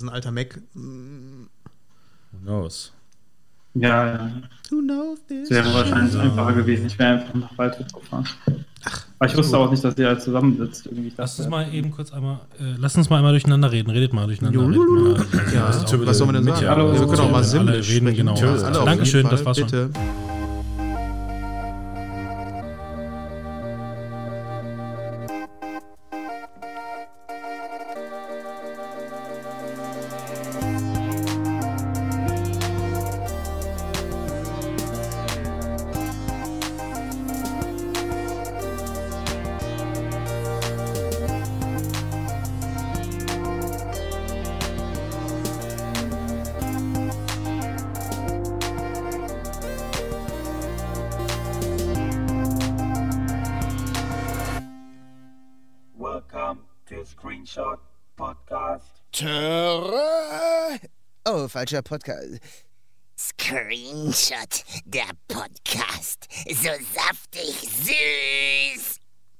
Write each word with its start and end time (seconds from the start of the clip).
ein 0.00 0.08
alter 0.08 0.30
Mac. 0.30 0.60
Who 0.74 2.38
knows? 2.42 2.92
Ja, 3.74 4.06
ja. 4.06 4.30
Who 4.70 4.80
knows 4.80 5.18
this? 5.26 5.50
Wäre 5.50 5.72
wahrscheinlich 5.74 6.16
einfacher 6.16 6.52
gewesen. 6.52 6.86
Ich 6.86 6.98
wäre 6.98 7.14
einfach 7.20 7.34
nach 7.34 7.58
Waldhof 7.58 7.86
gefahren. 7.92 8.26
Aber 9.18 9.28
ich 9.30 9.36
wusste 9.36 9.58
auch 9.58 9.70
nicht, 9.70 9.82
dass 9.82 9.96
ihr 9.98 10.06
da 10.14 10.18
zusammensitzt. 10.18 10.86
Irgendwie. 10.86 11.08
Ich 11.08 11.14
Lass 11.16 11.38
uns 11.38 11.48
mal 11.48 11.72
eben 11.74 11.90
kurz 11.90 12.12
einmal, 12.12 12.40
äh, 12.60 12.74
lass 12.78 12.96
uns 12.96 13.10
mal 13.10 13.16
einmal 13.18 13.32
durcheinander 13.32 13.70
reden. 13.72 13.90
Redet 13.90 14.12
mal 14.12 14.26
durcheinander. 14.26 14.60
Redet 14.60 15.34
mal, 15.34 15.52
Ja, 15.52 15.66
Das 15.66 15.82
ist 15.92 16.06
was 16.06 16.18
soll 16.18 16.26
man 16.26 16.36
denn 16.36 16.44
mit, 16.44 16.54
sagen? 16.54 16.66
ja, 16.66 16.70
Hallo, 16.76 16.92
wir 16.92 17.00
können 17.00 17.20
auch 17.20 17.30
mal 17.30 17.36
alle 17.38 17.44
Simlisch 17.44 17.90
reden, 17.90 18.14
genau. 18.14 18.34
Alle 18.34 18.84
Dankeschön, 18.84 19.28
das 19.28 19.44
war's 19.44 19.58
schon. 19.58 19.92
Falscher 61.58 61.82
Podcast. 61.82 62.38
Screenshot, 63.18 64.62
der 64.84 65.08
Podcast. 65.26 66.28
So 66.46 66.70
saftig 66.94 67.52
süß. 67.82 68.98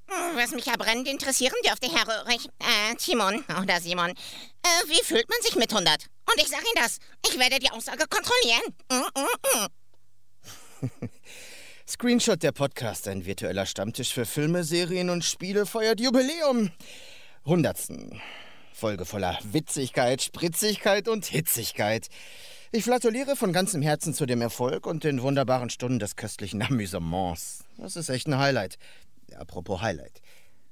Hm, 0.09 0.37
Was 0.37 0.51
mich 0.51 0.67
ja 0.67 0.75
brennend 0.77 1.07
interessieren 1.07 1.55
dürfte, 1.65 1.87
Herr 1.87 2.09
Röhrig, 2.09 2.49
äh, 2.59 2.97
Timon 2.97 3.45
oder 3.63 3.81
Simon, 3.81 4.11
äh, 4.11 4.89
wie 4.89 5.05
fühlt 5.05 5.29
man 5.29 5.41
sich 5.43 5.55
mit 5.55 5.73
100? 5.73 6.07
Und 6.27 6.43
ich 6.43 6.49
sage 6.49 6.65
Ihnen 6.65 6.83
das, 6.83 6.99
ich 7.25 7.39
werde 7.39 7.61
die 7.61 7.71
Aussage 7.71 8.05
kontrollieren. 8.09 8.75
Mm, 8.91 9.21
mm, 9.21 11.01
mm. 11.05 11.09
Screenshot, 11.89 12.43
der 12.43 12.51
Podcast, 12.51 13.07
ein 13.07 13.27
virtueller 13.27 13.65
Stammtisch 13.65 14.13
für 14.13 14.27
Filme, 14.27 14.65
Serien 14.65 15.09
und 15.09 15.25
Spiele, 15.25 15.67
feiert 15.67 16.01
Jubiläum. 16.01 16.73
Hundertsten. 17.45 18.21
Folge 18.79 19.05
voller 19.05 19.37
Witzigkeit, 19.43 20.23
Spritzigkeit 20.23 21.09
und 21.09 21.25
Hitzigkeit. 21.25 22.07
Ich 22.71 22.85
flatuliere 22.85 23.35
von 23.35 23.53
ganzem 23.53 23.83
Herzen 23.83 24.15
zu 24.15 24.25
dem 24.25 24.41
Erfolg 24.41 24.87
und 24.87 25.03
den 25.03 25.21
wunderbaren 25.21 25.69
Stunden 25.69 25.99
des 25.99 26.15
köstlichen 26.15 26.63
Amüsements. 26.63 27.65
Das 27.77 27.97
ist 27.97 28.09
echt 28.09 28.29
ein 28.29 28.39
Highlight. 28.39 28.79
Apropos 29.37 29.83
Highlight. 29.83 30.23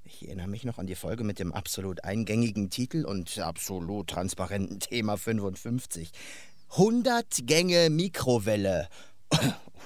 Ich 0.05 0.25
erinnere 0.25 0.47
mich 0.47 0.63
noch 0.63 0.79
an 0.79 0.87
die 0.87 0.95
Folge 0.95 1.25
mit 1.25 1.41
dem 1.41 1.53
absolut 1.53 2.05
eingängigen 2.05 2.71
Titel 2.71 3.05
und 3.05 3.41
absolut 3.41 4.07
transparenten 4.07 4.79
Thema 4.79 5.17
55. 5.17 6.13
100 6.71 7.27
Gänge 7.43 7.91
Mikrowelle. 7.91 8.89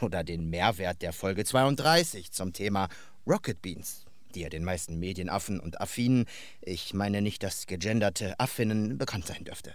Oder 0.03 0.25
den 0.25 0.51
Mehrwert 0.51 1.01
der 1.01 1.15
Folge 1.15 1.47
32 1.47 2.33
zum 2.33 2.53
Thema 2.53 2.89
Rocket 3.27 3.63
Beans, 3.63 4.05
die 4.35 4.41
ja 4.41 4.49
den 4.49 4.65
meisten 4.65 4.99
Medienaffen 4.99 5.61
und 5.61 5.81
Affinen, 5.81 6.27
ich 6.61 6.95
meine 6.95 7.23
nicht 7.23 7.43
das 7.43 7.67
gegenderte 7.67 8.39
Affinnen, 8.39 8.99
bekannt 8.99 9.27
sein 9.27 9.45
dürfte. 9.45 9.75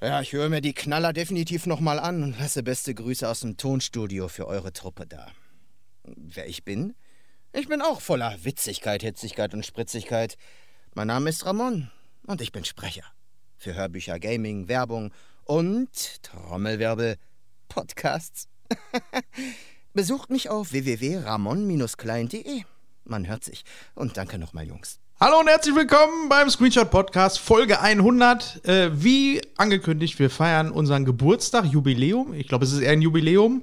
Ja, 0.00 0.20
ich 0.20 0.32
höre 0.32 0.48
mir 0.48 0.60
die 0.60 0.74
Knaller 0.74 1.12
definitiv 1.12 1.66
nochmal 1.66 1.98
an 1.98 2.22
und 2.22 2.38
lasse 2.38 2.62
beste 2.62 2.94
Grüße 2.94 3.28
aus 3.28 3.40
dem 3.40 3.56
Tonstudio 3.56 4.28
für 4.28 4.46
eure 4.46 4.72
Truppe 4.72 5.06
da. 5.06 5.32
Wer 6.04 6.46
ich 6.46 6.64
bin? 6.64 6.94
Ich 7.52 7.68
bin 7.68 7.80
auch 7.80 8.00
voller 8.00 8.44
Witzigkeit, 8.44 9.02
Hitzigkeit 9.02 9.54
und 9.54 9.64
Spritzigkeit. 9.64 10.36
Mein 10.94 11.06
Name 11.06 11.30
ist 11.30 11.46
Ramon 11.46 11.90
und 12.26 12.40
ich 12.40 12.52
bin 12.52 12.64
Sprecher. 12.64 13.04
Für 13.56 13.74
Hörbücher, 13.74 14.18
Gaming, 14.18 14.68
Werbung 14.68 15.12
und 15.44 16.22
Trommelwirbel, 16.22 17.16
Podcasts. 17.68 18.48
Besucht 19.94 20.30
mich 20.30 20.50
auf 20.50 20.72
www.ramon-klein.de. 20.72 22.64
Man 23.06 23.28
hört 23.28 23.44
sich. 23.44 23.64
Und 23.94 24.16
danke 24.16 24.38
nochmal, 24.38 24.66
Jungs. 24.66 24.98
Hallo 25.20 25.38
und 25.38 25.46
herzlich 25.46 25.74
willkommen 25.74 26.30
beim 26.30 26.48
Screenshot 26.48 26.90
Podcast 26.90 27.38
Folge 27.38 27.80
100. 27.80 28.66
Äh, 28.66 28.90
wie 28.94 29.42
angekündigt, 29.58 30.18
wir 30.18 30.30
feiern 30.30 30.70
unseren 30.70 31.04
Geburtstag, 31.04 31.66
Jubiläum. 31.66 32.32
Ich 32.32 32.48
glaube, 32.48 32.64
es 32.64 32.72
ist 32.72 32.80
eher 32.80 32.92
ein 32.92 33.02
Jubiläum. 33.02 33.62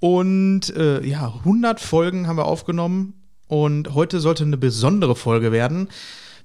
Und 0.00 0.68
äh, 0.76 1.02
ja, 1.02 1.32
100 1.38 1.80
Folgen 1.80 2.26
haben 2.26 2.36
wir 2.36 2.44
aufgenommen. 2.44 3.14
Und 3.48 3.94
heute 3.94 4.20
sollte 4.20 4.44
eine 4.44 4.58
besondere 4.58 5.16
Folge 5.16 5.50
werden. 5.50 5.88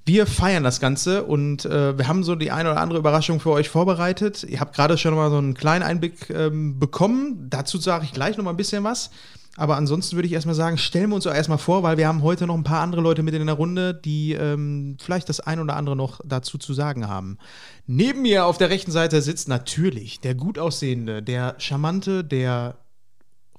Wir 0.06 0.26
feiern 0.26 0.64
das 0.64 0.80
Ganze 0.80 1.26
und 1.26 1.66
äh, 1.66 1.98
wir 1.98 2.08
haben 2.08 2.24
so 2.24 2.36
die 2.36 2.52
eine 2.52 2.72
oder 2.72 2.80
andere 2.80 3.00
Überraschung 3.00 3.42
für 3.42 3.52
euch 3.52 3.68
vorbereitet. 3.68 4.46
Ihr 4.46 4.62
habt 4.62 4.74
gerade 4.74 4.98
schon 4.98 5.14
mal 5.14 5.30
so 5.30 5.38
einen 5.38 5.56
kleinen 5.56 5.84
Einblick 5.84 6.30
ähm, 6.30 6.80
bekommen. 6.80 7.50
Dazu 7.50 7.78
sage 7.78 8.06
ich 8.06 8.14
gleich 8.14 8.38
noch 8.38 8.46
mal 8.46 8.52
ein 8.52 8.58
bisschen 8.58 8.86
was. 8.86 9.12
Aber 9.59 9.75
ansonsten 9.75 10.16
würde 10.16 10.25
ich 10.25 10.34
erstmal 10.34 10.56
sagen, 10.56 10.78
stellen 10.78 11.09
wir 11.09 11.16
uns 11.16 11.25
doch 11.25 11.34
erstmal 11.34 11.58
vor, 11.58 11.84
weil 11.84 11.97
wir 11.97 12.08
haben 12.08 12.24
heute 12.24 12.47
noch 12.47 12.56
ein 12.56 12.64
paar 12.64 12.80
andere 12.80 13.02
Leute 13.02 13.24
mit 13.24 13.34
in 13.34 13.46
der 13.46 13.58
Runde, 13.58 13.94
die 13.94 14.31
ähm, 14.31 14.96
vielleicht 15.02 15.28
das 15.28 15.42
ein 15.42 15.59
oder 15.59 15.75
andere 15.75 15.97
noch 15.97 16.22
dazu 16.24 16.58
zu 16.58 16.74
sagen 16.74 17.09
haben. 17.09 17.38
Neben 17.86 18.22
mir 18.22 18.46
auf 18.46 18.58
der 18.58 18.70
rechten 18.70 18.92
Seite 18.92 19.22
sitzt 19.22 19.50
natürlich 19.50 20.22
der 20.22 20.34
gut 20.34 20.58
aussehende, 20.58 21.22
der 21.22 21.56
charmante, 21.58 22.24
der 22.24 22.78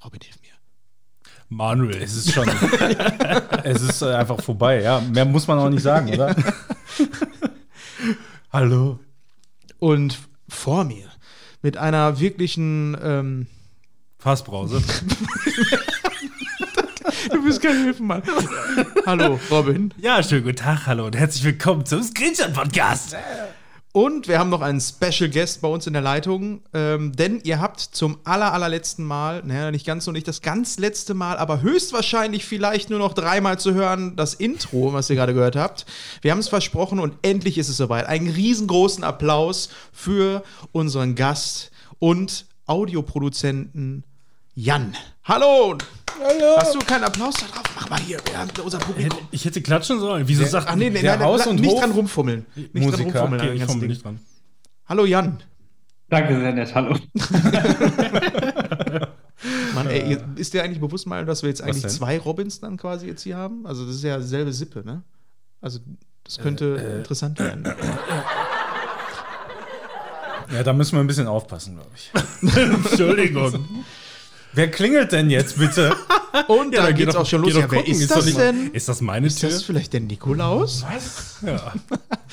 Robin 0.02 0.22
hilf 0.22 0.40
mir. 0.40 0.48
Manuel. 1.50 2.00
Es 2.02 2.16
ist 2.16 2.32
schon. 2.32 2.48
es 3.64 3.82
ist 3.82 4.00
äh, 4.00 4.14
einfach 4.14 4.40
vorbei, 4.40 4.80
ja. 4.80 5.00
Mehr 5.00 5.26
muss 5.26 5.48
man 5.48 5.58
auch 5.58 5.68
nicht 5.68 5.82
sagen, 5.82 6.14
oder? 6.14 6.34
Hallo. 8.50 9.00
Und 9.78 10.18
vor 10.48 10.84
mir 10.84 11.08
mit 11.60 11.76
einer 11.76 12.20
wirklichen 12.20 12.96
ähm, 13.02 13.48
Fassbrause. 14.20 14.82
Du 17.32 17.44
bist 17.44 17.60
kein 17.60 17.84
Hilfenmann. 17.84 18.22
Hallo, 19.04 19.38
Robin. 19.50 19.92
Ja, 19.98 20.22
schönen 20.22 20.44
guten 20.44 20.56
Tag, 20.56 20.86
hallo 20.86 21.06
und 21.06 21.16
herzlich 21.16 21.44
willkommen 21.44 21.84
zum 21.84 22.02
Screenshot-Podcast. 22.02 23.16
Und 23.92 24.28
wir 24.28 24.38
haben 24.38 24.50
noch 24.50 24.62
einen 24.62 24.80
Special 24.80 25.28
Guest 25.28 25.60
bei 25.62 25.68
uns 25.68 25.86
in 25.86 25.92
der 25.92 26.02
Leitung, 26.02 26.62
ähm, 26.72 27.12
denn 27.12 27.40
ihr 27.42 27.60
habt 27.60 27.80
zum 27.80 28.18
aller, 28.24 28.52
allerletzten 28.52 29.04
Mal, 29.04 29.42
naja, 29.44 29.70
nicht 29.70 29.84
ganz 29.84 30.04
so 30.04 30.12
nicht 30.12 30.28
das 30.28 30.42
ganz 30.42 30.78
letzte 30.78 31.14
Mal, 31.14 31.36
aber 31.38 31.60
höchstwahrscheinlich 31.60 32.44
vielleicht 32.44 32.88
nur 32.88 33.00
noch 33.00 33.14
dreimal 33.14 33.58
zu 33.58 33.74
hören, 33.74 34.14
das 34.16 34.34
Intro, 34.34 34.92
was 34.92 35.10
ihr 35.10 35.16
gerade 35.16 35.34
gehört 35.34 35.56
habt. 35.56 35.86
Wir 36.22 36.30
haben 36.30 36.38
es 36.38 36.48
versprochen 36.48 37.00
und 37.00 37.14
endlich 37.22 37.58
ist 37.58 37.68
es 37.68 37.76
soweit. 37.76 38.06
Einen 38.06 38.30
riesengroßen 38.30 39.02
Applaus 39.02 39.70
für 39.92 40.44
unseren 40.72 41.16
Gast 41.16 41.72
und 41.98 42.46
Audioproduzenten 42.66 44.04
Jan. 44.62 44.92
Hallo! 45.24 45.78
Hallo! 46.22 46.56
Hast 46.58 46.74
du 46.74 46.80
keinen 46.80 47.04
Applaus 47.04 47.34
da 47.36 47.46
drauf? 47.46 47.62
Mach 47.76 47.88
mal 47.88 47.98
hier, 48.00 48.18
wir 48.26 48.38
haben 48.38 48.50
unser 48.62 48.76
Publikum. 48.78 49.18
Ich 49.30 49.42
hätte 49.46 49.62
klatschen 49.62 49.98
sollen. 50.00 50.28
Wieso 50.28 50.44
sagt 50.44 50.66
Ach 50.68 50.74
nee, 50.76 50.90
nee, 50.90 51.00
der 51.00 51.16
nein, 51.16 51.24
Haus- 51.26 51.40
nein, 51.40 51.48
und 51.48 51.60
nicht 51.62 51.70
Hof- 51.70 51.80
dran 51.80 51.90
rumfummeln. 51.92 52.44
Nicht 52.54 52.74
dran 52.74 52.82
Musiker? 52.82 53.04
rumfummeln. 53.04 53.40
an 53.40 53.48
Okay, 53.48 53.56
ich 53.56 53.66
Ding. 53.66 53.88
nicht 53.88 54.04
dran. 54.04 54.20
Hallo 54.86 55.06
Jan. 55.06 55.42
Danke, 56.10 56.38
sehr 56.40 56.52
nett. 56.52 56.74
Hallo. 56.74 56.94
Mann, 59.74 59.86
ey, 59.86 60.18
ist 60.36 60.52
dir 60.52 60.62
eigentlich 60.62 60.80
bewusst 60.80 61.06
mal, 61.06 61.24
dass 61.24 61.40
wir 61.42 61.48
jetzt 61.48 61.62
eigentlich 61.62 61.86
zwei 61.88 62.18
Robins 62.18 62.60
dann 62.60 62.76
quasi 62.76 63.06
jetzt 63.06 63.22
hier 63.22 63.38
haben? 63.38 63.66
Also 63.66 63.86
das 63.86 63.94
ist 63.94 64.04
ja 64.04 64.20
selbe 64.20 64.52
Sippe, 64.52 64.82
ne? 64.84 65.02
Also 65.62 65.78
das 66.24 66.36
könnte 66.36 66.76
Äh, 66.76 66.98
interessant 66.98 67.38
werden. 67.38 67.64
Ja, 70.52 70.62
da 70.64 70.72
müssen 70.74 70.96
wir 70.96 71.00
ein 71.00 71.06
bisschen 71.06 71.28
aufpassen, 71.28 71.76
glaube 71.76 71.90
ich. 71.94 72.10
Entschuldigung. 72.56 73.84
Wer 74.52 74.70
klingelt 74.70 75.12
denn 75.12 75.30
jetzt 75.30 75.58
bitte? 75.58 75.94
Und 76.48 76.72
Ja, 76.74 76.80
da 76.80 76.86
dann 76.88 76.94
geh 76.96 77.04
geht's 77.04 77.14
doch- 77.14 77.22
auch 77.22 77.26
schon 77.26 77.42
los. 77.42 77.54
Ja, 77.54 77.70
wer 77.70 77.86
ist 77.86 78.00
ist 78.00 78.10
das 78.10 78.26
doch- 78.26 78.36
denn? 78.38 78.70
Ist 78.72 78.88
das 78.88 79.00
meine 79.00 79.26
Ist 79.28 79.40
Tür? 79.40 79.48
das 79.50 79.62
vielleicht 79.62 79.92
der 79.92 80.00
Nikolaus? 80.00 80.84
Ja. 81.46 81.72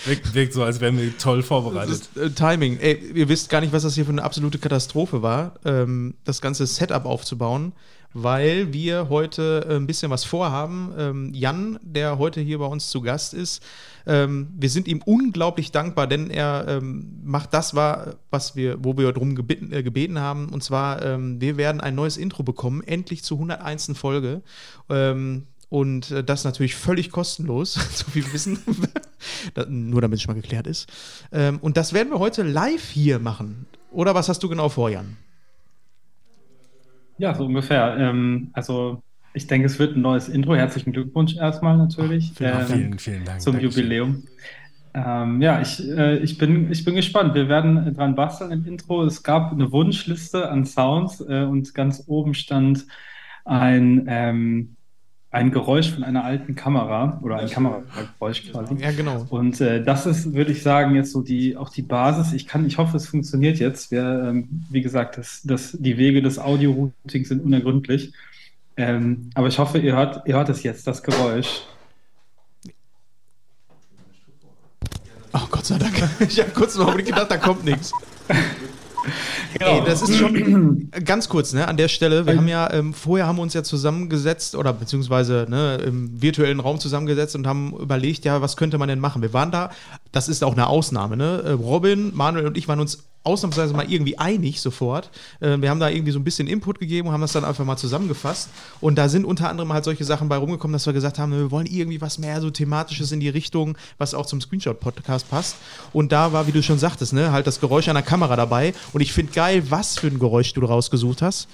Wirkt, 0.05 0.33
wirkt 0.33 0.53
so, 0.53 0.63
als 0.63 0.79
wären 0.79 0.97
wir 0.99 1.15
toll 1.17 1.37
Das 1.39 1.47
vorbereitet. 1.47 1.93
ist 1.93 2.17
äh, 2.17 2.29
Timing. 2.31 2.79
Ey, 2.79 3.11
ihr 3.13 3.29
wisst 3.29 3.49
gar 3.49 3.61
nicht, 3.61 3.73
was 3.73 3.83
das 3.83 3.95
hier 3.95 4.05
für 4.05 4.11
eine 4.11 4.23
absolute 4.23 4.57
Katastrophe 4.59 5.21
war, 5.21 5.55
ähm, 5.65 6.15
das 6.23 6.41
ganze 6.41 6.65
Setup 6.65 7.05
aufzubauen, 7.05 7.73
weil 8.13 8.73
wir 8.73 9.09
heute 9.09 9.65
äh, 9.69 9.75
ein 9.75 9.87
bisschen 9.87 10.11
was 10.11 10.23
vorhaben. 10.23 10.93
Ähm, 10.97 11.33
Jan, 11.33 11.79
der 11.81 12.17
heute 12.17 12.41
hier 12.41 12.59
bei 12.59 12.65
uns 12.65 12.89
zu 12.89 13.01
Gast 13.01 13.33
ist, 13.33 13.63
ähm, 14.05 14.47
wir 14.57 14.69
sind 14.69 14.87
ihm 14.87 15.01
unglaublich 15.05 15.71
dankbar, 15.71 16.07
denn 16.07 16.29
er 16.29 16.65
ähm, 16.67 17.19
macht 17.23 17.53
das, 17.53 17.75
was 17.75 18.55
wir, 18.55 18.83
wo 18.83 18.97
wir 18.97 19.11
darum 19.11 19.35
gebeten, 19.35 19.71
äh, 19.71 19.83
gebeten 19.83 20.19
haben. 20.19 20.49
Und 20.49 20.63
zwar, 20.63 20.99
wir 20.99 21.57
werden 21.57 21.81
ein 21.81 21.95
neues 21.95 22.17
Intro 22.17 22.43
bekommen, 22.43 22.81
endlich 22.83 23.23
zur 23.23 23.37
101. 23.37 23.91
Folge. 23.95 24.41
Und 25.69 26.11
äh, 26.11 26.23
das 26.23 26.43
natürlich 26.43 26.75
völlig 26.75 27.11
kostenlos, 27.11 27.73
so 27.93 28.05
wie 28.13 28.25
wir 28.25 28.33
wissen. 28.33 28.59
Nur 29.67 30.01
damit 30.01 30.17
es 30.17 30.23
schon 30.23 30.35
mal 30.35 30.41
geklärt 30.41 30.67
ist. 30.67 30.87
Und 31.61 31.77
das 31.77 31.93
werden 31.93 32.11
wir 32.11 32.19
heute 32.19 32.43
live 32.43 32.89
hier 32.89 33.19
machen. 33.19 33.65
Oder 33.91 34.15
was 34.15 34.29
hast 34.29 34.43
du 34.43 34.49
genau 34.49 34.69
vor, 34.69 34.89
Jan? 34.89 35.17
Ja, 37.17 37.33
so 37.35 37.45
ungefähr. 37.45 37.97
Ähm, 37.99 38.49
also 38.53 39.01
ich 39.33 39.47
denke, 39.47 39.65
es 39.67 39.79
wird 39.79 39.95
ein 39.95 40.01
neues 40.01 40.29
Intro. 40.29 40.55
Herzlichen 40.55 40.93
Glückwunsch 40.93 41.35
erstmal 41.35 41.77
natürlich 41.77 42.33
vielen 42.35 42.51
Dank. 42.51 42.69
ähm, 42.69 42.75
Vielen, 42.75 42.99
vielen 42.99 43.25
Dank. 43.25 43.41
zum 43.41 43.53
Dankeschön. 43.53 43.83
Jubiläum. 43.83 44.23
Ähm, 44.93 45.41
ja, 45.41 45.61
ich, 45.61 45.79
äh, 45.87 46.17
ich, 46.17 46.37
bin, 46.37 46.71
ich 46.71 46.83
bin 46.85 46.95
gespannt. 46.95 47.35
Wir 47.35 47.49
werden 47.49 47.93
dran 47.93 48.15
basteln 48.15 48.51
im 48.51 48.65
Intro. 48.65 49.03
Es 49.03 49.21
gab 49.21 49.51
eine 49.51 49.71
Wunschliste 49.71 50.49
an 50.49 50.65
Sounds 50.65 51.21
äh, 51.21 51.43
und 51.43 51.73
ganz 51.75 52.03
oben 52.07 52.33
stand 52.33 52.85
ein, 53.45 54.05
ähm, 54.07 54.76
ein 55.29 55.51
Geräusch 55.51 55.91
von 55.91 56.03
einer 56.03 56.23
alten 56.23 56.55
Kamera 56.55 57.19
oder 57.21 57.37
ein 57.37 57.49
Kamerageräusch 57.49 58.51
quasi. 58.51 58.75
Ja, 58.75 58.91
genau. 58.91 59.25
Und 59.29 59.59
äh, 59.59 59.83
das 59.83 60.05
ist, 60.05 60.33
würde 60.33 60.51
ich 60.51 60.63
sagen, 60.63 60.95
jetzt 60.95 61.11
so 61.11 61.21
die 61.21 61.57
auch 61.57 61.69
die 61.69 61.81
Basis. 61.81 62.33
Ich 62.33 62.47
kann, 62.47 62.65
ich 62.65 62.77
hoffe, 62.77 62.95
es 62.95 63.07
funktioniert 63.07 63.59
jetzt. 63.59 63.91
Wir, 63.91 64.23
ähm, 64.29 64.65
wie 64.69 64.81
gesagt, 64.81 65.17
das, 65.17 65.41
das, 65.43 65.77
die 65.77 65.97
Wege 65.97 66.21
des 66.21 66.39
Audio-Routings 66.39 67.27
sind 67.27 67.43
unergründlich. 67.43 68.13
Ähm, 68.77 69.29
aber 69.33 69.47
ich 69.47 69.59
hoffe, 69.59 69.79
ihr 69.79 69.95
hört, 69.95 70.27
ihr 70.27 70.35
hört 70.35 70.49
es 70.49 70.63
jetzt, 70.63 70.87
das 70.87 71.03
Geräusch. 71.03 71.63
Oh 75.33 75.47
Gott 75.51 75.65
sei 75.65 75.77
Dank. 75.77 75.95
Ich 76.19 76.39
habe 76.39 76.51
kurz 76.51 76.77
noch 76.77 76.95
gedacht, 76.95 77.29
da 77.29 77.37
kommt 77.37 77.65
nichts. 77.65 77.91
Ey, 79.59 79.81
das 79.85 80.01
ist 80.01 80.15
schon 80.15 80.89
ganz 81.05 81.29
kurz, 81.29 81.53
ne, 81.53 81.67
an 81.67 81.77
der 81.77 81.87
Stelle. 81.87 82.25
Wir 82.25 82.37
haben 82.37 82.47
ja, 82.47 82.71
ähm, 82.73 82.93
vorher 82.93 83.27
haben 83.27 83.37
wir 83.37 83.41
uns 83.41 83.53
ja 83.53 83.63
zusammengesetzt 83.63 84.55
oder 84.55 84.73
beziehungsweise 84.73 85.45
ne, 85.49 85.75
im 85.85 86.21
virtuellen 86.21 86.59
Raum 86.59 86.79
zusammengesetzt 86.79 87.35
und 87.35 87.47
haben 87.47 87.73
überlegt, 87.77 88.25
ja, 88.25 88.41
was 88.41 88.57
könnte 88.57 88.77
man 88.77 88.89
denn 88.89 88.99
machen? 88.99 89.21
Wir 89.21 89.33
waren 89.33 89.51
da, 89.51 89.71
das 90.11 90.27
ist 90.27 90.43
auch 90.43 90.53
eine 90.53 90.67
Ausnahme, 90.67 91.17
ne? 91.17 91.41
Äh, 91.45 91.51
Robin, 91.51 92.15
Manuel 92.15 92.47
und 92.47 92.57
ich 92.57 92.67
waren 92.67 92.79
uns 92.79 93.03
ausnahmsweise 93.27 93.73
mal 93.73 93.91
irgendwie 93.91 94.17
einig 94.17 94.61
sofort. 94.61 95.11
Äh, 95.39 95.57
wir 95.59 95.69
haben 95.69 95.79
da 95.79 95.89
irgendwie 95.89 96.11
so 96.11 96.19
ein 96.19 96.23
bisschen 96.23 96.47
Input 96.47 96.79
gegeben 96.79 97.09
und 97.09 97.13
haben 97.13 97.21
das 97.21 97.33
dann 97.33 97.45
einfach 97.45 97.65
mal 97.65 97.77
zusammengefasst. 97.77 98.49
Und 98.79 98.95
da 98.95 99.09
sind 99.09 99.25
unter 99.25 99.49
anderem 99.49 99.73
halt 99.73 99.83
solche 99.83 100.05
Sachen 100.05 100.29
bei 100.29 100.37
rumgekommen, 100.37 100.73
dass 100.73 100.85
wir 100.85 100.93
gesagt 100.93 101.19
haben, 101.19 101.31
wir 101.33 101.51
wollen 101.51 101.67
irgendwie 101.67 102.01
was 102.01 102.17
mehr 102.17 102.39
so 102.41 102.49
thematisches 102.49 103.11
in 103.11 103.19
die 103.19 103.29
Richtung, 103.29 103.77
was 103.97 104.13
auch 104.13 104.25
zum 104.25 104.39
Screenshot-Podcast 104.39 105.29
passt. 105.29 105.57
Und 105.93 106.11
da 106.11 106.31
war, 106.31 106.47
wie 106.47 106.51
du 106.53 106.63
schon 106.63 106.79
sagtest, 106.79 107.13
ne, 107.13 107.31
halt 107.31 107.45
das 107.45 107.59
Geräusch 107.59 107.89
einer 107.89 108.01
Kamera 108.01 108.35
dabei. 108.35 108.73
Und 108.93 109.01
ich 109.01 109.11
finde 109.11 109.33
geil, 109.33 109.63
was 109.69 109.99
für 109.99 110.07
ein 110.07 110.19
Geräusch 110.19 110.53
du 110.53 110.65
rausgesucht 110.65 111.21
hast. 111.21 111.47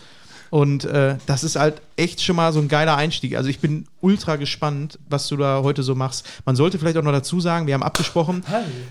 Und 0.53 0.85
äh, 0.85 1.15
das 1.25 1.43
ist 1.43 1.55
halt 1.55 1.81
echt 1.95 2.21
schon 2.21 2.35
mal 2.35 2.53
so 2.53 2.59
ein 2.59 2.67
geiler 2.67 2.95
Einstieg. 2.95 3.35
Also 3.35 3.49
ich 3.49 3.57
bin 3.57 3.85
ultra 4.01 4.35
gespannt, 4.35 4.99
was 5.09 5.27
du 5.27 5.35
da 5.35 5.63
heute 5.63 5.81
so 5.81 5.95
machst. 5.95 6.29
Man 6.45 6.55
sollte 6.55 6.77
vielleicht 6.77 6.95
auch 6.97 7.01
noch 7.01 7.11
dazu 7.11 7.39
sagen, 7.39 7.65
wir 7.65 7.73
haben 7.73 7.81
abgesprochen, 7.81 8.43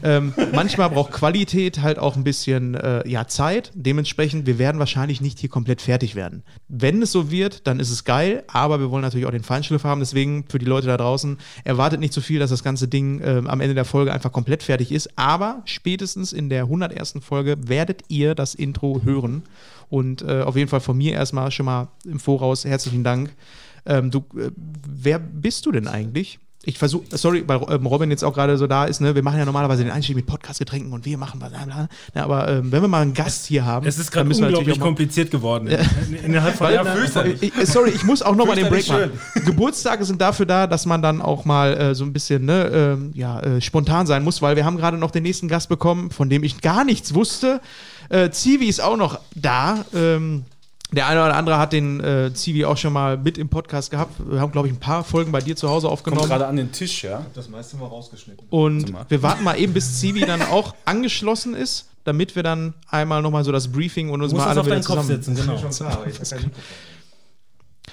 ähm, 0.03 0.35
manchmal 0.53 0.91
braucht 0.91 1.13
Qualität 1.13 1.81
halt 1.81 2.01
auch 2.01 2.17
ein 2.17 2.25
bisschen 2.25 2.75
äh, 2.75 3.09
ja, 3.09 3.29
Zeit. 3.29 3.71
Dementsprechend, 3.75 4.45
wir 4.45 4.59
werden 4.59 4.81
wahrscheinlich 4.81 5.21
nicht 5.21 5.39
hier 5.39 5.51
komplett 5.51 5.81
fertig 5.83 6.17
werden. 6.17 6.43
Wenn 6.67 7.01
es 7.01 7.13
so 7.13 7.31
wird, 7.31 7.65
dann 7.69 7.79
ist 7.79 7.91
es 7.91 8.03
geil, 8.03 8.43
aber 8.49 8.81
wir 8.81 8.91
wollen 8.91 9.03
natürlich 9.03 9.27
auch 9.27 9.31
den 9.31 9.45
Feinschliff 9.45 9.85
haben. 9.85 10.01
Deswegen 10.01 10.47
für 10.49 10.59
die 10.59 10.67
Leute 10.67 10.89
da 10.89 10.97
draußen, 10.97 11.39
erwartet 11.63 12.01
nicht 12.01 12.13
so 12.13 12.21
viel, 12.21 12.41
dass 12.41 12.51
das 12.51 12.65
ganze 12.65 12.89
Ding 12.89 13.21
ähm, 13.25 13.47
am 13.47 13.61
Ende 13.61 13.77
der 13.77 13.85
Folge 13.85 14.13
einfach 14.13 14.33
komplett 14.33 14.65
fertig 14.65 14.91
ist. 14.91 15.17
Aber 15.17 15.63
spätestens 15.67 16.33
in 16.33 16.49
der 16.49 16.65
101. 16.65 17.21
Folge 17.21 17.57
werdet 17.69 18.03
ihr 18.09 18.35
das 18.35 18.57
Intro 18.57 19.03
hören. 19.05 19.45
Und 19.93 20.23
äh, 20.23 20.41
auf 20.41 20.57
jeden 20.57 20.71
Fall 20.71 20.81
von 20.81 20.97
mir 20.97 21.13
erstmal 21.13 21.51
schon 21.51 21.67
mal 21.67 21.89
im 22.07 22.19
Voraus 22.19 22.65
herzlichen 22.65 23.05
Dank. 23.05 23.29
Ähm, 23.85 24.11
du, 24.11 24.21
äh, 24.39 24.51
wer 24.89 25.19
bist 25.19 25.67
du 25.67 25.71
denn 25.71 25.87
eigentlich? 25.87 26.39
Ich 26.65 26.79
versuche, 26.79 27.05
sorry, 27.11 27.45
weil 27.47 27.61
ähm, 27.69 27.85
Robin 27.85 28.11
jetzt 28.11 28.25
auch 28.25 28.33
gerade 28.33 28.57
so 28.57 28.67
da 28.67 28.87
ist, 28.87 29.01
ne? 29.01 29.15
Wir 29.15 29.23
machen 29.23 29.39
ja 29.39 29.45
normalerweise 29.45 29.85
den 29.85 29.93
Einstieg 29.93 30.17
mit 30.17 30.25
Podcast-Getränken 30.25 30.95
und 30.95 31.05
wir 31.05 31.19
machen 31.19 31.43
was, 31.43 31.51
bla, 31.51 31.67
bla. 31.67 31.89
Ja, 32.15 32.25
aber 32.25 32.49
ähm, 32.49 32.73
wenn 32.73 32.81
wir 32.81 32.89
mal 32.89 33.03
einen 33.03 33.13
Gast 33.13 33.45
hier 33.45 33.67
haben, 33.67 33.85
Es 33.87 33.99
ist 33.99 34.11
gerade 34.11 34.31
unglaublich 34.31 34.81
kompliziert 34.81 35.31
geworden. 35.31 35.69
Innerhalb 36.25 36.55
von 36.55 36.69
einer, 36.69 36.97
ich, 37.39 37.53
sorry, 37.65 37.91
ich 37.91 38.05
muss 38.05 38.23
auch 38.23 38.35
noch 38.35 38.47
mal 38.47 38.57
den 38.57 38.71
Break 38.71 38.89
machen. 38.89 39.11
Geburtstage 39.45 40.07
sind 40.07 40.23
dafür 40.23 40.47
da, 40.47 40.67
dass 40.67 40.87
man 40.87 41.03
dann 41.03 41.21
auch 41.21 41.45
mal 41.45 41.77
äh, 41.77 41.95
so 41.95 42.05
ein 42.05 42.15
bisschen 42.15 42.47
ne, 42.47 42.71
ähm, 42.73 43.11
ja, 43.13 43.41
äh, 43.41 43.61
spontan 43.61 44.07
sein 44.07 44.25
muss, 44.25 44.41
weil 44.41 44.57
wir 44.57 44.65
haben 44.65 44.79
gerade 44.79 44.97
noch 44.97 45.11
den 45.11 45.25
nächsten 45.25 45.49
Gast 45.49 45.69
bekommen, 45.69 46.11
von 46.11 46.31
dem 46.31 46.45
ich 46.45 46.63
gar 46.63 46.85
nichts 46.87 47.13
wusste. 47.13 47.61
Äh, 48.13 48.31
Zivi 48.31 48.67
ist 48.67 48.81
auch 48.81 48.97
noch 48.97 49.19
da. 49.35 49.85
Ähm, 49.95 50.45
der 50.93 51.07
eine 51.07 51.25
oder 51.25 51.35
andere 51.35 51.57
hat 51.57 51.73
den 51.73 52.01
äh, 52.01 52.35
Zivi 52.35 52.67
auch 52.67 52.77
schon 52.77 52.93
mal 52.93 53.17
mit 53.17 53.39
im 53.39 53.49
Podcast 53.49 53.91
gehabt. 53.91 54.15
Wir 54.31 54.39
haben, 54.39 54.53
glaube 54.53 54.69
ich, 54.69 54.75
ein 54.75 54.81
paar 54.81 55.03
Folgen 55.03 55.33
bei 55.33 55.41
dir 55.41 55.57
zu 55.57 55.71
Hause 55.71 55.87
Kommt 55.87 55.95
aufgenommen. 55.95 56.29
gerade 56.29 56.47
an 56.47 56.57
den 56.57 56.71
Tisch, 56.71 57.05
ja? 57.05 57.25
Das 57.33 57.49
meiste 57.49 57.79
mal 57.79 57.87
rausgeschnitten. 57.87 58.47
Und 58.51 58.93
mal. 58.93 59.07
wir 59.09 59.23
warten 59.23 59.43
mal 59.43 59.59
eben, 59.59 59.73
bis 59.73 59.99
Zivi 59.99 60.21
dann 60.21 60.43
auch 60.43 60.75
angeschlossen 60.85 61.55
ist, 61.55 61.87
damit 62.05 62.37
wir 62.37 62.43
dann 62.43 62.75
einmal 62.89 63.23
nochmal 63.23 63.45
so 63.45 63.53
das 63.53 63.73
Briefing 63.73 64.11
und 64.11 64.21
uns 64.21 64.35
mal 64.35 64.47
alle 64.47 64.61
auf 64.61 64.67
wieder 64.67 64.77
deinen 64.77 64.85
Kopf 64.85 65.07
zusammen. 65.07 65.23
setzen, 65.23 65.35
genau. 65.35 66.51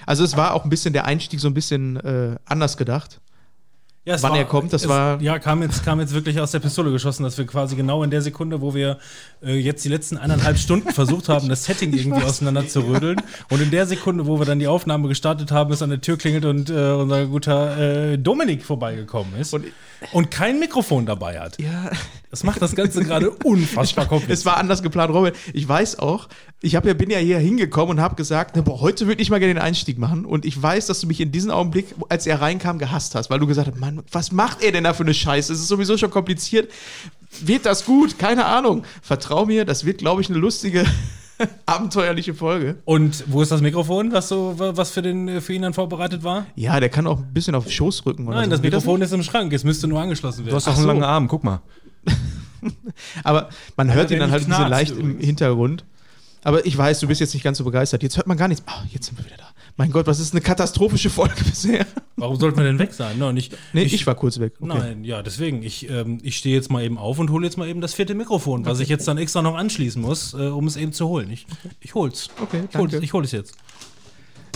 Also 0.05 0.23
es 0.23 0.35
war 0.35 0.53
auch 0.53 0.63
ein 0.63 0.69
bisschen 0.69 0.91
der 0.93 1.05
Einstieg 1.05 1.39
so 1.39 1.47
ein 1.47 1.53
bisschen 1.53 1.97
äh, 1.97 2.35
anders 2.45 2.77
gedacht. 2.77 3.19
Ja, 4.09 4.21
Wann 4.23 4.33
er 4.35 4.45
kommt, 4.45 4.73
das 4.73 4.81
es, 4.83 4.89
war- 4.89 5.21
Ja, 5.21 5.37
kam 5.37 5.61
jetzt, 5.61 5.85
kam 5.85 5.99
jetzt 5.99 6.13
wirklich 6.15 6.39
aus 6.39 6.49
der 6.51 6.59
Pistole 6.59 6.91
geschossen, 6.91 7.21
dass 7.23 7.37
wir 7.37 7.45
quasi 7.45 7.75
genau 7.75 8.01
in 8.03 8.09
der 8.09 8.23
Sekunde, 8.23 8.59
wo 8.59 8.73
wir 8.73 8.97
äh, 9.43 9.53
jetzt 9.55 9.85
die 9.85 9.89
letzten 9.89 10.17
eineinhalb 10.17 10.57
Stunden 10.65 10.91
versucht 10.91 11.29
haben, 11.29 11.47
das 11.47 11.65
Setting 11.65 11.93
irgendwie 11.93 12.23
auseinander 12.23 12.67
zu 12.67 12.79
rödeln. 12.81 13.21
Und 13.51 13.61
in 13.61 13.69
der 13.69 13.85
Sekunde, 13.85 14.25
wo 14.25 14.39
wir 14.39 14.45
dann 14.45 14.57
die 14.57 14.67
Aufnahme 14.67 15.07
gestartet 15.09 15.51
haben, 15.51 15.71
ist 15.71 15.83
an 15.83 15.91
der 15.91 16.01
Tür 16.01 16.17
klingelt 16.17 16.45
und 16.45 16.71
äh, 16.71 16.73
unser 16.93 17.27
guter 17.27 17.77
äh, 18.13 18.17
Dominik 18.17 18.65
vorbeigekommen 18.65 19.35
ist 19.39 19.53
Und- 19.53 19.65
und, 20.13 20.31
kein 20.31 20.59
Mikrofon 20.59 21.05
dabei 21.05 21.39
hat. 21.39 21.61
Ja, 21.61 21.91
Das 22.31 22.43
macht 22.43 22.61
das 22.61 22.75
Ganze 22.75 23.03
gerade 23.03 23.31
unfassbar 23.43 24.05
kompliziert. 24.05 24.37
es 24.37 24.45
war 24.45 24.57
anders 24.57 24.83
geplant, 24.83 25.11
Robin. 25.13 25.33
Ich 25.53 25.67
weiß 25.67 25.97
auch, 25.99 26.27
ich 26.61 26.75
hab 26.75 26.85
ja, 26.85 26.93
bin 26.93 27.09
ja 27.09 27.17
hier 27.17 27.39
hingekommen 27.39 27.97
und 27.97 28.01
habe 28.03 28.15
gesagt, 28.15 28.55
ne, 28.55 28.61
boah, 28.61 28.81
heute 28.81 29.07
würde 29.07 29.21
ich 29.21 29.29
mal 29.31 29.39
gerne 29.39 29.55
den 29.55 29.61
Einstieg 29.63 29.97
machen. 29.97 30.25
Und 30.25 30.45
ich 30.45 30.61
weiß, 30.61 30.85
dass 30.87 30.99
du 31.01 31.07
mich 31.07 31.19
in 31.21 31.31
diesem 31.31 31.49
Augenblick, 31.51 31.87
als 32.09 32.27
er 32.27 32.39
reinkam, 32.41 32.77
gehasst 32.77 33.15
hast, 33.15 33.29
weil 33.29 33.39
du 33.39 33.47
gesagt 33.47 33.69
hast, 33.71 33.79
Mann, 33.79 34.03
was 34.11 34.31
macht 34.31 34.61
er 34.61 34.71
denn 34.71 34.83
da 34.83 34.93
für 34.93 35.03
eine 35.03 35.13
Scheiße? 35.13 35.51
Es 35.53 35.59
ist 35.59 35.67
sowieso 35.69 35.97
schon 35.97 36.11
kompliziert. 36.11 36.69
Wird 37.41 37.65
das 37.65 37.85
gut? 37.85 38.19
Keine 38.19 38.45
Ahnung. 38.45 38.83
Vertrau 39.01 39.45
mir, 39.45 39.65
das 39.65 39.85
wird, 39.85 39.97
glaube 39.99 40.21
ich, 40.21 40.29
eine 40.29 40.37
lustige, 40.37 40.85
abenteuerliche 41.65 42.33
Folge. 42.33 42.75
Und 42.85 43.23
wo 43.27 43.41
ist 43.41 43.51
das 43.51 43.61
Mikrofon, 43.61 44.11
was, 44.11 44.29
so, 44.29 44.53
was 44.57 44.91
für, 44.91 45.01
den, 45.01 45.41
für 45.41 45.53
ihn 45.53 45.61
dann 45.63 45.73
vorbereitet 45.73 46.23
war? 46.23 46.45
Ja, 46.55 46.79
der 46.79 46.89
kann 46.89 47.07
auch 47.07 47.19
ein 47.19 47.33
bisschen 47.33 47.55
auf 47.55 47.63
den 47.65 47.71
Schoß 47.71 48.05
rücken. 48.05 48.27
Oder 48.27 48.37
Nein, 48.37 48.45
so. 48.45 48.51
das 48.51 48.61
Mikrofon 48.61 49.01
ist 49.01 49.13
im 49.13 49.23
Schrank. 49.23 49.53
Es 49.53 49.63
müsste 49.63 49.87
nur 49.87 49.99
angeschlossen 50.01 50.39
Du 50.41 50.45
werden. 50.45 50.55
hast 50.57 50.67
doch 50.67 50.73
Ach 50.73 50.77
einen 50.77 50.83
so. 50.83 50.87
langen 50.89 51.03
Arm, 51.03 51.27
guck 51.27 51.43
mal. 51.43 51.61
Aber 53.23 53.49
man 53.77 53.93
hört 53.93 54.11
ihn 54.11 54.19
dann 54.19 54.31
halt 54.31 54.43
ein 54.43 54.49
bisschen 54.49 54.65
knarzt 54.65 54.71
leicht 54.71 54.97
im. 54.97 55.19
Hintergrund. 55.19 55.85
Aber 56.43 56.65
ich 56.65 56.77
weiß, 56.77 56.99
du 57.01 57.07
bist 57.07 57.19
jetzt 57.19 57.33
nicht 57.33 57.43
ganz 57.43 57.57
so 57.57 57.63
begeistert. 57.65 58.01
Jetzt 58.01 58.17
hört 58.17 58.27
man 58.27 58.37
gar 58.37 58.47
nichts. 58.47 58.63
Ah, 58.65 58.83
jetzt 58.91 59.07
sind 59.07 59.17
wir 59.17 59.25
wieder 59.25 59.37
da. 59.37 59.49
Mein 59.75 59.91
Gott, 59.91 60.07
was 60.07 60.19
ist 60.19 60.33
eine 60.33 60.41
katastrophische 60.41 61.09
Folge 61.09 61.41
bisher? 61.49 61.85
Warum 62.15 62.37
sollten 62.37 62.57
wir 62.57 62.65
denn 62.65 62.79
weg 62.79 62.93
sein? 62.93 63.17
No, 63.17 63.31
nicht, 63.31 63.55
Nee, 63.71 63.83
ich, 63.83 64.05
war 64.07 64.15
kurz 64.15 64.39
weg. 64.39 64.53
Okay. 64.59 64.77
Nein, 64.77 65.03
ja, 65.03 65.21
deswegen. 65.21 65.63
Ich, 65.63 65.89
ähm, 65.89 66.19
ich 66.21 66.37
stehe 66.37 66.55
jetzt 66.55 66.69
mal 66.69 66.83
eben 66.83 66.97
auf 66.97 67.19
und 67.19 67.29
hole 67.29 67.45
jetzt 67.45 67.57
mal 67.57 67.67
eben 67.67 67.81
das 67.81 67.93
vierte 67.93 68.13
Mikrofon, 68.15 68.65
was 68.65 68.79
ich 68.79 68.89
jetzt 68.89 69.07
dann 69.07 69.17
extra 69.17 69.41
noch 69.41 69.55
anschließen 69.55 70.01
muss, 70.01 70.33
äh, 70.33 70.47
um 70.47 70.67
es 70.67 70.75
eben 70.75 70.91
zu 70.91 71.07
holen. 71.07 71.29
Ich, 71.31 71.45
ich 71.79 71.93
hol's. 71.93 72.29
Okay, 72.41 72.63
Ich 72.69 72.77
hol's, 72.77 72.91
danke. 72.91 73.05
ich 73.05 73.13
hol 73.13 73.23
es 73.23 73.31
jetzt. 73.31 73.55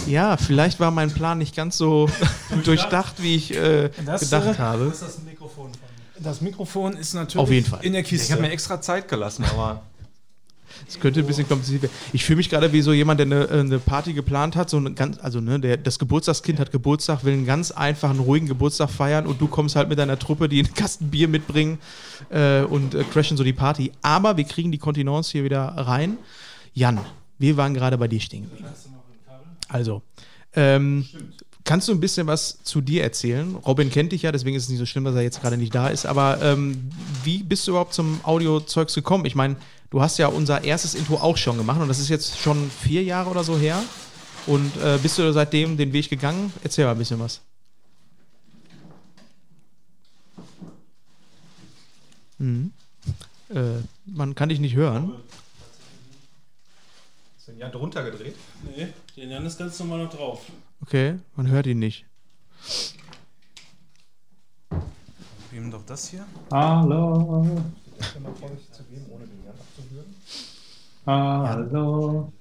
Ja, 0.08 0.36
vielleicht 0.36 0.80
war 0.82 0.92
mein 0.92 1.12
Plan 1.12 1.38
nicht 1.38 1.56
ganz 1.56 1.78
so 1.78 2.10
durchdacht, 2.66 3.22
wie 3.24 3.36
ich 3.36 3.56
äh, 3.56 3.92
gedacht 4.20 4.60
habe. 4.60 4.86
ist 4.86 5.02
das 5.02 5.22
Mikrofon. 5.24 5.72
Das 6.24 6.42
Mikrofon 6.42 6.94
ist 6.94 7.14
natürlich 7.14 7.44
Auf 7.44 7.52
jeden 7.52 7.68
Fall. 7.68 7.84
in 7.84 7.92
der 7.94 8.02
Ich 8.02 8.08
Kiste. 8.08 8.32
habe 8.34 8.42
mir 8.42 8.52
extra 8.52 8.80
Zeit 8.82 9.08
gelassen, 9.08 9.44
aber 9.46 9.84
Es 10.88 11.00
könnte 11.00 11.20
ein 11.20 11.28
bisschen 11.28 11.48
kompliziert 11.48 11.84
werden. 11.84 11.94
Ich 12.14 12.26
fühle 12.26 12.38
mich 12.38 12.50
gerade 12.50 12.72
wie 12.74 12.82
so 12.82 12.94
jemand, 12.94 13.20
der 13.20 13.28
eine, 13.28 13.44
äh, 13.46 13.60
eine 13.60 13.80
Party 13.80 14.14
geplant 14.14 14.56
hat. 14.56 14.70
So 14.70 14.78
eine 14.78 14.94
ganz, 14.94 15.20
also 15.20 15.40
ne, 15.40 15.60
der, 15.60 15.78
das 15.78 16.00
Geburtstagskind 16.00 16.60
hat 16.60 16.72
Geburtstag, 16.72 17.24
will 17.24 17.34
einen 17.34 17.46
ganz 17.46 17.72
einfachen, 17.72 18.20
ruhigen 18.20 18.48
Geburtstag 18.48 18.90
feiern 18.90 19.28
und 19.28 19.40
du 19.40 19.48
kommst 19.48 19.76
halt 19.76 19.88
mit 19.90 20.00
deiner 20.00 20.18
Truppe, 20.18 20.50
die 20.50 20.60
einen 20.64 20.74
Kasten 20.74 21.10
Bier 21.10 21.28
mitbringen 21.28 21.78
äh, 22.30 22.62
und 22.64 22.96
äh, 22.96 23.04
crashen 23.04 23.38
so 23.38 23.44
die 23.44 23.54
Party. 23.54 23.92
Aber 24.02 24.36
wir 24.38 24.46
kriegen 24.46 24.72
die 24.72 24.78
Kontinence 24.80 25.30
hier 25.32 25.44
wieder 25.44 25.62
rein. 25.62 26.18
Jan, 26.74 27.00
wir 27.38 27.56
waren 27.56 27.74
gerade 27.74 27.98
bei 27.98 28.08
dir 28.08 28.20
stehen 28.20 28.44
geblieben. 28.44 28.68
Also, 29.70 30.02
ähm, 30.56 31.06
kannst 31.64 31.88
du 31.88 31.94
ein 31.94 32.00
bisschen 32.00 32.28
was 32.28 32.62
zu 32.64 32.82
dir 32.82 33.04
erzählen? 33.04 33.56
Robin 33.56 33.90
kennt 33.90 34.12
dich 34.12 34.24
ja, 34.24 34.32
deswegen 34.32 34.56
ist 34.56 34.64
es 34.64 34.70
nicht 34.70 34.80
so 34.80 34.86
schlimm, 34.86 35.06
dass 35.06 35.16
er 35.16 35.22
jetzt 35.22 35.42
gerade 35.42 35.58
nicht 35.58 35.74
da 35.74 35.88
ist. 35.88 36.06
Aber 36.06 36.42
ähm, 36.42 36.90
wie 37.24 37.44
bist 37.44 37.68
du 37.68 37.72
überhaupt 37.72 37.94
zum 37.94 38.20
Audio-Zeugs 38.24 38.94
gekommen? 38.94 39.26
Ich 39.26 39.36
meine, 39.36 39.56
du 39.90 40.02
hast 40.02 40.18
ja 40.18 40.28
unser 40.28 40.64
erstes 40.64 40.96
Intro 40.96 41.16
auch 41.18 41.38
schon 41.38 41.58
gemacht 41.58 41.82
und 41.82 41.88
das 41.88 42.00
ist 42.00 42.10
jetzt 42.10 42.40
schon 42.40 42.70
vier 42.70 43.04
Jahre 43.04 43.30
oder 43.30 43.44
so 43.44 43.58
her. 43.58 43.82
Und 44.46 44.76
äh, 44.78 45.00
bist 45.02 45.18
du 45.18 45.32
seitdem 45.32 45.78
den 45.78 45.94
Weg 45.94 46.10
gegangen? 46.10 46.52
Erzähl 46.64 46.86
mal 46.86 46.92
ein 46.92 46.98
bisschen 46.98 47.20
was. 47.20 47.40
Mhm. 52.40 52.74
Äh, 53.50 53.80
man 54.06 54.36
kann 54.36 54.50
dich 54.50 54.60
nicht 54.60 54.76
hören. 54.76 55.14
sind 57.38 57.60
ja 57.60 57.70
drunter 57.70 58.04
gedreht. 58.04 58.36
Nee, 58.76 58.90
den 59.16 59.30
Jan 59.30 59.46
ist 59.46 59.58
ganz 59.58 59.80
normal 59.80 60.06
noch 60.06 60.14
drauf. 60.14 60.42
Okay, 60.84 61.16
man 61.38 61.48
hört 61.48 61.66
ihn 61.66 61.80
nicht. 61.80 62.06
Streamen 65.48 65.72
doch 65.72 65.86
das 65.86 66.10
hier. 66.10 66.26
Hallo. 66.52 67.48
Hallo. 71.08 72.34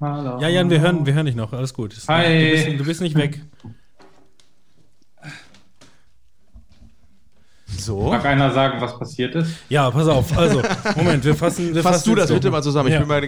Hallo. 0.00 0.40
Ja, 0.40 0.48
Jan, 0.48 0.68
wir 0.68 0.80
hören, 0.80 1.06
wir 1.06 1.14
hören 1.14 1.26
dich 1.26 1.36
noch. 1.36 1.52
Alles 1.52 1.72
gut. 1.72 1.94
Hi. 2.08 2.24
Du 2.24 2.50
bist, 2.50 2.80
du 2.80 2.84
bist 2.84 3.00
nicht 3.00 3.14
weg. 3.14 3.40
So. 7.66 8.10
Mag 8.10 8.24
einer 8.24 8.52
sagen, 8.52 8.80
was 8.80 8.98
passiert 8.98 9.36
ist? 9.36 9.52
Ja, 9.68 9.88
pass 9.92 10.08
auf. 10.08 10.36
Also, 10.36 10.60
Moment, 10.96 11.24
wir 11.24 11.36
fassen. 11.36 11.72
Wir 11.72 11.84
Fass 11.84 11.98
fassen 11.98 12.10
du 12.10 12.14
das 12.16 12.30
bitte 12.30 12.50
mal 12.50 12.64
zusammen. 12.64 12.88
Ich 12.88 12.94
Ja. 12.94 12.98
bin 13.00 13.08
mal 13.08 13.20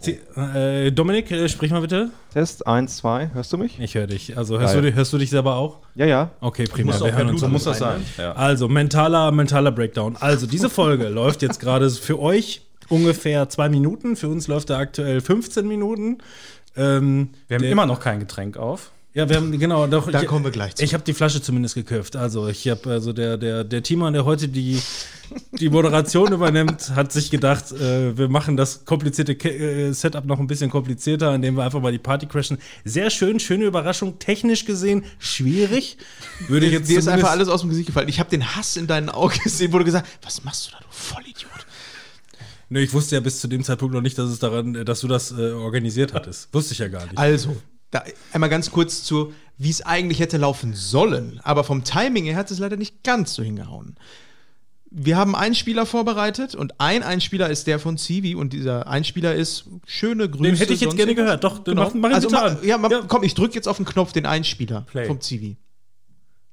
Sie- 0.00 0.18
Äh, 0.36 0.90
Dominik, 0.92 1.30
äh, 1.30 1.48
sprich 1.48 1.70
mal 1.70 1.80
bitte. 1.82 2.10
Test 2.32 2.66
1, 2.66 2.96
2. 2.96 3.30
Hörst 3.34 3.52
du 3.52 3.58
mich? 3.58 3.78
Ich 3.78 3.94
höre 3.94 4.06
dich. 4.06 4.36
Also 4.36 4.58
hörst 4.58 4.74
du, 4.74 4.80
dich- 4.82 4.94
hörst 4.94 5.12
du 5.12 5.18
dich 5.18 5.28
selber 5.30 5.56
auch? 5.56 5.78
Ja, 5.94 6.06
ja. 6.06 6.30
Okay, 6.40 6.64
prima. 6.64 6.92
Muss 6.92 7.04
Wir 7.04 7.12
hören 7.14 7.28
uns 7.28 7.40
so 7.40 7.48
muss 7.48 7.64
das 7.64 7.78
sein. 7.78 8.02
Ja. 8.16 8.32
Also, 8.32 8.66
mentaler, 8.68 9.30
mentaler 9.30 9.70
Breakdown. 9.72 10.16
Also, 10.18 10.46
diese 10.46 10.70
Folge 10.70 11.08
läuft 11.10 11.42
jetzt 11.42 11.60
gerade 11.60 11.90
für 11.90 12.18
euch 12.18 12.62
ungefähr 12.88 13.48
zwei 13.50 13.68
Minuten. 13.68 14.16
Für 14.16 14.28
uns 14.28 14.48
läuft 14.48 14.70
er 14.70 14.78
aktuell 14.78 15.20
15 15.20 15.68
Minuten. 15.68 16.18
Ähm, 16.76 17.30
Wir 17.48 17.56
haben 17.58 17.64
immer 17.64 17.86
noch 17.86 18.00
kein 18.00 18.20
Getränk 18.20 18.56
auf. 18.56 18.92
Ja, 19.12 19.28
wir 19.28 19.36
haben, 19.36 19.58
genau, 19.58 19.88
doch. 19.88 20.08
Da 20.08 20.22
ich, 20.22 20.28
kommen 20.28 20.44
wir 20.44 20.52
gleich 20.52 20.76
zu. 20.76 20.84
Ich 20.84 20.94
habe 20.94 21.02
die 21.02 21.14
Flasche 21.14 21.42
zumindest 21.42 21.74
gekauft. 21.74 22.14
Also, 22.14 22.46
ich 22.46 22.68
habe, 22.68 22.90
also 22.90 23.12
der, 23.12 23.36
der, 23.36 23.64
der 23.64 23.82
Teamer, 23.82 24.12
der 24.12 24.24
heute 24.24 24.46
die, 24.46 24.80
die 25.52 25.68
Moderation 25.68 26.32
übernimmt, 26.32 26.90
hat 26.94 27.10
sich 27.10 27.28
gedacht, 27.28 27.72
äh, 27.72 28.16
wir 28.16 28.28
machen 28.28 28.56
das 28.56 28.84
komplizierte 28.84 29.34
Ke 29.34 29.50
äh, 29.50 29.92
Setup 29.92 30.24
noch 30.26 30.38
ein 30.38 30.46
bisschen 30.46 30.70
komplizierter, 30.70 31.34
indem 31.34 31.56
wir 31.56 31.64
einfach 31.64 31.80
mal 31.80 31.90
die 31.90 31.98
Party 31.98 32.26
crashen. 32.26 32.58
Sehr 32.84 33.10
schön, 33.10 33.40
schöne 33.40 33.64
Überraschung. 33.64 34.20
Technisch 34.20 34.64
gesehen 34.64 35.04
schwierig. 35.18 35.98
Würde 36.46 36.66
ich 36.66 36.72
jetzt 36.72 36.88
Dir 36.88 37.00
ist 37.00 37.08
einfach 37.08 37.30
alles 37.30 37.48
aus 37.48 37.62
dem 37.62 37.70
Gesicht 37.70 37.88
gefallen. 37.88 38.08
Ich 38.08 38.20
habe 38.20 38.30
den 38.30 38.54
Hass 38.54 38.76
in 38.76 38.86
deinen 38.86 39.08
Augen 39.08 39.38
gesehen, 39.42 39.72
du 39.72 39.84
gesagt 39.84 40.06
was 40.22 40.44
machst 40.44 40.68
du 40.68 40.70
da, 40.70 40.78
du 40.78 40.86
Vollidiot? 40.88 41.50
Nee, 42.68 42.82
ich 42.82 42.92
wusste 42.92 43.16
ja 43.16 43.20
bis 43.20 43.40
zu 43.40 43.48
dem 43.48 43.64
Zeitpunkt 43.64 43.92
noch 43.92 44.02
nicht, 44.02 44.16
dass 44.16 44.30
es 44.30 44.38
daran, 44.38 44.76
äh, 44.76 44.84
dass 44.84 45.00
du 45.00 45.08
das 45.08 45.32
äh, 45.32 45.50
organisiert 45.50 46.14
hattest. 46.14 46.54
Wusste 46.54 46.74
ich 46.74 46.78
ja 46.78 46.86
gar 46.86 47.02
nicht. 47.06 47.18
Also, 47.18 47.56
da 47.90 48.04
einmal 48.32 48.50
ganz 48.50 48.70
kurz 48.70 49.02
zu, 49.04 49.32
wie 49.58 49.70
es 49.70 49.82
eigentlich 49.82 50.20
hätte 50.20 50.36
laufen 50.38 50.74
sollen. 50.74 51.40
Aber 51.42 51.64
vom 51.64 51.84
Timing 51.84 52.24
her 52.24 52.36
hat 52.36 52.50
es 52.50 52.58
leider 52.58 52.76
nicht 52.76 53.02
ganz 53.04 53.34
so 53.34 53.42
hingehauen. 53.42 53.96
Wir 54.92 55.16
haben 55.16 55.36
einen 55.36 55.54
Spieler 55.54 55.86
vorbereitet 55.86 56.54
und 56.56 56.80
ein 56.80 57.02
Einspieler 57.04 57.48
ist 57.48 57.66
der 57.68 57.78
von 57.78 57.96
Civi 57.96 58.34
und 58.34 58.52
dieser 58.52 58.88
Einspieler 58.88 59.34
ist 59.34 59.66
schöne 59.86 60.28
Grüße. 60.28 60.42
Den 60.42 60.56
hätte 60.56 60.72
ich 60.72 60.80
jetzt 60.80 60.96
gerne 60.96 61.14
gehört. 61.14 61.44
Doch, 61.44 61.62
Genau. 61.62 61.84
mach, 61.84 61.94
mach 61.94 62.12
also, 62.12 62.28
ma, 62.30 62.56
ja, 62.64 62.76
ma, 62.76 62.90
Ja. 62.90 63.02
komm, 63.06 63.22
ich 63.22 63.34
drücke 63.34 63.54
jetzt 63.54 63.68
auf 63.68 63.76
den 63.76 63.86
Knopf 63.86 64.12
den 64.12 64.26
Einspieler 64.26 64.80
Play. 64.82 65.06
vom 65.06 65.20
Civi. 65.20 65.56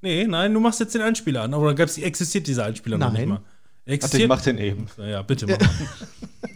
Nee, 0.01 0.27
nein, 0.27 0.53
du 0.53 0.60
machst 0.60 0.79
jetzt 0.79 0.94
den 0.94 1.01
Einspieler 1.01 1.41
an. 1.41 1.56
Aber 1.56 1.74
gab's, 1.74 1.98
existiert 1.98 2.46
dieser 2.46 2.65
Einspieler 2.65 3.00
noch 3.00 3.12
Nein. 3.12 3.22
nicht 3.22 3.29
mal. 3.29 3.41
Ich 3.88 3.94
Existiert? 3.94 4.27
mach 4.27 4.41
den 4.41 4.58
eben. 4.58 4.88
Ja, 4.98 5.22
bitte 5.22 5.48
mach 5.48 5.60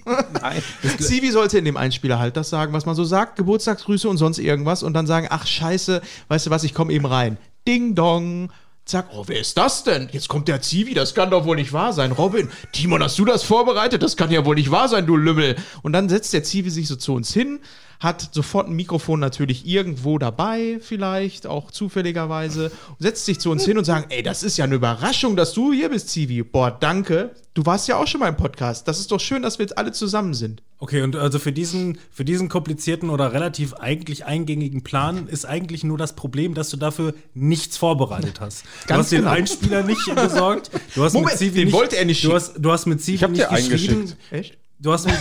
mal. 0.06 0.26
Nein. 0.42 0.62
Civi 1.00 1.32
sollte 1.32 1.58
in 1.58 1.64
dem 1.64 1.78
Einspieler 1.78 2.20
halt 2.20 2.36
das 2.36 2.50
sagen, 2.50 2.74
was 2.74 2.86
man 2.86 2.94
so 2.94 3.06
sagt, 3.06 3.38
Geburtstagsgrüße 3.38 4.10
und 4.10 4.18
sonst 4.18 4.38
irgendwas 4.38 4.84
und 4.84 4.94
dann 4.94 5.08
sagen, 5.08 5.28
ach 5.30 5.48
scheiße, 5.48 6.02
weißt 6.28 6.48
du 6.48 6.50
was, 6.50 6.66
ich 6.66 6.74
komme 6.74 6.92
eben 6.92 7.06
rein. 7.06 7.38
Ding 7.66 7.96
dong. 7.96 8.52
Zack, 8.84 9.08
oh, 9.14 9.24
wer 9.28 9.40
ist 9.40 9.58
das 9.58 9.86
denn? 9.86 10.10
Jetzt 10.12 10.28
kommt 10.28 10.50
der 10.50 10.62
Zivi, 10.62 10.94
das 10.94 11.14
kann 11.14 11.30
doch 11.30 11.46
wohl 11.46 11.56
nicht 11.56 11.72
wahr 11.72 11.94
sein. 11.94 12.12
Robin, 12.12 12.50
Timon, 12.74 13.02
hast 13.02 13.18
du 13.18 13.24
das 13.24 13.44
vorbereitet? 13.44 14.04
Das 14.04 14.18
kann 14.18 14.30
ja 14.32 14.44
wohl 14.44 14.56
nicht 14.56 14.72
wahr 14.72 14.90
sein, 14.90 15.06
du 15.06 15.16
Lümmel. 15.16 15.56
Und 15.84 15.94
dann 15.94 16.10
setzt 16.10 16.34
der 16.34 16.44
Zivi 16.44 16.70
sich 16.70 16.90
so 16.90 16.98
zu 16.98 17.14
uns 17.14 17.32
hin, 17.32 17.60
hat 18.02 18.30
sofort 18.34 18.68
ein 18.68 18.74
Mikrofon 18.74 19.20
natürlich 19.20 19.66
irgendwo 19.68 20.18
dabei, 20.18 20.80
vielleicht, 20.82 21.46
auch 21.46 21.70
zufälligerweise, 21.70 22.72
setzt 22.98 23.26
sich 23.26 23.40
zu 23.40 23.52
uns 23.52 23.64
hin 23.64 23.78
und 23.78 23.86
sagt, 23.86 24.12
ey, 24.12 24.24
das 24.24 24.42
ist 24.42 24.58
ja 24.58 24.66
eine 24.66 24.74
Überraschung, 24.76 25.36
dass 25.36 25.54
du 25.54 25.72
hier 25.72 25.90
bist, 25.90 26.10
Zivi. 26.10 26.42
Boah, 26.42 26.72
danke. 26.72 27.30
Du 27.54 27.64
warst 27.66 27.88
ja 27.88 27.98
auch 27.98 28.08
schon 28.08 28.20
mal 28.22 28.28
im 28.30 28.38
Podcast. 28.38 28.88
Das 28.88 29.00
ist 29.00 29.12
doch 29.12 29.20
schön, 29.20 29.44
dass 29.44 29.60
wir 29.60 29.66
jetzt 29.66 29.78
alle 29.78 29.92
zusammen 29.92 30.34
sind. 30.34 30.64
Okay, 30.80 31.04
und 31.04 31.16
also 31.16 31.38
für 31.38 31.52
diesen, 31.52 32.00
für 32.12 32.26
diesen 32.26 32.50
komplizierten 32.50 33.12
oder 33.12 33.34
relativ 33.34 33.76
eigentlich 33.76 34.26
eingängigen 34.26 34.84
Plan 34.84 35.28
ist 35.28 35.46
eigentlich 35.46 35.84
nur 35.84 36.00
das 36.00 36.14
Problem, 36.16 36.56
dass 36.56 36.70
du 36.70 36.78
dafür 36.78 37.14
nichts 37.36 37.78
vorbereitet 37.78 38.40
hast. 38.42 38.64
Du 38.64 38.88
Ganz 38.88 39.00
hast 39.04 39.12
den 39.12 39.20
genau. 39.20 39.32
Einspieler 39.32 39.84
nicht 39.84 40.16
besorgt. 40.16 40.72
Du 40.96 41.04
hast 41.04 41.14
Moment, 41.14 41.38
Civi 41.38 41.52
den 41.52 41.66
nicht, 41.66 41.74
wollte 41.74 41.98
er 41.98 42.06
nicht 42.06 42.24
Du 42.24 42.34
hast, 42.34 42.56
du 42.58 42.72
hast 42.72 42.88
mit 42.88 43.00
Civi 43.02 43.16
Ich 43.18 43.24
hab 43.24 43.32
nicht 43.32 43.44
dir 43.44 43.56
geschrieben. 43.56 43.96
eingeschickt. 43.96 44.18
Echt? 44.32 44.58
Du 44.80 44.92
hast 44.92 45.06
mit, 45.06 45.16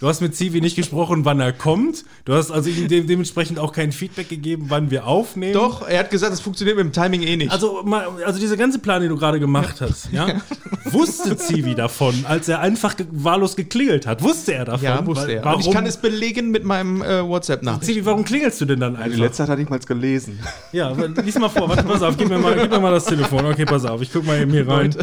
Du 0.00 0.06
hast 0.06 0.20
mit 0.20 0.36
Civi 0.36 0.60
nicht 0.60 0.76
gesprochen, 0.76 1.24
wann 1.24 1.40
er 1.40 1.52
kommt. 1.52 2.04
Du 2.24 2.32
hast 2.32 2.52
also 2.52 2.70
ihm 2.70 2.86
de 2.86 3.02
dementsprechend 3.02 3.58
auch 3.58 3.72
kein 3.72 3.90
Feedback 3.90 4.28
gegeben, 4.28 4.66
wann 4.68 4.92
wir 4.92 5.08
aufnehmen. 5.08 5.54
Doch, 5.54 5.88
er 5.88 5.98
hat 5.98 6.10
gesagt, 6.10 6.32
das 6.32 6.40
funktioniert 6.40 6.76
mit 6.76 6.86
dem 6.86 6.92
Timing 6.92 7.22
eh 7.22 7.36
nicht. 7.36 7.50
Also, 7.50 7.82
mal, 7.84 8.06
also 8.24 8.38
diese 8.38 8.56
ganze 8.56 8.78
Plan, 8.78 9.00
den 9.00 9.10
du 9.10 9.16
gerade 9.16 9.40
gemacht 9.40 9.80
hast, 9.80 10.12
ja, 10.12 10.40
wusste 10.84 11.36
Civi 11.36 11.74
davon, 11.74 12.14
als 12.28 12.46
er 12.48 12.60
einfach 12.60 12.96
ge 12.96 13.06
wahllos 13.10 13.56
geklingelt 13.56 14.06
hat. 14.06 14.22
Wusste 14.22 14.54
er 14.54 14.66
davon? 14.66 14.84
ja, 14.84 15.04
wusste 15.04 15.26
Weil- 15.26 15.34
er. 15.36 15.44
Warum, 15.44 15.60
Und 15.62 15.66
ich 15.66 15.72
kann 15.72 15.84
es 15.84 15.96
belegen 15.96 16.52
mit 16.52 16.62
meinem 16.62 17.02
äh, 17.02 17.26
WhatsApp-Nachricht. 17.26 17.84
Civi, 17.86 18.04
warum 18.06 18.24
klingelst 18.24 18.60
du 18.60 18.66
denn 18.66 18.78
dann 18.78 18.94
Die 18.94 19.00
einfach? 19.00 19.18
letzte 19.18 19.42
hat 19.42 19.50
er 19.50 19.56
nicht 19.56 19.68
mal 19.68 19.80
gelesen. 19.80 20.38
Ja, 20.70 20.92
lies 21.24 21.36
mal 21.40 21.48
vor. 21.48 21.68
Warte, 21.68 21.82
pass 21.82 22.02
auf, 22.02 22.16
gib 22.16 22.28
mir, 22.28 22.38
mal, 22.38 22.54
gib 22.56 22.70
mir 22.70 22.78
mal 22.78 22.92
das 22.92 23.06
Telefon. 23.06 23.44
Okay, 23.46 23.64
pass 23.64 23.84
auf, 23.84 24.00
ich 24.00 24.12
guck 24.12 24.24
mal 24.24 24.38
eben 24.40 24.52
hier 24.52 24.68
rein. 24.68 24.94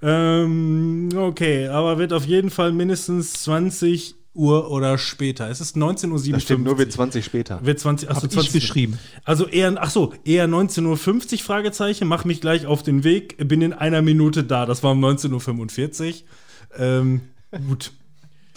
Ähm, 0.00 1.08
okay, 1.16 1.66
aber 1.66 1.98
wird 1.98 2.12
auf 2.12 2.24
jeden 2.24 2.50
Fall 2.50 2.70
mindestens 2.70 3.32
20 3.42 4.14
Uhr 4.34 4.70
oder 4.70 4.98
später. 4.98 5.48
Es 5.48 5.60
ist 5.60 5.76
19.57 5.76 6.10
Uhr. 6.26 6.32
Da 6.32 6.40
steht 6.40 6.58
nur 6.60 6.76
wird 6.78 6.92
20 6.92 7.24
später. 7.24 7.64
Wird 7.64 7.78
20, 7.78 8.08
achso, 8.10 8.22
Hab 8.22 8.24
ich 8.28 8.32
20 8.34 8.52
geschrieben. 8.52 8.98
Also 9.24 9.46
eher, 9.46 9.74
ach 9.78 9.90
so, 9.90 10.12
eher 10.24 10.46
19.50 10.48 11.32
Uhr, 11.32 11.38
Fragezeichen, 11.38 12.08
mach 12.08 12.24
mich 12.24 12.40
gleich 12.40 12.66
auf 12.66 12.82
den 12.82 13.04
Weg, 13.04 13.36
bin 13.48 13.62
in 13.62 13.72
einer 13.72 14.02
Minute 14.02 14.42
da. 14.44 14.66
Das 14.66 14.82
war 14.82 14.92
um 14.92 15.04
19.45 15.04 16.14
Uhr. 16.14 16.80
Ähm, 16.80 17.20
gut. 17.68 17.92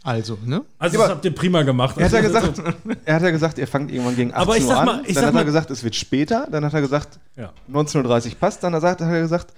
Also, 0.03 0.37
ne? 0.45 0.63
Also 0.79 0.95
Ja, 0.97 1.01
das 1.03 1.11
habt 1.11 1.25
ihr 1.25 1.35
prima 1.35 1.63
gemacht. 1.63 1.97
Er 1.97 2.05
hat 2.05 2.13
ja 2.13 2.19
Also, 2.19 2.51
gesagt, 2.53 2.75
er 3.05 3.15
hat 3.15 3.21
ja 3.23 3.29
gesagt, 3.31 3.57
ihr 3.57 3.67
fangt 3.67 3.91
irgendwann 3.91 4.15
gegen 4.15 4.31
18 4.31 4.41
Aber 4.41 4.55
ich 4.57 4.63
Uhr 4.63 4.69
sag 4.69 4.77
an. 4.79 4.85
mal- 4.85 5.01
ich 5.05 5.15
dann 5.15 5.25
hat 5.25 5.33
mal- 5.33 5.41
er 5.41 5.45
gesagt, 5.45 5.69
es 5.69 5.83
wird 5.83 5.95
später. 5.95 6.47
Dann 6.49 6.63
hat 6.63 6.73
er 6.73 6.81
gesagt, 6.81 7.19
Ja. 7.35 7.51
19.30 7.69 8.29
Uhr 8.29 8.35
passt. 8.39 8.63
Dann 8.63 8.73
hat 8.73 8.83
er 8.83 8.99
er 9.07 9.21
gesagt, 9.21 9.53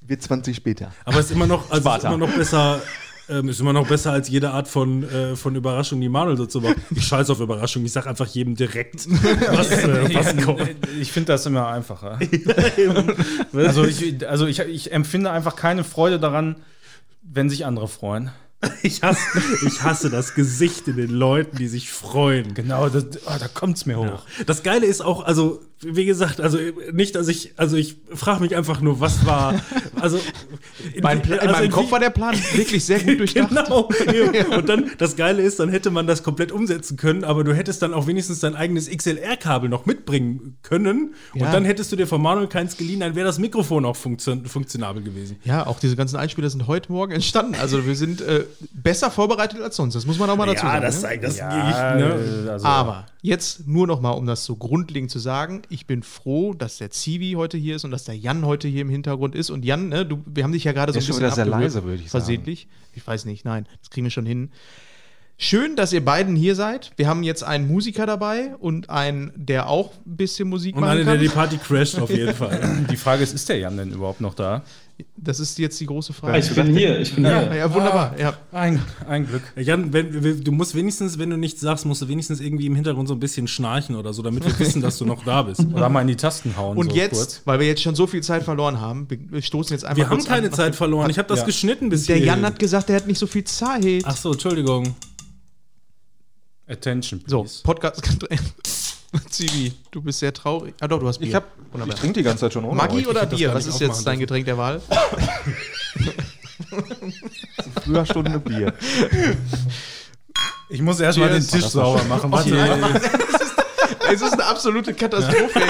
wird 0.00 0.22
20 0.22 0.56
später. 0.56 0.90
Aber 1.04 1.18
es 1.20 1.26
ist 1.26 1.32
immer 1.32 1.46
noch, 1.46 1.70
also 1.70 1.90
ist 1.90 2.04
immer 2.04 2.16
noch 2.16 2.32
besser, 2.34 2.80
ähm, 3.28 3.48
ist 3.48 3.60
immer 3.60 3.72
noch 3.72 3.88
besser 3.88 4.12
als 4.12 4.28
jede 4.28 4.50
Art 4.50 4.68
von, 4.68 5.02
äh, 5.04 5.36
von 5.36 5.54
Überraschung, 5.54 6.00
die 6.00 6.08
Manuel 6.08 6.36
so 6.36 6.46
zu 6.46 6.60
machen. 6.60 6.82
Ich 6.94 7.06
scheiße 7.06 7.32
auf 7.32 7.40
Überraschung, 7.40 7.84
ich 7.84 7.92
sag 7.92 8.06
einfach 8.06 8.26
jedem 8.26 8.54
direkt, 8.54 9.06
was, 9.52 9.70
äh, 9.70 10.14
was 10.14 10.36
kommt. 10.44 10.76
Ich 11.00 11.12
finde 11.12 11.32
das 11.32 11.46
immer 11.46 11.68
einfacher. 11.68 12.18
also 13.52 13.84
ich, 13.84 14.28
also 14.28 14.46
ich, 14.46 14.60
ich 14.60 14.92
empfinde 14.92 15.30
einfach 15.30 15.56
keine 15.56 15.84
Freude 15.84 16.18
daran, 16.18 16.56
wenn 17.22 17.48
sich 17.48 17.64
andere 17.64 17.88
freuen. 17.88 18.30
Ich 18.82 19.02
hasse, 19.02 19.20
ich 19.66 19.82
hasse 19.82 20.10
das 20.10 20.34
Gesicht 20.34 20.88
in 20.88 20.96
den 20.96 21.10
Leuten, 21.10 21.56
die 21.56 21.68
sich 21.68 21.90
freuen. 21.90 22.54
Genau, 22.54 22.88
das, 22.88 23.04
ah, 23.26 23.38
da 23.38 23.48
kommt 23.48 23.76
es 23.76 23.86
mir 23.86 23.98
hoch. 23.98 24.22
Das 24.46 24.62
Geile 24.62 24.86
ist 24.86 25.02
auch, 25.02 25.24
also, 25.24 25.60
wie 25.86 26.04
gesagt, 26.04 26.40
also 26.40 26.58
nicht, 26.92 27.14
dass 27.14 27.28
ich, 27.28 27.52
also 27.56 27.76
ich 27.76 27.96
frage 28.12 28.40
mich 28.40 28.56
einfach 28.56 28.80
nur, 28.80 29.00
was 29.00 29.26
war, 29.26 29.54
also. 30.00 30.18
Mein 31.02 31.22
Pla 31.22 31.36
in 31.36 31.48
also 31.48 31.52
meinem 31.52 31.70
Kopf 31.70 31.90
war 31.90 32.00
der 32.00 32.10
Plan 32.10 32.36
wirklich 32.54 32.84
sehr 32.84 33.00
gut 33.00 33.18
durchdacht. 33.20 33.50
Genau. 33.50 33.88
Und 34.56 34.68
dann, 34.68 34.90
das 34.98 35.16
Geile 35.16 35.42
ist, 35.42 35.60
dann 35.60 35.68
hätte 35.68 35.90
man 35.90 36.06
das 36.06 36.22
komplett 36.22 36.52
umsetzen 36.52 36.96
können, 36.96 37.24
aber 37.24 37.44
du 37.44 37.54
hättest 37.54 37.82
dann 37.82 37.94
auch 37.94 38.06
wenigstens 38.06 38.40
dein 38.40 38.54
eigenes 38.54 38.88
XLR-Kabel 38.88 39.68
noch 39.68 39.86
mitbringen 39.86 40.58
können. 40.62 41.14
Ja. 41.34 41.46
Und 41.46 41.52
dann 41.52 41.64
hättest 41.64 41.92
du 41.92 41.96
dir 41.96 42.06
von 42.06 42.20
Manuel 42.20 42.48
keins 42.48 42.76
geliehen, 42.76 43.00
dann 43.00 43.14
wäre 43.14 43.26
das 43.26 43.38
Mikrofon 43.38 43.84
auch 43.84 43.96
funktion 43.96 44.46
funktionabel 44.46 45.02
gewesen. 45.02 45.36
Ja, 45.44 45.66
auch 45.66 45.80
diese 45.80 45.96
ganzen 45.96 46.16
Einspieler 46.16 46.50
sind 46.50 46.66
heute 46.66 46.92
Morgen 46.92 47.12
entstanden. 47.12 47.54
Also 47.60 47.86
wir 47.86 47.96
sind 47.96 48.20
äh, 48.20 48.44
besser 48.72 49.10
vorbereitet 49.10 49.60
als 49.60 49.76
sonst. 49.76 49.94
Das 49.94 50.06
muss 50.06 50.18
man 50.18 50.30
auch 50.30 50.36
mal 50.36 50.46
dazu 50.46 50.66
sagen. 50.66 50.84
ne? 50.84 50.90
zeigt 50.90 51.24
das. 51.24 51.38
Ja, 51.38 51.94
ne? 51.94 52.44
äh, 52.46 52.50
also, 52.50 52.66
Aber 52.66 53.06
jetzt 53.24 53.66
nur 53.66 53.86
noch 53.86 54.02
mal, 54.02 54.10
um 54.10 54.26
das 54.26 54.44
so 54.44 54.54
grundlegend 54.54 55.10
zu 55.10 55.18
sagen, 55.18 55.62
ich 55.70 55.86
bin 55.86 56.02
froh, 56.02 56.52
dass 56.52 56.76
der 56.76 56.90
Zivi 56.90 57.32
heute 57.38 57.56
hier 57.56 57.76
ist 57.76 57.84
und 57.86 57.90
dass 57.90 58.04
der 58.04 58.14
Jan 58.16 58.44
heute 58.44 58.68
hier 58.68 58.82
im 58.82 58.90
Hintergrund 58.90 59.34
ist. 59.34 59.48
Und 59.48 59.64
Jan, 59.64 59.88
ne, 59.88 60.04
du, 60.04 60.22
wir 60.26 60.44
haben 60.44 60.52
dich 60.52 60.64
ja 60.64 60.72
gerade 60.72 60.92
so 60.92 60.98
Der 60.98 61.02
ein 61.02 61.06
bisschen 61.06 61.30
sehr 61.34 61.46
leise, 61.46 61.84
würde 61.84 62.02
ich 62.02 62.10
sagen. 62.10 62.22
Versehentlich. 62.22 62.68
Ich 62.92 63.06
weiß 63.06 63.24
nicht, 63.24 63.46
nein, 63.46 63.66
das 63.80 63.88
kriegen 63.88 64.04
wir 64.04 64.10
schon 64.10 64.26
hin. 64.26 64.50
Schön, 65.38 65.74
dass 65.74 65.94
ihr 65.94 66.04
beiden 66.04 66.36
hier 66.36 66.54
seid. 66.54 66.92
Wir 66.96 67.08
haben 67.08 67.22
jetzt 67.22 67.42
einen 67.42 67.66
Musiker 67.66 68.04
dabei 68.04 68.54
und 68.56 68.90
einen, 68.90 69.32
der 69.34 69.68
auch 69.70 69.92
ein 70.06 70.16
bisschen 70.16 70.48
Musik 70.48 70.76
Und 70.76 70.82
machen 70.82 70.90
eine, 70.98 71.04
der 71.04 71.14
kann. 71.14 71.22
die 71.22 71.28
Party 71.28 71.56
crasht, 71.56 71.98
auf 71.98 72.10
jeden 72.10 72.34
Fall. 72.36 72.86
Die 72.90 72.96
Frage 72.96 73.22
ist, 73.22 73.32
ist 73.32 73.48
der 73.48 73.58
Jan 73.58 73.78
denn 73.78 73.90
überhaupt 73.90 74.20
noch 74.20 74.34
da? 74.34 74.62
Das 75.16 75.40
ist 75.40 75.58
jetzt 75.58 75.80
die 75.80 75.86
große 75.86 76.12
Frage. 76.12 76.38
Ich 76.38 76.54
bin 76.54 76.76
hier, 76.76 77.00
ich 77.00 77.14
bin 77.14 77.24
ja, 77.24 77.40
hier. 77.48 77.56
ja, 77.56 77.74
wunderbar. 77.74 78.14
Ja. 78.18 78.34
Ein, 78.52 78.80
ein 79.08 79.26
Glück. 79.26 79.42
Jan, 79.56 79.92
wenn, 79.92 80.44
du 80.44 80.52
musst 80.52 80.74
wenigstens, 80.74 81.18
wenn 81.18 81.30
du 81.30 81.36
nichts 81.36 81.60
sagst, 81.60 81.84
musst 81.84 82.02
du 82.02 82.08
wenigstens 82.08 82.40
irgendwie 82.40 82.66
im 82.66 82.74
Hintergrund 82.76 83.08
so 83.08 83.14
ein 83.14 83.20
bisschen 83.20 83.48
schnarchen 83.48 83.96
oder 83.96 84.12
so, 84.12 84.22
damit 84.22 84.44
wir 84.44 84.56
wissen, 84.58 84.82
dass 84.82 84.98
du 84.98 85.04
noch 85.04 85.24
da 85.24 85.42
bist. 85.42 85.60
Oder 85.74 85.88
mal 85.88 86.02
in 86.02 86.08
die 86.08 86.16
Tasten 86.16 86.56
hauen. 86.56 86.76
Und 86.76 86.90
so 86.90 86.96
jetzt, 86.96 87.12
kurz. 87.14 87.42
weil 87.44 87.58
wir 87.58 87.66
jetzt 87.66 87.82
schon 87.82 87.94
so 87.96 88.06
viel 88.06 88.22
Zeit 88.22 88.44
verloren 88.44 88.80
haben, 88.80 89.08
wir 89.10 89.18
wir 89.30 89.42
stoßen 89.42 89.74
jetzt 89.74 89.84
einfach 89.84 89.96
Wir 89.96 90.10
haben 90.10 90.22
keine 90.24 90.46
an. 90.48 90.52
Zeit 90.52 90.76
verloren. 90.76 91.10
Ich 91.10 91.18
habe 91.18 91.28
das 91.28 91.40
Ja. 91.40 91.46
geschnitten 91.46 91.88
bis 91.88 92.06
Der. 92.06 92.18
Jan 92.18 92.44
hat 92.44 92.58
gesagt, 92.58 92.88
er 92.90 92.96
hat 92.96 93.06
nicht 93.08 93.18
so 93.18 93.26
viel 93.26 93.44
Zeit. 93.44 94.02
Ach 94.04 94.16
so, 94.16 94.32
Entschuldigung. 94.32 94.94
Attention, 96.68 97.20
so, 97.26 97.42
please. 97.42 97.62
Podcast. 97.62 98.02
Zivi, 99.30 99.72
du 99.90 100.02
bist 100.02 100.18
sehr 100.20 100.32
traurig. 100.32 100.74
Ah 100.80 100.88
doch, 100.88 100.98
du 100.98 101.08
hast 101.08 101.18
Bier. 101.18 101.28
Ich, 101.28 101.34
hab, 101.34 101.44
ich 101.86 101.94
trinke 101.94 102.20
die 102.20 102.24
ganze 102.24 102.40
Zeit 102.42 102.52
schon 102.52 102.64
ohne 102.64 102.76
Maggi 102.76 102.98
euch. 102.98 103.08
oder 103.08 103.26
das 103.26 103.38
Bier? 103.38 103.54
Was 103.54 103.66
nicht 103.66 103.74
ist 103.74 103.80
jetzt 103.80 104.06
dein 104.06 104.18
Getränk 104.18 104.46
der 104.46 104.58
Wahl? 104.58 104.80
Früher 107.84 108.06
Stunde 108.06 108.38
Bier. 108.38 108.72
Ich 110.68 110.80
muss 110.80 111.00
erst 111.00 111.18
mal 111.18 111.28
den. 111.28 111.46
Tisch 111.46 111.66
sauber 111.66 112.02
machen. 112.04 112.32
Warte. 112.32 112.56
es 114.10 114.22
ist 114.22 114.32
eine 114.32 114.44
absolute 114.44 114.94
Katastrophe. 114.94 115.60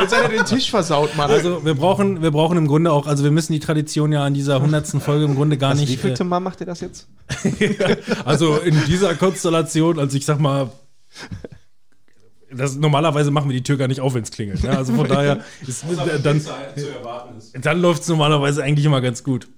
Jetzt 0.00 0.14
hat 0.16 0.22
er 0.22 0.28
den 0.28 0.44
Tisch 0.44 0.70
versaut, 0.70 1.16
Mann. 1.16 1.30
Also 1.30 1.64
wir 1.64 1.74
brauchen, 1.74 2.22
wir 2.22 2.30
brauchen 2.30 2.58
im 2.58 2.66
Grunde 2.66 2.92
auch, 2.92 3.06
also 3.06 3.24
wir 3.24 3.30
müssen 3.30 3.52
die 3.52 3.60
Tradition 3.60 4.12
ja 4.12 4.24
an 4.24 4.34
dieser 4.34 4.60
hundertsten 4.60 5.00
Folge 5.00 5.24
im 5.24 5.34
Grunde 5.34 5.56
gar 5.58 5.70
Also, 5.70 5.82
wie 5.86 5.90
nicht. 5.90 6.00
viel 6.00 6.26
Mal 6.26 6.40
macht 6.40 6.60
ihr 6.60 6.66
das 6.66 6.80
jetzt? 6.80 7.08
Äh, 7.58 7.96
also 8.24 8.56
in 8.56 8.84
dieser 8.86 9.14
Konstellation, 9.14 9.98
also 9.98 10.16
ich 10.16 10.26
sag 10.26 10.38
mal, 10.38 10.70
das, 12.54 12.76
normalerweise 12.76 13.30
machen 13.30 13.48
wir 13.48 13.56
die 13.56 13.62
Tür 13.62 13.76
gar 13.76 13.88
nicht 13.88 14.00
auf, 14.00 14.14
wenn 14.14 14.22
es 14.22 14.30
klingelt. 14.30 14.62
Ne? 14.62 14.76
Also 14.76 14.94
von 14.94 15.08
daher 15.08 15.44
ist 15.66 15.84
dann, 16.22 16.40
dann 17.60 17.80
läuft 17.80 18.02
es 18.02 18.08
normalerweise 18.08 18.62
eigentlich 18.62 18.86
immer 18.86 19.00
ganz 19.00 19.24
gut. 19.24 19.48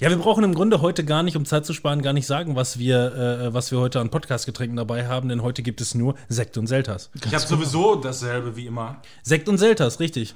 Ja, 0.00 0.10
wir 0.10 0.16
brauchen 0.16 0.44
im 0.44 0.54
Grunde 0.54 0.80
heute 0.80 1.04
gar 1.04 1.22
nicht, 1.22 1.36
um 1.36 1.44
Zeit 1.44 1.66
zu 1.66 1.72
sparen, 1.72 2.02
gar 2.02 2.12
nicht 2.12 2.26
sagen, 2.26 2.54
was 2.54 2.78
wir, 2.78 3.14
äh, 3.14 3.54
was 3.54 3.72
wir 3.72 3.80
heute 3.80 4.00
an 4.00 4.10
Podcast-Getränken 4.10 4.76
dabei 4.76 5.08
haben, 5.08 5.28
denn 5.28 5.42
heute 5.42 5.62
gibt 5.62 5.80
es 5.80 5.94
nur 5.94 6.14
Sekt 6.28 6.56
und 6.56 6.68
Selters. 6.68 7.10
Ich 7.24 7.34
habe 7.34 7.44
sowieso 7.44 7.96
dasselbe 7.96 8.56
wie 8.56 8.66
immer. 8.66 9.02
Sekt 9.22 9.48
und 9.48 9.58
Selters, 9.58 9.98
richtig. 9.98 10.34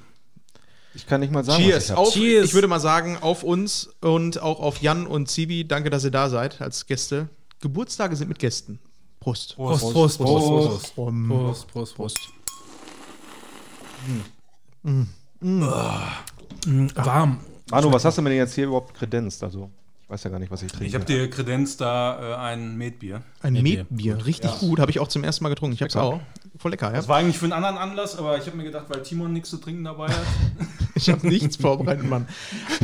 Ich 0.93 1.05
kann 1.05 1.21
nicht 1.21 1.31
mal 1.31 1.43
sagen, 1.43 1.63
was 1.63 1.69
Cheers. 1.69 1.83
ich 1.85 1.91
hab. 1.91 1.97
Auf, 1.97 2.13
Cheers. 2.13 2.45
Ich 2.45 2.53
würde 2.53 2.67
mal 2.67 2.79
sagen, 2.79 3.17
auf 3.21 3.43
uns 3.43 3.89
und 4.01 4.41
auch 4.41 4.59
auf 4.59 4.81
Jan 4.81 5.05
und 5.05 5.29
Zivi. 5.29 5.67
Danke, 5.67 5.89
dass 5.89 6.03
ihr 6.03 6.11
da 6.11 6.29
seid 6.29 6.59
als 6.59 6.85
Gäste. 6.87 7.29
Geburtstage 7.61 8.15
sind 8.15 8.29
mit 8.29 8.39
Gästen. 8.39 8.79
Prost. 9.19 9.55
Prost, 9.55 9.81
Prost, 9.81 10.17
Prost, 10.17 10.47
Prost. 10.47 10.97
Um, 10.97 11.29
Prost, 11.29 11.67
Prost, 11.67 11.95
Prost. 11.95 12.19
Warm. 16.95 17.39
Manu, 17.69 17.91
was 17.91 18.05
hast 18.05 18.17
du 18.17 18.21
mir 18.21 18.29
denn 18.29 18.37
jetzt 18.39 18.55
hier 18.55 18.65
überhaupt 18.65 18.93
kredenzt? 18.93 19.43
Also, 19.43 19.69
ich 20.03 20.09
weiß 20.09 20.23
ja 20.23 20.29
gar 20.29 20.39
nicht, 20.39 20.51
was 20.51 20.63
ich 20.63 20.71
trinke. 20.71 20.85
Ich 20.85 20.95
habe 20.95 21.03
dir 21.03 21.29
Kredenz 21.29 21.75
da 21.75 22.35
äh, 22.35 22.35
ein 22.37 22.77
Metbier. 22.77 23.23
ein 23.41 23.55
Bier. 23.55 23.79
Metbier. 23.79 24.25
Richtig 24.25 24.51
gut. 24.59 24.79
Habe 24.79 24.91
ich 24.91 24.99
auch 24.99 25.09
zum 25.09 25.23
ersten 25.23 25.43
Mal 25.43 25.49
getrunken. 25.49 25.73
Ich 25.73 25.81
habe 25.81 25.89
es 25.89 25.95
auch. 25.97 26.21
Voll 26.59 26.71
lecker, 26.71 26.87
ja. 26.87 26.93
Das 26.93 27.07
war 27.07 27.17
eigentlich 27.17 27.37
für 27.37 27.45
einen 27.45 27.53
anderen 27.53 27.77
Anlass, 27.77 28.17
aber 28.17 28.37
ich 28.37 28.45
habe 28.47 28.57
mir 28.57 28.63
gedacht, 28.63 28.85
weil 28.87 29.03
Timon 29.03 29.33
nichts 29.33 29.49
zu 29.49 29.57
trinken 29.57 29.83
dabei 29.83 30.07
hat. 30.07 30.25
Ich 30.95 31.11
habe 31.11 31.27
nichts 31.27 31.57
vorbereitet, 31.57 32.09
Mann. 32.09 32.27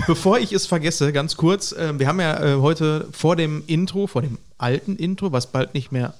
Bevor 0.05 0.37
ich 0.37 0.53
es 0.53 0.67
vergesse, 0.67 1.11
ganz 1.11 1.35
kurz, 1.35 1.71
äh, 1.71 1.97
wir 1.97 2.07
haben 2.07 2.19
ja 2.19 2.43
äh, 2.43 2.61
heute 2.61 3.07
vor 3.11 3.35
dem 3.35 3.63
Intro, 3.65 4.05
vor 4.05 4.21
dem 4.21 4.37
alten 4.59 4.97
Intro, 4.97 5.31
was 5.31 5.47
bald 5.47 5.73
nicht 5.73 5.91
mehr, 5.91 6.13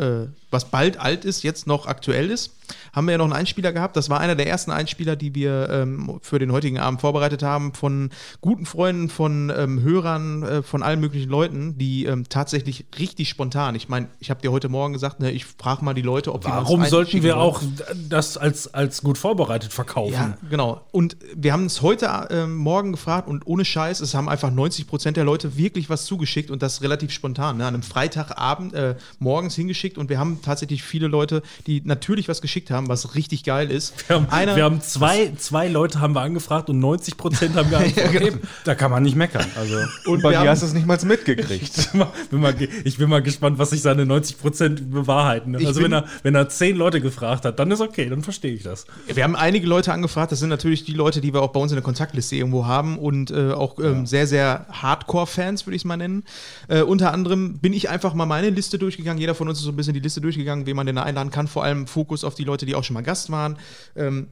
äh, 0.00 0.26
was 0.50 0.70
bald 0.70 0.98
alt 0.98 1.24
ist, 1.24 1.42
jetzt 1.42 1.66
noch 1.66 1.86
aktuell 1.86 2.30
ist, 2.30 2.52
haben 2.92 3.06
wir 3.06 3.12
ja 3.12 3.18
noch 3.18 3.24
einen 3.24 3.34
Einspieler 3.34 3.72
gehabt. 3.72 3.96
Das 3.96 4.10
war 4.10 4.20
einer 4.20 4.34
der 4.34 4.46
ersten 4.46 4.70
Einspieler, 4.70 5.16
die 5.16 5.34
wir 5.34 5.68
ähm, 5.70 6.18
für 6.22 6.38
den 6.38 6.52
heutigen 6.52 6.78
Abend 6.78 7.00
vorbereitet 7.00 7.42
haben, 7.42 7.74
von 7.74 8.10
guten 8.40 8.66
Freunden, 8.66 9.08
von 9.08 9.52
ähm, 9.56 9.82
Hörern, 9.82 10.42
äh, 10.42 10.62
von 10.62 10.82
allen 10.82 11.00
möglichen 11.00 11.30
Leuten, 11.30 11.78
die 11.78 12.04
ähm, 12.04 12.28
tatsächlich 12.28 12.86
richtig 12.98 13.28
spontan, 13.28 13.74
ich 13.74 13.88
meine, 13.88 14.08
ich 14.18 14.30
habe 14.30 14.40
dir 14.40 14.52
heute 14.52 14.68
Morgen 14.68 14.92
gesagt, 14.92 15.20
ne, 15.20 15.30
ich 15.30 15.44
frage 15.44 15.84
mal 15.84 15.94
die 15.94 16.02
Leute, 16.02 16.32
ob 16.32 16.42
die 16.42 16.48
uns 16.48 16.56
Warum 16.56 16.84
sollten 16.84 17.22
wir 17.22 17.34
wollen. 17.34 17.42
auch 17.42 17.62
das 18.08 18.36
als, 18.36 18.72
als 18.74 19.02
gut 19.02 19.18
vorbereitet 19.18 19.72
verkaufen? 19.72 20.12
Ja, 20.12 20.36
genau. 20.48 20.82
Und 20.92 21.16
wir 21.34 21.52
haben 21.52 21.66
es 21.66 21.82
heute 21.82 22.28
ähm, 22.30 22.56
Morgen 22.56 22.92
gefragt 22.92 23.28
und 23.28 23.46
ohne 23.46 23.64
Scheiß, 23.64 24.00
es 24.00 24.14
haben 24.14 24.28
einfach 24.28 24.50
90 24.50 24.86
Prozent 24.86 25.16
der 25.16 25.24
Leute 25.24 25.56
wirklich 25.56 25.88
was 25.88 26.04
zugeschickt 26.04 26.50
und 26.50 26.62
das 26.62 26.82
relativ 26.82 27.10
spontan. 27.10 27.58
Ne? 27.58 27.66
An 27.66 27.74
einem 27.74 27.82
Freitagabend 27.82 28.74
äh, 28.74 28.96
morgens 29.18 29.54
hingeschickt 29.54 29.98
und 29.98 30.08
wir 30.08 30.18
haben 30.18 30.40
tatsächlich 30.42 30.82
viele 30.82 31.06
Leute, 31.06 31.42
die 31.66 31.80
natürlich 31.84 32.28
was 32.28 32.40
geschickt 32.42 32.59
haben, 32.70 32.88
was 32.88 33.14
richtig 33.14 33.44
geil 33.44 33.70
ist. 33.70 33.94
Wir 34.08 34.16
haben, 34.16 34.28
Einer- 34.30 34.56
wir 34.56 34.64
haben 34.64 34.80
zwei, 34.82 35.32
zwei 35.38 35.68
Leute 35.68 36.00
haben 36.00 36.14
wir 36.14 36.20
angefragt 36.22 36.68
und 36.68 36.80
90 36.80 37.16
Prozent 37.16 37.54
haben 37.54 37.70
geantwortet. 37.70 38.12
genau. 38.20 38.36
Da 38.64 38.74
kann 38.74 38.90
man 38.90 39.02
nicht 39.04 39.14
meckern. 39.16 39.46
Also, 39.56 39.76
Und 40.06 40.22
Bei 40.22 40.28
wir 40.28 40.32
dir 40.32 40.38
haben, 40.40 40.48
hast 40.48 40.62
du 40.62 40.66
es 40.66 40.72
nicht 40.74 40.86
mal 40.86 40.98
mitgekriegt. 41.04 41.90
Ich 42.22 42.28
bin 42.30 42.40
mal, 42.40 42.54
ich 42.84 42.96
bin 42.98 43.08
mal 43.08 43.22
gespannt, 43.22 43.58
was 43.58 43.70
sich 43.70 43.82
seine 43.82 44.04
90 44.06 44.38
Prozent 44.38 44.90
bewahrheiten. 44.90 45.54
Ich 45.58 45.66
Also 45.66 45.80
bin- 45.80 45.92
wenn 45.92 46.00
er, 46.00 46.04
wenn 46.22 46.34
er 46.34 46.48
zehn 46.48 46.76
Leute 46.76 47.00
gefragt 47.00 47.44
hat, 47.44 47.58
dann 47.58 47.70
ist 47.70 47.80
okay, 47.80 48.08
dann 48.08 48.22
verstehe 48.22 48.52
ich 48.52 48.62
das. 48.62 48.86
wir 49.06 49.22
haben 49.24 49.36
einige 49.36 49.66
Leute 49.66 49.92
angefragt, 49.92 50.32
das 50.32 50.40
sind 50.40 50.48
natürlich 50.48 50.84
die 50.84 50.92
Leute, 50.92 51.20
die 51.20 51.32
wir 51.32 51.42
auch 51.42 51.52
bei 51.52 51.60
uns 51.60 51.70
in 51.72 51.76
der 51.76 51.82
Kontaktliste 51.84 52.36
irgendwo 52.36 52.66
haben 52.66 52.98
und 52.98 53.30
äh, 53.30 53.52
auch 53.52 53.78
ähm, 53.78 54.06
sehr, 54.06 54.26
sehr 54.26 54.66
Hardcore-Fans, 54.70 55.66
würde 55.66 55.76
ich 55.76 55.82
es 55.82 55.84
mal 55.84 55.96
nennen. 55.96 56.24
Äh, 56.68 56.82
unter 56.82 57.12
anderem 57.12 57.58
bin 57.58 57.72
ich 57.72 57.88
einfach 57.88 58.14
mal 58.14 58.26
meine 58.26 58.50
Liste 58.50 58.78
durchgegangen. 58.78 59.20
Jeder 59.20 59.34
von 59.34 59.48
uns 59.48 59.58
ist 59.58 59.64
so 59.64 59.70
ein 59.70 59.76
bisschen 59.76 59.94
die 59.94 60.00
Liste 60.00 60.20
durchgegangen, 60.20 60.66
wen 60.66 60.76
man 60.76 60.86
denn 60.86 60.96
da 60.96 61.02
einladen 61.04 61.30
kann. 61.30 61.46
Vor 61.48 61.64
allem 61.64 61.86
Fokus 61.86 62.24
auf 62.24 62.34
die 62.34 62.44
Leute, 62.50 62.66
die 62.66 62.74
auch 62.74 62.84
schon 62.84 62.94
mal 62.94 63.02
Gast 63.02 63.30
waren. 63.30 63.58
Ähm, 63.96 64.28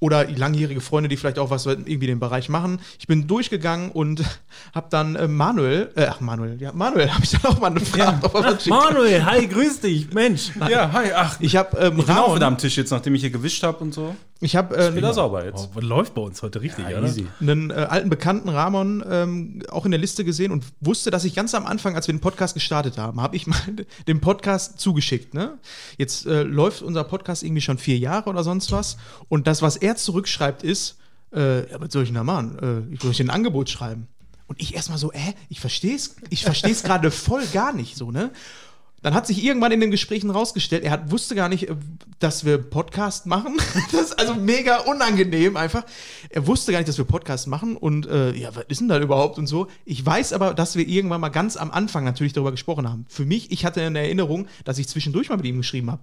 oder 0.00 0.28
langjährige 0.28 0.80
Freunde, 0.80 1.08
die 1.08 1.16
vielleicht 1.16 1.38
auch 1.38 1.50
was 1.50 1.66
irgendwie 1.66 1.94
in 1.94 2.00
dem 2.00 2.20
Bereich 2.20 2.48
machen. 2.48 2.80
Ich 2.98 3.06
bin 3.06 3.26
durchgegangen 3.26 3.90
und 3.90 4.22
habe 4.74 4.86
dann 4.90 5.16
äh, 5.16 5.28
Manuel, 5.28 5.90
äh, 5.96 6.06
ach 6.06 6.20
Manuel, 6.20 6.60
ja, 6.60 6.72
Manuel 6.72 7.10
habe 7.14 7.24
ich 7.24 7.30
dann 7.30 7.44
auch 7.52 7.60
mal 7.60 7.70
gefragt, 7.70 8.24
ob 8.24 8.34
er 8.34 8.44
was 8.44 8.62
schickt. 8.64 8.68
Manuel, 8.76 9.24
hi, 9.24 9.46
grüß 9.46 9.80
dich, 9.80 10.12
Mensch. 10.12 10.50
ja, 10.70 10.92
hi, 10.92 11.10
ach, 11.14 11.36
Ich 11.40 11.56
habe 11.56 11.76
ähm, 11.78 11.98
ich 11.98 12.06
bin 12.06 12.14
auch 12.14 12.24
Ramon- 12.26 12.36
wieder 12.36 12.46
am 12.46 12.58
Tisch 12.58 12.76
jetzt, 12.76 12.90
nachdem 12.90 13.14
ich 13.14 13.20
hier 13.22 13.30
gewischt 13.30 13.62
habe 13.62 13.78
und 13.78 13.92
so. 13.94 14.14
ich 14.40 14.54
habe 14.56 14.76
äh, 14.76 14.94
Wieder 14.94 15.12
sauber 15.12 15.44
jetzt. 15.44 15.70
Oh, 15.74 15.80
läuft 15.80 16.14
bei 16.14 16.22
uns 16.22 16.42
heute 16.42 16.60
richtig, 16.60 16.88
Ja, 16.88 16.98
oder? 16.98 17.06
easy. 17.08 17.26
einen 17.40 17.70
äh, 17.70 17.74
alten 17.74 18.08
Bekannten 18.08 18.48
Ramon 18.48 19.04
ähm, 19.08 19.62
auch 19.70 19.84
in 19.84 19.90
der 19.90 19.98
Liste 20.00 20.24
gesehen 20.24 20.52
und 20.52 20.64
wusste, 20.80 21.10
dass 21.10 21.24
ich 21.24 21.34
ganz 21.34 21.54
am 21.54 21.66
Anfang, 21.66 21.96
als 21.96 22.06
wir 22.06 22.14
den 22.14 22.20
Podcast 22.20 22.54
gestartet 22.54 22.98
haben, 22.98 23.20
habe 23.20 23.34
ich 23.36 23.46
mal 23.46 23.58
den 24.06 24.20
Podcast 24.20 24.78
zugeschickt. 24.80 25.34
Ne? 25.34 25.58
Jetzt 25.96 26.26
äh, 26.26 26.42
läuft 26.42 26.82
unser 26.82 27.04
Podcast 27.04 27.42
irgendwie 27.42 27.62
schon 27.62 27.78
vier 27.78 27.98
Jahre 27.98 28.30
oder 28.30 28.44
sonst 28.44 28.70
was. 28.72 28.96
Und 29.28 29.46
das, 29.46 29.60
was 29.62 29.76
er 29.76 29.87
zurückschreibt, 29.96 30.62
ist, 30.62 30.98
äh, 31.34 31.70
ja, 31.70 31.80
was 31.80 31.92
soll 31.92 32.02
ich 32.02 32.08
denn 32.08 32.16
da 32.16 32.24
machen? 32.24 32.90
Äh, 32.92 32.96
soll 33.00 33.10
ich 33.10 33.20
ein 33.20 33.30
Angebot 33.30 33.68
schreiben. 33.70 34.08
Und 34.46 34.60
ich 34.60 34.74
erstmal 34.74 34.98
so, 34.98 35.12
äh, 35.12 35.34
ich 35.48 35.60
verstehe 35.60 35.94
es 35.94 36.16
ich 36.30 36.42
versteh's 36.42 36.82
gerade 36.82 37.10
voll 37.10 37.44
gar 37.52 37.72
nicht 37.72 37.96
so, 37.96 38.10
ne? 38.10 38.30
Dann 39.00 39.14
hat 39.14 39.28
sich 39.28 39.44
irgendwann 39.44 39.70
in 39.70 39.78
den 39.78 39.92
Gesprächen 39.92 40.28
rausgestellt, 40.28 40.82
er 40.82 40.90
hat, 40.90 41.12
wusste 41.12 41.36
gar 41.36 41.48
nicht, 41.48 41.68
äh, 41.68 41.76
dass 42.18 42.44
wir 42.44 42.58
Podcast 42.58 43.26
machen. 43.26 43.56
Das 43.92 44.10
ist 44.10 44.18
also 44.18 44.34
mega 44.34 44.78
unangenehm 44.78 45.56
einfach. 45.56 45.84
Er 46.30 46.46
wusste 46.46 46.72
gar 46.72 46.78
nicht, 46.78 46.88
dass 46.88 46.98
wir 46.98 47.04
Podcast 47.04 47.46
machen 47.46 47.76
und 47.76 48.06
äh, 48.06 48.32
ja, 48.34 48.54
was 48.54 48.64
ist 48.68 48.80
denn 48.80 48.88
da 48.88 48.98
überhaupt 48.98 49.38
und 49.38 49.46
so. 49.46 49.68
Ich 49.84 50.04
weiß 50.04 50.32
aber, 50.32 50.54
dass 50.54 50.76
wir 50.76 50.86
irgendwann 50.86 51.20
mal 51.20 51.28
ganz 51.28 51.56
am 51.56 51.70
Anfang 51.70 52.04
natürlich 52.04 52.32
darüber 52.32 52.50
gesprochen 52.50 52.88
haben. 52.88 53.06
Für 53.08 53.24
mich, 53.24 53.52
ich 53.52 53.64
hatte 53.64 53.80
in 53.82 53.94
der 53.94 54.04
Erinnerung, 54.04 54.48
dass 54.64 54.78
ich 54.78 54.88
zwischendurch 54.88 55.28
mal 55.28 55.36
mit 55.36 55.46
ihm 55.46 55.58
geschrieben 55.58 55.90
habe. 55.90 56.02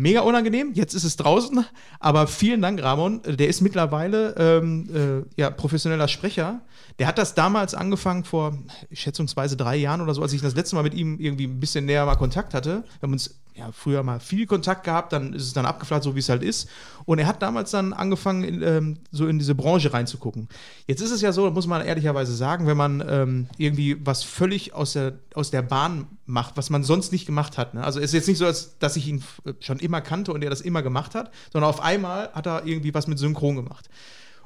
Mega 0.00 0.20
unangenehm, 0.20 0.74
jetzt 0.74 0.94
ist 0.94 1.02
es 1.02 1.16
draußen, 1.16 1.64
aber 1.98 2.28
vielen 2.28 2.62
Dank, 2.62 2.80
Ramon. 2.80 3.20
Der 3.26 3.48
ist 3.48 3.60
mittlerweile 3.62 4.32
ähm, 4.38 4.88
äh, 4.94 5.40
ja, 5.40 5.50
professioneller 5.50 6.06
Sprecher. 6.06 6.60
Der 7.00 7.08
hat 7.08 7.18
das 7.18 7.34
damals 7.34 7.74
angefangen 7.74 8.22
vor 8.22 8.56
schätzungsweise 8.92 9.56
drei 9.56 9.74
Jahren 9.74 10.00
oder 10.00 10.14
so, 10.14 10.22
als 10.22 10.32
ich 10.32 10.40
das 10.40 10.54
letzte 10.54 10.76
Mal 10.76 10.84
mit 10.84 10.94
ihm 10.94 11.18
irgendwie 11.18 11.48
ein 11.48 11.58
bisschen 11.58 11.84
näher 11.84 12.06
mal 12.06 12.14
Kontakt 12.14 12.54
hatte. 12.54 12.84
Wir 13.00 13.08
haben 13.08 13.12
uns 13.12 13.40
ja, 13.58 13.72
früher 13.72 14.04
mal 14.04 14.20
viel 14.20 14.46
Kontakt 14.46 14.84
gehabt, 14.84 15.12
dann 15.12 15.32
ist 15.32 15.42
es 15.42 15.52
dann 15.52 15.66
abgeflacht, 15.66 16.04
so 16.04 16.14
wie 16.14 16.20
es 16.20 16.28
halt 16.28 16.44
ist. 16.44 16.68
Und 17.06 17.18
er 17.18 17.26
hat 17.26 17.42
damals 17.42 17.72
dann 17.72 17.92
angefangen, 17.92 18.44
in, 18.44 18.62
ähm, 18.62 18.98
so 19.10 19.26
in 19.26 19.38
diese 19.38 19.56
Branche 19.56 19.92
reinzugucken. 19.92 20.48
Jetzt 20.86 21.00
ist 21.00 21.10
es 21.10 21.20
ja 21.22 21.32
so, 21.32 21.50
muss 21.50 21.66
man 21.66 21.84
ehrlicherweise 21.84 22.34
sagen, 22.34 22.68
wenn 22.68 22.76
man 22.76 23.04
ähm, 23.08 23.48
irgendwie 23.56 23.96
was 24.06 24.22
völlig 24.22 24.74
aus 24.74 24.92
der, 24.92 25.14
aus 25.34 25.50
der 25.50 25.62
Bahn 25.62 26.06
macht, 26.24 26.56
was 26.56 26.70
man 26.70 26.84
sonst 26.84 27.10
nicht 27.10 27.26
gemacht 27.26 27.58
hat. 27.58 27.74
Ne? 27.74 27.82
Also 27.82 27.98
es 27.98 28.06
ist 28.06 28.12
jetzt 28.12 28.28
nicht 28.28 28.38
so, 28.38 28.46
als, 28.46 28.78
dass 28.78 28.96
ich 28.96 29.08
ihn 29.08 29.24
äh, 29.44 29.54
schon 29.58 29.80
immer 29.80 30.00
kannte 30.00 30.32
und 30.32 30.44
er 30.44 30.50
das 30.50 30.60
immer 30.60 30.82
gemacht 30.82 31.16
hat, 31.16 31.32
sondern 31.52 31.68
auf 31.68 31.80
einmal 31.80 32.30
hat 32.34 32.46
er 32.46 32.64
irgendwie 32.64 32.94
was 32.94 33.08
mit 33.08 33.18
Synchron 33.18 33.56
gemacht. 33.56 33.90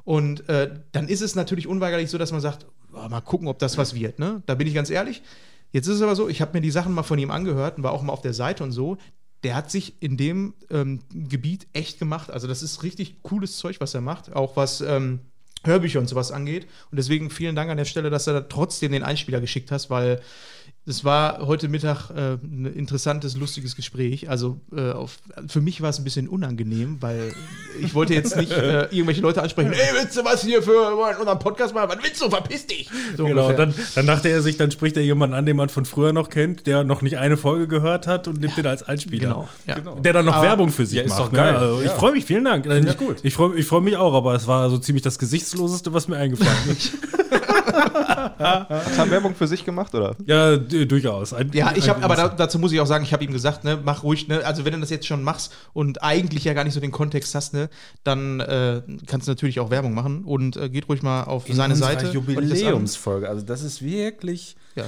Und 0.05 0.49
äh, 0.49 0.71
dann 0.91 1.07
ist 1.07 1.21
es 1.21 1.35
natürlich 1.35 1.67
unweigerlich 1.67 2.09
so, 2.09 2.17
dass 2.17 2.31
man 2.31 2.41
sagt, 2.41 2.65
oh, 2.93 3.09
mal 3.09 3.21
gucken, 3.21 3.47
ob 3.47 3.59
das 3.59 3.77
was 3.77 3.93
wird. 3.93 4.17
Ne? 4.17 4.41
Da 4.47 4.55
bin 4.55 4.67
ich 4.67 4.73
ganz 4.73 4.89
ehrlich. 4.89 5.21
Jetzt 5.73 5.87
ist 5.87 5.95
es 5.95 6.01
aber 6.01 6.15
so, 6.15 6.29
ich 6.29 6.39
habe 6.39 6.53
mir 6.53 6.61
die 6.61 6.71
Sachen 6.71 6.93
mal 6.93 7.03
von 7.03 7.19
ihm 7.19 7.31
angehört 7.31 7.77
und 7.77 7.83
war 7.83 7.91
auch 7.91 8.03
mal 8.03 8.13
auf 8.13 8.21
der 8.21 8.33
Seite 8.33 8.63
und 8.63 8.71
so. 8.71 8.97
Der 9.43 9.55
hat 9.55 9.69
sich 9.69 10.01
in 10.01 10.15
dem 10.15 10.53
ähm, 10.69 11.01
Gebiet 11.11 11.67
echt 11.73 11.99
gemacht. 11.99 12.31
Also 12.31 12.47
das 12.47 12.63
ist 12.63 12.83
richtig 12.83 13.23
cooles 13.23 13.57
Zeug, 13.57 13.81
was 13.81 13.93
er 13.93 14.01
macht. 14.01 14.33
Auch 14.33 14.55
was 14.55 14.79
ähm, 14.79 15.19
Hörbücher 15.65 15.99
und 15.99 16.07
sowas 16.07 16.31
angeht. 16.31 16.67
Und 16.91 16.97
deswegen 16.97 17.29
vielen 17.29 17.55
Dank 17.55 17.71
an 17.71 17.77
der 17.77 17.85
Stelle, 17.85 18.09
dass 18.11 18.25
du 18.25 18.31
da 18.31 18.41
trotzdem 18.41 18.91
den 18.91 19.03
Einspieler 19.03 19.41
geschickt 19.41 19.71
hast, 19.71 19.89
weil 19.89 20.21
es 20.85 21.05
war 21.05 21.39
heute 21.47 21.69
Mittag 21.69 22.09
äh, 22.09 22.33
ein 22.43 22.65
interessantes, 22.65 23.37
lustiges 23.37 23.75
Gespräch. 23.77 24.29
Also 24.29 24.59
äh, 24.75 24.91
auf, 24.91 25.17
für 25.47 25.61
mich 25.61 25.79
war 25.81 25.89
es 25.89 25.97
ein 25.97 26.03
bisschen 26.03 26.27
unangenehm, 26.27 26.97
weil 26.99 27.31
ich 27.81 27.93
wollte 27.93 28.13
jetzt 28.13 28.35
nicht 28.35 28.51
äh, 28.51 28.83
irgendwelche 28.91 29.21
Leute 29.21 29.41
ansprechen. 29.41 29.71
Ey, 29.71 29.79
willst 29.93 30.17
du 30.17 30.25
was 30.25 30.43
hier 30.43 30.61
für 30.61 30.93
unseren 31.19 31.39
Podcast 31.39 31.73
machen? 31.73 31.89
Was 31.89 32.03
willst 32.03 32.21
du? 32.21 32.29
Verpiss 32.29 32.67
dich! 32.67 32.89
So 33.15 33.23
Genau, 33.25 33.53
dann, 33.53 33.73
dann 33.95 34.05
dachte 34.07 34.27
er 34.27 34.41
sich, 34.41 34.57
dann 34.57 34.71
spricht 34.71 34.97
er 34.97 35.03
jemanden 35.03 35.35
an, 35.35 35.45
den 35.45 35.55
man 35.55 35.69
von 35.69 35.85
früher 35.85 36.11
noch 36.11 36.29
kennt, 36.29 36.67
der 36.67 36.83
noch 36.83 37.01
nicht 37.01 37.17
eine 37.17 37.37
Folge 37.37 37.69
gehört 37.69 38.05
hat 38.05 38.27
und 38.27 38.41
nimmt 38.41 38.57
den 38.57 38.67
als 38.67 38.83
Einspieler. 38.83 39.29
Genau, 39.29 39.47
ja. 39.65 39.79
Der 40.01 40.11
dann 40.11 40.25
noch 40.25 40.33
Aber- 40.35 40.43
Werbung 40.47 40.69
für 40.69 40.85
sich 40.85 40.97
Ja, 40.97 41.03
ist 41.05 41.11
macht. 41.11 41.21
doch 41.21 41.31
geil. 41.31 41.53
Ne? 41.53 41.57
Also, 41.59 41.79
Ich 41.81 41.87
Ja. 41.87 41.93
freue 41.95 42.11
mich, 42.11 42.25
vielen 42.25 42.43
Dank. 42.43 42.65
Ja, 42.65 42.75
ich 42.75 42.97
gut. 42.97 43.17
ich 43.23 43.33
freue 43.33 43.55
ich 43.57 43.65
freu 43.65 43.79
mich 43.79 43.95
auch, 43.95 44.13
aber 44.13 44.35
es 44.35 44.47
war 44.47 44.69
so 44.69 44.77
ziemlich 44.77 45.01
das 45.01 45.17
Gesichtsloseste, 45.17 45.93
was 45.93 46.09
mir 46.09 46.17
eingefallen 46.17 46.57
ist. 46.77 46.91
Hat 47.53 48.97
er 48.97 49.11
Werbung 49.11 49.35
für 49.35 49.47
sich 49.47 49.63
gemacht, 49.65 49.93
oder? 49.95 50.15
Ja, 50.25 50.57
durchaus. 50.57 51.33
Ein, 51.33 51.51
Ja, 51.53 51.73
ich 51.75 51.89
habe, 51.89 52.03
aber 52.03 52.15
da, 52.15 52.27
dazu 52.29 52.59
muss 52.59 52.71
ich 52.71 52.79
auch 52.79 52.85
sagen, 52.85 53.03
ich 53.03 53.13
habe 53.13 53.23
ihm 53.23 53.31
gesagt, 53.31 53.63
ne, 53.63 53.79
mach 53.83 54.03
ruhig, 54.03 54.27
ne, 54.27 54.45
also 54.45 54.65
wenn 54.65 54.73
du 54.73 54.79
das 54.79 54.89
jetzt 54.89 55.07
schon 55.07 55.23
machst 55.23 55.53
und 55.73 56.03
eigentlich 56.03 56.43
ja 56.43 56.53
gar 56.53 56.63
nicht 56.63 56.73
so 56.73 56.79
den 56.79 56.91
Kontext 56.91 57.35
hast, 57.35 57.53
ne, 57.53 57.69
dann 58.03 58.39
äh, 58.39 58.81
kannst 59.05 59.27
du 59.27 59.31
natürlich 59.31 59.59
auch 59.59 59.69
Werbung 59.69 59.93
machen 59.93 60.23
und 60.23 60.57
äh, 60.57 60.69
geht 60.69 60.89
ruhig 60.89 61.01
mal 61.01 61.23
auf 61.23 61.47
In 61.49 61.55
seine 61.55 61.75
Seite. 61.75 62.07
Jubiläumsfolge. 62.07 63.29
Also, 63.29 63.45
das 63.45 63.61
ist 63.61 63.81
wirklich 63.81 64.55
Ja. 64.75 64.85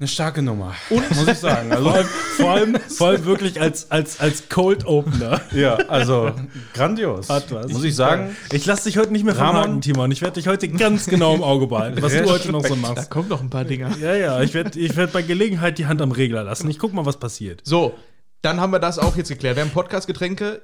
Eine 0.00 0.08
starke 0.08 0.40
Nummer. 0.40 0.74
muss 0.88 1.28
ich 1.28 1.38
sagen. 1.38 1.70
Also, 1.72 1.84
vor, 1.84 1.94
allem, 1.94 2.06
vor, 2.36 2.50
allem, 2.50 2.76
vor 2.88 3.08
allem 3.08 3.24
wirklich 3.26 3.60
als, 3.60 3.90
als, 3.90 4.18
als 4.18 4.48
Cold 4.48 4.86
Opener. 4.86 5.42
ja, 5.52 5.74
also 5.88 6.32
grandios. 6.72 7.28
Hat 7.28 7.52
was. 7.52 7.68
Muss 7.70 7.84
ich 7.84 7.94
sagen. 7.94 8.34
Ich 8.50 8.64
lasse 8.64 8.84
dich 8.84 8.96
heute 8.96 9.12
nicht 9.12 9.24
mehr 9.24 9.36
Ramon- 9.36 9.52
verraten, 9.62 9.80
Timon. 9.82 10.10
Ich 10.10 10.22
werde 10.22 10.34
dich 10.40 10.48
heute 10.48 10.68
ganz 10.68 11.06
genau 11.06 11.34
im 11.34 11.42
Auge 11.42 11.66
behalten, 11.66 12.00
was 12.00 12.12
du 12.14 12.24
heute 12.30 12.50
noch 12.50 12.62
so 12.64 12.74
Da 12.74 12.80
machst. 12.80 13.10
kommen 13.10 13.28
noch 13.28 13.42
ein 13.42 13.50
paar 13.50 13.64
Dinger. 13.66 13.94
Ja, 13.98 14.14
ja, 14.14 14.40
ich 14.40 14.54
werde 14.54 14.78
ich 14.80 14.96
werd 14.96 15.12
bei 15.12 15.20
Gelegenheit 15.22 15.76
die 15.78 15.84
Hand 15.86 16.00
am 16.00 16.12
Regler 16.12 16.44
lassen. 16.44 16.70
Ich 16.70 16.78
guck 16.78 16.94
mal, 16.94 17.04
was 17.04 17.18
passiert. 17.18 17.60
So, 17.64 17.92
dann 18.40 18.58
haben 18.58 18.72
wir 18.72 18.78
das 18.78 18.98
auch 18.98 19.16
jetzt 19.16 19.28
geklärt. 19.28 19.56
Wir 19.56 19.64
haben 19.64 19.70
Podcast-Getränke. 19.70 20.62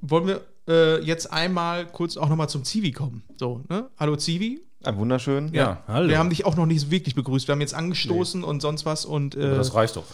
Wollen 0.00 0.26
wir 0.26 0.40
äh, 0.68 1.00
jetzt 1.04 1.32
einmal 1.32 1.86
kurz 1.86 2.16
auch 2.16 2.28
nochmal 2.28 2.48
zum 2.48 2.64
Zivi 2.64 2.90
kommen? 2.90 3.22
So, 3.36 3.62
ne? 3.68 3.88
Hallo 3.96 4.16
Zivi. 4.16 4.60
Ein 4.84 4.96
wunderschön. 4.96 5.52
Ja, 5.52 5.82
hallo. 5.86 6.08
Wir 6.08 6.18
haben 6.18 6.30
dich 6.30 6.44
auch 6.44 6.56
noch 6.56 6.66
nicht 6.66 6.90
wirklich 6.90 7.14
begrüßt. 7.14 7.46
Wir 7.48 7.52
haben 7.52 7.60
jetzt 7.60 7.74
angestoßen 7.74 8.42
und 8.42 8.60
sonst 8.60 8.84
was 8.84 9.04
und 9.04 9.36
äh, 9.36 9.44
Aber 9.44 9.56
das 9.56 9.74
reicht 9.74 9.96
doch. 9.96 10.04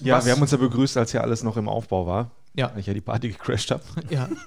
Ja, 0.00 0.16
Was? 0.16 0.26
wir 0.26 0.32
haben 0.32 0.42
uns 0.42 0.50
ja 0.50 0.58
begrüßt, 0.58 0.96
als 0.96 1.12
ja 1.12 1.22
alles 1.22 1.42
noch 1.42 1.56
im 1.56 1.68
Aufbau 1.68 2.06
war. 2.06 2.30
Ja. 2.54 2.70
Weil 2.72 2.80
ich 2.80 2.86
ja 2.86 2.94
die 2.94 3.00
Party 3.00 3.28
gecrashed 3.28 3.70
habe. 3.70 3.82
ja. 4.10 4.28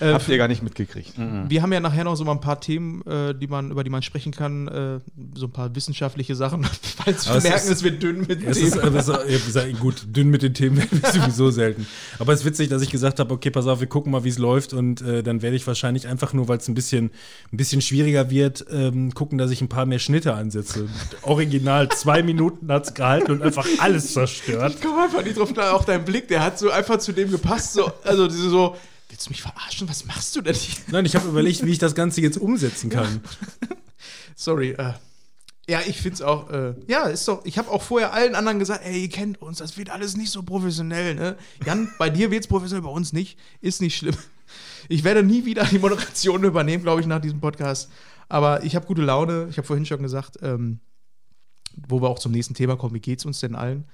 Habt 0.00 0.28
ihr 0.28 0.38
gar 0.38 0.46
nicht 0.48 0.62
mitgekriegt. 0.62 1.14
Wir 1.48 1.62
haben 1.62 1.72
ja 1.72 1.80
nachher 1.80 2.04
noch 2.04 2.14
so 2.14 2.24
mal 2.24 2.32
ein 2.32 2.40
paar 2.40 2.60
Themen, 2.60 3.02
äh, 3.06 3.34
die 3.34 3.46
man, 3.48 3.70
über 3.72 3.82
die 3.82 3.90
man 3.90 4.02
sprechen 4.02 4.30
kann, 4.32 4.68
äh, 4.68 4.98
so 5.36 5.46
ein 5.46 5.50
paar 5.52 5.74
wissenschaftliche 5.74 6.34
Sachen, 6.36 6.64
falls 6.82 7.24
wir 7.26 7.30
Aber 7.30 7.38
es 7.38 7.44
merken, 7.44 7.58
ist- 7.66 7.70
es 7.70 7.82
wird 7.82 8.02
dünn 8.02 8.20
mit 8.20 8.40
ist, 8.42 8.58
Themen. 8.58 8.94
ist, 8.96 9.08
wie 9.08 9.46
gesagt, 9.46 9.80
gut, 9.80 10.06
dünn 10.16 10.30
mit 10.30 10.42
den 10.42 10.54
Themen 10.54 10.76
werden 10.78 11.02
wir 11.02 11.10
sowieso 11.12 11.50
selten. 11.50 11.86
Aber 12.20 12.32
es 12.32 12.40
ist 12.40 12.46
witzig, 12.46 12.68
dass 12.68 12.82
ich 12.82 12.90
gesagt 12.90 13.18
habe, 13.18 13.34
okay, 13.34 13.50
pass 13.50 13.66
auf, 13.66 13.80
wir 13.80 13.88
gucken 13.88 14.12
mal, 14.12 14.22
wie 14.22 14.28
es 14.28 14.38
läuft 14.38 14.72
und 14.74 15.00
äh, 15.02 15.22
dann 15.24 15.42
werde 15.42 15.56
ich 15.56 15.66
wahrscheinlich 15.66 16.06
einfach 16.06 16.32
nur, 16.32 16.46
weil 16.46 16.58
es 16.58 16.68
ein 16.68 16.74
bisschen, 16.74 17.10
ein 17.52 17.56
bisschen 17.56 17.80
schwieriger 17.80 18.30
wird, 18.30 18.64
ähm, 18.70 19.12
gucken, 19.12 19.38
dass 19.38 19.50
ich 19.50 19.60
ein 19.60 19.68
paar 19.68 19.86
mehr 19.86 19.98
Schnitte 19.98 20.34
ansetze. 20.34 20.88
Original 21.22 21.88
zwei 21.88 22.22
Minuten 22.22 22.70
hat 22.70 22.86
es 22.86 22.94
gehalten 22.94 23.32
und 23.32 23.42
einfach 23.42 23.66
alles 23.78 24.12
zerstört. 24.12 24.74
Ich 24.76 24.82
komme 24.82 25.02
einfach 25.02 25.24
nicht 25.24 25.36
drauf 25.36 25.52
klar, 25.52 25.74
auch 25.74 25.84
dein 25.84 26.04
Blick, 26.04 26.28
der 26.28 26.42
hat 26.44 26.58
so 26.60 26.70
einfach 26.70 26.98
zu 26.98 27.12
dem 27.12 27.30
gepasst, 27.36 27.74
so, 27.74 27.92
also 28.02 28.26
diese 28.28 28.50
so, 28.50 28.76
willst 29.08 29.26
du 29.26 29.30
mich 29.30 29.42
verarschen, 29.42 29.88
was 29.88 30.04
machst 30.04 30.34
du 30.36 30.40
denn 30.40 30.54
hier? 30.54 30.76
Nein, 30.88 31.04
ich 31.04 31.14
habe 31.14 31.28
überlegt, 31.28 31.64
wie 31.64 31.70
ich 31.70 31.78
das 31.78 31.94
Ganze 31.94 32.20
jetzt 32.20 32.38
umsetzen 32.38 32.90
kann. 32.90 33.20
Sorry, 34.36 34.70
äh, 34.70 34.94
ja, 35.66 35.80
ich 35.86 36.00
find's 36.00 36.20
auch, 36.20 36.50
äh, 36.50 36.74
ja, 36.88 37.04
ist 37.04 37.26
doch, 37.26 37.44
ich 37.44 37.56
habe 37.56 37.70
auch 37.70 37.82
vorher 37.82 38.12
allen 38.12 38.34
anderen 38.34 38.58
gesagt, 38.58 38.84
ey, 38.84 39.02
ihr 39.02 39.08
kennt 39.08 39.40
uns, 39.40 39.58
das 39.58 39.78
wird 39.78 39.88
alles 39.90 40.16
nicht 40.16 40.30
so 40.30 40.42
professionell, 40.42 41.14
ne? 41.14 41.36
Jan, 41.64 41.88
bei 41.98 42.10
dir 42.10 42.30
wird's 42.30 42.46
professionell, 42.46 42.82
bei 42.82 42.90
uns 42.90 43.12
nicht, 43.12 43.38
ist 43.60 43.80
nicht 43.80 43.96
schlimm. 43.96 44.16
Ich 44.88 45.04
werde 45.04 45.22
nie 45.22 45.46
wieder 45.46 45.64
die 45.64 45.78
Moderation 45.78 46.44
übernehmen, 46.44 46.82
glaube 46.82 47.00
ich, 47.00 47.06
nach 47.06 47.20
diesem 47.20 47.40
Podcast. 47.40 47.90
Aber 48.28 48.62
ich 48.64 48.76
habe 48.76 48.86
gute 48.86 49.02
Laune, 49.02 49.46
ich 49.48 49.56
habe 49.56 49.66
vorhin 49.66 49.86
schon 49.86 50.02
gesagt, 50.02 50.38
ähm, 50.42 50.80
wo 51.88 52.02
wir 52.02 52.08
auch 52.08 52.18
zum 52.18 52.32
nächsten 52.32 52.54
Thema 52.54 52.76
kommen, 52.76 52.94
wie 52.94 53.00
geht's 53.00 53.24
uns 53.24 53.40
denn 53.40 53.54
allen? 53.54 53.86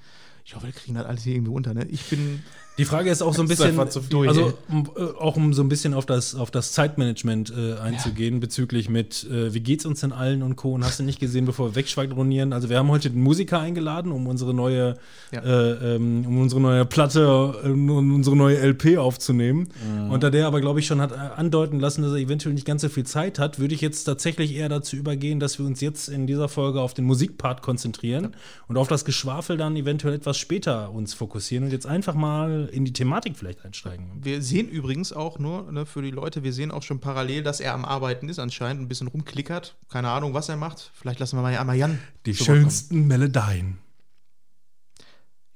Ich 0.45 0.55
hoffe, 0.55 0.67
wir 0.67 0.73
kriegen 0.73 0.95
das 0.95 1.07
alles 1.07 1.23
hier 1.23 1.35
irgendwie 1.35 1.53
unter, 1.53 1.75
ne? 1.75 1.87
Ich 1.87 2.05
bin, 2.07 2.43
Die 2.79 2.85
Frage 2.87 3.11
ist 3.11 3.21
auch 3.21 3.35
so 3.35 3.43
ein 3.43 3.49
bisschen, 3.49 3.67
einfach 3.67 3.89
zu 3.91 4.01
viel. 4.01 4.27
also 4.27 4.55
um, 4.71 4.89
äh, 4.97 5.03
auch 5.19 5.37
um 5.37 5.53
so 5.53 5.63
ein 5.63 5.69
bisschen 5.69 5.93
auf 5.93 6.07
das, 6.07 6.35
auf 6.35 6.51
das 6.51 6.73
Zeitmanagement 6.73 7.53
äh, 7.55 7.75
einzugehen, 7.79 8.41
bezüglich 8.41 8.89
mit, 8.89 9.29
äh, 9.31 9.53
wie 9.53 9.61
geht's 9.61 9.85
uns 9.85 10.01
denn 10.01 10.13
allen 10.13 10.43
und 10.43 10.57
Co. 10.57 10.73
Und 10.75 10.85
hast 10.85 10.99
du 10.99 11.03
nicht 11.03 11.21
gesehen, 11.21 11.45
bevor 11.45 11.71
wir 11.71 11.75
wegschwadronieren? 11.75 12.53
Also 12.55 12.71
wir 12.71 12.79
haben 12.79 12.89
heute 12.89 13.11
den 13.11 13.23
Musiker 13.23 13.59
eingeladen, 13.61 14.13
um 14.13 14.27
unsere 14.27 14.55
neue, 14.55 14.97
Ja. 15.31 15.43
äh, 15.43 15.97
ähm, 15.97 16.25
um 16.27 16.39
unsere 16.41 16.61
neue 16.61 16.87
Platte, 16.87 17.55
äh, 17.65 17.69
um 17.69 18.15
unsere 18.15 18.37
neue 18.37 18.57
LP 18.57 18.97
aufzunehmen. 18.97 19.69
Mhm. 19.85 20.11
Und 20.11 20.23
da 20.23 20.31
der 20.31 20.47
aber, 20.47 20.61
glaube 20.63 20.81
ich, 20.81 20.87
schon 20.87 21.01
hat 21.03 21.13
äh, 21.13 21.17
andeuten 21.17 21.81
lassen, 21.81 22.01
dass 22.03 22.13
er 22.13 22.19
eventuell 22.19 22.55
nicht 22.55 22.67
ganz 22.67 22.81
so 22.83 22.89
viel 22.89 23.05
Zeit 23.05 23.39
hat, 23.39 23.59
würde 23.59 23.75
ich 23.75 23.83
jetzt 23.83 24.05
tatsächlich 24.05 24.55
eher 24.55 24.69
dazu 24.71 24.97
übergehen, 24.97 25.39
dass 25.39 25.59
wir 25.59 25.67
uns 25.67 25.81
jetzt 25.83 26.09
in 26.09 26.27
dieser 26.27 26.49
Folge 26.49 26.81
auf 26.81 26.95
den 26.95 27.05
Musikpart 27.05 27.61
konzentrieren 27.63 28.35
und 28.69 28.79
auf 28.79 28.89
das 28.89 29.05
Geschwafel 29.05 29.57
dann 29.59 29.77
eventuell 29.77 30.15
etwas 30.15 30.39
später 30.39 30.93
uns 30.93 31.13
fokussieren 31.13 31.65
und 31.65 31.73
jetzt 31.73 31.87
einfach 31.87 32.15
mal 32.15 32.60
in 32.67 32.85
die 32.85 32.93
Thematik 32.93 33.37
vielleicht 33.37 33.65
einsteigen. 33.65 34.07
wir 34.23 34.43
sehen 34.43 34.69
übrigens 34.69 35.13
auch 35.13 35.39
nur, 35.39 35.71
ne, 35.73 35.87
für 35.87 36.03
die 36.03 36.11
Leute, 36.11 36.43
wir 36.43 36.53
sehen 36.53 36.71
auch 36.71 36.83
schon 36.83 37.01
parallel, 37.01 37.43
dass 37.43 37.61
er 37.61 37.75
am 37.75 37.85
Arbeiten 37.85 38.29
ist 38.29 38.39
anscheinend, 38.39 38.83
ein 38.83 38.89
bisschen 38.89 39.09
rumklickert. 39.09 39.77
Keine 39.89 40.09
Ahnung, 40.09 40.35
was 40.35 40.49
er 40.49 40.57
macht. 40.57 40.91
Vielleicht 40.95 41.19
lassen 41.21 41.37
wir 41.37 41.43
mal 41.43 41.57
einmal 41.57 41.77
Jan. 41.77 41.99
Die 42.27 42.35
schönsten 42.35 43.07
Melodien. 43.07 43.79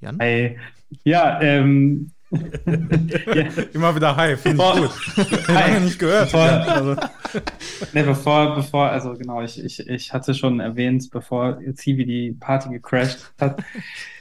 Jan? 0.01 0.19
Hey. 0.21 0.59
Ja, 1.05 1.41
ähm. 1.41 2.11
ja, 2.35 3.45
Immer 3.73 3.95
wieder 3.95 4.17
hi, 4.17 4.37
finde 4.37 4.63
ich 4.63 4.81
gut. 5.17 5.49
Lange 5.49 5.81
nicht 5.83 5.99
gehört. 5.99 6.31
Bevor- 6.33 6.47
Ja, 6.47 6.61
also. 6.63 6.97
ne, 7.93 8.03
bevor, 8.05 8.55
bevor, 8.57 8.89
also 8.91 9.15
genau, 9.15 9.41
ich, 9.43 9.63
ich, 9.63 9.87
ich 9.89 10.13
hatte 10.13 10.35
schon 10.35 10.59
erwähnt, 10.61 11.09
bevor 11.13 11.59
Zivi 11.75 12.05
die 12.05 12.33
Party 12.33 12.71
gecrashed 12.71 13.33
hat, 13.41 13.63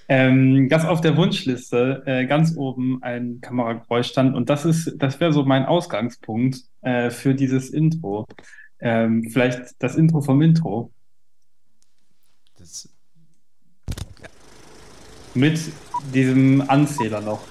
ähm, 0.09 0.67
ganz 0.69 0.85
auf 0.85 1.01
der 1.01 1.15
Wunschliste, 1.17 2.03
äh, 2.05 2.25
ganz 2.25 2.55
oben 2.57 3.01
ein 3.03 3.39
Kamerageräusch 3.41 4.07
stand 4.07 4.35
und 4.35 4.49
das 4.49 4.65
ist, 4.65 4.95
das 4.97 5.19
wäre 5.19 5.31
so 5.33 5.43
mein 5.43 5.65
Ausgangspunkt 5.65 6.57
äh, 6.81 7.09
für 7.09 7.33
dieses 7.33 7.69
Intro. 7.69 8.25
Ähm, 8.79 9.29
vielleicht 9.31 9.75
das 9.79 9.95
Intro 9.95 10.21
vom 10.21 10.41
Intro 10.41 10.91
Das, 12.57 12.89
mit 15.33 15.59
diesem 16.13 16.61
Anzähler 16.69 17.21
noch. 17.21 17.41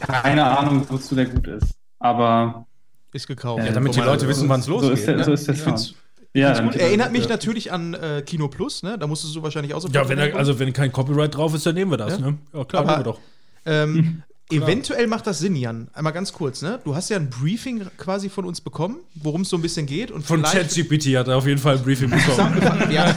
Keine 0.00 0.44
Ahnung, 0.44 0.84
wozu 0.88 1.14
der 1.14 1.26
gut 1.26 1.46
ist, 1.46 1.74
aber 1.98 2.66
Ist 3.12 3.26
gekauft. 3.26 3.60
Ja, 3.60 3.66
ja, 3.66 3.72
damit 3.72 3.94
die 3.94 4.00
Leute 4.00 4.28
wissen, 4.28 4.48
wann 4.48 4.60
es 4.60 4.66
so 4.66 4.72
losgeht. 4.72 4.92
ist 4.98 5.06
der, 5.06 5.16
ne? 5.16 5.24
so 5.24 5.32
ist 5.32 5.46
find's- 5.46 5.64
Sound. 5.64 6.03
Ja, 6.34 6.60
gut. 6.60 6.74
Erinnert 6.76 7.12
mich 7.12 7.28
natürlich 7.28 7.72
an 7.72 7.94
äh, 7.94 8.22
Kino 8.26 8.48
Plus, 8.48 8.82
ne? 8.82 8.98
Da 8.98 9.06
musstest 9.06 9.36
du 9.36 9.42
wahrscheinlich 9.42 9.72
auch 9.72 9.80
so 9.80 9.88
Ja, 9.88 10.08
wenn 10.08 10.18
er, 10.18 10.34
also 10.36 10.58
wenn 10.58 10.72
kein 10.72 10.90
Copyright 10.90 11.36
drauf 11.36 11.54
ist, 11.54 11.64
dann 11.64 11.74
nehmen 11.76 11.92
wir 11.92 11.96
das, 11.96 12.18
Ja. 12.18 12.26
ne? 12.30 12.38
Ja, 12.52 12.64
klar, 12.64 12.82
Aber- 12.82 12.90
machen 12.92 13.00
wir 13.00 13.04
doch. 13.12 13.20
ähm, 13.66 14.22
eventuell 14.50 15.06
macht 15.06 15.26
das 15.26 15.38
Sinn, 15.38 15.56
Jan. 15.56 15.88
Einmal 15.94 16.12
ganz 16.12 16.32
kurz, 16.32 16.60
ne? 16.60 16.80
Du 16.84 16.94
hast 16.94 17.08
ja 17.08 17.16
ein 17.16 17.30
Briefing 17.30 17.86
quasi 17.96 18.28
von 18.28 18.44
uns 18.44 18.60
bekommen, 18.60 18.96
worum 19.14 19.40
es 19.42 19.48
so 19.48 19.56
ein 19.56 19.62
bisschen 19.62 19.86
geht. 19.86 20.10
Und 20.10 20.26
Von 20.26 20.42
ChatGPT 20.42 21.16
hat 21.16 21.28
er 21.28 21.36
auf 21.38 21.46
jeden 21.46 21.60
Fall 21.60 21.76
ein 21.78 21.82
Briefing 21.82 22.10
bekommen. 22.26 22.60
ja, 22.90 23.14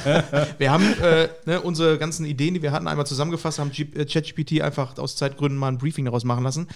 wir 0.57 0.71
haben 0.71 0.85
äh, 1.01 1.27
ne, 1.45 1.59
unsere 1.61 1.97
ganzen 1.97 2.25
Ideen, 2.25 2.53
die 2.53 2.61
wir 2.61 2.71
hatten, 2.71 2.87
einmal 2.87 3.05
zusammengefasst, 3.07 3.59
haben 3.59 3.71
ChatGPT 3.71 4.61
einfach 4.61 4.97
aus 4.99 5.15
Zeitgründen 5.15 5.57
mal 5.59 5.67
ein 5.69 5.77
Briefing 5.79 6.05
daraus 6.05 6.23
machen 6.23 6.43
lassen. 6.43 6.67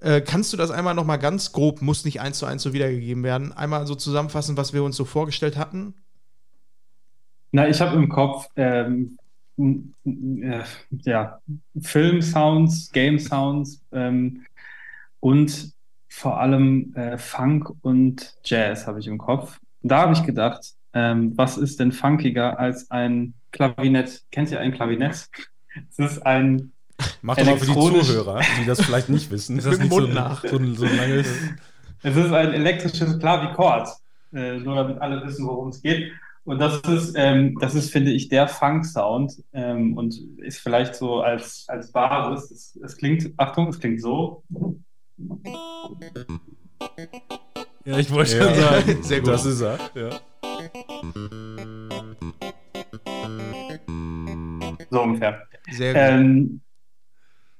Äh, 0.00 0.20
kannst 0.20 0.52
du 0.52 0.56
das 0.56 0.70
einmal 0.70 0.94
noch 0.94 1.04
mal 1.04 1.16
ganz 1.16 1.52
grob, 1.52 1.82
muss 1.82 2.04
nicht 2.04 2.20
eins 2.20 2.38
zu 2.38 2.46
eins 2.46 2.62
so 2.62 2.72
wiedergegeben 2.72 3.22
werden, 3.22 3.52
einmal 3.52 3.86
so 3.86 3.94
zusammenfassen, 3.94 4.56
was 4.56 4.72
wir 4.72 4.82
uns 4.82 4.96
so 4.96 5.04
vorgestellt 5.04 5.56
hatten? 5.56 5.94
Na, 7.52 7.68
ich 7.68 7.80
habe 7.80 7.96
im 7.96 8.08
Kopf 8.08 8.48
ähm, 8.56 9.16
äh, 9.56 10.62
ja, 11.02 11.38
Film-Sounds, 11.80 12.90
Game-Sounds 12.92 13.82
ähm, 13.92 14.44
und 15.20 15.72
vor 16.08 16.40
allem 16.40 16.92
äh, 16.94 17.18
Funk 17.18 17.72
und 17.82 18.34
Jazz 18.44 18.86
habe 18.86 19.00
ich 19.00 19.06
im 19.06 19.18
Kopf. 19.18 19.58
Da 19.82 20.02
habe 20.02 20.12
ich 20.12 20.22
gedacht, 20.22 20.74
ähm, 20.92 21.36
was 21.36 21.58
ist 21.58 21.80
denn 21.80 21.92
funkiger 21.92 22.58
als 22.58 22.90
ein 22.90 23.34
Klavinett? 23.50 24.22
Kennt 24.30 24.50
ihr 24.50 24.60
ein 24.60 24.72
Klavinett? 24.72 25.28
Es 25.90 25.98
ist 25.98 26.24
ein, 26.24 26.72
Mach 27.22 27.36
doch 27.36 27.44
mal 27.46 27.58
für 27.58 27.66
die 27.66 27.72
Zuhörer, 27.72 28.40
die 28.60 28.66
das 28.66 28.80
vielleicht 28.82 29.08
nicht 29.08 29.30
wissen. 29.30 29.58
Ist 29.58 29.66
das 29.66 29.78
nicht 29.78 29.90
so 29.90 30.00
Mund 30.00 30.10
ein, 30.10 30.14
nach. 30.14 30.42
so 30.42 30.58
so 30.74 30.84
ein 30.84 30.96
langes. 30.96 31.28
es 32.02 32.16
ist 32.16 32.32
ein 32.32 32.52
elektrisches 32.52 33.18
Klavichord, 33.18 33.88
äh, 34.32 34.58
nur 34.58 34.74
damit 34.76 35.00
alle 35.00 35.24
wissen, 35.26 35.46
worum 35.46 35.68
es 35.68 35.80
geht. 35.82 36.12
Und 36.44 36.58
das 36.58 36.80
ist, 36.80 37.14
ähm, 37.16 37.56
das 37.58 37.74
ist, 37.74 37.90
finde 37.90 38.10
ich, 38.12 38.28
der 38.28 38.46
Funk-Sound 38.48 39.42
ähm, 39.54 39.96
und 39.96 40.14
ist 40.38 40.58
vielleicht 40.58 40.94
so 40.94 41.20
als, 41.22 41.64
als 41.68 41.90
Basis. 41.90 42.50
Es, 42.50 42.78
es 42.84 42.96
klingt, 42.98 43.32
Achtung, 43.38 43.68
es 43.68 43.80
klingt 43.80 44.02
so. 44.02 44.44
Ja, 47.86 47.98
ich 47.98 48.10
wollte 48.12 48.36
Ja. 48.36 48.44
schon 48.44 48.54
sagen. 48.60 49.02
Sehr 49.02 49.20
gut. 49.20 49.28
Das 49.30 49.46
ist 49.46 49.62
er. 49.62 49.78
Ja. 49.94 50.10
So 54.90 55.02
ungefähr. 55.02 55.42
Sehr 55.72 55.92
gut. 55.94 56.02
Ähm, 56.02 56.60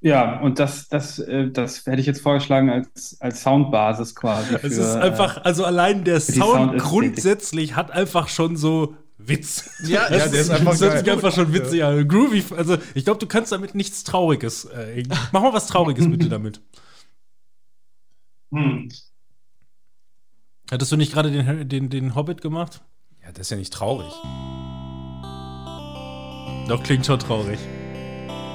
ja, 0.04 0.38
und 0.40 0.58
das, 0.58 0.88
das, 0.88 1.18
äh, 1.18 1.50
das 1.50 1.86
hätte 1.86 2.00
ich 2.00 2.06
jetzt 2.06 2.20
vorgeschlagen 2.20 2.68
als, 2.68 3.16
als 3.20 3.42
Soundbasis 3.42 4.14
quasi. 4.14 4.58
Für, 4.58 4.66
Es 4.66 4.76
ist 4.76 4.94
einfach, 4.96 5.42
also 5.44 5.64
allein 5.64 6.04
der 6.04 6.20
Sound 6.20 6.78
grundsätzlich 6.78 7.74
hat 7.74 7.90
einfach 7.90 8.28
schon 8.28 8.56
so 8.56 8.96
Witz. 9.16 9.70
Ja, 9.86 10.08
Das 10.10 10.26
ja, 10.26 10.28
der 10.28 10.40
ist 10.42 10.50
einfach 10.50 10.72
das 10.72 10.80
hört 10.82 10.92
geil. 10.92 11.04
sich 11.04 11.10
einfach 11.12 11.32
schon 11.32 11.54
witzig 11.54 11.82
an. 11.82 12.06
Groovy, 12.06 12.44
also 12.54 12.76
ich 12.94 13.04
glaube, 13.04 13.18
du 13.18 13.26
kannst 13.26 13.52
damit 13.52 13.74
nichts 13.74 14.04
Trauriges. 14.04 14.66
Äh, 14.66 15.04
mach 15.32 15.40
mal 15.40 15.52
was 15.54 15.68
Trauriges 15.68 16.08
bitte 16.10 16.28
damit. 16.28 16.60
Äh, 18.52 18.56
hm, 18.56 18.88
Hattest 20.70 20.92
du 20.92 20.96
nicht 20.96 21.12
gerade 21.12 21.30
den, 21.30 21.68
den, 21.68 21.88
den 21.90 22.14
Hobbit 22.14 22.42
gemacht? 22.42 22.82
Ja, 23.22 23.32
das 23.32 23.42
ist 23.46 23.50
ja 23.50 23.56
nicht 23.56 23.72
traurig. 23.72 24.12
Doch, 26.68 26.82
klingt 26.82 27.06
schon 27.06 27.18
traurig. 27.18 27.58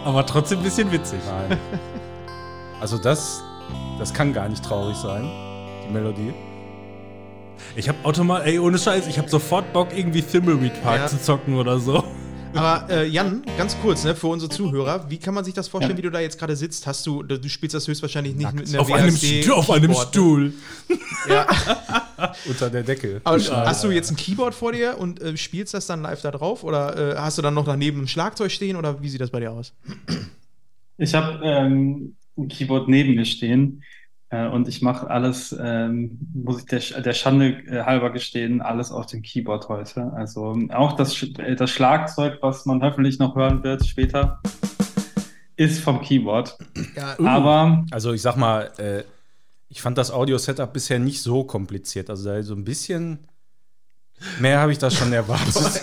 Aber 0.06 0.26
trotzdem 0.26 0.60
ein 0.60 0.64
bisschen 0.64 0.92
witzig. 0.92 1.20
Nein. 1.50 1.58
Also 2.82 2.98
das, 2.98 3.44
das 3.98 4.14
kann 4.14 4.32
gar 4.34 4.48
nicht 4.48 4.64
traurig 4.64 4.96
sein, 4.96 5.30
die 5.88 5.92
Melodie. 5.94 6.34
Ich 7.76 7.90
hab 7.90 8.04
automatisch, 8.06 8.48
ey, 8.54 8.60
ohne 8.60 8.78
Scheiß, 8.78 9.06
ich 9.08 9.20
hab 9.20 9.30
sofort 9.30 9.74
Bock, 9.74 9.90
irgendwie 9.94 10.22
Thimbleweed 10.22 10.82
Park 10.82 11.00
Ja. 11.00 11.08
zu 11.08 11.22
zocken 11.22 11.56
oder 11.56 11.78
so. 11.80 12.04
Aber 12.54 12.90
äh, 12.90 13.08
Jan, 13.08 13.44
ganz 13.58 13.78
kurz, 13.80 14.04
ne, 14.04 14.16
für 14.16 14.28
unsere 14.28 14.50
Zuhörer, 14.50 15.10
wie 15.10 15.18
kann 15.18 15.34
man 15.34 15.44
sich 15.44 15.54
das 15.54 15.68
vorstellen, 15.68 15.96
Ja. 15.96 15.98
wie 15.98 16.02
du 16.02 16.12
da 16.12 16.20
jetzt 16.20 16.40
gerade 16.40 16.56
sitzt? 16.56 16.88
Hast 16.88 17.06
du, 17.06 17.22
du 17.24 17.48
spielst 17.48 17.76
das 17.76 17.88
höchstwahrscheinlich 17.88 18.36
nicht 18.36 18.54
mit 18.54 18.68
einer 18.70 18.82
Auf 18.82 18.92
einem, 18.92 19.14
auf 19.54 19.70
einem 19.70 19.92
ne? 19.92 19.96
Stuhl. 19.98 20.54
Ja. 21.28 21.46
Unter 22.48 22.70
der 22.70 22.84
Decke. 22.84 23.22
Aber 23.24 23.38
hast 23.38 23.84
du 23.84 23.92
jetzt 23.92 24.10
ein 24.12 24.16
Keyboard 24.16 24.54
vor 24.56 24.72
dir 24.72 24.98
und 24.98 25.22
äh, 25.22 25.38
spielst 25.38 25.74
das 25.74 25.86
dann 25.86 26.02
live 26.02 26.22
da 26.22 26.32
drauf? 26.32 26.64
Oder 26.64 27.14
äh, 27.14 27.18
hast 27.18 27.38
du 27.38 27.42
dann 27.42 27.54
noch 27.54 27.66
daneben 27.66 28.02
ein 28.02 28.08
Schlagzeug 28.08 28.52
stehen? 28.52 28.76
Oder 28.76 29.02
wie 29.02 29.10
sieht 29.10 29.22
das 29.22 29.30
bei 29.30 29.40
dir 29.40 29.52
aus? 29.52 29.74
Ich 30.98 31.14
habe 31.14 31.40
ähm, 31.44 32.16
ein 32.38 32.48
Keyboard 32.48 32.90
neben 32.90 33.16
mir 33.16 33.26
stehen 33.26 33.84
äh, 34.30 34.48
und 34.48 34.68
ich 34.68 34.82
mache 34.82 35.10
alles, 35.10 35.56
ähm, 35.60 36.20
muss 36.34 36.60
ich 36.60 36.65
der, 36.65 37.02
der 37.02 37.13
Schande 37.13 37.58
äh, 37.68 37.84
halber 37.84 38.12
gestehen, 38.12 38.62
alles 38.62 38.92
auf 38.92 39.08
dem 39.08 39.24
Keyboard 39.24 39.70
heute. 39.70 40.13
Also 40.13 40.56
auch 40.72 40.94
das, 40.94 41.24
äh, 41.39 41.56
das 41.56 41.72
Schlagzeug, 41.72 42.38
was 42.42 42.65
man 42.65 42.84
hoffentlich 42.84 43.18
noch 43.18 43.36
hören 43.36 43.63
wird 43.63 43.86
später, 43.86 44.39
ist 45.56 45.82
vom 45.82 46.02
Keyboard. 46.02 46.58
Ja, 46.96 47.18
Aber 47.20 47.86
Also 47.92 48.13
ich 48.13 48.22
sag 48.22 48.36
mal, 48.36 48.72
äh, 48.78 49.04
ich 49.68 49.82
fand 49.82 49.98
das 49.98 50.12
Audio-Setup 50.12 50.72
bisher 50.72 51.00
nicht 51.00 51.22
so 51.22 51.44
kompliziert. 51.44 52.10
Also 52.10 52.30
da 52.30 52.42
so 52.44 52.54
ein 52.54 52.63
bisschen 52.63 53.20
mehr 54.39 54.60
habe 54.60 54.72
ich 54.72 54.78
da 54.78 54.92
schon 54.92 55.12
erwartet. 55.12 55.56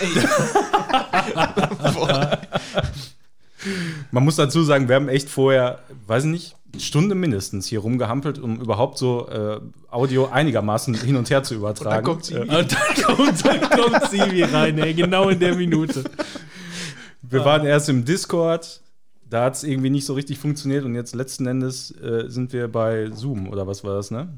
Man 4.10 4.24
muss 4.24 4.36
dazu 4.36 4.62
sagen, 4.62 4.88
wir 4.88 4.96
haben 4.96 5.08
echt 5.08 5.28
vorher, 5.28 5.80
weiß 6.06 6.24
ich 6.24 6.30
nicht, 6.30 6.56
Stunde 6.80 7.14
mindestens 7.14 7.66
hier 7.66 7.80
rumgehampelt, 7.80 8.38
um 8.38 8.60
überhaupt 8.60 8.98
so 8.98 9.28
äh, 9.28 9.60
Audio 9.90 10.26
einigermaßen 10.28 10.94
hin 10.94 11.16
und 11.16 11.30
her 11.30 11.42
zu 11.42 11.54
übertragen. 11.54 12.04
kommt 12.04 12.24
sie. 12.24 12.34
Äh, 12.34 12.40
Und 12.40 12.50
dann 12.50 13.04
kommt, 13.04 13.44
dann 13.46 13.60
kommt 13.70 14.10
Sivi 14.10 14.42
rein, 14.42 14.78
ey, 14.78 14.94
genau 14.94 15.28
in 15.28 15.38
der 15.38 15.54
Minute. 15.54 16.04
wir 17.22 17.44
waren 17.44 17.64
erst 17.66 17.88
im 17.88 18.04
Discord, 18.04 18.80
da 19.28 19.44
hat 19.44 19.54
es 19.54 19.64
irgendwie 19.64 19.90
nicht 19.90 20.04
so 20.06 20.14
richtig 20.14 20.38
funktioniert 20.38 20.84
und 20.84 20.94
jetzt 20.94 21.14
letzten 21.14 21.46
Endes 21.46 21.90
äh, 22.00 22.24
sind 22.28 22.52
wir 22.52 22.68
bei 22.68 23.10
Zoom 23.10 23.48
oder 23.48 23.66
was 23.66 23.82
war 23.84 23.94
das, 23.94 24.10
ne? 24.10 24.28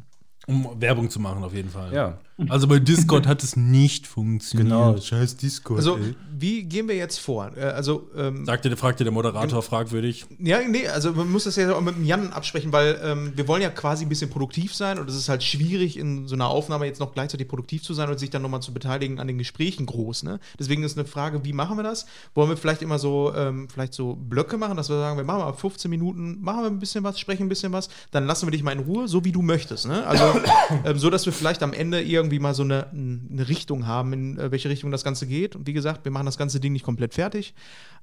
Um 0.46 0.68
Werbung 0.81 1.11
zu 1.11 1.20
machen, 1.20 1.44
auf 1.44 1.53
jeden 1.53 1.68
Fall. 1.68 1.92
Ja, 1.92 2.18
Also 2.48 2.68
bei 2.68 2.79
Discord 2.79 3.27
hat 3.27 3.42
es 3.42 3.57
nicht 3.57 4.07
funktioniert. 4.07 4.68
genau. 4.68 4.96
Scheiß 4.96 5.37
Discord. 5.37 5.79
Also, 5.79 5.96
ey. 5.96 6.14
wie 6.38 6.62
gehen 6.62 6.87
wir 6.87 6.94
jetzt 6.94 7.18
vor? 7.18 7.51
Äh, 7.57 7.62
also, 7.62 8.09
ähm, 8.16 8.46
Sagte, 8.46 8.77
fragte 8.77 9.03
der 9.03 9.12
Moderator 9.12 9.61
fragwürdig. 9.61 10.24
Ja, 10.38 10.61
nee, 10.61 10.87
also 10.87 11.12
man 11.12 11.31
muss 11.33 11.44
das 11.44 11.57
ja 11.57 11.74
auch 11.74 11.81
mit 11.81 11.96
dem 11.96 12.05
Jan 12.05 12.33
absprechen, 12.33 12.72
weil 12.72 13.01
ähm, 13.03 13.33
wir 13.35 13.48
wollen 13.48 13.61
ja 13.61 13.70
quasi 13.70 14.05
ein 14.05 14.09
bisschen 14.09 14.31
produktiv 14.31 14.72
sein 14.72 15.01
und 15.01 15.11
es 15.11 15.16
ist 15.16 15.29
halt 15.29 15.42
schwierig, 15.42 15.98
in 15.98 16.29
so 16.29 16.37
einer 16.37 16.46
Aufnahme 16.46 16.87
jetzt 16.87 17.01
noch 17.01 17.12
gleichzeitig 17.12 17.48
produktiv 17.48 17.83
zu 17.83 17.92
sein 17.92 18.09
und 18.09 18.18
sich 18.20 18.31
dann 18.31 18.42
nochmal 18.42 18.62
zu 18.62 18.72
beteiligen 18.72 19.18
an 19.18 19.27
den 19.27 19.38
Gesprächen 19.38 19.87
groß. 19.87 20.22
Ne? 20.22 20.38
Deswegen 20.59 20.85
ist 20.85 20.96
eine 20.96 21.09
Frage, 21.09 21.44
wie 21.44 21.53
machen 21.53 21.77
wir 21.77 21.83
das? 21.83 22.07
Wollen 22.35 22.51
wir 22.51 22.57
vielleicht 22.57 22.83
immer 22.83 23.01
so, 23.01 23.33
ähm, 23.35 23.68
vielleicht 23.68 23.94
so 23.94 24.14
Blöcke 24.14 24.59
machen, 24.59 24.77
dass 24.77 24.88
wir 24.88 24.98
sagen, 24.98 25.16
wir 25.16 25.24
machen 25.24 25.40
mal 25.40 25.53
15 25.53 25.90
Minuten, 25.90 26.40
machen 26.40 26.62
wir 26.62 26.70
ein 26.70 26.79
bisschen 26.79 27.03
was, 27.03 27.18
sprechen 27.18 27.46
ein 27.46 27.48
bisschen 27.48 27.72
was, 27.72 27.88
dann 28.12 28.27
lassen 28.27 28.46
wir 28.46 28.53
dich 28.53 28.62
mal 28.62 28.72
in 28.72 28.81
Ruhe, 28.81 29.09
so 29.09 29.24
wie 29.24 29.33
du 29.33 29.42
möchtest. 29.42 29.88
Ne? 29.88 30.07
Also 30.07 30.24
ähm, 30.85 30.98
so, 30.98 31.11
dass 31.11 31.27
wir 31.27 31.33
vielleicht 31.33 31.64
am 31.64 31.72
Ende 31.72 32.01
irgendwie 32.01 32.28
mal 32.38 32.55
so 32.55 32.62
eine, 32.62 32.88
eine 32.91 33.49
Richtung 33.49 33.87
haben, 33.87 34.12
in 34.12 34.38
äh, 34.38 34.51
welche 34.51 34.69
Richtung 34.69 34.91
das 34.91 35.05
Ganze 35.05 35.27
geht. 35.27 35.57
Und 35.57 35.67
wie 35.67 35.73
gesagt, 35.73 36.05
wir 36.05 36.12
machen 36.12 36.27
das 36.27 36.38
ganze 36.38 36.61
Ding 36.61 36.73
nicht 36.73 36.85
komplett 36.85 37.14
fertig. 37.14 37.55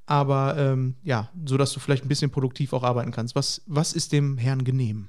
Aber 0.05 0.55
ähm, 0.57 0.95
ja, 1.03 1.29
so 1.45 1.57
dass 1.57 1.71
du 1.73 1.79
vielleicht 1.79 2.03
ein 2.05 2.09
bisschen 2.09 2.31
produktiv 2.31 2.73
auch 2.73 2.83
arbeiten 2.83 3.11
kannst. 3.11 3.35
Was, 3.35 3.61
was 3.67 3.93
ist 3.93 4.11
dem 4.11 4.37
Herrn 4.37 4.63
genehm? 4.63 5.07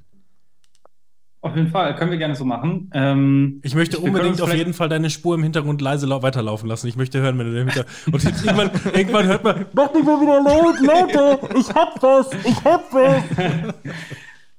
auf 1.46 1.56
jeden 1.56 1.68
Fall 1.68 1.94
können 1.94 2.10
wir 2.10 2.18
gerne 2.18 2.34
so 2.34 2.44
machen. 2.44 2.90
Ähm, 2.92 3.60
Ich 3.62 3.74
möchte 3.74 3.98
unbedingt 3.98 4.40
auf 4.42 4.52
jeden 4.52 4.74
Fall 4.74 4.88
deine 4.88 5.10
Spur 5.10 5.36
im 5.36 5.42
Hintergrund 5.42 5.80
leise 5.80 6.06
lau 6.06 6.22
weiterlaufen 6.22 6.68
lassen. 6.68 6.88
Ich 6.88 6.96
möchte 6.96 7.20
hören, 7.20 7.38
wenn 7.38 7.46
du 7.46 7.52
den 7.52 7.68
Hinter 7.68 7.86
Und 8.12 8.24
irgendwann, 8.24 8.70
irgendwann 8.94 9.26
hört 9.26 9.44
man, 9.44 9.66
mach 9.72 9.92
nicht 9.94 10.04
mal 10.04 10.20
wieder 10.20 10.42
laut, 10.42 10.80
lauter, 10.80 11.56
ich 11.56 11.68
hab 11.70 12.02
was, 12.02 12.30
ich 12.44 12.64
hab 12.64 12.92
was. 12.92 13.74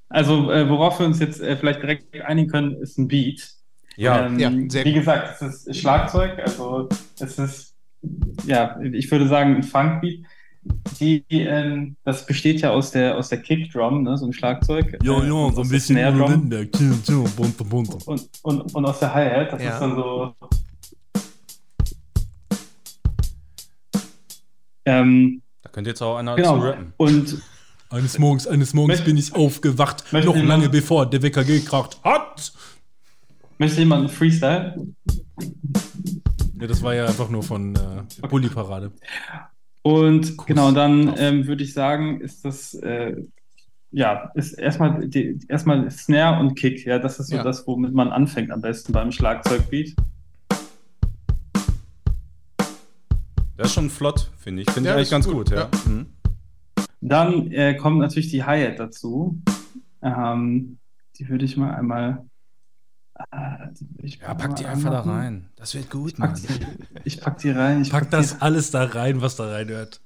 Also, 0.10 0.50
äh, 0.54 0.70
worauf 0.70 1.00
wir 1.00 1.06
uns 1.06 1.20
jetzt 1.20 1.42
äh, 1.42 1.58
vielleicht 1.58 1.82
direkt 1.82 2.16
einigen 2.22 2.50
können, 2.50 2.82
ist 2.82 2.98
ein 2.98 3.10
Beat. 3.10 3.57
Ja, 3.98 4.26
Ähm, 4.28 4.40
ja, 4.40 4.52
sehr 4.70 4.86
wie 4.86 4.94
gut. 4.94 5.00
gesagt, 5.02 5.42
es 5.42 5.66
ist 5.68 5.78
Schlagzeug, 5.78 6.40
also 6.40 6.88
es 7.20 7.38
ist, 7.38 7.76
ja, 8.46 8.80
ich 8.82 9.12
würde 9.12 9.28
sagen, 9.28 9.56
ein 9.58 9.64
Funkbeat. 9.64 10.20
Die, 11.00 11.24
ähm, 11.30 11.96
das 12.04 12.26
besteht 12.26 12.60
ja 12.62 12.72
aus 12.72 12.92
der, 12.92 13.18
aus 13.18 13.30
der 13.30 13.42
Kickdrum, 13.42 14.04
ne, 14.04 14.18
so 14.18 14.26
ein 14.26 14.34
Schlagzeug. 14.34 14.98
Ja, 15.02 15.14
äh, 15.24 15.28
ja, 15.28 15.34
und 15.34 15.56
so 15.56 15.62
ein 15.62 15.62
aus 15.62 15.68
der 15.70 15.76
bisschen 15.76 15.96
Drum 16.18 16.22
Rinder, 16.32 16.70
Tschum, 16.72 17.02
tschum, 17.04 17.24
bunte, 17.38 17.64
bunte. 17.64 17.98
und, 18.06 18.30
und, 18.44 18.76
und 18.76 18.86
aus 18.86 19.00
der 19.00 19.14
Hi-Hat. 19.14 19.54
Das 19.54 19.64
Ja. 19.64 19.70
ist 19.74 19.80
dann 19.80 19.96
so. 19.96 20.34
Ähm, 24.86 25.42
da 25.62 25.70
könnte 25.70 25.90
jetzt 25.90 26.02
auch 26.02 26.18
einer 26.18 26.36
genau. 26.36 26.60
zu 26.60 26.66
rappen. 26.66 26.94
Und 26.98 27.42
Eines 27.90 28.20
Morgens, 28.20 28.48
eines 28.48 28.74
Morgens 28.74 29.00
Möcht- 29.00 29.06
bin 29.06 29.18
ich 29.18 29.34
aufgewacht, 29.36 30.04
noch 30.12 30.36
lange 30.36 30.70
bevor 30.70 31.10
der 31.10 31.22
Wecker 31.22 31.44
gekracht 31.44 31.98
hat. 32.04 32.52
Möchte 33.60 33.80
jemand 33.80 34.02
einen 34.02 34.10
Freestyle? 34.10 34.76
Ja, 36.60 36.68
das 36.68 36.82
war 36.82 36.96
ja 36.96 37.06
einfach 37.06 37.30
nur 37.30 37.44
von 37.44 37.76
äh, 37.76 38.28
Bully 38.28 38.50
Parade. 38.50 38.92
Und 39.84 40.38
genau, 40.48 40.72
dann 40.72 41.08
drauf. 41.08 41.16
ähm, 41.20 41.48
würde 41.48 41.64
ich 41.64 41.74
sagen, 41.74 42.20
ist 42.22 42.44
das 42.44 42.74
äh, 42.76 43.16
ja 43.92 44.32
ist 44.36 44.54
erstmal 44.54 45.08
die, 45.08 45.40
erstmal 45.48 45.90
Snare 45.92 46.40
und 46.40 46.56
Kick. 46.56 46.86
Ja, 46.86 47.00
das 47.00 47.20
ist 47.20 47.28
so 47.28 47.38
Ja. 47.38 47.44
das, 47.44 47.66
womit 47.68 47.94
man 47.94 48.10
anfängt 48.10 48.52
am 48.52 48.62
besten 48.62 48.92
beim 48.92 49.12
Schlagzeugbeat. 49.12 49.96
Das 53.56 53.68
ist 53.68 53.74
schon 53.74 53.90
flott, 53.90 54.30
finde 54.38 54.62
ich. 54.64 54.70
Finde 54.72 54.90
Ja, 54.90 54.96
ich 54.96 54.98
eigentlich 55.00 55.10
ganz 55.12 55.26
gut, 55.28 55.36
gut, 55.36 55.52
ja. 55.52 55.58
ja. 55.58 55.70
Mhm. 55.92 56.06
Dann 57.02 57.52
äh, 57.52 57.76
kommt 57.76 58.00
natürlich 58.00 58.30
die 58.30 58.44
Hi-Hat 58.44 58.80
dazu. 58.80 59.40
Ähm, 60.02 60.78
die 61.18 61.28
würde 61.30 61.46
ich 61.46 61.58
mal 61.58 61.74
einmal. 61.74 62.26
Ich 64.02 64.18
Ja, 64.20 64.34
pack 64.34 64.56
die 64.56 64.66
einfach 64.66 64.92
da 64.92 65.00
anmachen. 65.02 65.12
rein. 65.20 65.50
Das 65.56 65.74
wird 65.74 65.90
gut, 65.90 66.18
Pack 66.18 66.32
Mann. 66.32 66.42
die, 66.42 66.48
ich 67.04 67.20
pack 67.20 67.38
die 67.40 67.50
rein. 67.52 67.82
Ich 67.82 67.90
Pack 67.92 68.06
die- 68.06 68.10
das 68.12 68.42
alles 68.42 68.72
da 68.72 68.84
rein, 68.86 69.22
was 69.22 69.36
da 69.36 69.48
reinhört. 69.50 70.02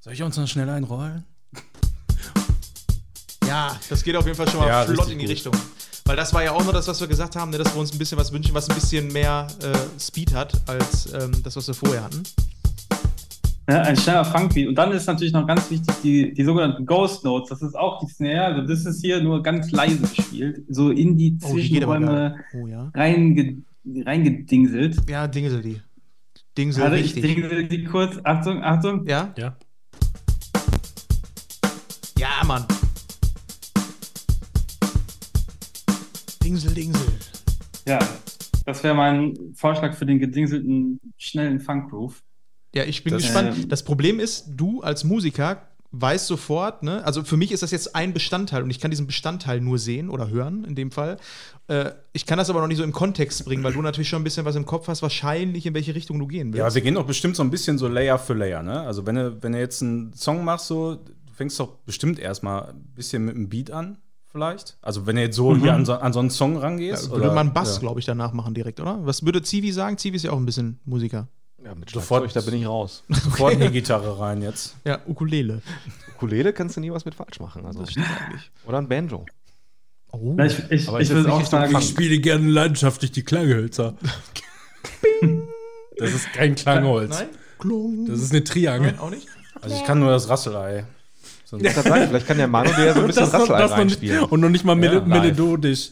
Soll 0.00 0.12
ich 0.14 0.22
uns 0.22 0.36
noch 0.36 0.48
schnell 0.48 0.68
einrollen? 0.70 1.24
Ja, 3.46 3.76
das 3.88 4.02
geht 4.02 4.16
auf 4.16 4.24
jeden 4.24 4.36
Fall 4.36 4.48
schon 4.48 4.60
mal 4.60 4.68
Ja, 4.68 4.84
flott 4.84 5.10
in 5.10 5.18
die 5.18 5.24
gut. 5.24 5.32
Richtung. 5.32 5.52
Weil 6.04 6.16
das 6.16 6.32
war 6.32 6.42
ja 6.42 6.52
auch 6.52 6.64
noch 6.64 6.72
das, 6.72 6.88
was 6.88 7.00
wir 7.00 7.08
gesagt 7.08 7.36
haben, 7.36 7.50
ne, 7.50 7.58
dass 7.58 7.72
wir 7.74 7.80
uns 7.80 7.92
ein 7.92 7.98
bisschen 7.98 8.18
was 8.18 8.32
wünschen, 8.32 8.54
was 8.54 8.68
ein 8.68 8.74
bisschen 8.74 9.08
mehr 9.12 9.46
äh, 9.62 10.00
Speed 10.00 10.34
hat, 10.34 10.52
als 10.68 11.12
ähm, 11.12 11.32
das, 11.42 11.56
was 11.56 11.66
wir 11.66 11.74
vorher 11.74 12.02
hatten. 12.04 12.22
Ja, 13.70 13.82
ein 13.82 13.96
schneller 13.96 14.24
Funkbeat. 14.24 14.66
Und 14.66 14.74
dann 14.74 14.90
ist 14.90 15.06
natürlich 15.06 15.32
noch 15.32 15.46
ganz 15.46 15.70
wichtig 15.70 15.94
die, 16.02 16.34
die 16.34 16.42
sogenannten 16.42 16.84
Ghost 16.86 17.24
Notes. 17.24 17.50
Das 17.50 17.62
ist 17.62 17.76
auch 17.76 18.00
die 18.00 18.12
Snare. 18.12 18.46
Also 18.46 18.66
das 18.66 18.84
ist 18.84 19.00
hier 19.00 19.22
nur 19.22 19.44
ganz 19.44 19.70
leise 19.70 20.00
gespielt. 20.00 20.64
So 20.68 20.90
in 20.90 21.16
die 21.16 21.38
Oh, 21.40 21.54
die 21.54 21.62
Zwischenräume 21.62 22.34
geil. 22.50 22.62
Oh 22.62 22.66
ja. 22.66 22.90
reinge, 22.94 23.62
reingedingselt. 23.84 24.96
Ja, 25.08 25.28
Dingsel 25.28 25.62
die. 25.62 25.80
Dingsel 26.58 26.92
ich 26.94 27.14
richtig. 27.14 27.22
dingel 27.22 27.68
die 27.68 27.84
kurz. 27.84 28.18
Achtung, 28.24 28.60
Achtung. 28.60 29.06
Ja? 29.06 29.32
Ja. 29.38 29.56
Ja, 32.18 32.44
Mann. 32.44 32.64
Dingsel, 36.42 36.74
Dingsel. 36.74 37.06
Ja, 37.86 38.00
das 38.66 38.82
wäre 38.82 38.96
mein 38.96 39.36
Vorschlag 39.54 39.94
für 39.94 40.06
den 40.06 40.18
gedingselten, 40.18 40.98
schnellen 41.16 41.60
Funk-Groove. 41.60 42.20
Ja, 42.74 42.84
ich 42.84 43.02
bin 43.04 43.12
Das- 43.14 43.22
gespannt. 43.22 43.56
Ähm. 43.56 43.68
das 43.68 43.82
Problem 43.84 44.20
ist, 44.20 44.44
du 44.48 44.80
als 44.82 45.04
Musiker 45.04 45.62
weißt 45.92 46.28
sofort, 46.28 46.84
ne? 46.84 47.04
Also 47.04 47.24
für 47.24 47.36
mich 47.36 47.50
ist 47.50 47.64
das 47.64 47.72
jetzt 47.72 47.96
ein 47.96 48.12
Bestandteil 48.12 48.62
und 48.62 48.70
ich 48.70 48.78
kann 48.78 48.92
diesen 48.92 49.08
Bestandteil 49.08 49.60
nur 49.60 49.76
sehen 49.76 50.08
oder 50.08 50.30
hören 50.30 50.62
in 50.64 50.76
dem 50.76 50.92
Fall. 50.92 51.16
Äh, 51.66 51.90
ich 52.12 52.26
kann 52.26 52.38
das 52.38 52.48
aber 52.48 52.60
noch 52.60 52.68
nicht 52.68 52.76
so 52.78 52.84
im 52.84 52.92
Kontext 52.92 53.44
bringen, 53.44 53.64
weil 53.64 53.72
du 53.72 53.82
natürlich 53.82 54.08
schon 54.08 54.20
ein 54.20 54.24
bisschen 54.24 54.44
was 54.44 54.54
im 54.54 54.66
Kopf 54.66 54.86
hast, 54.86 55.02
wahrscheinlich 55.02 55.66
in 55.66 55.74
welche 55.74 55.92
Richtung 55.96 56.20
du 56.20 56.28
gehen 56.28 56.52
willst. 56.52 56.58
Ja, 56.58 56.72
wir 56.72 56.80
gehen 56.82 56.94
doch 56.94 57.06
bestimmt 57.06 57.34
so 57.34 57.42
ein 57.42 57.50
bisschen 57.50 57.76
so 57.76 57.88
Layer 57.88 58.20
für 58.20 58.34
Layer, 58.34 58.62
ne? 58.62 58.82
Also 58.82 59.04
wenn 59.04 59.16
du, 59.16 59.42
wenn 59.42 59.50
du 59.50 59.58
jetzt 59.58 59.82
einen 59.82 60.12
Song 60.12 60.44
machst, 60.44 60.68
so, 60.68 60.94
du 60.94 61.32
fängst 61.34 61.58
doch 61.58 61.78
bestimmt 61.78 62.20
erstmal 62.20 62.68
ein 62.70 62.84
bisschen 62.94 63.24
mit 63.24 63.34
einem 63.34 63.48
Beat 63.48 63.72
an, 63.72 63.98
vielleicht. 64.30 64.78
Also 64.82 65.06
wenn 65.08 65.16
du 65.16 65.22
jetzt 65.22 65.34
so 65.34 65.56
hier 65.56 65.74
an 65.74 65.84
so, 65.84 65.94
an 65.94 66.12
so 66.12 66.20
einen 66.20 66.30
Song 66.30 66.54
ja, 66.54 66.60
rangehst. 66.60 67.10
würde 67.10 67.24
oder- 67.24 67.34
man 67.34 67.52
Bass, 67.52 67.74
ja. 67.74 67.80
glaube 67.80 67.98
ich, 67.98 68.06
danach 68.06 68.32
machen 68.32 68.54
direkt, 68.54 68.78
oder? 68.78 69.04
Was 69.04 69.24
würde 69.24 69.42
Zivi 69.42 69.72
sagen? 69.72 69.98
Zivi 69.98 70.14
ist 70.14 70.22
ja 70.22 70.30
auch 70.30 70.38
ein 70.38 70.46
bisschen 70.46 70.78
Musiker. 70.84 71.26
Ja, 71.64 71.74
mit 71.74 71.90
Sofort- 71.90 72.34
da 72.34 72.40
bin 72.40 72.54
ich 72.54 72.66
raus. 72.66 73.04
Sofort 73.08 73.54
in 73.54 73.60
die 73.60 73.70
Gitarre 73.70 74.18
rein 74.18 74.40
jetzt. 74.42 74.76
Ja, 74.84 74.98
Ukulele. 75.06 75.60
Ukulele 76.16 76.52
kannst 76.52 76.76
du 76.76 76.80
nie 76.80 76.90
was 76.90 77.04
mit 77.04 77.14
falsch 77.14 77.38
machen. 77.40 77.64
Also. 77.66 77.84
Oder 78.66 78.78
ein 78.78 78.88
Banjo. 78.88 79.26
Oh. 80.12 80.34
Ja, 80.38 80.44
ich 80.46 80.58
ich, 80.70 80.88
Aber 80.88 81.00
ich 81.00 81.08
würde 81.10 81.30
auch 81.32 81.38
nicht 81.38 81.50
so 81.50 81.56
sagen. 81.58 81.76
Ich 81.78 81.88
spiele 81.88 82.18
gerne 82.18 82.48
leidenschaftlich 82.48 83.12
die 83.12 83.22
Klanghölzer. 83.22 83.94
Das 85.98 86.14
ist 86.14 86.32
kein 86.32 86.54
Klangholz. 86.54 87.10
Nein? 87.18 87.28
Klung. 87.58 88.06
Das 88.06 88.20
ist 88.20 88.32
eine 88.32 88.42
Triangel. 88.42 88.92
Nein, 88.92 89.00
auch 89.00 89.10
nicht? 89.10 89.26
Also 89.60 89.76
ich 89.76 89.84
kann 89.84 89.98
nur 90.00 90.10
das 90.10 90.28
Rasselei. 90.30 90.86
Kann 91.50 91.60
sagen, 91.60 92.08
vielleicht 92.08 92.26
kann 92.26 92.38
der 92.38 92.46
Manu 92.48 92.70
dir 92.72 92.86
ja 92.86 92.94
so 92.94 93.00
ein 93.00 93.06
bisschen 93.08 93.24
Das 93.24 93.32
noch, 93.32 93.40
Rassel 93.50 93.58
das 93.58 93.70
noch 93.72 93.76
nicht, 93.78 93.96
reinspielen. 93.96 94.24
und 94.24 94.40
noch 94.40 94.48
nicht 94.48 94.64
mal 94.64 94.76
mel 94.76 94.94
Ja, 94.94 95.00
melodisch. 95.00 95.90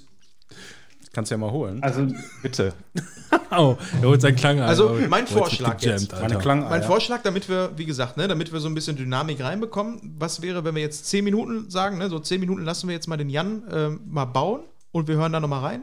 Kannst 1.12 1.30
du 1.30 1.34
ja 1.34 1.38
mal 1.38 1.50
holen. 1.50 1.82
Also, 1.82 2.06
Bitte. 2.42 2.72
Oh, 3.50 3.76
er 4.00 4.08
holt 4.08 4.22
seinen 4.22 4.36
Klang 4.36 4.58
an. 4.58 4.68
Also, 4.68 4.96
mein 5.08 5.24
oh, 5.24 5.38
Vorschlag 5.38 5.78
gejammt, 5.78 6.12
jetzt. 6.12 6.40
Klang. 6.40 6.68
Mein 6.68 6.82
Vorschlag, 6.82 7.20
damit 7.22 7.48
wir, 7.48 7.72
wie 7.76 7.84
gesagt, 7.84 8.16
ne, 8.16 8.26
damit 8.26 8.52
wir 8.52 8.60
so 8.60 8.68
ein 8.68 8.74
bisschen 8.74 8.96
Dynamik 8.96 9.42
reinbekommen, 9.42 10.14
was 10.18 10.40
wäre, 10.40 10.64
wenn 10.64 10.74
wir 10.74 10.80
jetzt 10.80 11.06
10 11.06 11.24
Minuten 11.24 11.68
sagen, 11.70 11.98
ne, 11.98 12.08
so 12.08 12.18
10 12.18 12.40
Minuten 12.40 12.64
lassen 12.64 12.88
wir 12.88 12.94
jetzt 12.94 13.06
mal 13.06 13.18
den 13.18 13.28
Jan 13.28 13.62
ähm, 13.70 14.00
mal 14.06 14.24
bauen 14.24 14.60
und 14.92 15.08
wir 15.08 15.16
hören 15.16 15.32
da 15.32 15.40
nochmal 15.40 15.60
rein. 15.60 15.82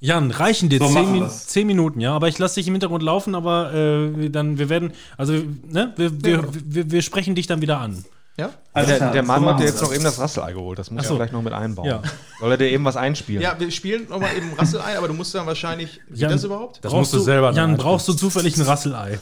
Jan, 0.00 0.30
reichen 0.30 0.68
dir 0.68 0.78
So 0.78 0.86
zehn, 0.86 1.12
Min 1.12 1.28
zehn 1.28 1.66
Minuten, 1.66 2.00
ja? 2.00 2.14
Aber 2.14 2.28
ich 2.28 2.38
lasse 2.38 2.56
dich 2.56 2.68
im 2.68 2.74
Hintergrund 2.74 3.02
laufen, 3.02 3.34
aber 3.34 3.74
äh, 3.74 4.30
dann, 4.30 4.58
wir 4.58 4.68
werden, 4.68 4.92
also, 5.16 5.32
ne, 5.32 5.92
wir, 5.96 6.22
wir, 6.22 6.48
wir, 6.52 6.90
wir 6.92 7.02
sprechen 7.02 7.34
dich 7.34 7.48
dann 7.48 7.60
wieder 7.60 7.78
an. 7.80 8.04
Ja? 8.38 8.50
alles 8.72 8.98
Der, 8.98 9.10
der 9.12 9.22
so 9.22 9.26
Manu 9.26 9.46
hat 9.46 9.60
jetzt 9.60 9.82
noch 9.82 9.92
eben 9.92 10.04
das 10.04 10.18
Rasselei 10.20 10.52
geholt. 10.52 10.78
Das 10.78 10.90
muss 10.90 11.00
Ach 11.00 11.02
ich 11.02 11.08
so. 11.08 11.16
vielleicht 11.16 11.32
noch 11.32 11.42
mit 11.42 11.52
einbauen. 11.52 11.86
Ja. 11.88 12.02
Soll 12.38 12.52
er 12.52 12.56
dir 12.56 12.70
eben 12.70 12.84
was 12.84 12.96
einspielen? 12.96 13.42
Ja, 13.42 13.58
wir 13.58 13.70
spielen 13.72 14.08
nochmal 14.08 14.36
eben 14.36 14.52
Rassel 14.56 14.80
ein, 14.80 14.96
aber 14.96 15.08
du 15.08 15.14
musst 15.14 15.34
dann 15.34 15.46
wahrscheinlich. 15.46 16.00
Geht 16.08 16.18
Jan, 16.18 16.30
das 16.30 16.44
überhaupt? 16.44 16.78
Das 16.84 16.92
musst 16.92 17.12
du 17.12 17.18
selber 17.18 17.50
Jan, 17.52 17.76
brauchst 17.76 18.06
du 18.06 18.12
zufällig 18.14 18.56
ein 18.56 18.62
Rasselei? 18.62 19.18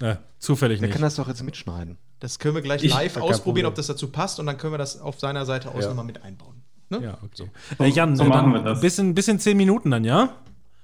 Ne, 0.00 0.18
zufällig 0.38 0.78
Der 0.78 0.86
nicht. 0.88 0.94
kann 0.94 1.02
das 1.02 1.16
doch 1.16 1.26
jetzt 1.26 1.42
mitschneiden. 1.42 1.98
Das 2.20 2.38
können 2.38 2.54
wir 2.54 2.62
gleich 2.62 2.84
Ich- 2.84 2.92
live 2.92 3.16
ausprobieren, 3.16 3.66
ob 3.66 3.74
das 3.74 3.88
dazu 3.88 4.08
passt 4.08 4.38
und 4.38 4.46
dann 4.46 4.56
können 4.56 4.72
wir 4.72 4.78
das 4.78 5.00
auf 5.00 5.18
seiner 5.18 5.44
Seite 5.44 5.70
aus 5.70 5.82
Ja. 5.82 5.88
nochmal 5.88 6.04
mit 6.04 6.22
einbauen. 6.22 6.62
Ne? 6.90 7.00
Ja, 7.02 7.18
okay. 7.24 7.50
Äh, 7.80 7.88
Jan, 7.90 8.16
so 8.16 8.22
äh, 8.22 8.28
machen 8.28 8.52
dann 8.52 8.64
wir 8.64 8.70
das. 8.70 8.80
Bisschen, 8.80 9.14
bisschen 9.14 9.40
zehn 9.40 9.56
Minuten 9.56 9.90
dann, 9.90 10.04
ja? 10.04 10.30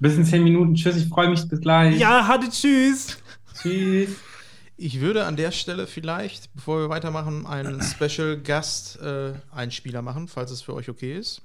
Bis 0.00 0.16
in 0.16 0.24
10 0.24 0.42
Minuten. 0.42 0.74
Tschüss, 0.74 0.96
ich 0.96 1.08
freue 1.08 1.28
mich. 1.28 1.48
Bis 1.48 1.60
gleich. 1.60 1.96
Ja, 1.98 2.26
hatte 2.26 2.50
tschüss. 2.50 3.16
Tschüss. 3.62 4.10
Ich 4.76 5.00
würde 5.00 5.24
an 5.26 5.37
der 5.37 5.52
Stelle 5.52 5.87
vielleicht, 5.87 6.52
bevor 6.54 6.80
wir 6.80 6.88
weitermachen, 6.88 7.46
einen 7.46 7.80
Special 7.82 8.37
Gast 8.38 9.00
äh, 9.00 9.32
Einspieler 9.52 10.02
machen, 10.02 10.26
falls 10.28 10.50
es 10.50 10.62
für 10.62 10.74
euch 10.74 10.88
okay 10.88 11.16
ist. 11.16 11.42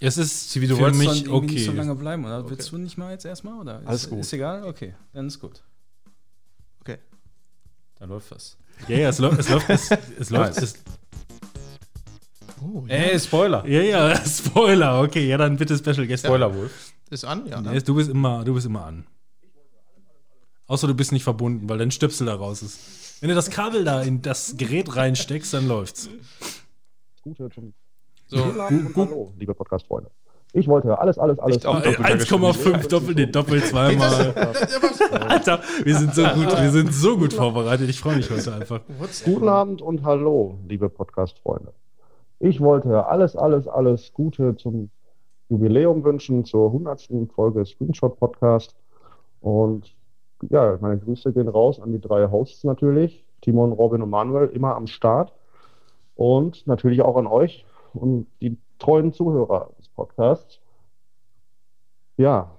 Es 0.00 0.18
ist 0.18 0.60
Wie 0.60 0.66
du 0.66 0.74
für 0.76 0.82
wolltest 0.82 1.00
mich 1.00 1.28
okay. 1.28 1.46
nicht 1.46 1.64
so 1.64 1.72
lange 1.72 1.94
bleiben, 1.94 2.24
oder? 2.24 2.48
Willst 2.50 2.72
du 2.72 2.78
nicht 2.78 2.98
mal 2.98 3.12
jetzt 3.12 3.24
erstmal? 3.24 3.60
Oder 3.60 3.80
ist, 3.82 3.86
Alles 3.86 4.10
gut. 4.10 4.18
Ist 4.20 4.32
egal? 4.32 4.64
Okay, 4.64 4.94
dann 5.12 5.28
ist 5.28 5.38
gut. 5.38 5.62
Okay. 6.80 6.98
Dann 7.98 8.08
läuft 8.08 8.32
das. 8.32 8.56
Ja, 8.88 8.96
ja, 8.96 9.08
es 9.10 9.18
läuft, 9.18 9.38
es 9.38 9.48
läuft, 9.48 9.70
es, 9.70 9.90
es 10.18 10.30
läuft, 10.30 10.58
es, 10.60 10.74
Oh, 12.64 12.84
ja. 12.86 12.94
Ey, 12.94 13.18
Spoiler. 13.18 13.66
ja, 13.66 13.80
ja, 13.82 14.16
Spoiler, 14.26 15.02
okay, 15.02 15.28
ja, 15.28 15.36
dann 15.36 15.56
bitte 15.56 15.76
Special 15.76 16.06
Guest. 16.06 16.24
Spoiler 16.24 16.54
wohl. 16.54 16.70
Ist 17.10 17.24
an? 17.24 17.46
Ja. 17.46 17.60
Nee, 17.60 17.70
Ne? 17.74 17.82
du 17.82 17.94
bist 17.94 18.08
immer, 18.08 18.44
du 18.44 18.54
bist 18.54 18.66
immer 18.66 18.84
an. 18.86 19.04
Außer 20.72 20.86
du 20.86 20.94
bist 20.94 21.12
nicht 21.12 21.22
verbunden, 21.22 21.68
weil 21.68 21.76
dein 21.76 21.90
Stöpsel 21.90 22.26
da 22.28 22.34
raus 22.34 22.62
ist. 22.62 23.20
Wenn 23.20 23.28
du 23.28 23.34
das 23.34 23.50
Kabel 23.50 23.84
da 23.84 24.00
in 24.00 24.22
das 24.22 24.56
Gerät 24.56 24.96
reinsteckst, 24.96 25.52
dann 25.52 25.68
läuft's. 25.68 26.08
Gute 27.20 27.50
zum 27.50 27.74
So. 28.28 28.38
Hallo, 28.56 29.34
liebe 29.38 29.52
Podcast-Freunde. 29.52 30.10
Ich 30.54 30.66
wollte 30.68 30.98
alles, 30.98 31.18
alles, 31.18 31.38
alles. 31.40 31.58
Echt 31.58 31.66
auch 31.66 31.78
Äh, 31.84 31.92
doppelter 31.92 32.36
1,5 32.36 32.88
Doppel, 32.88 33.14
nee, 33.14 33.26
doppelt 33.26 33.66
zweimal. 33.66 34.32
Alter, 35.28 35.60
wir 35.84 35.94
sind 35.94 36.14
so 36.14 36.22
gut, 36.22 36.62
wir 36.62 36.70
sind 36.70 36.94
so 36.94 37.18
gut 37.18 37.34
vorbereitet. 37.34 37.90
Ich 37.90 38.00
freue 38.00 38.16
mich 38.16 38.30
heute 38.30 38.54
einfach. 38.54 38.80
Guten 39.26 39.48
Abend 39.48 39.82
und 39.82 40.04
hallo, 40.04 40.58
liebe 40.66 40.88
Podcast-Freunde. 40.88 41.74
Ich 42.38 42.60
wollte 42.60 43.04
alles, 43.08 43.36
alles, 43.36 43.68
alles 43.68 44.14
Gute 44.14 44.56
zum 44.56 44.88
Jubiläum 45.50 46.02
wünschen, 46.02 46.46
zur 46.46 46.68
100. 46.68 47.10
Folge 47.34 47.62
Screenshot 47.66 48.18
Podcast. 48.18 48.74
Und 49.42 49.94
ja, 50.50 50.76
meine 50.80 50.98
Grüße 50.98 51.32
gehen 51.32 51.48
raus 51.48 51.80
an 51.80 51.92
die 51.92 52.00
drei 52.00 52.28
Hosts 52.30 52.64
natürlich, 52.64 53.24
Timon, 53.42 53.72
Robin 53.72 54.02
und 54.02 54.10
Manuel, 54.10 54.48
immer 54.48 54.74
am 54.76 54.86
Start. 54.86 55.32
Und 56.14 56.66
natürlich 56.66 57.02
auch 57.02 57.16
an 57.16 57.26
euch 57.26 57.64
und 57.94 58.26
die 58.40 58.56
treuen 58.78 59.12
Zuhörer 59.12 59.70
des 59.78 59.88
Podcasts. 59.88 60.60
Ja, 62.16 62.50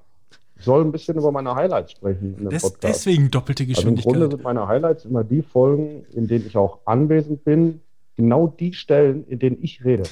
ich 0.57 0.65
soll 0.65 0.81
ein 0.81 0.91
bisschen 0.91 1.17
über 1.17 1.31
meine 1.31 1.53
Highlights 1.55 1.91
sprechen 1.91 2.35
in 2.37 2.43
dem 2.45 2.49
Des, 2.49 2.63
Podcast. 2.63 2.83
deswegen 2.83 3.29
doppelte 3.29 3.63
Also 3.63 3.71
im 3.87 3.95
Grunde 3.95 3.95
Geschwindigkeit. 3.95 4.31
sind 4.31 4.43
meine 4.43 4.67
Highlights 4.67 5.05
immer 5.05 5.23
die 5.23 5.41
Folgen, 5.41 6.05
in 6.13 6.27
denen 6.27 6.45
ich 6.47 6.57
auch 6.57 6.79
anwesend 6.85 7.43
bin. 7.43 7.81
Genau 8.15 8.47
die 8.47 8.73
Stellen, 8.73 9.25
in 9.27 9.39
denen 9.39 9.57
ich 9.61 9.83
rede. 9.83 10.03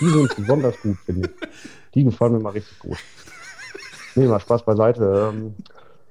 Die 0.00 0.08
sind 0.08 0.34
besonders 0.36 0.80
gut, 0.80 0.96
finde 1.04 1.28
ich. 1.28 1.48
Die 1.94 2.04
gefallen 2.04 2.32
mir 2.34 2.40
mal 2.40 2.50
richtig 2.50 2.78
gut. 2.78 2.96
Nee, 4.14 4.26
mal 4.26 4.40
Spaß 4.40 4.64
beiseite. 4.64 5.32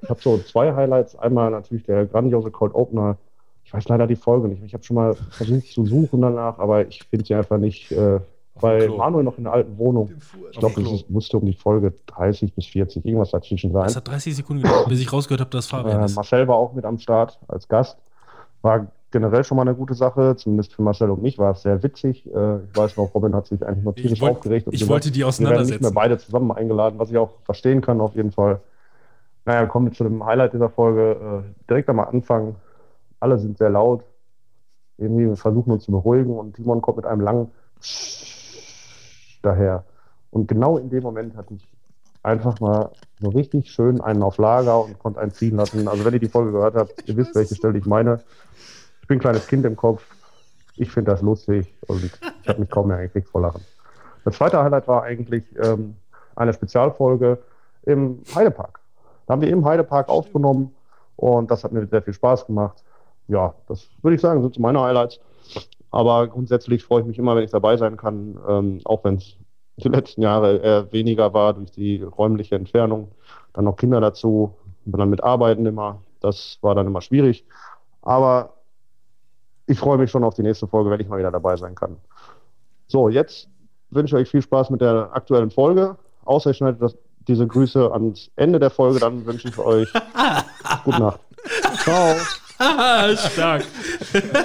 Ich 0.02 0.10
habe 0.10 0.20
so 0.22 0.38
zwei 0.40 0.74
Highlights. 0.74 1.16
Einmal 1.16 1.52
natürlich 1.52 1.84
der 1.86 2.06
grandiose 2.06 2.52
Cold 2.52 2.74
Opener. 2.74 3.18
Ich 3.64 3.74
weiß 3.74 3.88
leider 3.88 4.08
die 4.08 4.16
Folge 4.16 4.48
nicht. 4.48 4.64
Ich 4.64 4.74
habe 4.74 4.84
schon 4.84 4.96
mal 4.96 5.14
versucht 5.32 5.68
zu 5.68 5.86
suchen 5.86 6.22
danach, 6.22 6.60
aber 6.60 6.88
ich 6.88 7.04
finde 7.10 7.26
sie 7.26 7.36
einfach 7.36 7.58
nicht. 7.58 7.92
Äh, 7.92 8.20
bei. 8.60 8.88
Manuel 8.90 9.24
noch 9.24 9.38
in 9.38 9.46
der 9.46 9.54
alten 9.54 9.78
Wohnung. 9.78 10.12
Ich 10.52 10.60
glaube, 10.60 10.82
es 10.82 11.10
musste 11.10 11.38
um 11.38 11.46
die 11.46 11.54
Folge 11.54 11.94
30 12.08 12.54
bis 12.54 12.66
40, 12.68 13.04
irgendwas 13.06 13.32
dazwischen 13.32 13.72
sein. 13.72 13.84
Das 13.86 13.96
hat 13.96 14.08
30 14.08 14.36
Sekunden 14.36 14.62
gedauert, 14.64 14.88
bis 14.90 15.00
ich 15.00 15.12
rausgehört 15.12 15.40
habe, 15.42 15.50
dass 15.52 15.68
Fabian 15.68 16.02
Äh, 16.02 16.06
ist. 16.06 16.16
Marcel 16.16 16.48
war 16.48 16.58
auch 16.58 16.74
mit 16.74 16.84
am 16.86 17.00
Start 17.00 17.40
als 17.48 17.68
Gast. 17.68 17.98
War 18.62 18.88
generell 19.10 19.44
schon 19.44 19.56
mal 19.56 19.64
eine 19.64 19.74
gute 19.74 19.94
Sache, 19.94 20.36
zumindest 20.36 20.74
für 20.74 20.82
Marcel 20.84 21.10
und 21.10 21.22
mich 21.24 21.40
war 21.40 21.52
es 21.54 21.62
sehr 21.64 21.82
witzig. 21.82 22.26
Äh, 22.28 22.58
ich 22.58 22.76
weiß 22.78 22.98
noch, 22.98 23.14
Robin 23.16 23.34
hat 23.34 23.48
sich 23.48 23.66
eigentlich 23.66 23.84
noch 23.86 23.94
tierisch 23.96 24.22
wollt- 24.22 24.34
aufgeregt. 24.34 24.68
und 24.68 24.74
ich 24.74 24.88
wollte 24.88 25.10
die 25.12 25.20
Wir 25.20 25.26
werden 25.26 25.28
nicht 25.28 25.28
auseinandersetzen. 25.46 25.84
mehr 25.84 25.92
beide 25.94 26.18
zusammen 26.18 26.52
eingeladen, 26.52 27.00
was 27.00 27.10
ich 27.10 27.18
auch 27.18 27.32
verstehen 27.44 27.82
kann 27.82 28.00
auf 28.02 28.16
jeden 28.16 28.32
Fall. 28.32 28.60
Naja, 29.46 29.66
kommen 29.66 29.88
wir 29.88 29.94
zu 29.94 30.04
dem 30.04 30.26
Highlight 30.26 30.54
dieser 30.54 30.70
Folge. 30.70 31.44
Äh, 31.46 31.68
direkt 31.70 31.90
einmal 31.90 32.08
anfangen. 32.08 32.56
Alle 33.20 33.38
sind 33.40 33.58
sehr 33.58 33.70
laut. 33.70 34.04
Irgendwie 34.98 35.28
wir 35.28 35.36
versuchen 35.36 35.72
uns 35.72 35.86
zu 35.86 35.92
beruhigen 35.92 36.38
und 36.38 36.56
Timon 36.56 36.82
kommt 36.82 36.98
mit 36.98 37.06
einem 37.06 37.22
langen 37.22 37.52
daher. 39.42 39.84
Und 40.30 40.48
genau 40.48 40.78
in 40.78 40.90
dem 40.90 41.04
Moment 41.04 41.36
hatte 41.36 41.56
ich 41.56 41.68
einfach 42.24 42.60
mal 42.60 42.92
so 43.20 43.30
richtig 43.30 43.72
schön 43.72 44.00
einen 44.00 44.22
auf 44.22 44.38
Lager 44.38 44.84
und 44.84 45.00
konnte 45.00 45.20
einen 45.20 45.32
ziehen 45.32 45.56
lassen. 45.56 45.88
Also 45.88 46.06
wenn 46.06 46.14
ihr 46.14 46.20
die 46.20 46.30
Folge 46.30 46.52
gehört 46.52 46.76
habt, 46.76 47.08
ihr 47.08 47.18
wisst, 47.18 47.36
welche 47.36 47.56
Stelle 47.56 47.78
ich 47.78 47.86
meine. 47.86 48.22
Ich 49.02 49.08
bin 49.08 49.18
ein 49.18 49.22
kleines 49.22 49.48
Kind 49.48 49.66
im 49.66 49.76
Kopf. 49.76 50.04
Ich 50.78 50.92
finde 50.92 51.12
das 51.12 51.22
lustig 51.22 51.74
und 51.88 52.04
ich 52.04 52.48
habe 52.48 52.60
mich 52.60 52.70
kaum 52.70 52.88
mehr 52.88 53.00
gekriegt 53.00 53.28
vor 53.28 53.42
Lachen. 53.42 53.62
Das 54.24 54.36
zweite 54.36 54.64
Highlight 54.64 54.88
war 54.88 55.04
eigentlich 55.04 55.44
ähm, 55.58 55.96
eine 56.36 56.54
Spezialfolge 56.54 57.40
im 57.84 58.22
Heidepark. 58.36 58.81
Da 59.26 59.34
haben 59.34 59.42
wir 59.42 59.50
im 59.50 59.66
Heidepark 59.66 60.10
aufgenommen 60.10 60.74
und 61.16 61.50
das 61.52 61.64
hat 61.64 61.72
mir 61.72 61.86
sehr 61.88 62.02
viel 62.02 62.14
Spaß 62.14 62.48
gemacht. 62.48 62.84
Ja, 63.28 63.54
das 63.68 63.88
würde 64.02 64.16
ich 64.16 64.22
sagen, 64.22 64.42
sind 64.42 64.56
so 64.56 64.62
meine 64.62 64.82
Highlights. 64.82 65.20
Aber 65.92 66.28
grundsätzlich 66.28 66.84
freue 66.84 67.02
ich 67.02 67.08
mich 67.08 67.20
immer, 67.20 67.36
wenn 67.36 67.44
ich 67.44 67.52
dabei 67.52 67.78
sein 67.78 67.98
kann, 67.98 68.40
ähm, 68.48 68.82
auch 68.86 69.04
wenn 69.04 69.16
es 69.16 69.36
die 69.78 69.90
letzten 69.90 70.22
Jahre 70.22 70.58
eher 70.58 70.92
weniger 70.92 71.34
war 71.34 71.54
durch 71.54 71.72
die 71.72 72.02
räumliche 72.02 72.56
Entfernung. 72.56 73.12
Dann 73.54 73.66
noch 73.66 73.76
Kinder 73.76 74.00
dazu, 74.00 74.56
und 74.86 74.98
dann 74.98 75.10
mit 75.10 75.24
Arbeiten 75.24 75.66
immer. 75.66 76.02
Das 76.20 76.58
war 76.62 76.76
dann 76.76 76.88
immer 76.88 77.02
schwierig. 77.02 77.46
Aber 78.02 78.54
ich 79.68 79.80
freue 79.80 79.98
mich 79.98 80.12
schon 80.12 80.24
auf 80.24 80.34
die 80.34 80.44
nächste 80.44 80.68
Folge, 80.68 80.90
wenn 80.90 81.00
ich 81.00 81.08
mal 81.08 81.20
wieder 81.20 81.32
dabei 81.32 81.56
sein 81.56 81.76
kann. 81.76 81.98
So, 82.88 83.10
jetzt 83.10 83.48
wünsche 83.90 84.16
ich 84.16 84.24
euch 84.24 84.30
viel 84.30 84.42
Spaß 84.42 84.70
mit 84.70 84.82
der 84.82 85.10
aktuellen 85.14 85.52
Folge. 85.52 85.98
Außer 86.26 86.52
ich 86.52 86.58
schneide 86.58 86.78
das, 86.78 86.98
diese 87.28 87.48
Grüße 87.48 87.92
ans 87.92 88.30
Ende 88.36 88.60
der 88.60 88.70
Folge, 88.70 89.00
dann 89.00 89.26
wünsche 89.26 89.48
ich 89.50 89.58
euch 89.58 89.90
gute 90.84 91.00
Nacht. 91.00 91.20
Ciao. 91.84 92.16
Stark. 93.32 93.64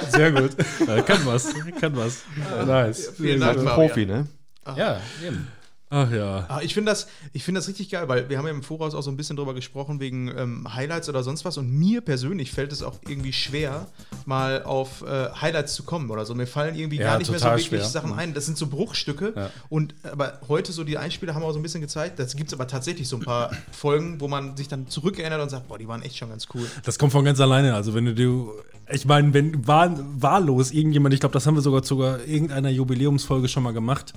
Sehr 0.08 0.32
gut. 0.32 0.52
Ja, 0.86 1.02
kann 1.02 1.26
was. 1.26 1.52
Kann 1.80 1.96
was. 1.96 2.24
Nice. 2.66 3.12
Vielen 3.16 3.40
Dank. 3.40 3.62
Profi, 3.66 4.06
ne? 4.06 4.26
Ja, 4.74 5.00
eben. 5.24 5.48
Ach 5.88 6.11
ja. 6.11 6.46
Ah, 6.49 6.61
ich 6.62 6.75
finde 6.75 6.90
das, 6.90 7.07
ich 7.33 7.44
finde 7.44 7.61
das 7.61 7.68
richtig 7.68 7.90
geil, 7.90 8.09
weil 8.09 8.29
wir 8.29 8.38
haben 8.38 8.46
ja 8.46 8.51
im 8.53 8.64
Voraus 8.64 8.92
auch 8.94 9.03
so 9.03 9.11
ein 9.11 9.16
bisschen 9.16 9.37
drüber 9.37 9.55
gesprochen 9.55 10.01
wegen 10.01 10.27
ähm, 10.37 10.75
Highlights 10.75 11.09
oder 11.09 11.22
sonst 11.22 11.44
was 11.44 11.59
und 11.59 11.70
mir 11.70 12.01
persönlich 12.01 12.51
fällt 12.51 12.72
es 12.72 12.83
auch 12.83 12.99
irgendwie 13.07 13.33
schwer, 13.33 13.87
mal 14.25 14.64
auf 14.64 15.03
äh, 15.03 15.29
Highlights 15.40 15.75
zu 15.75 15.85
kommen 15.85 16.11
oder 16.11 16.25
so. 16.27 16.35
Mir 16.35 16.49
fallen 16.49 16.75
irgendwie 16.75 16.96
Ja, 16.99 17.11
gar 17.12 17.18
nicht 17.18 17.31
mehr 17.31 17.38
so 17.38 17.46
wirklich 17.46 17.66
schwer. 17.66 17.85
Sachen 17.85 18.12
ein. 18.14 18.35
Das 18.35 18.46
sind 18.46 18.59
so 18.59 18.66
Bruchstücke 18.66 19.33
Ja. 19.37 19.51
und 19.68 19.94
aber 20.11 20.40
heute 20.49 20.72
so 20.72 20.83
die 20.83 20.99
Einspieler 20.99 21.34
haben 21.37 21.45
auch 21.45 21.53
so 21.53 21.59
ein 21.61 21.62
bisschen 21.62 21.82
gezeigt. 21.82 22.18
Das 22.18 22.34
gibt 22.34 22.49
es 22.49 22.55
aber 22.55 22.66
tatsächlich 22.66 23.07
so 23.09 23.16
ein 23.16 23.22
paar 23.22 23.53
Folgen, 23.70 24.20
wo 24.20 24.26
man 24.26 24.57
sich 24.57 24.66
dann 24.66 24.89
zurückerinnert 24.89 25.41
und 25.41 25.51
sagt, 25.51 25.68
boah, 25.68 25.78
die 25.78 25.87
waren 25.87 26.03
echt 26.03 26.16
schon 26.16 26.30
ganz 26.30 26.49
cool. 26.55 26.66
Das 26.84 26.99
kommt 26.99 27.12
von 27.12 27.24
ganz 27.24 27.39
alleine. 27.39 27.74
Also 27.76 27.95
wenn 27.95 28.07
du, 28.16 28.53
Ich 28.91 29.05
meine, 29.05 29.32
wenn 29.34 29.66
wahl, 29.68 29.97
wahllos 30.18 30.72
irgendjemand, 30.72 31.14
ich 31.14 31.20
glaube, 31.20 31.32
das 31.32 31.47
haben 31.47 31.55
wir 31.55 31.62
sogar 31.62 31.84
sogar 31.84 32.24
irgendeiner 32.24 32.70
Jubiläumsfolge 32.70 33.47
schon 33.49 33.62
mal 33.62 33.72
gemacht. 33.72 34.14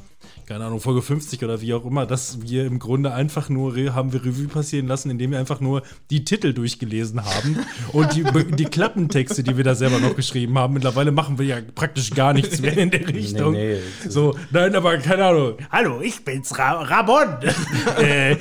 Keine 0.47 0.65
Ahnung, 0.65 0.79
Folge 0.79 1.03
50 1.03 1.43
oder 1.43 1.58
wie 1.61 1.73
auch 1.73 1.85
immer, 1.85 2.05
dass 2.05 2.41
wir 2.41 2.65
im 2.65 2.79
Grunde 2.79 3.13
einfach 3.13 3.49
nur 3.49 3.75
haben 3.93 4.13
wir 4.13 4.23
Revue 4.25 4.47
passieren 4.47 4.87
lassen, 4.87 5.09
indem 5.09 5.31
wir 5.31 5.39
einfach 5.39 5.59
nur 5.59 5.83
die 6.09 6.25
Titel 6.25 6.53
durchgelesen 6.53 7.23
haben 7.23 7.59
und 7.93 8.15
die, 8.15 8.23
die 8.55 8.65
Klappentexte, 8.65 9.43
die 9.43 9.57
wir 9.57 9.63
da 9.63 9.75
selber 9.75 9.99
noch 9.99 10.15
geschrieben 10.15 10.57
haben. 10.57 10.73
Mittlerweile 10.73 11.11
machen 11.11 11.37
wir 11.37 11.45
ja 11.45 11.57
praktisch 11.75 12.11
gar 12.11 12.33
nichts 12.33 12.61
mehr 12.61 12.77
in 12.77 12.91
der 12.91 13.07
Richtung. 13.07 13.53
nee, 13.53 13.77
so, 14.07 14.35
nein, 14.51 14.75
aber 14.75 14.97
keine 14.97 15.25
Ahnung. 15.25 15.53
Hallo, 15.71 16.01
ich 16.01 16.23
bin's, 16.23 16.57
Ra 16.57 16.81
Ramon. 16.81 17.37
äh, 17.99 18.35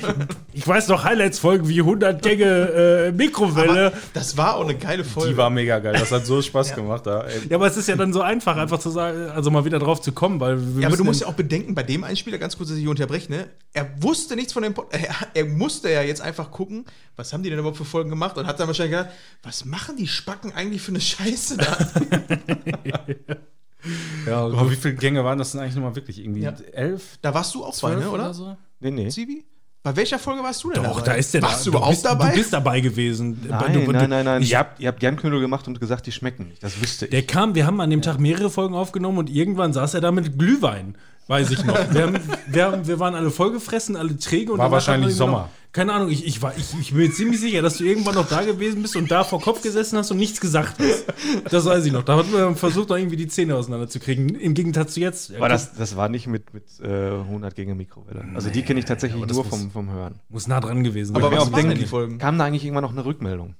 ich 0.53 0.67
weiß 0.67 0.89
noch 0.89 1.05
Highlights-Folgen 1.05 1.69
wie 1.69 1.81
100 1.81 2.21
Gänge 2.23 2.45
äh, 2.45 3.13
Mikrowelle. 3.13 3.93
Das 4.13 4.37
war 4.37 4.57
auch 4.57 4.65
eine 4.65 4.75
geile 4.75 5.05
Folge. 5.05 5.31
Die 5.31 5.37
war 5.37 5.51
mega 5.51 5.79
geil. 5.79 5.95
Das 5.99 6.11
hat 6.11 6.27
so 6.27 6.43
Spaß 6.43 6.75
gemacht. 6.75 7.07
Da, 7.07 7.23
ey. 7.23 7.49
Ja, 7.49 7.57
aber 7.57 7.67
es 7.67 7.77
ist 7.77 7.89
ja 7.89 7.97
dann 7.97 8.13
so 8.13 8.23
einfach, 8.23 8.57
einfach 8.57 8.79
zu 8.79 8.91
sagen, 8.91 9.31
also 9.31 9.51
mal 9.51 9.65
wieder 9.65 9.79
drauf 9.79 10.01
zu 10.01 10.13
kommen, 10.13 10.41
weil 10.41 10.59
wir 10.75 10.83
Ja, 10.83 10.89
aber 10.89 10.97
du 10.97 11.05
musst 11.05 11.21
ja 11.21 11.27
auch 11.29 11.35
bedenken, 11.35 11.75
bei 11.75 11.83
dem 11.83 12.05
Einspieler, 12.05 12.39
ganz 12.39 12.57
kurz, 12.57 12.71
dass 12.71 12.79
ich 12.79 12.89
unterbreche, 13.09 13.33
ne? 13.33 13.49
er 13.73 14.03
wusste 14.03 14.35
nichts 14.35 14.53
von 14.53 14.63
dem 14.63 14.75
Pod 14.75 14.87
er, 14.91 15.15
er 15.35 15.45
musste 15.45 15.91
ja 15.91 16.03
jetzt 16.03 16.21
einfach 16.21 16.51
gucken, 16.51 16.85
was 17.17 17.33
haben 17.33 17.43
die 17.43 17.51
denn 17.51 17.59
überhaupt 17.59 17.77
für 17.77 17.85
Folgen 17.85 18.11
gemacht 18.11 18.37
und 18.39 18.47
hat 18.47 18.59
dann 18.59 18.67
wahrscheinlich 18.67 18.97
gedacht, 18.97 19.15
was 19.43 19.65
machen 19.65 19.97
die 19.97 20.07
Spacken 20.09 20.53
eigentlich 20.53 20.83
für 20.83 20.93
eine 20.93 21.01
Scheiße 21.01 21.57
da? 21.59 21.77
ja, 24.27 24.37
Aber 24.39 24.71
wie 24.71 24.77
viele 24.77 24.95
Gänge 24.95 25.25
waren 25.25 25.39
das 25.39 25.53
denn 25.53 25.61
eigentlich 25.61 25.75
nochmal 25.77 25.95
wirklich? 25.97 26.19
Irgendwie 26.19 26.43
Ja. 26.43 26.55
elf? 26.73 27.19
Da 27.23 27.35
warst 27.35 27.55
du 27.55 27.65
auch 27.65 27.71
bei, 27.73 27.77
Zwölf 27.91 28.01
ne, 28.05 28.11
oder? 28.11 28.25
oder 28.25 28.35
so? 28.35 28.57
Nee, 28.81 28.91
nee. 28.91 29.09
Zivi? 29.09 29.45
Bei 29.83 29.95
welcher 29.95 30.19
Folge 30.19 30.43
warst 30.43 30.65
du 30.65 30.71
denn 30.73 30.83
Doch, 30.83 30.97
dabei? 30.97 31.07
da 31.07 31.13
ist 31.15 31.33
der 31.33 31.43
Warst 31.43 31.61
da. 31.61 31.65
du 31.65 31.71
überhaupt 31.71 31.91
bist, 31.93 32.05
dabei? 32.05 32.31
Du 32.31 32.37
bist 32.37 32.53
dabei 32.53 32.81
gewesen. 32.81 33.47
Nein, 33.49 33.73
du, 33.73 33.85
du, 33.85 33.93
nein, 33.93 34.11
nein, 34.11 34.25
nein. 34.25 34.43
Ich, 34.43 34.51
ihr 34.51 34.59
habt, 34.59 34.81
ihr 34.81 34.89
habt 34.89 34.99
Gernknödel 35.01 35.41
gemacht 35.41 35.69
und 35.69 35.79
gesagt, 35.79 36.07
die 36.07 36.13
schmecken 36.13 36.49
nicht. 36.49 36.63
Das 36.63 36.83
wüsste 36.83 37.05
ich. 37.07 37.13
der 37.13 37.23
kam, 37.23 37.55
wir 37.55 37.65
haben 37.65 37.81
an 37.81 37.89
dem 37.89 38.03
Tag 38.03 38.19
mehrere 38.19 38.51
Folgen 38.51 38.75
aufgenommen 38.75 39.19
und 39.19 39.31
irgendwann 39.31 39.73
saß 39.73 39.95
er 39.95 40.01
da 40.01 40.11
mit 40.11 40.37
Glühwein. 40.39 40.97
Weiß 41.29 41.51
ich 41.51 41.65
noch. 41.65 41.75
wir, 41.93 42.03
haben, 42.03 42.19
wir, 42.49 42.65
haben, 42.65 42.87
wir 42.87 42.99
waren 42.99 43.15
alle 43.15 43.31
vollgefressen, 43.31 43.95
alle 43.97 44.17
träge. 44.19 44.51
Und 44.53 44.59
War 44.59 44.67
da 44.67 44.73
wahrscheinlich 44.73 45.15
Sommer. 45.15 45.33
Noch, 45.43 45.49
keine 45.73 45.93
Ahnung, 45.93 46.09
ich, 46.09 46.27
ich, 46.27 46.41
war, 46.41 46.57
ich, 46.57 46.75
ich 46.81 46.89
bin 46.93 47.01
mir 47.03 47.13
ziemlich 47.13 47.39
sicher, 47.39 47.61
dass 47.61 47.77
du 47.77 47.85
irgendwann 47.85 48.15
noch 48.15 48.27
da 48.27 48.41
gewesen 48.43 48.81
bist 48.81 48.97
und 48.97 49.11
da 49.11 49.23
vor 49.23 49.39
Kopf 49.41 49.63
gesessen 49.63 49.99
hast 49.99 50.11
und 50.11 50.17
nichts 50.17 50.41
gesagt 50.41 50.77
hast. 50.79 51.05
Das 51.53 51.67
weiß 51.67 51.85
ich 51.85 51.93
noch. 51.93 52.03
Da 52.03 52.17
hat 52.17 52.33
man 52.33 52.57
versucht, 52.57 52.89
noch 52.89 52.97
irgendwie 52.97 53.17
die 53.17 53.29
Zähne 53.29 53.55
auseinanderzukriegen. 53.57 54.31
Im 54.31 54.55
Gegensatz 54.55 54.95
zu 54.95 55.01
jetzt. 55.01 55.35
Aber 55.35 55.51
das, 55.51 55.75
das 55.75 55.95
war 55.97 56.09
nicht 56.09 56.27
mit, 56.27 56.55
mit 56.55 56.65
äh, 56.83 56.87
100 57.21 57.55
Gänge 57.55 57.75
Mikrowelle. 57.75 58.25
Also 58.35 58.49
die 58.49 58.63
kenne 58.63 58.81
ich 58.81 58.87
tatsächlich 58.87 59.23
aber 59.23 59.31
nur 59.31 59.45
muss- 59.45 59.49
vom, 59.55 59.71
vom 59.71 59.91
Hören. 59.91 60.15
muss 60.31 60.47
nah 60.49 60.61
dran 60.61 60.83
gewesen 60.83 61.15
Aber 61.15 61.29
sein. 61.29 61.33
was 61.37 61.41
auch 61.49 61.53
waren 61.53 61.61
denn 61.61 61.69
denken, 61.69 61.85
die 61.85 61.87
Folgen? 61.89 62.19
Kam 62.19 62.39
da 62.39 62.45
eigentlich 62.47 62.65
irgendwann 62.65 62.85
noch 62.85 62.93
eine 62.93 63.05
Rückmeldung? 63.05 63.55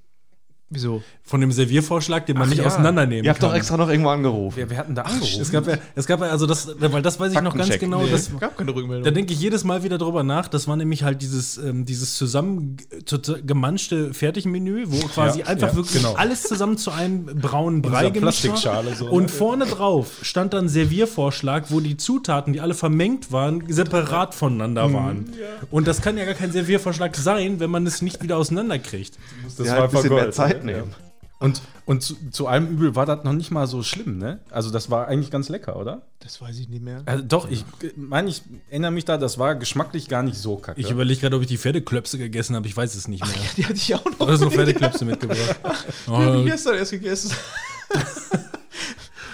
Wieso? 0.71 1.03
Von 1.23 1.41
dem 1.41 1.51
Serviervorschlag, 1.51 2.27
den 2.27 2.35
man 2.37 2.45
Ach 2.45 2.51
nicht 2.51 2.59
ja. 2.59 2.67
auseinandernehmen 2.67 3.25
Ihr 3.25 3.31
habt 3.31 3.41
kann. 3.41 3.51
doch 3.51 3.57
extra 3.57 3.79
noch 3.79 3.89
irgendwo 3.89 4.11
angerufen. 4.11 4.57
Wir, 4.57 4.69
wir 4.69 4.77
hatten 4.77 4.95
da 4.95 5.03
angerufen. 5.03 5.41
Es 5.41 5.51
gab 5.51 5.67
ja, 5.67 5.79
es 5.95 6.07
gab 6.07 6.21
ja, 6.21 6.27
also 6.27 6.45
das, 6.47 6.69
weil 6.79 7.01
das 7.01 7.19
weiß 7.19 7.33
ich 7.33 7.41
noch 7.41 7.57
ganz 7.57 7.79
genau. 7.79 8.03
Nee. 8.03 8.11
Das, 8.11 8.31
Gab 8.39 8.57
keine 8.57 8.75
Rückmeldung. 8.75 9.03
da 9.05 9.11
denke 9.11 9.33
ich 9.33 9.41
jedes 9.41 9.65
Mal 9.65 9.83
wieder 9.83 9.97
drüber 9.97 10.23
nach. 10.23 10.47
Das 10.49 10.69
war 10.69 10.77
nämlich 10.77 11.05
halt 11.05 11.23
dieses, 11.23 11.57
ähm, 11.57 11.87
dieses 11.87 12.17
zusammengemanschte 12.17 14.13
Fertigmenü, 14.15 14.85
wo 14.89 14.99
quasi 15.09 15.41
Ja, 15.41 15.47
einfach 15.47 15.69
ja, 15.69 15.77
wirklich 15.77 15.97
genau. 16.03 16.15
alles 16.15 16.43
zusammen 16.43 16.77
zu 16.79 16.91
einem 16.91 17.27
braunen 17.27 17.83
Brei 17.83 18.11
gemischt 18.11 18.45
war. 18.45 18.53
Plastikschale 18.53 18.95
so, 18.95 19.05
ne? 19.07 19.11
Und 19.11 19.31
vorne 19.31 19.67
drauf 19.67 20.19
stand 20.23 20.53
dann 20.53 20.69
Serviervorschlag, 20.69 21.71
wo 21.71 21.81
die 21.81 21.97
Zutaten, 21.97 22.53
die 22.53 22.61
alle 22.61 22.75
vermengt 22.75 23.33
waren, 23.33 23.65
separat 23.69 24.35
voneinander 24.35 24.93
waren. 24.93 25.33
Und 25.71 25.87
das 25.89 26.03
kann 26.03 26.17
ja 26.19 26.25
gar 26.25 26.35
kein 26.35 26.53
Serviervorschlag 26.53 27.17
sein, 27.17 27.61
wenn 27.61 27.71
man 27.71 27.87
es 27.87 28.03
nicht 28.03 28.23
wieder 28.23 28.37
auseinanderkriegt. 28.37 29.19
das 29.57 29.67
Ja, 29.67 29.73
halt 29.73 29.83
ein 29.85 29.91
bisschen 29.91 30.01
voll 30.09 30.11
mehr 30.17 30.25
Gold, 30.25 30.35
Zeit 30.35 30.58
ne? 30.65 30.73
nehmen. 30.73 30.95
Und, 31.41 31.63
und 31.87 32.03
zu, 32.03 32.17
zu 32.31 32.49
allem 32.49 32.67
Übel 32.67 32.97
war 32.97 33.07
das 33.07 33.23
noch 33.23 33.33
nicht 33.33 33.53
mal 33.53 33.69
so 33.69 33.85
schlimm, 33.85 34.19
ne? 34.19 34.41
Also 34.51 34.71
das 34.71 34.91
war 34.91 35.07
eigentlich 35.07 35.31
ganz 35.31 35.49
lecker, 35.49 35.77
oder? 35.77 36.03
das 36.19 36.41
weiß 36.43 36.59
ich 36.59 36.69
nicht 36.69 36.83
mehr. 36.83 37.03
Also 37.07 37.23
doch, 37.25 37.49
ich 37.49 37.65
meine, 37.97 38.29
ich 38.29 38.43
erinnere 38.71 38.91
mich 38.91 39.05
da, 39.05 39.17
das 39.19 39.39
war 39.39 39.55
geschmacklich 39.55 40.09
gar 40.09 40.25
nicht 40.25 40.37
so 40.37 40.57
kacke. 40.57 40.81
Ich 40.81 40.91
überlege 40.91 41.21
gerade, 41.21 41.37
ob 41.37 41.43
ich 41.43 41.49
die 41.49 41.57
Pferdeklöpse 41.57 42.19
gegessen 42.19 42.57
habe. 42.57 42.67
Ich 42.67 42.77
weiß 42.77 42.97
es 42.97 43.07
nicht 43.07 43.25
mehr. 43.25 43.35
Die 43.57 43.65
hatte 43.65 43.75
ich 43.75 43.95
auch 43.95 44.05
noch. 44.05 44.19
Oder 44.19 44.37
so 44.37 44.51
Pferdeklöpse 44.51 45.05
mitgebracht. 45.05 45.61
Die 46.07 46.11
hab 46.11 46.35
Oh, 46.37 46.41
ich 46.41 46.47
gestern 46.47 46.75
erst 46.75 46.91
gegessen. 46.91 47.31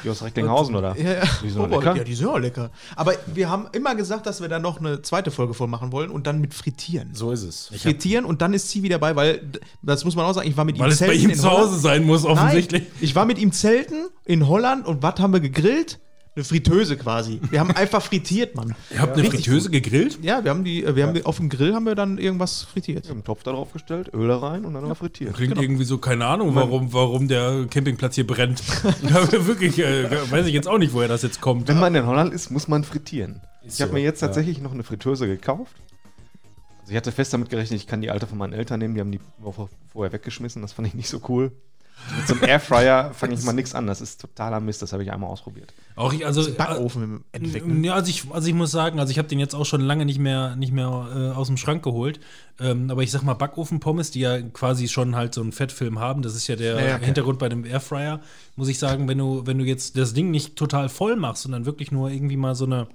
Die 0.05 0.11
aus 0.11 0.23
Recklinghausen, 0.23 0.77
oder? 0.77 0.97
Ja, 0.97 1.13
ja. 1.15 1.23
Die 1.43 1.51
sind 1.51 1.61
Oh, 1.63 1.67
lecker. 1.67 1.97
ja, 1.97 2.05
die 2.05 2.15
sind 2.15 2.27
auch 2.29 2.39
lecker. 2.39 2.71
Aber 2.95 3.15
wir 3.27 3.49
haben 3.51 3.67
immer 3.73 3.95
gesagt, 3.95 4.27
dass 4.27 4.41
wir 4.41 4.49
da 4.49 4.59
noch 4.59 4.79
eine 4.79 5.03
zweite 5.03 5.31
Folge 5.31 5.55
von 5.55 5.69
machen 5.71 5.91
wollen 5.93 6.11
und 6.11 6.27
dann 6.27 6.41
mit 6.41 6.55
Frittieren. 6.55 7.15
so 7.15 7.31
ist 7.33 7.43
es. 7.43 7.71
Frittieren 7.83 8.25
und 8.25 8.43
dann 8.43 8.53
ist 8.55 8.69
sie 8.71 8.83
wieder 8.83 8.95
dabei, 8.99 9.17
weil 9.17 9.41
das 9.83 10.05
muss 10.05 10.15
man 10.15 10.27
auch 10.27 10.35
sagen, 10.35 10.49
ich 10.49 10.57
war 10.57 10.65
mit 10.65 10.79
weil 10.79 10.89
ihm 10.89 10.93
es 10.93 10.99
bei 11.01 11.07
zelten 11.07 11.23
ihm 11.25 11.31
in 11.31 11.37
zu 11.37 11.51
Holland. 11.51 11.67
Hause 11.71 11.79
sein 11.81 12.05
muss, 12.05 12.25
offensichtlich. 12.25 12.83
Nein, 12.83 12.93
ich 13.01 13.15
war 13.15 13.25
mit 13.25 13.39
ihm 13.39 13.51
zelten 13.53 14.07
in 14.25 14.47
Holland 14.47 14.87
und 14.87 15.03
was 15.03 15.19
haben 15.19 15.33
wir 15.33 15.41
gegrillt? 15.41 15.99
Eine 16.37 16.45
Fritteuse 16.45 16.97
quasi. 16.97 17.41
Wir 17.49 17.61
haben 17.61 17.71
einfach 17.71 18.03
frittiert, 18.03 18.57
Mann. 18.57 18.75
Ihr 18.91 19.01
habt 19.01 19.13
eine 19.13 19.23
Richtig 19.23 19.45
Fritteuse 19.45 19.71
gegrillt? 19.71 20.19
Ja, 20.21 20.43
wir 20.43 20.51
haben 20.51 20.65
die, 20.65 20.83
äh, 20.83 20.97
wir 20.97 21.07
haben 21.07 21.15
die, 21.15 21.25
auf 21.25 21.37
dem 21.37 21.49
Grill 21.49 21.75
haben 21.75 21.87
wir 21.87 21.95
dann 21.95 22.19
irgendwas 22.19 22.63
frittiert. 22.63 23.09
Einen 23.09 23.23
Topf 23.23 23.45
da 23.45 23.53
drauf 23.53 23.73
gestellt, 23.73 24.11
Öl 24.13 24.27
da 24.27 24.39
rein 24.39 24.65
und 24.65 24.75
dann 24.75 24.89
noch 24.89 24.97
frittiert. 24.97 25.35
Klingt 25.35 25.57
irgendwie 25.57 25.85
so, 25.85 25.99
keine 25.99 26.27
Ahnung, 26.27 26.57
warum, 26.57 26.93
warum 26.93 27.29
der 27.29 27.67
Campingplatz 27.71 28.17
hier 28.17 28.27
brennt. 28.27 28.65
ja, 29.03 29.47
wirklich, 29.47 29.79
äh, 29.79 30.11
weiß 30.31 30.47
ich 30.47 30.55
jetzt 30.55 30.67
auch 30.67 30.79
nicht, 30.79 30.93
woher 30.93 31.07
das 31.07 31.23
jetzt 31.23 31.41
kommt. 31.41 31.69
Wenn 31.69 31.79
man 31.79 31.95
in 31.95 32.05
Holland 32.05 32.35
ist, 32.35 32.51
muss 32.51 32.67
man 32.67 32.83
frittieren. 32.83 33.41
Ich 33.63 33.81
habe 33.81 33.91
so, 33.91 33.95
mir 33.95 34.03
jetzt 34.03 34.21
ja. 34.21 34.27
tatsächlich 34.27 34.61
noch 34.61 34.73
eine 34.73 34.83
Fritteuse 34.83 35.29
gekauft. 35.29 35.77
Also 36.81 36.91
ich 36.91 36.97
hatte 36.97 37.13
fest 37.13 37.33
damit 37.33 37.49
gerechnet, 37.49 37.81
ich 37.81 37.87
kann 37.87 38.01
die 38.01 38.11
alte 38.11 38.27
von 38.27 38.39
meinen 38.39 38.55
Eltern 38.55 38.81
nehmen, 38.81 38.95
die 38.95 39.01
haben 39.01 39.13
die 39.13 39.21
vorher 39.93 40.13
weggeschmissen, 40.13 40.63
das 40.63 40.73
fand 40.73 40.89
ich 40.89 40.95
nicht 40.95 41.09
so 41.09 41.21
cool. 41.29 41.53
Mit 42.17 42.29
so 42.29 42.35
einem 42.35 42.45
Airfryer 42.45 43.13
fange 43.15 43.35
ich 43.35 43.43
mal 43.43 43.53
nichts 43.53 43.75
an, 43.75 43.87
das 43.87 44.01
ist 44.01 44.21
totaler 44.21 44.61
Mist, 44.61 44.83
das 44.83 44.93
habe 44.93 45.03
ich 45.03 45.11
einmal 45.13 45.31
ausprobiert. 45.31 45.73
Auch 45.97 46.13
ich, 46.13 46.27
also, 46.27 46.53
Backofen 46.53 47.03
im 47.03 47.25
Endeffekt. 47.33 47.67
äh, 47.67 47.69
Ne? 47.69 47.87
ja, 47.87 47.95
also 47.95 48.11
ich, 48.11 48.31
also 48.31 48.49
ich 48.49 48.55
muss 48.55 48.71
sagen, 48.71 48.99
also 49.01 49.11
ich 49.11 49.19
habe 49.19 49.29
den 49.29 49.39
jetzt 49.39 49.55
auch 49.55 49.65
schon 49.65 49.81
lange 49.81 50.05
nicht 50.05 50.19
mehr, 50.19 50.57
nicht 50.57 50.73
mehr 50.73 50.87
äh, 50.87 51.37
aus 51.37 51.47
dem 51.47 51.57
Schrank 51.57 51.83
geholt. 51.83 52.21
Ähm, 52.61 52.91
aber 52.91 53.03
ich 53.03 53.11
sag 53.11 53.23
mal, 53.23 53.35
Backofen-Pommes, 53.35 54.11
die 54.11 54.21
ja 54.21 54.41
quasi 54.41 54.89
schon 54.89 55.17
halt 55.17 55.35
so 55.35 55.41
einen 55.41 55.53
Fettfilm 55.53 55.99
haben, 55.99 56.23
das 56.23 56.35
ist 56.35 56.47
ja 56.47 56.57
der 56.57 56.75
Ja, 56.81 56.87
ja, 56.87 56.97
okay. 56.97 57.05
Hintergrund 57.07 57.39
bei 57.39 57.49
dem 57.49 57.65
Airfryer, 57.65 58.21
muss 58.57 58.69
ich 58.69 58.79
sagen, 58.79 59.09
wenn 59.09 59.19
du, 59.19 59.47
wenn 59.47 59.59
du 59.59 59.65
jetzt 59.65 59.97
das 59.97 60.13
Ding 60.15 60.31
nicht 60.31 60.57
total 60.57 60.89
voll 60.89 61.17
machst 61.17 61.47
und 61.47 61.53
dann 61.53 61.67
wirklich 61.67 61.91
nur 61.91 62.11
irgendwie 62.11 62.37
mal 62.37 62.55
so 62.55 62.65
eine 62.67 62.87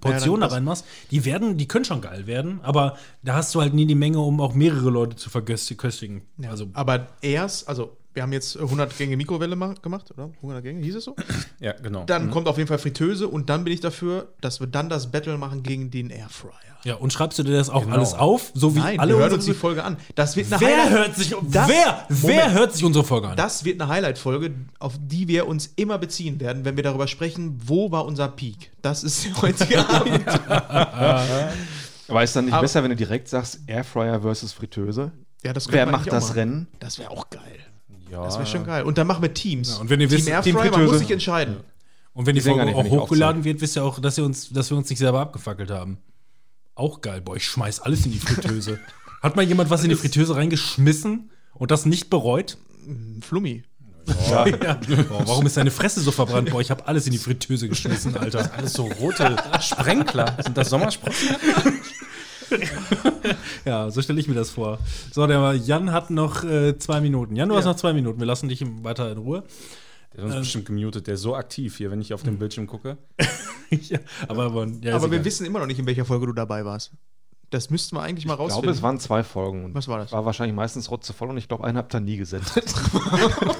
Portion 0.00 0.40
Ja, 0.40 0.48
da 0.48 0.54
reinmachst, 0.54 0.84
die 1.12 1.24
werden, 1.24 1.56
die 1.56 1.68
können 1.68 1.84
schon 1.84 2.00
geil 2.00 2.26
werden, 2.26 2.58
aber 2.62 2.96
da 3.22 3.34
hast 3.34 3.54
du 3.54 3.60
halt 3.60 3.74
nie 3.74 3.86
die 3.86 3.94
Menge, 3.94 4.18
um 4.18 4.40
auch 4.40 4.52
mehrere 4.52 4.90
Leute 4.90 5.14
zu 5.16 5.30
verköstigen. 5.30 6.22
Also 6.48 6.66
Aber 6.72 7.06
erst, 7.20 7.68
also 7.68 7.96
wir 8.14 8.22
haben 8.22 8.32
jetzt 8.32 8.56
100 8.56 8.96
Gänge 8.96 9.16
Mikrowelle 9.16 9.56
ma- 9.56 9.74
gemacht, 9.82 10.10
oder? 10.12 10.30
100 10.36 10.62
Gänge, 10.62 10.82
hieß 10.84 10.94
es 10.96 11.04
so? 11.04 11.14
Ja, 11.60 11.72
genau. 11.72 12.04
Dann 12.04 12.30
kommt 12.30 12.46
auf 12.48 12.56
jeden 12.58 12.68
Fall 12.68 12.78
Fritteuse 12.78 13.26
und 13.28 13.48
dann 13.50 13.64
bin 13.64 13.72
ich 13.72 13.80
dafür, 13.80 14.32
dass 14.40 14.60
wir 14.60 14.66
dann 14.66 14.88
das 14.88 15.10
Battle 15.10 15.36
machen 15.38 15.62
gegen 15.62 15.90
den 15.90 16.10
Airfryer. 16.10 16.52
Ja, 16.84 16.96
und 16.96 17.12
schreibst 17.14 17.38
du 17.38 17.42
dir 17.42 17.52
das 17.56 17.70
auch 17.70 17.84
Genau. 17.84 17.94
alles 17.96 18.12
auf? 18.12 18.50
So 18.54 18.74
wie 18.76 18.80
Nein, 18.80 19.00
alle 19.00 19.12
wir 19.14 19.16
hören 19.20 19.32
unsere- 19.32 19.36
uns 19.36 19.44
die 19.46 19.54
Folge 19.54 19.82
an. 19.84 19.96
Das 20.14 20.36
wird 20.36 20.52
eine 20.52 20.60
Wer 20.60 20.76
Highlight- 20.84 20.90
hört 20.90 21.16
sich 21.16 21.30
Das- 21.50 21.68
wer 21.68 22.04
wer 22.10 22.34
Moment. 22.36 22.52
hört 22.58 22.72
sich 22.74 22.84
unsere 22.84 23.04
Folge 23.04 23.28
an? 23.28 23.36
Das 23.36 23.64
wird 23.64 23.80
eine 23.80 23.90
Highlight-Folge, 23.90 24.52
auf 24.78 24.94
die 25.00 25.26
wir 25.28 25.48
uns 25.48 25.72
immer 25.76 25.96
beziehen 25.96 26.38
werden, 26.40 26.64
wenn 26.66 26.76
wir 26.76 26.82
darüber 26.84 27.06
sprechen, 27.08 27.58
wo 27.64 27.90
war 27.90 28.04
unser 28.04 28.28
Peak. 28.28 28.70
Das 28.82 29.02
ist 29.02 29.24
der 29.24 29.40
heutige 29.42 29.78
Abend. 29.88 30.24
Aber 32.08 32.22
ist 32.22 32.36
dann 32.36 32.44
nicht 32.44 32.54
Aber- 32.54 32.62
besser, 32.62 32.82
wenn 32.82 32.90
du 32.90 32.96
direkt 32.96 33.28
sagst, 33.28 33.60
Airfryer 33.66 34.20
versus 34.20 34.52
Fritteuse? 34.52 35.12
Ja, 35.42 35.52
das 35.52 35.70
Wer 35.72 35.86
macht 35.86 36.10
das 36.12 36.24
machen. 36.28 36.34
Rennen? 36.38 36.68
Das 36.80 36.98
wäre 36.98 37.10
auch 37.10 37.30
geil. 37.30 37.40
Ja. 38.10 38.24
Das 38.24 38.36
wäre 38.36 38.46
schon 38.46 38.64
geil. 38.64 38.84
Und 38.84 38.98
dann 38.98 39.06
machen 39.06 39.22
wir 39.22 39.32
Teams. 39.32 39.70
Ja, 39.70 39.76
und 39.78 39.90
wenn 39.90 40.00
ihr 40.00 40.10
wisst, 40.10 40.26
Team 40.26 40.42
Team 40.42 40.56
Airfryer, 40.56 40.64
man 40.64 40.72
Fritteuse. 40.72 40.92
muss 40.92 40.98
sich 41.00 41.10
entscheiden. 41.10 41.56
Und 42.12 42.26
wenn 42.26 42.34
die, 42.34 42.40
Die 42.40 42.44
Sänger 42.44 42.64
Folge 42.64 42.82
nicht, 42.82 42.92
auch 42.92 43.02
hochgeladen 43.02 43.44
wird, 43.44 43.60
wisst 43.60 43.76
ihr 43.76 43.84
auch, 43.84 43.98
dass, 43.98 44.16
ihr 44.18 44.24
uns, 44.24 44.50
dass 44.50 44.70
wir 44.70 44.76
uns 44.76 44.88
nicht 44.88 44.98
selber 44.98 45.20
abgefackelt 45.20 45.70
haben. 45.70 45.98
Auch 46.76 47.00
geil. 47.00 47.20
Boah, 47.20 47.36
ich 47.36 47.44
schmeiß 47.44 47.80
alles 47.80 48.06
in 48.06 48.12
die 48.12 48.18
Fritteuse. 48.18 48.78
Hat 49.22 49.36
mal 49.36 49.42
jemand 49.42 49.70
was 49.70 49.82
in 49.82 49.88
die 49.88 49.96
Fritteuse 49.96 50.36
reingeschmissen 50.36 51.30
und 51.54 51.70
das 51.70 51.86
nicht 51.86 52.10
bereut? 52.10 52.58
Flummi. 53.20 53.64
Ja. 54.30 54.44
Boah, 55.08 55.26
warum 55.26 55.46
ist 55.46 55.56
deine 55.56 55.70
Fresse 55.70 56.00
so 56.00 56.10
verbrannt? 56.10 56.50
Boah, 56.50 56.60
ich 56.60 56.70
habe 56.70 56.86
alles 56.86 57.06
in 57.06 57.12
die 57.12 57.18
Fritteuse 57.18 57.68
geschmissen, 57.68 58.16
Alter. 58.16 58.50
Alles 58.54 58.74
so 58.74 58.84
rote 58.84 59.36
Sprenkler. 59.60 60.36
Sind 60.42 60.56
das 60.56 60.68
Sommersprossen? 60.70 61.28
Ja, 63.64 63.90
so 63.90 64.02
stelle 64.02 64.20
ich 64.20 64.28
mir 64.28 64.34
das 64.34 64.50
vor. 64.50 64.78
So, 65.12 65.26
der 65.26 65.54
Jan 65.54 65.92
hat 65.92 66.10
noch 66.10 66.44
äh, 66.44 66.78
zwei 66.78 67.00
Minuten. 67.00 67.36
Jan, 67.36 67.48
du 67.48 67.56
hast 67.56 67.64
noch 67.64 67.76
zwei 67.76 67.92
Minuten. 67.92 68.18
Wir 68.18 68.26
lassen 68.26 68.48
dich 68.48 68.64
weiter 68.82 69.10
in 69.10 69.18
Ruhe. 69.18 69.44
Der 70.12 70.24
ist 70.24 70.30
uns 70.30 70.40
bestimmt 70.40 70.66
gemutet. 70.66 71.06
Der 71.06 71.14
ist 71.14 71.22
so 71.22 71.34
aktiv 71.34 71.76
hier, 71.76 71.90
wenn 71.90 72.00
ich 72.00 72.14
auf 72.14 72.22
den 72.22 72.38
Bildschirm 72.38 72.66
gucke. 72.66 72.98
ja, 73.70 73.98
aber 74.28 74.44
aber, 74.44 74.66
ja, 74.82 74.94
Aber 74.94 75.10
wir 75.10 75.24
wissen 75.24 75.44
immer 75.46 75.58
noch 75.58 75.66
nicht, 75.66 75.78
in 75.78 75.86
welcher 75.86 76.04
Folge 76.04 76.26
du 76.26 76.32
dabei 76.32 76.64
warst. 76.64 76.92
Das 77.54 77.70
müssten 77.70 77.94
wir 77.94 78.02
eigentlich 78.02 78.26
mal 78.26 78.32
Ich 78.32 78.38
glaube, 78.38 78.52
rausfinden. 78.52 78.70
es 78.76 78.82
waren 78.82 78.98
zwei 78.98 79.22
Folgen. 79.22 79.64
Und 79.66 79.74
Was 79.76 79.86
war 79.86 79.98
das? 79.98 80.10
War 80.10 80.24
wahrscheinlich 80.24 80.56
meistens 80.56 80.90
rotzevoll 80.90 81.30
und 81.30 81.36
ich 81.36 81.46
glaube, 81.46 81.62
einen 81.62 81.78
habt 81.78 81.94
ihr 81.94 82.00
nie 82.00 82.16
gesendet. 82.16 82.52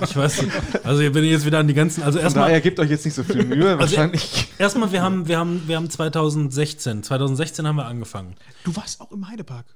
Ich 0.03 0.17
weiß 0.17 0.43
nicht. 0.43 0.53
Also, 0.85 1.01
wenn 1.15 1.23
ihr 1.25 1.31
jetzt 1.31 1.47
wieder 1.47 1.61
an 1.61 1.69
die 1.69 1.75
ganzen. 1.75 2.03
Also, 2.03 2.19
erstmal. 2.19 2.47
daher 2.47 2.61
gebt 2.61 2.81
euch 2.81 2.91
jetzt 2.91 3.05
nicht 3.05 3.15
so 3.15 3.23
viel 3.23 3.45
Mühe. 3.47 3.79
wahrscheinlich. 3.79 4.49
Erstmal, 4.59 4.91
wir 4.91 5.01
haben, 5.03 5.29
wir, 5.29 5.39
haben, 5.39 5.63
wir 5.67 5.77
haben 5.77 5.89
2016. 5.89 7.05
2016 7.05 7.67
haben 7.69 7.77
wir 7.77 7.87
angefangen. 7.87 8.35
du 8.65 8.75
warst 8.75 9.01
auch 9.01 9.13
im 9.13 9.29
Heidepark. 9.29 9.67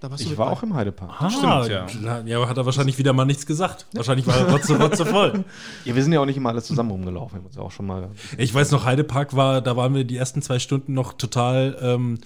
Da 0.00 0.10
warst 0.10 0.24
du 0.24 0.28
Ich 0.30 0.38
war 0.38 0.46
bei. 0.46 0.52
auch 0.52 0.62
im 0.62 0.74
Heidepark. 0.74 1.10
Ah, 1.18 1.28
Stimmt, 1.30 2.04
ja. 2.04 2.20
ja, 2.24 2.36
aber 2.36 2.48
hat 2.48 2.56
er 2.56 2.64
wahrscheinlich 2.66 2.98
wieder 2.98 3.12
mal 3.12 3.24
nichts 3.24 3.46
gesagt. 3.46 3.86
Wahrscheinlich 3.94 4.26
war 4.28 4.36
er 4.36 4.50
rotze, 4.52 4.78
rotze 4.78 5.04
voll. 5.06 5.44
Ja, 5.84 5.94
wir 5.96 6.02
sind 6.04 6.12
ja 6.12 6.20
auch 6.20 6.26
nicht 6.26 6.36
immer 6.36 6.50
alle 6.50 6.62
zusammen 6.62 6.90
rumgelaufen. 6.92 7.34
Wir 7.34 7.38
haben 7.40 7.46
uns 7.46 7.56
ja 7.56 7.62
auch 7.62 7.72
schon 7.72 7.86
mal. 7.86 8.10
Ich 8.36 8.54
weiß 8.54 8.70
noch, 8.70 8.84
Heidepark 8.84 9.34
war, 9.34 9.60
da 9.60 9.76
waren 9.76 9.94
wir 9.94 10.04
die 10.04 10.16
ersten 10.16 10.40
zwei 10.42 10.58
Stunden 10.60 10.92
noch 10.94 11.14
total, 11.14 11.76
ähm, 11.82 12.18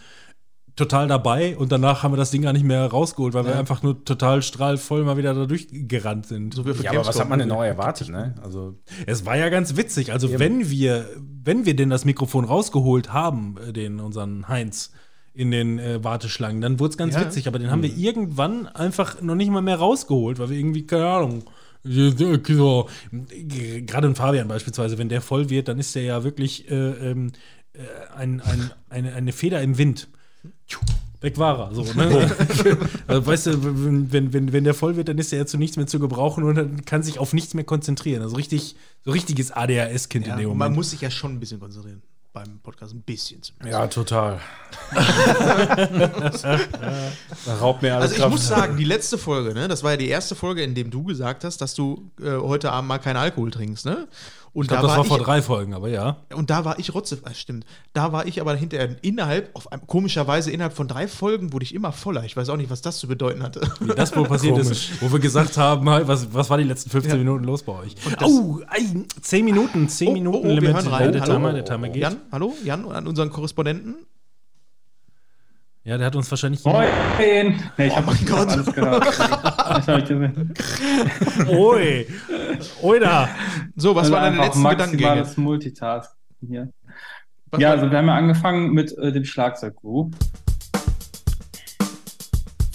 total 0.76 1.06
dabei 1.06 1.56
und 1.56 1.70
danach 1.70 2.02
haben 2.02 2.12
wir 2.12 2.16
das 2.16 2.30
Ding 2.30 2.42
gar 2.42 2.52
nicht 2.52 2.64
mehr 2.64 2.84
rausgeholt, 2.86 3.34
weil 3.34 3.44
wir 3.44 3.58
einfach 3.58 3.82
nur 3.82 4.04
total 4.04 4.42
strahlvoll 4.42 5.04
mal 5.04 5.16
wieder 5.16 5.34
da 5.34 5.44
durchgerannt 5.46 6.26
sind. 6.26 6.54
So 6.54 6.62
Ja, 6.62 6.90
aber 6.92 7.06
was 7.06 7.20
hat 7.20 7.28
man 7.28 7.38
denn 7.38 7.48
neu 7.48 7.66
erwartet, 7.66 8.08
ne? 8.08 8.34
Also, 8.42 8.78
Es 9.06 9.26
war 9.26 9.36
ja 9.36 9.48
ganz 9.50 9.76
witzig. 9.76 10.12
Also, 10.12 10.38
wenn 10.38 10.70
wir, 10.70 11.06
wenn 11.44 11.66
wir 11.66 11.76
denn 11.76 11.90
das 11.90 12.04
Mikrofon 12.04 12.44
rausgeholt 12.44 13.12
haben, 13.12 13.56
äh, 13.68 13.72
den 13.72 14.00
unseren 14.00 14.48
Heinz 14.48 14.92
in 15.34 15.50
den 15.50 15.78
äh, 15.78 16.02
Warteschlangen, 16.02 16.60
dann 16.60 16.78
wurde 16.78 16.90
es 16.90 16.96
ganz 16.96 17.14
Ja. 17.14 17.20
witzig. 17.22 17.48
Aber 17.48 17.58
den 17.58 17.70
haben 17.70 17.82
wir 17.82 17.94
irgendwann 17.94 18.66
einfach 18.66 19.20
noch 19.20 19.34
nicht 19.34 19.50
mal 19.50 19.62
mehr 19.62 19.76
rausgeholt, 19.76 20.38
weil 20.38 20.50
wir 20.50 20.58
irgendwie, 20.58 20.86
keine 20.86 21.06
Ahnung. 21.06 21.44
So, 21.84 22.88
gerade 23.10 24.06
ein 24.08 24.14
Fabian 24.14 24.46
beispielsweise, 24.48 24.98
wenn 24.98 25.08
der 25.08 25.20
voll 25.20 25.50
wird, 25.50 25.68
dann 25.68 25.78
ist 25.78 25.94
der 25.94 26.02
ja 26.02 26.22
wirklich 26.24 26.70
äh, 26.70 26.74
ähm, 26.74 27.32
äh, 27.72 27.80
ein, 28.16 28.40
ein, 28.40 28.70
eine, 28.88 29.14
eine 29.14 29.32
Feder 29.32 29.60
im 29.62 29.78
Wind. 29.78 30.08
Weg 31.22 31.38
war 31.38 31.58
er. 31.58 31.74
So, 31.74 31.84
ne? 31.94 32.30
also, 33.06 33.26
weißt 33.26 33.46
du, 33.46 34.12
wenn, 34.12 34.32
wenn, 34.32 34.52
wenn, 34.52 34.64
der 34.64 34.74
voll 34.74 34.96
wird, 34.96 35.08
dann 35.08 35.18
ist 35.18 35.32
er 35.32 35.38
ja 35.38 35.46
zu 35.46 35.56
nichts 35.56 35.76
mehr 35.76 35.86
zu 35.86 35.98
gebrauchen 36.00 36.44
und 36.44 36.56
dann 36.56 36.84
kann 36.84 37.02
sich 37.02 37.18
auf 37.18 37.32
nichts 37.32 37.54
mehr 37.54 37.64
konzentrieren. 37.64 38.22
Also 38.22 38.36
richtig, 38.36 38.76
so 39.04 39.12
richtiges 39.12 39.52
ADHS-Kind 39.52 40.26
Ja, 40.26 40.34
in 40.34 40.40
dem 40.40 40.48
man 40.48 40.58
Moment. 40.58 40.76
muss 40.76 40.90
sich 40.90 41.00
ja 41.00 41.10
schon 41.10 41.32
ein 41.32 41.40
bisschen 41.40 41.60
konzentrieren. 41.60 42.02
Beim 42.32 42.60
Podcast 42.60 42.94
ein 42.94 43.02
bisschen 43.02 43.42
zumindest. 43.42 43.72
ja, 43.72 43.86
total. 43.88 44.40
da 47.44 47.54
raubt 47.60 47.82
mir 47.82 47.94
alles 47.94 48.12
Also 48.12 48.24
ich 48.24 48.30
muss 48.30 48.48
sagen, 48.48 48.78
die 48.78 48.84
letzte 48.84 49.18
Folge, 49.18 49.52
ne, 49.52 49.68
das 49.68 49.82
war 49.84 49.90
ja 49.90 49.96
die 49.98 50.08
erste 50.08 50.34
Folge, 50.34 50.62
in 50.62 50.74
dem 50.74 50.90
du 50.90 51.04
gesagt 51.04 51.44
hast, 51.44 51.58
dass 51.60 51.74
du 51.74 52.10
äh, 52.22 52.30
heute 52.38 52.72
Abend 52.72 52.88
mal 52.88 52.96
keinen 52.98 53.18
Alkohol 53.18 53.50
trinkst, 53.50 53.84
ne? 53.84 54.08
Und 54.54 54.64
ich 54.64 54.68
glaube, 54.68 54.86
das 54.86 54.96
war 54.98 55.04
vor 55.04 55.16
ich, 55.18 55.22
drei 55.24 55.40
Folgen, 55.40 55.72
aber 55.72 55.88
ja. 55.88 56.18
und 56.34 56.50
da 56.50 56.64
war 56.66 56.78
ich 56.78 56.92
rotze, 56.94 57.18
äh, 57.24 57.34
stimmt. 57.34 57.64
Da 57.94 58.12
war 58.12 58.26
ich 58.26 58.38
aber 58.40 58.54
hinterher 58.54 58.96
innerhalb, 59.00 59.48
auf 59.56 59.66
komischerweise 59.86 60.50
innerhalb 60.50 60.74
von 60.74 60.88
drei 60.88 61.08
Folgen 61.08 61.54
wurde 61.54 61.62
ich 61.64 61.74
immer 61.74 61.90
voller. 61.90 62.24
Ich 62.24 62.36
weiß 62.36 62.50
auch 62.50 62.58
nicht, 62.58 62.68
was 62.68 62.82
das 62.82 62.98
zu 62.98 63.08
bedeuten 63.08 63.42
hatte. 63.42 63.62
Wie 63.80 63.88
das 63.94 64.14
wohl 64.14 64.24
passiert 64.28 64.58
ist, 64.58 65.00
wo 65.00 65.10
wir 65.10 65.20
gesagt 65.20 65.56
haben, 65.56 65.88
halt, 65.88 66.06
was, 66.06 66.34
was 66.34 66.50
war 66.50 66.58
die 66.58 66.64
letzten 66.64 66.90
15 66.90 67.12
Ja. 67.12 67.18
Minuten 67.18 67.44
los 67.44 67.62
bei 67.62 67.72
euch? 67.72 67.94
das- 67.94 68.28
Oh, 68.28 68.60
ei, 68.68 68.84
10 69.22 69.44
Minuten, 69.44 69.88
10 69.88 70.12
Minuten 70.12 70.46
wir 70.46 70.54
Limit. 70.56 70.74
hören 70.74 70.86
rein. 70.88 71.12
Der 71.12 71.22
Hallo? 71.22 71.32
Timer, 71.32 71.52
der 71.54 71.64
Timer 71.64 71.88
geht. 71.88 72.02
Jan, 72.02 72.16
hallo, 72.30 72.52
Jan, 72.62 72.84
an 72.92 73.06
unseren 73.06 73.30
Korrespondenten. 73.30 73.96
Ja, 75.84 75.98
der 75.98 76.06
hat 76.06 76.14
uns 76.16 76.30
wahrscheinlich. 76.30 76.64
Moin! 76.64 76.86
Nee, 77.18 77.86
ich 77.86 77.92
Oh 77.92 77.96
habe 77.96 78.06
mein 78.06 78.26
Gott. 78.26 78.48
alles 78.50 78.72
gehört. 78.72 79.04
das 79.04 79.18
habe 79.88 79.98
ich 79.98 80.04
gesehen. 80.04 80.54
Oi! 81.48 82.06
Oi 82.82 83.00
da! 83.00 83.28
So, 83.74 83.92
was 83.94 84.04
Also 84.04 84.12
waren 84.12 84.32
deine 84.34 84.44
letzten 84.46 84.62
Gedankengänge? 84.62 85.08
maximales 85.16 85.36
Multitasking 85.38 86.16
hier. 86.48 86.68
Was 87.50 87.60
ja, 87.60 87.70
also 87.72 87.90
wir 87.90 87.98
haben 87.98 88.06
ja 88.06 88.14
angefangen 88.14 88.70
mit 88.72 88.96
äh, 88.96 89.10
dem 89.12 89.24
Schlagzeuggroove. 89.24 90.12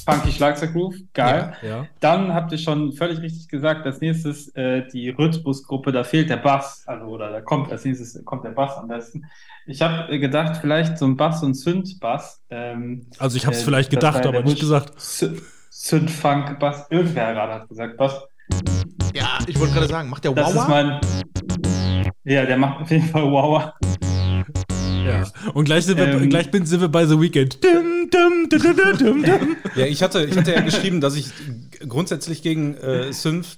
Funky 0.09 0.31
Schlagzeuggroove, 0.31 0.95
geil. 1.13 1.53
Ja, 1.61 1.67
ja. 1.67 1.87
Dann 1.99 2.33
habt 2.33 2.51
ihr 2.53 2.57
schon 2.57 2.93
völlig 2.93 3.19
richtig 3.21 3.49
gesagt, 3.49 3.85
als 3.85 3.99
nächstes 3.99 4.47
äh, 4.55 4.87
die 4.87 5.09
Rhythmusgruppe, 5.09 5.91
da 5.91 6.03
fehlt 6.05 6.29
der 6.29 6.37
Bass, 6.37 6.83
also 6.87 7.05
oder 7.07 7.29
da 7.31 7.41
kommt 7.41 7.71
als 7.71 7.83
nächstes 7.83 8.23
kommt 8.23 8.45
der 8.45 8.51
Bass 8.51 8.77
am 8.77 8.87
besten. 8.87 9.25
Ich 9.65 9.81
habe 9.81 10.09
äh, 10.13 10.17
gedacht, 10.19 10.57
vielleicht 10.61 10.97
so 10.97 11.05
ein 11.05 11.17
Bass 11.17 11.43
und 11.43 11.55
Synth-Bass. 11.55 12.41
Ähm, 12.49 13.05
Also 13.19 13.35
ich 13.35 13.45
habe 13.45 13.55
es 13.55 13.61
äh, 13.61 13.65
vielleicht 13.65 13.89
gedacht, 13.89 14.25
aber 14.25 14.41
nicht 14.43 14.59
gesagt. 14.61 14.93
Sy- 14.97 15.41
Synth-Funk-Bass, 15.69 16.87
irgendwer 16.89 17.33
gerade 17.33 17.53
hat 17.55 17.67
gesagt, 17.69 17.97
Bass. 17.97 18.21
Ja, 19.13 19.39
ich 19.45 19.59
wollte 19.59 19.73
gerade 19.73 19.87
sagen, 19.87 20.09
macht 20.09 20.23
der 20.23 20.31
Das 20.31 20.49
ist 20.51 20.55
Wawa? 20.55 20.67
mein. 20.69 20.99
Ja, 22.23 22.45
der 22.45 22.57
macht 22.57 22.81
auf 22.81 22.91
jeden 22.91 23.05
Fall 23.07 23.23
Wow. 23.29 23.71
Ja. 25.07 25.51
Und 25.53 25.65
gleich 25.65 25.85
sind, 25.85 25.97
wir, 25.97 26.07
Ähm. 26.07 26.29
gleich 26.29 26.49
sind 26.51 26.81
wir 26.81 26.87
bei 26.87 27.05
The 27.05 27.19
Weekend. 27.19 27.63
Dum, 27.63 28.09
dum, 28.09 28.97
dum. 28.99 29.25
Ja, 29.75 29.85
ich 29.85 30.01
hatte, 30.03 30.23
ich 30.25 30.37
hatte 30.37 30.53
ja 30.53 30.61
geschrieben, 30.61 31.01
dass 31.01 31.15
ich 31.15 31.29
grundsätzlich 31.87 32.41
gegen 32.41 32.75
äh, 32.75 33.11
Synth 33.13 33.57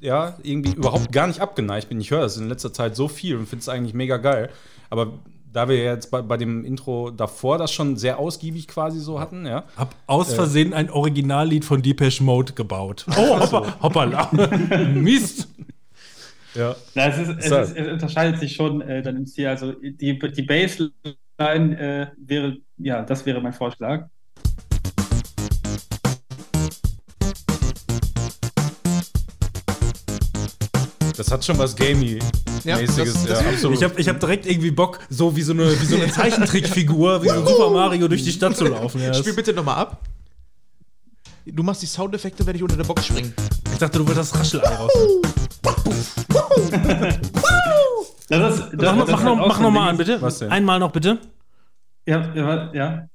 ja 0.00 0.36
irgendwie 0.42 0.72
überhaupt 0.72 1.12
gar 1.12 1.26
nicht 1.26 1.40
abgeneigt 1.40 1.88
bin. 1.88 2.00
Ich 2.00 2.10
höre 2.10 2.20
das 2.20 2.36
in 2.36 2.48
letzter 2.48 2.72
Zeit 2.72 2.94
so 2.96 3.08
viel 3.08 3.36
und 3.36 3.48
finde 3.48 3.62
es 3.62 3.68
eigentlich 3.68 3.94
mega 3.94 4.18
geil. 4.18 4.50
Aber 4.90 5.14
da 5.52 5.68
wir 5.68 5.76
jetzt 5.82 6.10
bei, 6.10 6.20
bei 6.20 6.36
dem 6.36 6.64
Intro 6.64 7.10
davor 7.10 7.58
das 7.58 7.72
schon 7.72 7.96
sehr 7.96 8.18
ausgiebig 8.18 8.66
quasi 8.68 9.00
so 9.00 9.20
hatten, 9.20 9.46
ja. 9.46 9.64
Hab 9.76 9.94
aus 10.06 10.34
Versehen 10.34 10.74
ein 10.74 10.90
Originallied 10.90 11.64
von 11.64 11.80
Depeche 11.80 12.22
Mode 12.22 12.52
gebaut. 12.54 13.06
Oh, 13.16 13.40
hoppa, 13.40 13.76
hoppala. 13.80 14.30
Mist. 14.94 15.48
Ja. 16.54 16.76
Na, 16.94 17.08
es, 17.08 17.18
ist, 17.18 17.36
es, 17.38 17.48
So. 17.48 17.56
ist, 17.58 17.76
es 17.76 17.88
unterscheidet 17.92 18.38
sich 18.40 18.54
schon 18.54 18.80
äh, 18.80 19.02
dann 19.02 19.16
im 19.16 19.26
Stil. 19.26 19.48
Also 19.48 19.72
die, 19.72 20.18
die 20.18 20.42
Bassline 20.42 20.90
äh, 21.38 22.06
wäre, 22.16 22.58
ja, 22.78 23.02
das 23.02 23.26
wäre 23.26 23.40
mein 23.40 23.52
Vorschlag. 23.52 24.08
Das 31.16 31.30
hat 31.30 31.44
schon 31.44 31.56
was 31.58 31.76
Gamey-mäßiges. 31.76 32.64
Ja, 32.64 32.80
das- 32.80 32.96
das- 32.96 33.28
ja, 33.28 33.38
absolut. 33.48 33.76
Ich 33.78 33.84
habe 33.84 34.00
ich 34.00 34.08
hab 34.08 34.18
direkt 34.18 34.46
irgendwie 34.46 34.70
Bock, 34.72 34.98
so 35.10 35.36
wie 35.36 35.42
so 35.42 35.52
eine, 35.52 35.70
wie 35.80 35.84
so 35.86 35.94
eine 35.96 36.10
Zeichentrickfigur, 36.10 37.22
wie 37.22 37.28
so 37.28 37.34
ein 37.34 37.46
Super 37.46 37.70
Mario 37.70 38.08
durch 38.08 38.24
die 38.24 38.32
Stadt 38.32 38.56
zu 38.56 38.64
laufen. 38.66 39.00
Ja, 39.00 39.14
Spiel 39.14 39.32
bitte 39.34 39.52
nochmal 39.52 39.76
ab. 39.76 40.00
Du 41.46 41.62
machst 41.62 41.82
die 41.82 41.86
Soundeffekte, 41.86 42.44
wenn 42.46 42.56
ich 42.56 42.62
unter 42.62 42.76
der 42.76 42.84
Box 42.84 43.04
springe. 43.06 43.32
ich 43.72 43.78
dachte, 43.78 43.98
du 43.98 44.08
würdest 44.08 44.32
das 44.32 44.40
Raschelei 44.40 44.74
raus. 44.74 44.90
Das 48.28 48.58
ist, 48.58 48.68
das, 48.72 48.96
Mach, 48.96 49.06
das 49.06 49.10
mach, 49.10 49.22
noch, 49.24 49.48
mach 49.48 49.60
noch 49.60 49.70
mal 49.70 49.88
an, 49.90 49.96
bitte. 49.96 50.20
Was 50.22 50.38
denn? 50.38 50.50
Einmal 50.50 50.78
noch, 50.78 50.92
bitte. 50.92 51.18
Ja, 52.06 52.32
ja, 52.34 52.70
ja. 52.72 53.08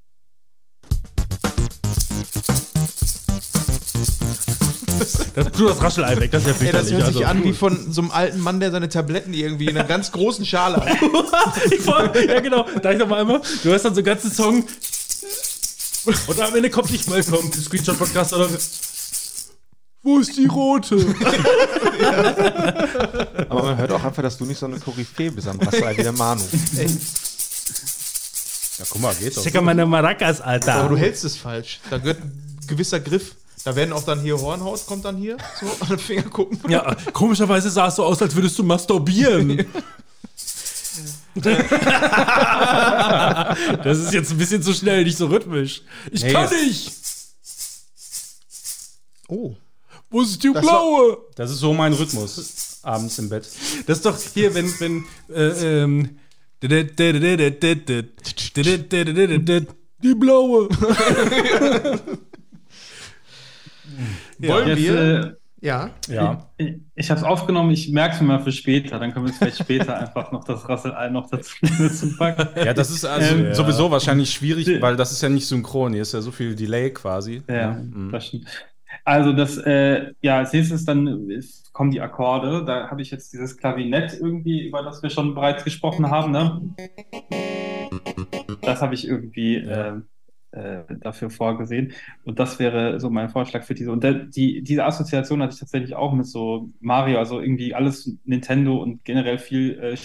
Das, 5.34 5.52
tu 5.52 5.68
das 5.68 5.82
Raschelei 5.82 6.18
weg, 6.18 6.30
das 6.30 6.44
ist 6.44 6.60
ja 6.60 6.66
Ey, 6.66 6.72
das 6.72 6.90
hört 6.90 7.06
sich 7.06 7.16
also. 7.16 7.24
an 7.24 7.44
wie 7.44 7.52
von 7.52 7.92
so 7.92 8.02
einem 8.02 8.10
alten 8.10 8.40
Mann, 8.40 8.60
der 8.60 8.70
seine 8.70 8.88
Tabletten 8.88 9.32
irgendwie 9.32 9.66
in 9.66 9.76
einer 9.76 9.86
ganz 9.86 10.12
großen 10.12 10.44
Schale 10.44 10.76
hat. 10.76 10.98
Voll, 11.80 12.10
ja, 12.28 12.40
genau. 12.40 12.66
Da 12.82 12.92
ich 12.92 12.98
noch 12.98 13.08
mal 13.08 13.20
einmal. 13.20 13.40
Du 13.62 13.72
hast 13.72 13.84
dann 13.84 13.94
so 13.94 14.00
einen 14.00 14.06
ganzen 14.06 14.30
Song. 14.30 14.64
Und 16.26 16.40
am 16.40 16.54
Ende 16.54 16.70
kommt 16.70 16.90
nicht 16.90 17.08
mal 17.08 17.22
vom 17.22 17.52
Screenshot-Podcast 17.52 18.32
oder. 18.34 18.48
Wo 20.02 20.18
ist 20.18 20.36
die 20.36 20.46
rote? 20.46 20.96
Aber 23.50 23.62
man 23.62 23.76
hört 23.76 23.92
auch 23.92 24.02
einfach, 24.02 24.22
dass 24.22 24.38
du 24.38 24.46
nicht 24.46 24.58
so 24.58 24.64
eine 24.66 24.78
Koryphäe 24.80 25.30
bist 25.30 25.46
am 25.46 25.60
Rassel 25.60 25.96
wie 25.96 26.02
der 26.02 26.12
Manu. 26.12 26.42
ja, 28.78 28.84
guck 28.88 29.02
mal, 29.02 29.14
geht 29.14 29.36
doch. 29.36 29.42
Checker 29.42 29.60
meine 29.60 29.84
Maracas, 29.84 30.40
Alter. 30.40 30.74
Aber 30.74 30.88
du 30.90 30.96
hältst 30.96 31.24
es 31.24 31.36
falsch. 31.36 31.80
Da 31.90 31.98
gehört 31.98 32.20
ein 32.22 32.58
gewisser 32.66 32.98
Griff. 33.00 33.34
Da 33.64 33.76
werden 33.76 33.92
auch 33.92 34.02
dann 34.04 34.20
hier 34.20 34.40
Hornhaut, 34.40 34.86
kommt 34.86 35.04
dann 35.04 35.18
hier 35.18 35.36
so 35.60 35.66
an 35.80 35.88
den 35.88 35.98
Finger 35.98 36.22
gucken. 36.22 36.58
Ja, 36.70 36.94
komischerweise 37.12 37.68
sah 37.70 37.88
es 37.88 37.96
so 37.96 38.04
aus, 38.04 38.22
als 38.22 38.34
würdest 38.34 38.58
du 38.58 38.62
masturbieren. 38.64 39.66
das 43.84 43.98
ist 43.98 44.12
jetzt 44.14 44.30
ein 44.32 44.38
bisschen 44.38 44.62
zu 44.62 44.72
schnell, 44.72 45.04
nicht 45.04 45.18
so 45.18 45.26
rhythmisch. 45.26 45.82
Ich 46.10 46.22
Nee, 46.22 46.32
kann 46.32 46.48
nicht. 46.50 46.92
Oh. 49.28 49.54
Wo 50.10 50.22
ist 50.22 50.42
die 50.42 50.52
Das 50.52 50.62
blaue? 50.62 51.18
Das 51.36 51.50
ist 51.50 51.58
so 51.58 51.72
mein 51.72 51.92
Rhythmus 51.92 52.80
abends 52.82 53.18
im 53.18 53.28
Bett. 53.28 53.48
Das 53.86 53.98
ist 53.98 54.06
doch 54.06 54.18
hier, 54.18 54.52
wenn, 54.54 54.66
wenn, 54.80 55.04
äh, 55.34 55.82
ähm, 55.82 56.18
die 60.02 60.14
blaue. 60.14 60.68
Wollen 64.38 64.68
Jetzt, 64.68 64.78
wir? 64.82 64.94
äh, 65.00 65.32
Ja. 65.62 65.90
Ja. 66.08 66.50
Ich, 66.56 66.74
ich 66.94 67.10
habe 67.10 67.20
es 67.20 67.26
aufgenommen, 67.26 67.70
ich 67.70 67.90
merke 67.90 68.14
es 68.14 68.20
mir 68.22 68.26
mal 68.28 68.40
für 68.42 68.52
später, 68.52 68.98
dann 68.98 69.12
können 69.12 69.26
wir 69.26 69.32
es 69.32 69.38
vielleicht 69.38 69.58
später 69.58 69.98
einfach 69.98 70.32
noch 70.32 70.44
das 70.44 70.66
Rasselei 70.68 71.10
noch 71.10 71.28
dazu, 71.30 71.52
dazu 71.78 72.16
packen. 72.16 72.48
Ja, 72.58 72.72
das 72.72 72.90
ist 72.90 73.04
also 73.04 73.34
Ähm, 73.34 73.54
sowieso 73.54 73.90
wahrscheinlich 73.90 74.30
schwierig, 74.30 74.66
Ja. 74.66 74.80
weil 74.80 74.96
das 74.96 75.12
ist 75.12 75.22
ja 75.22 75.28
nicht 75.28 75.46
synchron. 75.46 75.92
Hier 75.92 76.02
ist 76.02 76.12
ja 76.14 76.22
so 76.22 76.30
viel 76.30 76.54
Delay 76.54 76.90
quasi. 76.92 77.42
Ja, 77.48 77.72
Mhm. 77.72 78.10
das 78.10 78.26
stimmt. 78.26 78.46
Also 79.10 79.32
das, 79.32 79.58
äh, 79.58 80.12
ja, 80.22 80.38
als 80.38 80.52
nächstes 80.52 80.84
dann 80.84 81.28
ist, 81.30 81.72
kommen 81.72 81.90
die 81.90 82.00
Akkorde. 82.00 82.64
Da 82.64 82.88
habe 82.92 83.02
ich 83.02 83.10
jetzt 83.10 83.32
dieses 83.32 83.56
Klavinett 83.56 84.16
irgendwie, 84.20 84.68
über 84.68 84.84
das 84.84 85.02
wir 85.02 85.10
schon 85.10 85.34
bereits 85.34 85.64
gesprochen 85.64 86.08
haben, 86.08 86.30
ne? 86.30 86.60
Das 88.62 88.80
habe 88.80 88.94
ich 88.94 89.08
irgendwie 89.08 89.56
ähm, 89.56 90.04
äh, 90.52 90.82
dafür 91.00 91.28
vorgesehen. 91.28 91.92
Und 92.22 92.38
das 92.38 92.60
wäre 92.60 93.00
so 93.00 93.10
mein 93.10 93.30
Vorschlag 93.30 93.64
für 93.64 93.74
diese. 93.74 93.90
Und 93.90 94.04
der, 94.04 94.14
die, 94.14 94.62
diese 94.62 94.84
Assoziation 94.84 95.42
hatte 95.42 95.54
ich 95.54 95.58
tatsächlich 95.58 95.96
auch 95.96 96.12
mit 96.12 96.26
so 96.26 96.70
Mario, 96.78 97.18
also 97.18 97.40
irgendwie 97.40 97.74
alles 97.74 98.16
Nintendo 98.24 98.80
und 98.80 99.04
generell 99.04 99.38
viel 99.38 99.76
äh, 99.80 99.96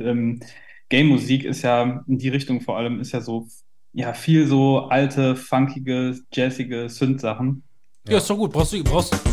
ähm, 0.00 0.40
Game-Musik 0.88 1.44
ist 1.44 1.60
ja 1.60 2.02
in 2.08 2.16
die 2.16 2.30
Richtung 2.30 2.62
vor 2.62 2.78
allem, 2.78 2.98
ist 2.98 3.12
ja 3.12 3.20
so 3.20 3.46
ja, 3.92 4.14
viel 4.14 4.46
so 4.46 4.86
alte, 4.88 5.36
funkige, 5.36 6.18
jazzige 6.32 6.88
Synth-Sachen. 6.88 7.62
Ja, 8.06 8.18
ist 8.18 8.28
doch 8.28 8.36
gut. 8.36 8.52
Brauchst 8.52 8.72
du, 8.74 8.84
brauchst 8.84 9.14
du. 9.14 9.16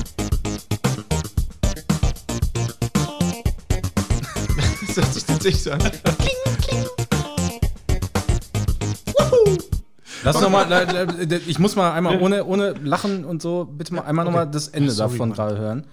Das 4.87 4.97
hört 4.97 5.13
sich 5.13 5.23
tatsächlich 5.25 5.63
so 5.63 5.71
an. 5.71 5.79
Lass 10.23 10.39
noch 10.41 10.49
mal, 10.49 11.27
ich 11.47 11.59
muss 11.59 11.75
mal 11.77 11.93
einmal 11.93 12.21
ohne, 12.21 12.45
ohne 12.45 12.71
Lachen 12.73 13.23
und 13.25 13.41
so, 13.41 13.65
bitte 13.65 13.93
mal 13.93 14.01
einmal 14.01 14.25
noch 14.25 14.31
mal 14.33 14.45
das 14.45 14.67
Ende 14.67 14.91
Sorry, 14.91 15.11
davon 15.11 15.31
gerade 15.33 15.57
hören. 15.57 15.87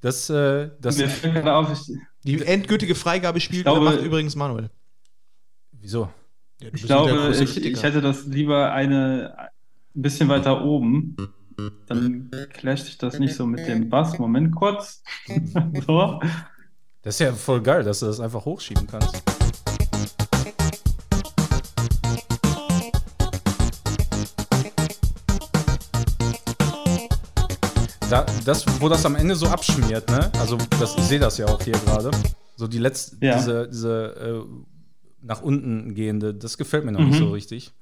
Das, 0.00 0.30
äh, 0.30 0.70
das, 0.80 0.96
Mir 0.96 1.08
fällt 1.08 1.34
gerade 1.34 1.54
auf, 1.54 1.70
ich, 1.72 1.94
Die 2.24 2.42
endgültige 2.42 2.94
Freigabe 2.94 3.38
spielt 3.40 3.64
glaube- 3.64 3.84
macht 3.84 4.00
übrigens 4.00 4.34
Manuel. 4.34 4.70
wieso? 5.72 6.08
Ja, 6.62 6.68
ich 6.74 6.82
glaube, 6.82 7.34
ich, 7.38 7.64
ich 7.64 7.82
hätte 7.82 8.00
das 8.00 8.24
lieber 8.26 8.72
eine 8.72 9.50
ein 9.94 10.02
bisschen 10.02 10.28
weiter 10.28 10.64
oben. 10.64 11.16
Dann 11.86 12.30
clasht 12.52 12.86
sich 12.86 12.98
das 12.98 13.18
nicht 13.18 13.34
so 13.34 13.46
mit 13.46 13.66
dem 13.66 13.88
Bass. 13.88 14.18
Moment 14.18 14.54
kurz. 14.54 15.02
so. 15.86 16.20
Das 17.02 17.14
ist 17.14 17.20
ja 17.20 17.32
voll 17.32 17.62
geil, 17.62 17.82
dass 17.82 18.00
du 18.00 18.06
das 18.06 18.20
einfach 18.20 18.44
hochschieben 18.44 18.86
kannst. 18.86 19.22
Da, 28.10 28.26
das, 28.44 28.64
wo 28.80 28.88
das 28.88 29.06
am 29.06 29.14
Ende 29.14 29.36
so 29.36 29.46
abschmiert, 29.46 30.10
ne? 30.10 30.30
Also 30.40 30.58
das, 30.80 30.96
ich 30.96 31.04
sehe 31.04 31.20
das 31.20 31.38
ja 31.38 31.46
auch 31.46 31.62
hier 31.62 31.74
gerade. 31.74 32.10
So 32.56 32.66
die 32.66 32.78
letzte, 32.78 33.24
Ja. 33.24 33.36
diese, 33.36 33.68
diese 33.68 34.44
äh, 34.48 34.64
nach 35.22 35.42
unten 35.42 35.94
gehende, 35.94 36.34
das 36.34 36.58
gefällt 36.58 36.84
mir 36.84 36.92
noch 36.92 37.00
nicht 37.00 37.20
Mhm. 37.20 37.24
so 37.26 37.30
richtig. 37.30 37.72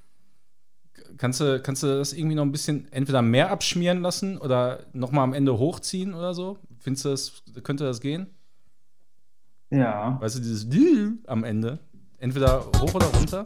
Kannst 1.18 1.40
du, 1.40 1.60
kannst 1.60 1.82
du 1.82 1.88
das 1.88 2.12
irgendwie 2.12 2.36
noch 2.36 2.44
ein 2.44 2.52
bisschen 2.52 2.86
entweder 2.92 3.22
mehr 3.22 3.50
abschmieren 3.50 4.02
lassen 4.02 4.38
oder 4.38 4.86
nochmal 4.92 5.24
am 5.24 5.34
Ende 5.34 5.58
hochziehen 5.58 6.14
oder 6.14 6.32
so? 6.32 6.58
Findest 6.78 7.04
du 7.04 7.08
das, 7.08 7.42
könnte 7.64 7.82
das 7.82 8.00
gehen? 8.00 8.28
Ja. 9.70 10.16
Weißt 10.20 10.36
du, 10.36 10.38
dieses 10.38 10.68
Dü 10.68 11.16
am 11.26 11.42
Ende. 11.42 11.80
Entweder 12.18 12.64
hoch 12.80 12.94
oder 12.94 13.06
runter. 13.06 13.44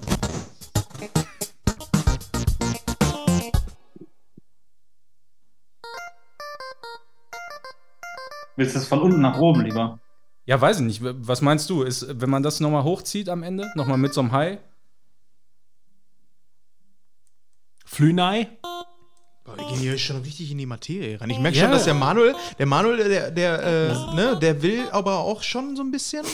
Willst 8.56 8.74
du 8.74 8.80
es 8.80 8.86
von 8.86 9.00
unten 9.00 9.22
nach 9.22 9.38
oben 9.38 9.62
lieber? 9.62 9.98
Ja, 10.44 10.60
weiß 10.60 10.80
ich 10.80 10.84
nicht. 10.84 11.00
Was 11.02 11.40
meinst 11.40 11.70
du? 11.70 11.84
Ist, 11.84 12.20
wenn 12.20 12.28
man 12.28 12.42
das 12.42 12.60
nochmal 12.60 12.84
hochzieht 12.84 13.30
am 13.30 13.42
Ende, 13.42 13.70
nochmal 13.76 13.96
mit 13.96 14.12
so 14.12 14.20
einem 14.20 14.32
High? 14.32 14.58
Flünei? 17.92 18.48
Wir 19.44 19.66
gehen 19.68 19.78
hier 19.80 19.98
schon 19.98 20.22
richtig 20.22 20.50
in 20.50 20.56
die 20.56 20.64
Materie 20.64 21.20
rein. 21.20 21.28
Ich 21.28 21.38
merke 21.38 21.58
Ja. 21.58 21.64
schon, 21.64 21.72
dass 21.72 21.84
der 21.84 21.92
Manuel, 21.92 22.34
der 22.58 22.64
Manuel, 22.64 23.06
der, 23.06 23.30
der, 23.30 23.62
äh, 23.62 24.14
ne, 24.14 24.38
der 24.40 24.62
will 24.62 24.88
aber 24.92 25.18
auch 25.18 25.42
schon 25.42 25.76
so 25.76 25.82
ein 25.82 25.90
bisschen. 25.90 26.24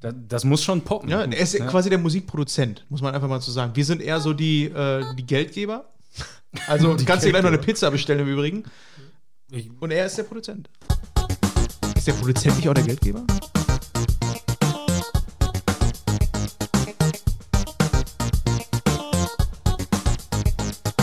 Das, 0.00 0.12
das 0.28 0.44
muss 0.44 0.62
schon 0.62 0.82
poppen. 0.82 1.08
Ja, 1.08 1.22
er 1.22 1.32
ist 1.38 1.54
Ja. 1.54 1.66
quasi 1.66 1.88
der 1.88 1.98
Musikproduzent, 1.98 2.84
muss 2.90 3.00
man 3.00 3.14
einfach 3.14 3.28
mal 3.28 3.40
so 3.40 3.50
sagen. 3.50 3.74
Wir 3.74 3.84
sind 3.86 4.02
eher 4.02 4.20
so 4.20 4.34
die, 4.34 4.64
äh, 4.64 5.02
die 5.16 5.24
Geldgeber. 5.24 5.86
Also, 6.66 6.94
du 6.96 7.04
kannst 7.06 7.24
dir 7.24 7.30
gleich 7.30 7.42
noch 7.42 7.48
eine 7.48 7.56
Pizza 7.58 7.90
bestellen 7.90 8.20
im 8.20 8.28
Übrigen. 8.28 8.64
Und 9.80 9.90
er 9.90 10.04
ist 10.04 10.18
der 10.18 10.24
Produzent. 10.24 10.68
Ist 11.96 12.06
der 12.06 12.12
Produzent 12.12 12.56
nicht 12.56 12.68
auch 12.68 12.74
der 12.74 12.84
Geldgeber? 12.84 13.24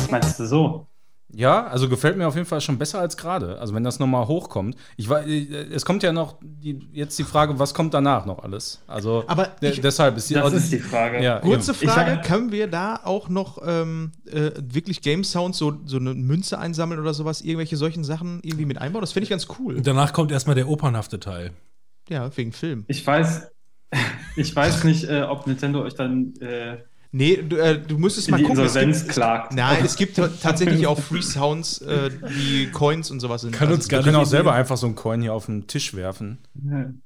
Was 0.09 0.21
meinst 0.21 0.39
du 0.39 0.45
so? 0.45 0.85
Ja, 1.31 1.67
also 1.67 1.87
gefällt 1.87 2.17
mir 2.17 2.27
auf 2.27 2.33
jeden 2.33 2.47
Fall 2.47 2.59
schon 2.59 2.79
besser 2.79 2.99
als 2.99 3.15
gerade. 3.15 3.59
Also 3.59 3.75
wenn 3.75 3.83
das 3.83 3.99
nochmal 3.99 4.27
hochkommt. 4.27 4.75
Ich 4.97 5.09
war, 5.09 5.27
äh, 5.27 5.43
es 5.71 5.85
kommt 5.85 6.01
ja 6.01 6.11
noch 6.11 6.37
die, 6.41 6.79
jetzt 6.91 7.19
die 7.19 7.23
Frage, 7.23 7.59
was 7.59 7.75
kommt 7.75 7.93
danach 7.93 8.25
noch 8.25 8.39
alles? 8.39 8.81
Also 8.87 9.25
Aber 9.27 9.49
ich- 9.61 9.79
deshalb 9.79 10.17
ist 10.17 10.31
die, 10.31 10.33
Das 10.33 10.51
ist 10.53 10.71
die 10.71 10.79
Frage. 10.79 11.21
Ja, 11.23 11.37
Kurze 11.39 11.73
eben. 11.79 11.87
Frage, 11.91 12.19
Ich- 12.19 12.27
können 12.27 12.51
wir 12.51 12.65
da 12.65 12.99
auch 13.03 13.29
noch 13.29 13.59
ähm, 13.63 14.11
äh, 14.25 14.49
wirklich 14.59 15.03
Game 15.03 15.23
Sounds, 15.23 15.59
so, 15.59 15.73
so 15.85 15.97
eine 15.97 16.15
Münze 16.15 16.57
einsammeln 16.57 16.99
oder 16.99 17.13
sowas, 17.13 17.41
irgendwelche 17.41 17.77
solchen 17.77 18.03
Sachen 18.03 18.39
irgendwie 18.41 18.65
mit 18.65 18.79
einbauen? 18.79 19.01
Das 19.01 19.11
finde 19.11 19.25
ich 19.25 19.29
ganz 19.29 19.45
cool. 19.59 19.81
Danach 19.81 20.13
kommt 20.13 20.31
erstmal 20.31 20.55
der 20.55 20.67
opernhafte 20.67 21.19
Teil. 21.19 21.51
Ja, 22.09 22.35
wegen 22.35 22.53
Film. 22.53 22.85
Ich 22.87 23.05
weiß, 23.05 23.51
ich 24.35 24.55
weiß 24.55 24.83
nicht, 24.83 25.03
äh, 25.03 25.21
ob 25.29 25.45
Nintendo 25.45 25.83
euch 25.83 25.93
dann 25.93 26.33
äh, 26.41 26.77
Nee, 27.11 27.37
du, 27.37 27.55
äh, 27.57 27.79
du 27.79 27.97
müsstest 27.97 28.29
mal 28.29 28.37
die 28.37 28.43
gucken. 28.43 28.59
Es 28.63 28.75
Insolvenz 28.75 29.01
gibt, 29.01 29.13
klagt. 29.13 29.53
Nein, 29.55 29.77
es 29.83 29.95
gibt 29.95 30.15
ta- 30.17 30.29
tatsächlich 30.41 30.85
auch 30.85 30.99
Free 30.99 31.21
Sounds, 31.23 31.81
äh, 31.81 32.11
die 32.29 32.69
Coins 32.71 33.09
und 33.09 33.19
sowas 33.19 33.41
sind. 33.41 33.51
Kann 33.55 33.71
uns 33.71 33.89
Wir 33.89 33.97
gar 33.97 34.03
können 34.03 34.15
auch 34.17 34.25
selber 34.25 34.53
einfach 34.53 34.77
so 34.77 34.85
einen 34.85 34.95
Coin 34.95 35.21
hier 35.21 35.33
auf 35.33 35.47
den 35.47 35.65
Tisch 35.65 35.95
werfen. 35.95 36.37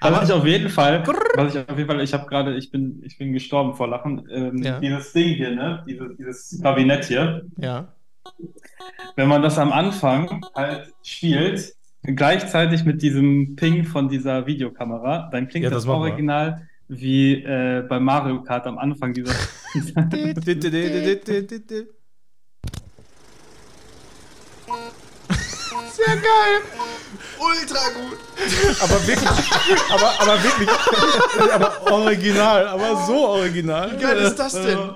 Aber 0.00 0.16
was 0.16 0.28
ich 0.30 0.34
auf 0.34 0.46
jeden 0.46 0.70
Fall, 0.70 1.06
was 1.36 1.54
ich 1.54 1.60
auf 1.68 1.76
jeden 1.76 1.88
Fall, 1.90 2.00
ich 2.00 2.14
habe 2.14 2.26
gerade, 2.26 2.56
ich 2.56 2.70
bin, 2.70 3.02
ich 3.04 3.18
bin 3.18 3.32
gestorben 3.34 3.74
vor 3.74 3.88
Lachen. 3.88 4.26
Ähm, 4.30 4.62
Ja. 4.62 4.80
Dieses 4.80 5.12
Ding 5.12 5.34
hier, 5.34 5.54
ne, 5.54 5.84
dieses, 5.86 6.16
dieses 6.16 6.60
Kabinett 6.62 7.04
hier, 7.04 7.42
Ja. 7.58 7.92
wenn 9.16 9.28
man 9.28 9.42
das 9.42 9.58
am 9.58 9.72
Anfang 9.72 10.42
halt 10.54 10.92
spielt, 11.02 11.74
gleichzeitig 12.02 12.84
mit 12.84 13.02
diesem 13.02 13.56
Ping 13.56 13.84
von 13.84 14.08
dieser 14.08 14.46
Videokamera, 14.46 15.28
dann 15.30 15.48
klingt 15.48 15.64
Ja, 15.64 15.70
das, 15.70 15.84
das 15.84 15.90
original 15.90 16.66
wie 16.88 17.42
äh, 17.42 17.82
bei 17.88 17.98
Mario 18.00 18.42
Kart 18.42 18.66
am 18.66 18.78
Anfang 18.78 19.12
dieser. 19.12 19.34
Sehr 25.92 26.16
geil. 26.16 26.60
Ultra 27.38 27.88
gut. 27.90 28.18
aber 28.80 29.06
wirklich, 29.06 29.28
aber, 29.90 30.20
aber 30.20 30.42
wirklich, 30.42 30.68
aber 31.52 31.92
original, 31.92 32.66
aber 32.68 33.06
so 33.06 33.28
original. 33.28 33.92
Wie 33.92 34.02
geil 34.02 34.18
ist 34.18 34.36
das 34.36 34.52
denn? 34.52 34.94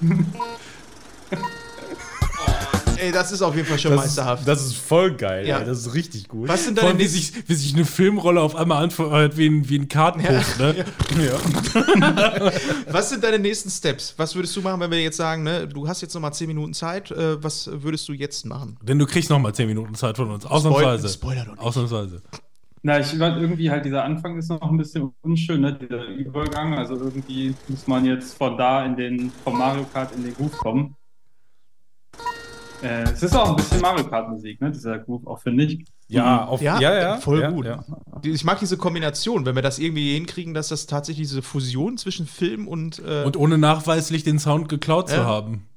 Ey, 3.00 3.12
das 3.12 3.32
ist 3.32 3.42
auf 3.42 3.54
jeden 3.56 3.66
Fall 3.66 3.78
schon 3.78 3.92
Das 3.92 4.00
ist, 4.00 4.06
meisterhaft. 4.16 4.46
das 4.46 4.64
ist 4.66 4.76
voll 4.76 5.12
geil, 5.14 5.46
Ja. 5.46 5.58
ey, 5.60 5.64
das 5.64 5.78
ist 5.86 5.94
richtig 5.94 6.28
gut. 6.28 6.48
Was 6.48 6.64
sind 6.64 6.78
Vor 6.78 6.88
deine 6.88 6.98
allem, 6.98 6.98
wie 6.98 7.02
nächsten 7.12 7.34
sich, 7.34 7.48
wie 7.48 7.54
sich 7.54 7.74
eine 7.74 7.84
Filmrolle 7.84 8.40
auf 8.40 8.54
einmal 8.56 8.82
anfühlt 8.84 9.36
wie 9.36 9.46
ein, 9.48 9.68
wie 9.68 9.78
ein 9.78 9.88
Kartenbuch, 9.88 10.58
ne? 10.58 10.84
Was 12.90 13.10
sind 13.10 13.24
deine 13.24 13.38
nächsten 13.38 13.70
Steps? 13.70 14.14
Was 14.16 14.34
würdest 14.34 14.54
du 14.56 14.60
machen, 14.62 14.80
wenn 14.80 14.90
wir 14.90 15.00
jetzt 15.02 15.16
sagen, 15.16 15.42
ne, 15.42 15.66
du 15.68 15.86
hast 15.88 16.00
jetzt 16.02 16.14
noch 16.14 16.20
mal 16.20 16.32
10 16.32 16.46
Minuten 16.48 16.74
Zeit, 16.74 17.10
äh, 17.10 17.42
was 17.42 17.70
würdest 17.72 18.08
du 18.08 18.12
jetzt 18.12 18.44
machen? 18.46 18.76
Denn 18.82 18.98
du 18.98 19.06
kriegst 19.06 19.30
noch 19.30 19.38
mal 19.38 19.52
10 19.54 19.66
Minuten 19.68 19.94
Zeit 19.94 20.16
von 20.16 20.30
uns. 20.30 20.44
Ausnahmsweise. 20.46 21.08
Spoiler 21.08 21.44
doch 21.44 21.52
nicht. 21.52 21.60
Ausnahmsweise. 21.62 22.22
Na, 22.82 22.98
ich 22.98 23.08
fand 23.08 23.40
irgendwie 23.40 23.70
halt 23.70 23.84
dieser 23.84 24.04
Anfang 24.04 24.38
ist 24.38 24.48
noch 24.48 24.62
ein 24.62 24.78
bisschen 24.78 25.12
unschön, 25.20 25.60
ne? 25.60 25.74
Dieser 25.78 26.04
Übergang. 26.06 26.74
Also 26.78 26.94
irgendwie 26.96 27.54
muss 27.68 27.86
man 27.86 28.04
jetzt 28.06 28.34
von 28.38 28.56
da 28.56 28.84
in 28.86 28.96
den, 28.96 29.30
vom 29.44 29.58
Mario 29.58 29.84
Kart 29.92 30.14
in 30.16 30.24
den 30.24 30.34
Groove 30.34 30.56
kommen. 30.56 30.96
Äh, 32.82 33.02
es 33.02 33.22
ist 33.22 33.36
auch 33.36 33.50
ein 33.50 33.56
bisschen 33.56 33.80
Mario 33.80 34.04
Kart 34.08 34.28
Musik, 34.30 34.60
ne? 34.60 34.70
Dieser 34.70 34.98
Groove 34.98 35.26
auch, 35.26 35.40
finde 35.40 35.64
ich. 35.64 35.84
Ja, 36.08 36.44
auf, 36.46 36.60
ja, 36.62 36.80
ja, 36.80 37.18
voll 37.18 37.40
ja, 37.40 37.50
gut. 37.50 37.66
Ja. 37.66 37.84
Ich 38.22 38.42
mag 38.44 38.58
diese 38.58 38.76
Kombination, 38.76 39.46
wenn 39.46 39.54
wir 39.54 39.62
das 39.62 39.78
irgendwie 39.78 40.14
hinkriegen, 40.14 40.54
dass 40.54 40.68
das 40.68 40.86
tatsächlich 40.86 41.28
diese 41.28 41.42
Fusion 41.42 41.98
zwischen 41.98 42.26
Film 42.26 42.66
und, 42.66 42.98
äh, 43.00 43.22
Und 43.24 43.36
ohne 43.36 43.58
nachweislich 43.58 44.24
den 44.24 44.38
Sound 44.38 44.68
geklaut 44.68 45.08
zu 45.10 45.16
Ja. 45.16 45.24
haben. 45.24 45.68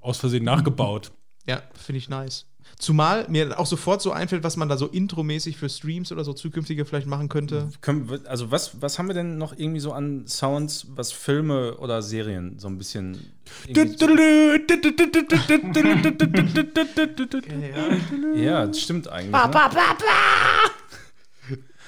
Aus 0.00 0.18
Versehen 0.18 0.44
nachgebaut. 0.44 1.12
ja, 1.46 1.62
finde 1.74 1.98
ich 1.98 2.08
nice. 2.08 2.46
Zumal 2.78 3.26
mir 3.28 3.58
auch 3.58 3.66
sofort 3.66 4.02
so 4.02 4.12
einfällt, 4.12 4.42
was 4.44 4.56
man 4.56 4.68
da 4.68 4.76
so 4.76 4.86
intromäßig 4.86 5.56
für 5.56 5.68
Streams 5.68 6.12
oder 6.12 6.24
so 6.24 6.32
zukünftige 6.32 6.84
vielleicht 6.84 7.06
machen 7.06 7.28
könnte. 7.28 7.68
Also 8.26 8.50
was, 8.50 8.82
was 8.82 8.98
haben 8.98 9.06
wir 9.08 9.14
denn 9.14 9.38
noch 9.38 9.56
irgendwie 9.56 9.80
so 9.80 9.92
an 9.92 10.26
Sounds, 10.26 10.86
was 10.94 11.12
Filme 11.12 11.76
oder 11.78 12.02
Serien 12.02 12.58
so 12.58 12.68
ein 12.68 12.76
bisschen. 12.78 13.32
Ja, 18.34 18.66
das 18.66 18.80
stimmt 18.80 19.08
eigentlich. 19.08 19.32
Ne? 19.32 19.54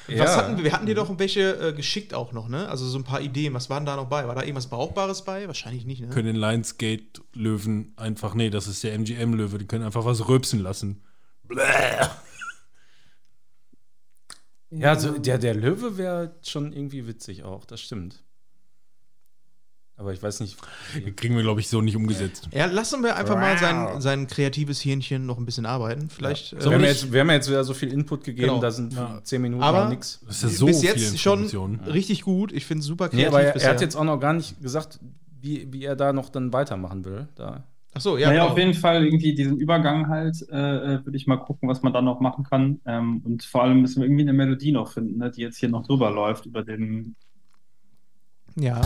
Ja. 0.09 0.25
Was 0.25 0.37
hatten 0.37 0.57
wir? 0.57 0.65
Wir 0.65 0.73
hatten 0.73 0.87
dir 0.87 0.95
doch 0.95 1.19
welche 1.19 1.69
äh, 1.69 1.73
geschickt 1.73 2.15
auch 2.15 2.33
noch, 2.33 2.49
ne? 2.49 2.69
Also 2.69 2.87
so 2.87 2.99
ein 2.99 3.05
paar 3.05 3.21
Ideen. 3.21 3.55
Was 3.55 3.71
waren 3.71 3.87
da 3.87 3.97
noch 3.97 4.09
bei? 4.09 4.27
War 4.29 4.35
da 4.35 4.43
irgendwas 4.43 4.69
Brauchbares 4.69 5.25
bei? 5.25 5.47
Wahrscheinlich 5.47 5.85
nicht, 5.85 6.01
ne? 6.01 6.09
Können 6.09 6.27
den 6.27 6.37
Lionsgate-Löwen 6.37 7.93
einfach, 7.97 8.35
nee, 8.35 8.51
das 8.51 8.67
ist 8.67 8.85
der 8.85 8.95
MGM-Löwe, 8.95 9.59
die 9.59 9.67
können 9.67 9.85
einfach 9.85 10.05
was 10.05 10.29
rülpsen 10.29 10.61
lassen. 10.61 11.03
Ja, 14.71 14.91
also 14.91 15.19
der, 15.19 15.39
der 15.39 15.55
Löwe 15.55 15.97
wäre 15.97 16.35
schon 16.43 16.73
irgendwie 16.73 17.07
witzig 17.07 17.45
auch, 17.45 17.65
das 17.65 17.81
stimmt. 17.81 18.25
Aber 19.99 20.13
ich 20.13 20.23
weiß 20.23 20.41
nicht. 20.41 20.59
Kriegen 21.17 21.37
wir, 21.37 21.43
glaube 21.43 21.61
ich, 21.61 21.69
so 21.69 21.81
nicht 21.81 21.97
umgesetzt. 21.97 22.49
Ja, 22.53 22.67
lassen 22.67 23.03
wir 23.03 23.17
einfach 23.17 23.37
mal 23.37 23.57
sein, 23.57 24.01
sein 24.03 24.27
kreatives 24.27 24.81
Hirnchen 24.81 25.25
noch 25.25 25.39
ein 25.39 25.47
bisschen 25.47 25.65
arbeiten. 25.65 26.11
Vielleicht. 26.11 26.53
Wir 26.53 26.61
äh, 26.61 26.75
haben, 26.75 26.83
ja 26.83 26.89
jetzt, 26.89 27.13
wir 27.13 27.21
haben 27.21 27.31
jetzt 27.31 27.49
wieder 27.49 27.65
so 27.65 27.73
viel 27.73 27.91
Input 27.93 28.25
gegeben, 28.25 28.49
Genau. 28.49 28.61
da 28.61 28.71
sind 28.71 28.93
Ja. 28.93 29.21
zehn 29.25 29.41
Minuten 29.41 29.63
aber 29.63 29.85
noch 29.85 29.91
nix. 29.91 30.21
Das 30.27 30.37
ist 30.37 30.43
ja 30.43 30.49
so 30.51 30.67
bis 30.67 30.81
viel 30.81 30.91
jetzt 30.91 31.19
schon 31.19 31.81
richtig 31.87 32.23
gut. 32.23 32.53
Ich 32.53 32.67
finde 32.67 32.81
es 32.81 32.87
super 32.87 33.07
Nee, 33.07 33.23
kreativ. 33.23 33.29
aber 33.29 33.43
er, 33.43 33.53
bisher. 33.55 33.69
er 33.71 33.75
hat 33.75 33.81
jetzt 33.81 33.97
auch 33.97 34.05
noch 34.05 34.19
gar 34.21 34.35
nicht 34.35 34.61
gesagt, 34.63 35.01
wie, 35.41 35.73
wie 35.73 35.85
er 35.85 35.97
da 35.97 36.13
noch 36.13 36.29
dann 36.29 36.53
weitermachen 36.53 37.05
will. 37.07 37.29
Da. 37.35 37.65
Ach 37.95 38.01
so, 38.03 38.19
ja, 38.19 38.29
Naja, 38.29 38.41
genau. 38.43 38.53
auf 38.53 38.59
jeden 38.59 38.75
Fall 38.75 39.03
irgendwie 39.07 39.35
diesen 39.35 39.57
Übergang 39.57 40.09
halt, 40.09 40.37
äh, 40.51 40.57
äh, 40.97 41.05
würde 41.07 41.17
ich 41.17 41.27
mal 41.27 41.39
gucken, 41.39 41.71
was 41.71 41.81
man 41.83 41.95
da 41.95 42.03
noch 42.03 42.21
machen 42.21 42.45
kann. 42.45 42.81
Ähm, 42.85 43.23
und 43.25 43.45
vor 43.45 43.63
allem 43.63 43.81
müssen 43.81 44.03
wir 44.03 44.07
irgendwie 44.07 44.23
eine 44.25 44.35
Melodie 44.35 44.73
noch 44.73 44.93
finden, 44.93 45.17
ne, 45.17 45.31
die 45.31 45.41
jetzt 45.41 45.57
hier 45.57 45.71
noch 45.71 45.87
drüber 45.87 46.11
läuft, 46.11 46.45
über 46.45 46.63
den, 46.63 47.17
ja. 48.57 48.83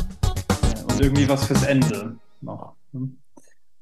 Und 1.00 1.06
irgendwie 1.06 1.28
was 1.28 1.46
fürs 1.46 1.64
Ende 1.64 2.16
noch. 2.40 2.74
ne? 2.92 3.08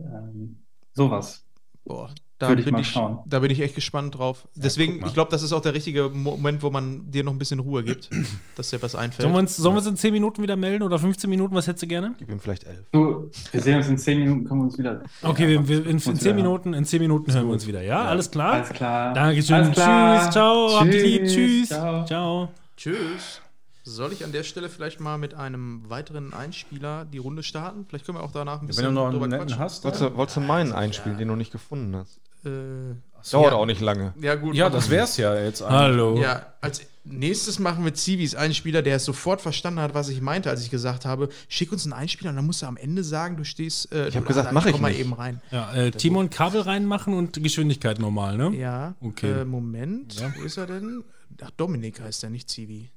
Ähm, 0.00 0.56
sowas. 0.94 1.44
Boah, 1.84 2.10
da 2.38 2.50
Würde 2.50 2.60
ich 2.60 2.66
bin 2.66 2.74
mal 2.74 2.82
ich, 2.82 2.88
schauen. 2.88 3.18
da 3.26 3.38
bin 3.40 3.50
ich 3.50 3.60
echt 3.60 3.74
gespannt 3.74 4.16
drauf. 4.16 4.46
Deswegen, 4.54 4.92
guck 4.92 5.00
mal. 5.00 5.06
ich 5.08 5.14
glaube, 5.14 5.30
das 5.30 5.42
ist 5.42 5.52
auch 5.52 5.62
der 5.62 5.74
richtige 5.74 6.08
Moment, 6.10 6.62
wo 6.62 6.70
man 6.70 7.10
dir 7.10 7.24
noch 7.24 7.32
ein 7.32 7.38
bisschen 7.38 7.58
Ruhe 7.60 7.82
gibt, 7.82 8.10
dass 8.56 8.70
dir 8.70 8.80
was 8.82 8.94
einfällt. 8.94 9.22
Sollen 9.22 9.34
wir, 9.34 9.38
uns, 9.40 9.56
sollen 9.56 9.74
wir 9.74 9.78
uns 9.78 9.88
in 9.88 9.96
10 9.96 10.12
Minuten 10.12 10.42
wieder 10.42 10.54
melden 10.54 10.82
oder 10.84 10.98
15 10.98 11.28
Minuten? 11.28 11.54
Was 11.54 11.66
hättest 11.66 11.82
du 11.82 11.86
gerne? 11.88 12.14
Gib 12.18 12.28
ihm 12.30 12.38
vielleicht 12.38 12.64
elf. 12.64 12.84
Du, 12.92 13.30
wir 13.50 13.60
sehen 13.60 13.78
uns 13.78 13.88
in 13.88 13.98
zehn 13.98 14.18
Minuten, 14.20 14.44
können 14.44 14.60
wir 14.60 14.64
uns 14.66 14.78
wieder. 14.78 15.02
Okay, 15.22 15.48
wir, 15.48 15.66
wir, 15.66 15.78
in, 15.78 15.84
in 15.86 15.90
Uns 15.94 16.04
10 16.04 16.14
wieder- 16.20 16.34
Minuten, 16.34 16.74
in 16.74 16.84
10 16.84 17.00
Minuten 17.00 17.32
hören 17.32 17.46
wir 17.46 17.52
uns 17.54 17.66
wieder. 17.66 17.82
Ja, 17.82 18.04
alles 18.04 18.30
klar? 18.30 18.52
Alles 18.52 18.68
klar. 18.70 19.14
Dankeschön. 19.14 19.56
Alles 19.56 19.70
klar. 19.72 20.20
Tschüss, 20.22 20.30
ciao, 20.32 20.78
habt 20.80 20.94
ihr 20.94 21.02
lieb, 21.02 21.22
Tschüss, 21.22 21.34
tschüss. 21.34 21.68
ciao. 21.70 22.04
ciao. 22.04 22.48
Tschüss. 22.76 23.40
Soll 23.88 24.12
ich 24.12 24.24
an 24.24 24.32
der 24.32 24.42
Stelle 24.42 24.68
vielleicht 24.68 25.00
mal 25.00 25.16
mit 25.18 25.34
einem 25.34 25.88
weiteren 25.88 26.32
Einspieler 26.34 27.04
die 27.06 27.18
Runde 27.18 27.42
starten? 27.42 27.86
Vielleicht 27.88 28.04
können 28.06 28.18
wir 28.18 28.22
auch 28.22 28.32
danach 28.32 28.60
ein 28.60 28.66
bisschen 28.66 28.84
Wenn 28.86 28.94
du 28.94 29.00
noch 29.00 29.08
einen 29.08 29.18
netten 29.30 29.38
quatschen. 29.46 29.58
hast. 29.58 29.84
Wolltest 29.84 30.02
du, 30.02 30.16
wolltest 30.16 30.36
du 30.36 30.40
meinen 30.40 30.72
einspielen, 30.72 31.16
den 31.18 31.28
du 31.28 31.36
nicht 31.36 31.52
gefunden 31.52 31.96
hast? 31.96 32.20
Äh, 32.44 32.94
Dauert 33.32 33.52
ja. 33.52 33.58
auch 33.58 33.66
nicht 33.66 33.80
lange. 33.80 34.14
ja, 34.20 34.36
gut. 34.36 34.54
Ja, 34.54 34.70
das 34.70 34.90
wär's 34.90 35.16
ja 35.16 35.34
jetzt. 35.34 35.60
eigentlich. 35.62 35.76
Hallo. 35.78 36.20
Ja, 36.20 36.52
als 36.60 36.82
nächstes 37.04 37.58
machen 37.58 37.84
wir 37.84 37.92
Zivis 37.94 38.34
Einspieler, 38.36 38.80
der 38.82 38.96
es 38.96 39.04
sofort 39.04 39.40
verstanden 39.40 39.80
hat, 39.80 39.92
was 39.94 40.08
ich 40.08 40.20
meinte, 40.20 40.48
als 40.50 40.62
ich 40.62 40.70
gesagt 40.70 41.04
habe, 41.04 41.28
schick 41.48 41.72
uns 41.72 41.84
einen 41.84 41.94
Einspieler 41.94 42.30
und 42.30 42.36
dann 42.36 42.46
musst 42.46 42.62
du 42.62 42.66
am 42.66 42.76
Ende 42.76 43.02
sagen, 43.02 43.36
du 43.36 43.44
stehst. 43.44 43.90
Äh, 43.92 44.08
Ich 44.08 44.14
hab 44.16 44.22
du- 44.22 44.28
gesagt, 44.28 44.52
mach 44.52 44.66
ich 44.66 44.72
komm 44.72 44.82
mal 44.82 44.90
nicht. 44.90 45.00
eben 45.00 45.14
rein. 45.14 45.40
Ja, 45.50 45.72
äh, 45.74 45.90
Timon 45.90 46.30
Kabel 46.30 46.60
reinmachen 46.60 47.12
und 47.14 47.42
Geschwindigkeit 47.42 47.98
normal, 47.98 48.36
ne? 48.36 48.54
Ja, 48.56 48.94
Okay. 49.00 49.40
äh, 49.40 49.44
Moment, 49.44 50.20
Ja. 50.20 50.32
wo 50.38 50.42
ist 50.44 50.56
er 50.58 50.66
denn? 50.66 51.02
Ach, 51.42 51.50
Dominik 51.56 52.00
heißt 52.00 52.22
er, 52.22 52.30
nicht 52.30 52.48
Zivi. 52.48 52.88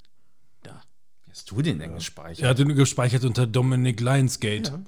Da. 0.63 0.81
Wie 1.25 1.31
hast 1.31 1.49
du 1.51 1.61
den 1.61 1.79
denn 1.79 1.93
gespeichert? 1.93 2.43
Er 2.43 2.49
hat 2.49 2.59
ihn 2.59 2.75
gespeichert 2.75 3.23
unter 3.23 3.47
Dominic 3.47 3.99
Lionsgate. 3.99 4.71
Ja. 4.71 4.79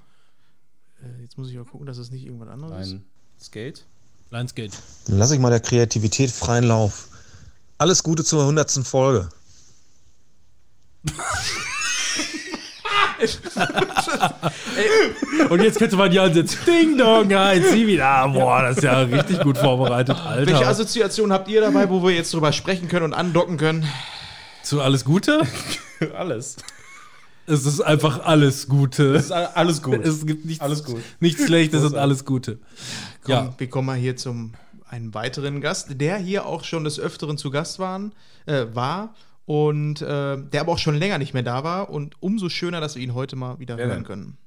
Äh, 1.08 1.22
jetzt 1.22 1.38
muss 1.38 1.50
ich 1.50 1.56
mal 1.56 1.66
gucken, 1.66 1.86
dass 1.88 1.98
es 1.98 2.12
nicht 2.12 2.26
irgendwas 2.26 2.50
anderes 2.50 2.88
ist. 2.88 2.94
Ein 2.94 3.06
Skate? 3.40 3.86
Lionsgate. 4.32 4.78
Dann 5.08 5.18
lasse 5.18 5.36
ich 5.36 5.40
mal 5.40 5.50
der 5.50 5.60
Kreativität 5.60 6.32
freien 6.32 6.66
Lauf. 6.66 7.10
Alles 7.78 8.04
Gute 8.04 8.24
zur 8.24 8.42
100. 8.42 8.72
Folge. 8.86 9.30
Und 15.50 15.62
jetzt 15.62 15.78
könnte 15.80 15.96
man 15.96 16.12
ja 16.12 16.24
ansetzen. 16.24 16.58
Ding 16.66 16.98
Dong, 16.98 17.34
hi, 17.34 17.62
sie 17.62 17.88
wieder. 17.88 18.28
Boah, 18.30 18.62
das 18.64 18.78
ist 18.78 18.84
ja 18.84 19.02
richtig 19.02 19.40
gut 19.42 19.58
vorbereitet, 19.58 20.18
Welche 20.36 20.58
Alter. 20.58 20.68
Assoziation 20.70 21.32
habt 21.32 21.48
ihr 21.48 21.62
dabei, 21.62 21.90
wo 21.90 22.04
wir 22.04 22.12
jetzt 22.12 22.34
drüber 22.34 22.52
sprechen 22.52 22.88
können 22.88 23.06
und 23.06 23.14
andocken 23.14 23.58
können? 23.58 23.88
Zu 24.64 24.82
alles 24.82 25.06
Gute? 25.06 25.42
Alles. 26.16 26.58
Es 27.46 27.66
ist 27.66 27.82
einfach 27.82 28.24
alles 28.26 28.70
Gute. 28.70 29.12
Das 29.14 29.26
ist 29.26 29.32
alles 29.32 29.82
gut. 29.82 30.06
Es 30.06 30.26
gibt 30.26 30.46
nichts, 30.46 30.62
Alles 30.64 30.86
gut. 30.86 31.02
nichts 31.20 31.46
Schlechtes 31.46 31.84
und 31.84 31.96
alles 31.96 32.24
Gute. 32.24 32.60
Komm, 33.24 33.32
Ja. 33.34 33.54
Wir 33.58 33.70
kommen 33.70 33.88
mal 33.88 33.98
hier 33.98 34.16
zum 34.16 34.54
einen 34.90 35.14
weiteren 35.14 35.60
Gast, 35.60 36.00
der 36.00 36.18
hier 36.18 36.46
auch 36.46 36.64
schon 36.64 36.86
des 36.86 37.00
Öfteren 37.02 37.38
zu 37.38 37.52
Gast 37.52 37.80
waren, 37.80 38.14
äh, 38.46 38.68
war 38.72 39.14
und 39.46 40.02
äh, 40.02 40.38
der 40.38 40.62
aber 40.62 40.72
auch 40.72 40.78
schon 40.78 40.96
länger 40.96 41.18
nicht 41.18 41.34
mehr 41.34 41.44
da 41.44 41.66
war 41.66 41.90
und 41.90 42.16
umso 42.22 42.48
schöner, 42.48 42.80
dass 42.80 42.96
wir 42.96 43.02
ihn 43.04 43.14
heute 43.14 43.36
mal 43.36 43.60
wieder 43.60 43.76
Wer 43.78 43.88
hören 43.88 44.06
können. 44.06 44.38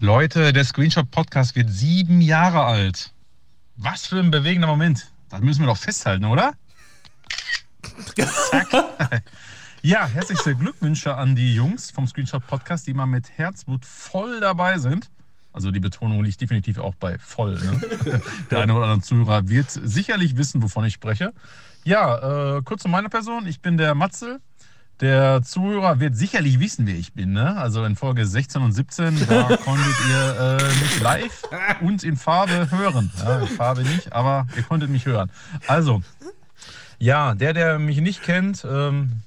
Leute, 0.00 0.52
der 0.52 0.64
Screenshot 0.64 1.12
Podcast 1.12 1.54
wird 1.54 1.70
sieben 1.70 2.20
Jahre 2.20 2.64
alt. 2.64 3.12
Was 3.76 4.06
für 4.06 4.18
ein 4.18 4.32
bewegender 4.32 4.66
Moment. 4.66 5.12
Das 5.30 5.40
müssen 5.40 5.60
wir 5.60 5.66
doch 5.68 5.76
festhalten, 5.76 6.24
oder? 6.24 6.54
Zack. 8.50 8.68
Ja, 9.84 10.06
herzlichste 10.06 10.54
Glückwünsche 10.54 11.16
an 11.16 11.34
die 11.34 11.56
Jungs 11.56 11.90
vom 11.90 12.06
Screenshot 12.06 12.46
Podcast, 12.46 12.86
die 12.86 12.94
mal 12.94 13.06
mit 13.06 13.36
Herzblut 13.36 13.84
voll 13.84 14.38
dabei 14.38 14.78
sind. 14.78 15.10
Also 15.52 15.72
die 15.72 15.80
Betonung 15.80 16.22
liegt 16.22 16.40
definitiv 16.40 16.78
auch 16.78 16.94
bei 16.94 17.18
voll. 17.18 17.54
Ne? 17.54 18.20
Der 18.52 18.60
eine 18.60 18.74
oder 18.74 18.84
andere 18.84 19.00
Zuhörer 19.00 19.48
wird 19.48 19.70
sicherlich 19.70 20.36
wissen, 20.36 20.62
wovon 20.62 20.84
ich 20.84 20.94
spreche. 20.94 21.32
Ja, 21.82 22.58
äh, 22.58 22.62
kurz 22.62 22.82
zu 22.82 22.88
meiner 22.88 23.08
Person. 23.08 23.44
Ich 23.48 23.60
bin 23.60 23.76
der 23.76 23.96
Matzel. 23.96 24.40
Der 25.00 25.42
Zuhörer 25.42 25.98
wird 25.98 26.16
sicherlich 26.16 26.60
wissen, 26.60 26.86
wer 26.86 26.94
ich 26.94 27.12
bin. 27.12 27.32
Ne? 27.32 27.56
Also 27.56 27.84
in 27.84 27.96
Folge 27.96 28.24
16 28.24 28.62
und 28.62 28.70
17, 28.70 29.26
da 29.28 29.56
konntet 29.64 29.94
ihr 30.08 30.58
äh, 30.60 30.80
mich 30.80 31.00
live 31.00 31.42
und 31.80 32.04
in 32.04 32.16
Farbe 32.16 32.70
hören. 32.70 33.10
Ja, 33.18 33.40
in 33.40 33.48
Farbe 33.48 33.82
nicht, 33.82 34.12
aber 34.12 34.46
ihr 34.56 34.62
konntet 34.62 34.90
mich 34.90 35.06
hören. 35.06 35.32
Also, 35.66 36.02
ja, 37.02 37.34
der, 37.34 37.52
der 37.52 37.78
mich 37.80 38.00
nicht 38.00 38.22
kennt, 38.22 38.64
ähm, 38.64 39.22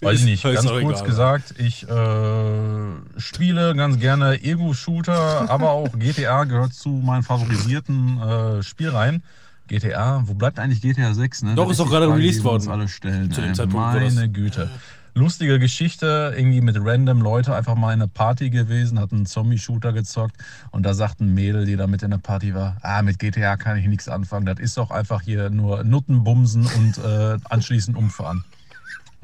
weiß 0.00 0.20
ich 0.20 0.24
nicht, 0.24 0.42
ganz 0.42 0.66
kurz 0.66 1.00
egal, 1.00 1.06
gesagt, 1.06 1.54
ich 1.58 1.86
äh, 1.86 3.20
spiele 3.20 3.74
ganz 3.74 3.98
gerne 3.98 4.42
Ego-Shooter, 4.42 5.50
aber 5.50 5.70
auch 5.70 5.92
GTA 5.98 6.44
gehört 6.44 6.72
zu 6.72 6.88
meinen 6.88 7.22
favorisierten 7.22 8.20
äh, 8.20 8.62
Spielreihen. 8.62 9.22
GTA, 9.68 10.22
wo 10.26 10.34
bleibt 10.34 10.58
eigentlich 10.58 10.80
GTA 10.80 11.14
6? 11.14 11.42
Ne? 11.42 11.54
Doch, 11.54 11.64
Das 11.64 11.72
ist 11.72 11.80
doch 11.80 11.90
gerade 11.90 12.08
released 12.12 12.42
worden. 12.42 12.68
Alle 12.70 12.88
stellen, 12.88 13.30
Zu 13.30 13.40
dem 13.42 13.50
ey. 13.50 13.54
Zeitpunkt, 13.54 13.94
Meine 13.94 14.28
Güte. 14.28 14.68
Lustige 15.14 15.58
Geschichte, 15.58 16.34
irgendwie 16.36 16.60
mit 16.60 16.76
random 16.78 17.20
Leute 17.20 17.54
einfach 17.54 17.74
mal 17.74 17.92
in 17.92 18.00
einer 18.00 18.08
Party 18.08 18.50
gewesen, 18.50 18.98
hat 18.98 19.12
einen 19.12 19.26
Zombie-Shooter 19.26 19.92
gezockt 19.92 20.36
und 20.70 20.84
da 20.84 20.94
sagt 20.94 21.20
ein 21.20 21.34
Mädel, 21.34 21.66
die 21.66 21.76
da 21.76 21.86
mit 21.86 22.02
in 22.02 22.10
der 22.10 22.18
Party 22.18 22.54
war, 22.54 22.76
ah, 22.82 23.02
mit 23.02 23.18
GTA 23.18 23.56
kann 23.56 23.76
ich 23.76 23.86
nichts 23.86 24.08
anfangen, 24.08 24.46
das 24.46 24.58
ist 24.58 24.76
doch 24.76 24.90
einfach 24.90 25.22
hier 25.22 25.50
nur 25.50 25.84
Nutten 25.84 26.24
bumsen 26.24 26.66
und 26.66 26.98
äh, 26.98 27.38
anschließend 27.48 27.96
umfahren. 27.96 28.44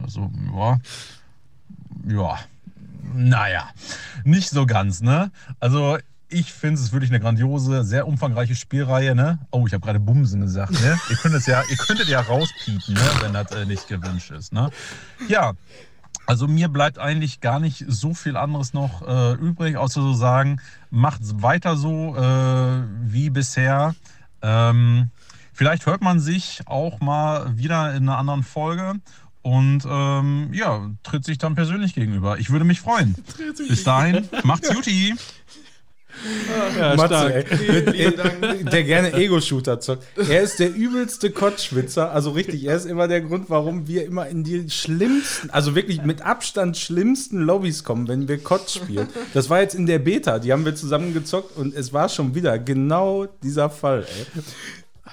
Also, 0.03 0.31
ja, 0.55 0.79
ja, 2.09 2.39
naja, 3.15 3.69
nicht 4.25 4.51
so 4.51 4.67
ganz, 4.67 5.01
ne? 5.01 5.31
Also, 5.61 5.99
ich 6.29 6.53
finde 6.53 6.81
es 6.81 6.93
wirklich 6.93 7.11
eine 7.11 7.21
grandiose, 7.21 7.85
sehr 7.85 8.07
umfangreiche 8.07 8.55
Spielreihe, 8.55 9.15
ne? 9.15 9.39
Oh, 9.51 9.67
ich 9.67 9.73
habe 9.73 9.85
gerade 9.85 10.01
Bumsen 10.01 10.41
gesagt, 10.41 10.73
ne? 10.73 10.99
ihr 11.11 11.17
könnt 11.17 11.35
es 11.35 11.47
ja, 11.47 11.63
ihr 11.69 11.77
könntet 11.77 12.09
ja 12.09 12.21
rauspiepen, 12.21 12.95
ne? 12.95 13.01
wenn 13.21 13.33
das 13.33 13.51
äh, 13.53 13.65
nicht 13.65 13.89
gewünscht 13.89 14.31
ist, 14.33 14.53
ne? 14.53 14.71
Ja, 15.29 15.53
also 16.27 16.49
mir 16.49 16.69
bleibt 16.69 16.99
eigentlich 16.99 17.41
gar 17.41 17.61
nicht 17.61 17.85
so 17.87 18.13
viel 18.13 18.37
anderes 18.37 18.75
noch 18.75 19.07
äh, 19.07 19.35
übrig, 19.35 19.77
außer 19.77 20.01
zu 20.01 20.15
sagen, 20.15 20.61
macht 20.91 21.21
weiter 21.43 21.77
so 21.77 22.17
äh, 22.17 22.83
wie 23.03 23.31
bisher. 23.31 23.95
Ähm, 24.43 25.11
vielleicht 25.53 25.87
hört 25.87 26.03
man 26.03 26.19
sich 26.19 26.63
auch 26.67 27.01
mal 27.01 27.57
wieder 27.57 27.95
in 27.95 28.09
einer 28.09 28.19
anderen 28.19 28.43
Folge 28.43 28.95
und 29.43 29.87
ähm, 29.89 30.51
ja, 30.53 30.91
tritt 31.05 31.25
sich 31.25 31.39
dann 31.39 31.55
persönlich 31.55 31.95
gegenüber. 31.95 32.39
Ich 32.39 32.51
würde 32.51 32.65
mich 32.65 32.81
freuen. 32.81 33.15
Bis 33.69 33.85
dahin, 33.85 34.29
macht's 34.43 34.73
Juti! 34.73 35.15
Ja, 36.79 36.97
Matze. 36.97 37.45
Der 38.73 38.85
gerne 38.85 39.13
Ego-Shooter 39.13 39.81
zockt. 39.81 40.05
Er 40.17 40.43
ist 40.43 40.59
der 40.59 40.75
übelste 40.75 41.31
Kotzschwitzer. 41.31 42.13
Also 42.13 42.31
richtig, 42.31 42.65
er 42.65 42.77
ist 42.77 42.87
immer 42.87 43.09
der 43.09 43.21
Grund, 43.21 43.51
warum 43.51 43.87
wir 43.87 44.05
immer 44.05 44.27
in 44.29 44.45
die 44.45 44.69
schlimmsten, 44.71 45.51
also 45.51 45.75
wirklich 45.75 46.03
mit 46.03 46.23
Abstand 46.23 46.77
schlimmsten 46.77 47.41
Lobbys 47.41 47.85
kommen, 47.85 48.09
wenn 48.09 48.29
wir 48.29 48.39
Kotz 48.39 48.75
spielen. 48.75 49.09
Das 49.35 49.51
war 49.51 49.61
jetzt 49.61 49.75
in 49.75 49.87
der 49.87 49.99
Beta, 49.99 50.39
die 50.39 50.53
haben 50.53 50.65
wir 50.65 50.75
zusammen 50.75 51.15
gezockt 51.15 51.57
und 51.57 51.75
es 51.75 51.93
war 51.93 52.09
schon 52.09 52.35
wieder 52.35 52.59
genau 52.59 53.27
dieser 53.43 53.71
Fall, 53.71 54.01
ey. 54.01 54.43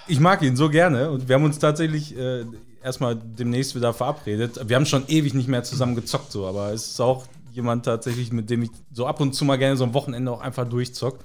Ich 0.08 0.20
mag 0.20 0.42
ihn 0.42 0.56
so 0.56 0.70
gerne 0.70 1.12
und 1.12 1.30
wir 1.30 1.36
haben 1.36 1.46
uns 1.46 1.60
tatsächlich 1.60 2.18
äh, 2.18 2.44
erstmal 2.84 3.16
demnächst 3.16 3.76
wieder 3.76 3.94
verabredet. 3.94 4.60
Wir 4.68 4.76
haben 4.76 4.86
schon 4.86 5.06
ewig 5.08 5.34
nicht 5.34 5.48
mehr 5.48 5.64
zusammen 5.64 5.96
gezockt, 5.96 6.32
so, 6.32 6.46
aber 6.46 6.74
es 6.74 6.88
ist 6.88 7.00
auch 7.00 7.26
jemand 7.54 7.86
tatsächlich, 7.86 8.32
mit 8.32 8.50
dem 8.50 8.64
ich 8.64 8.70
so 8.92 9.06
ab 9.08 9.20
und 9.22 9.34
zu 9.34 9.46
mal 9.46 9.58
gerne 9.58 9.78
so 9.78 9.84
am 9.84 9.94
Wochenende 9.94 10.32
auch 10.32 10.42
einfach 10.42 10.68
durchzock. 10.68 11.20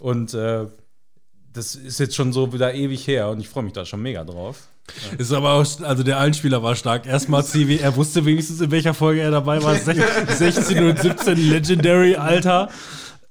Und 0.00 0.34
äh, 0.34 0.66
das 1.52 1.74
ist 1.76 2.00
jetzt 2.00 2.16
schon 2.16 2.32
so 2.32 2.52
wieder 2.52 2.74
ewig 2.74 3.06
her 3.06 3.28
und 3.30 3.40
ich 3.40 3.48
freue 3.48 3.62
mich 3.64 3.72
da 3.72 3.84
schon 3.84 4.02
mega 4.02 4.24
drauf. 4.24 4.68
Ist 5.16 5.32
aber 5.32 5.52
auch, 5.54 5.66
also 5.82 6.02
der 6.02 6.18
Einspieler 6.18 6.62
war 6.62 6.76
stark. 6.76 7.06
Erstmal 7.06 7.42
CW, 7.44 7.78
er 7.78 7.96
wusste 7.96 8.24
wenigstens, 8.26 8.60
in 8.60 8.70
welcher 8.70 8.92
Folge 8.92 9.20
er 9.22 9.30
dabei 9.30 9.62
war. 9.62 9.74
Sech- 9.76 10.30
16 10.30 10.84
und 10.84 10.98
17 10.98 11.38
Legendary, 11.38 12.16
Alter. 12.16 12.68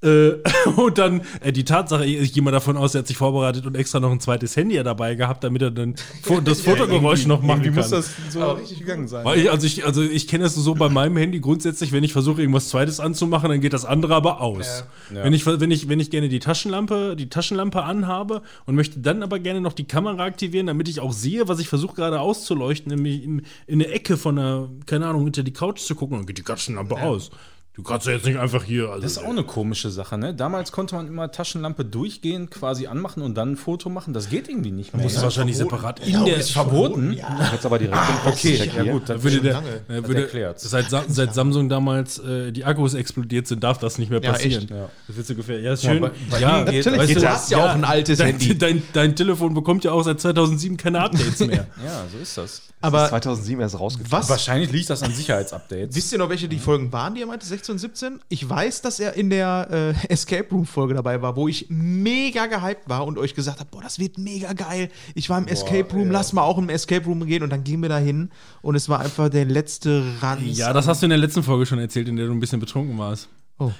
Äh, 0.04 0.34
und 0.76 0.98
dann 0.98 1.22
äh, 1.40 1.52
die 1.52 1.64
Tatsache, 1.64 2.04
ich 2.04 2.32
gehe 2.32 2.42
mal 2.42 2.50
davon 2.50 2.76
aus, 2.76 2.94
er 2.94 3.00
hat 3.00 3.06
sich 3.06 3.16
vorbereitet 3.16 3.66
und 3.66 3.74
extra 3.76 4.00
noch 4.00 4.10
ein 4.10 4.20
zweites 4.20 4.54
Handy 4.56 4.80
dabei 4.82 5.14
gehabt, 5.14 5.42
damit 5.44 5.62
er 5.62 5.70
dann 5.70 5.94
Fo- 6.22 6.40
das 6.40 6.60
Fotogeräusch 6.60 7.26
noch 7.26 7.42
machen 7.42 7.62
kann. 7.62 7.74
muss 7.74 7.90
das 7.90 8.10
so 8.30 8.42
richtig 8.52 8.80
gegangen 8.80 9.08
sein. 9.08 9.24
Weil 9.24 9.38
ich, 9.40 9.50
also 9.50 9.66
ich, 9.66 9.84
also 9.86 10.02
ich 10.02 10.28
kenne 10.28 10.44
es 10.44 10.54
so 10.54 10.74
bei 10.74 10.88
meinem 10.88 11.16
Handy 11.16 11.40
grundsätzlich, 11.40 11.92
wenn 11.92 12.04
ich 12.04 12.12
versuche, 12.12 12.40
irgendwas 12.42 12.68
zweites 12.68 13.00
anzumachen, 13.00 13.48
dann 13.50 13.60
geht 13.60 13.72
das 13.72 13.84
andere 13.84 14.14
aber 14.14 14.40
aus. 14.40 14.84
Ja. 15.10 15.16
Ja. 15.18 15.24
Wenn, 15.24 15.32
ich, 15.32 15.46
wenn, 15.46 15.70
ich, 15.70 15.88
wenn 15.88 16.00
ich 16.00 16.10
gerne 16.10 16.28
die 16.28 16.38
Taschenlampe, 16.40 17.16
die 17.16 17.28
Taschenlampe 17.28 17.82
anhabe 17.82 18.42
und 18.66 18.74
möchte 18.74 19.00
dann 19.00 19.22
aber 19.22 19.38
gerne 19.38 19.60
noch 19.60 19.72
die 19.72 19.84
Kamera 19.84 20.24
aktivieren, 20.24 20.66
damit 20.66 20.88
ich 20.88 21.00
auch 21.00 21.12
sehe, 21.12 21.48
was 21.48 21.58
ich 21.60 21.68
versuche 21.68 21.94
gerade 21.96 22.20
auszuleuchten, 22.20 22.90
nämlich 22.94 23.24
in, 23.24 23.42
in 23.66 23.80
eine 23.82 23.88
Ecke 23.92 24.16
von 24.16 24.36
der, 24.36 24.68
keine 24.86 25.06
Ahnung, 25.06 25.24
hinter 25.24 25.42
die 25.42 25.52
Couch 25.52 25.80
zu 25.80 25.94
gucken, 25.94 26.18
dann 26.18 26.26
geht 26.26 26.38
die 26.38 26.42
Taschenlampe 26.42 26.96
aus. 26.96 27.30
Du 27.76 27.82
kannst 27.82 28.06
ja 28.06 28.12
jetzt 28.12 28.24
nicht 28.24 28.38
einfach 28.38 28.62
hier. 28.62 28.88
Also, 28.88 29.02
Das 29.02 29.12
ist 29.12 29.18
auch 29.18 29.28
eine 29.30 29.42
komische 29.42 29.90
Sache, 29.90 30.16
ne? 30.16 30.32
Damals 30.32 30.70
konnte 30.70 30.94
man 30.94 31.08
immer 31.08 31.32
Taschenlampe 31.32 31.84
durchgehend 31.84 32.52
quasi 32.52 32.86
anmachen 32.86 33.20
und 33.20 33.34
dann 33.34 33.52
ein 33.52 33.56
Foto 33.56 33.88
machen. 33.88 34.14
Das 34.14 34.30
geht 34.30 34.48
irgendwie 34.48 34.70
nicht 34.70 34.94
mehr. 34.94 35.02
muss 35.02 35.20
wahrscheinlich 35.20 35.56
separat 35.56 35.98
in 36.06 36.12
Ja, 36.12 36.24
der 36.24 36.36
ist 36.36 36.52
verboten. 36.52 37.14
Jetzt 37.52 37.66
aber 37.66 37.80
direkt 37.80 37.96
den 37.96 38.32
Okay, 38.32 38.70
ja 38.76 38.92
gut, 38.92 39.08
das 39.08 39.16
Da 39.16 39.22
würde 39.24 39.40
der, 39.40 39.52
lange. 39.54 39.80
Das 39.88 40.06
würde, 40.06 40.22
erklärt's. 40.22 40.70
seit, 40.70 40.86
seit 41.08 41.34
Samsung 41.34 41.68
damals 41.68 42.20
äh, 42.20 42.52
die 42.52 42.64
Akkus 42.64 42.94
explodiert 42.94 43.48
sind, 43.48 43.64
darf 43.64 43.78
das 43.78 43.98
nicht 43.98 44.08
mehr 44.08 44.22
Ja, 44.22 44.30
passieren. 44.30 44.62
echt? 44.62 44.70
Ja. 44.70 44.88
Das 45.08 45.16
wird 45.16 45.26
so 45.26 45.34
gefährlich. 45.34 45.64
Ja, 45.64 45.72
ist 45.72 45.82
schön. 45.82 46.00
mal, 46.00 46.12
bei- 46.30 46.38
ja, 46.40 46.62
geht- 46.62 46.86
weißt 46.86 46.96
Natürlich, 46.96 47.14
du 47.22 47.28
hast 47.28 47.50
ja 47.50 47.58
auch 47.70 47.74
ein 47.74 47.84
altes 47.84 48.18
dein, 48.18 48.38
Handy. 48.38 48.56
Dein, 48.56 48.82
dein 48.92 49.16
Telefon 49.16 49.52
bekommt 49.52 49.82
ja 49.82 49.90
auch 49.90 50.04
seit 50.04 50.20
2007 50.20 50.76
keine 50.76 51.00
Updates 51.00 51.40
mehr. 51.40 51.66
Ja, 51.84 52.04
so 52.12 52.18
ist 52.22 52.38
das. 52.38 52.62
Aber 52.80 53.08
2007 53.08 53.60
erst 53.62 53.80
rausgekommen. 53.80 54.12
was, 54.12 54.28
Wahrscheinlich 54.28 54.70
liegt 54.70 54.90
das 54.90 55.02
an 55.02 55.12
Sicherheitsupdates. 55.12 55.96
wisst 55.96 56.12
ihr 56.12 56.18
noch, 56.18 56.28
welche 56.28 56.48
die 56.48 56.58
Folgen 56.58 56.92
waren, 56.92 57.14
die 57.14 57.22
er 57.22 57.26
meinte, 57.26 57.46
16 57.64 57.72
und 57.72 57.78
17? 57.78 58.20
Ich 58.28 58.48
weiß, 58.48 58.82
dass 58.82 59.00
er 59.00 59.14
in 59.14 59.30
der 59.30 59.68
äh, 59.70 60.12
Escape 60.12 60.46
Room 60.50 60.66
Folge 60.66 60.94
dabei 60.94 61.22
war, 61.22 61.36
wo 61.36 61.48
ich 61.48 61.66
mega 61.70 62.46
gehypt 62.46 62.88
war 62.88 63.06
und 63.06 63.18
euch 63.18 63.34
gesagt 63.34 63.60
habe, 63.60 63.70
boah, 63.70 63.82
das 63.82 63.98
wird 63.98 64.18
mega 64.18 64.52
geil. 64.52 64.90
Ich 65.14 65.30
war 65.30 65.38
im 65.38 65.46
Escape 65.48 65.86
Room, 65.92 66.10
lass 66.10 66.32
mal 66.32 66.42
auch 66.42 66.58
im 66.58 66.68
Escape 66.68 67.04
Room 67.06 67.24
gehen 67.26 67.42
und 67.42 67.50
dann 67.50 67.64
gehen 67.64 67.80
wir 67.82 67.88
da 67.88 67.98
hin 67.98 68.30
und 68.62 68.74
es 68.74 68.88
war 68.88 69.00
einfach 69.00 69.28
der 69.30 69.46
letzte 69.46 70.04
Ranz. 70.20 70.58
ja, 70.58 70.72
das 70.72 70.86
hast 70.86 71.02
du 71.02 71.06
in 71.06 71.10
der 71.10 71.18
letzten 71.18 71.42
Folge 71.42 71.64
schon 71.66 71.78
erzählt, 71.78 72.08
in 72.08 72.16
der 72.16 72.26
du 72.26 72.32
ein 72.32 72.40
bisschen 72.40 72.60
betrunken 72.60 72.98
warst. 72.98 73.28
Oh. 73.58 73.72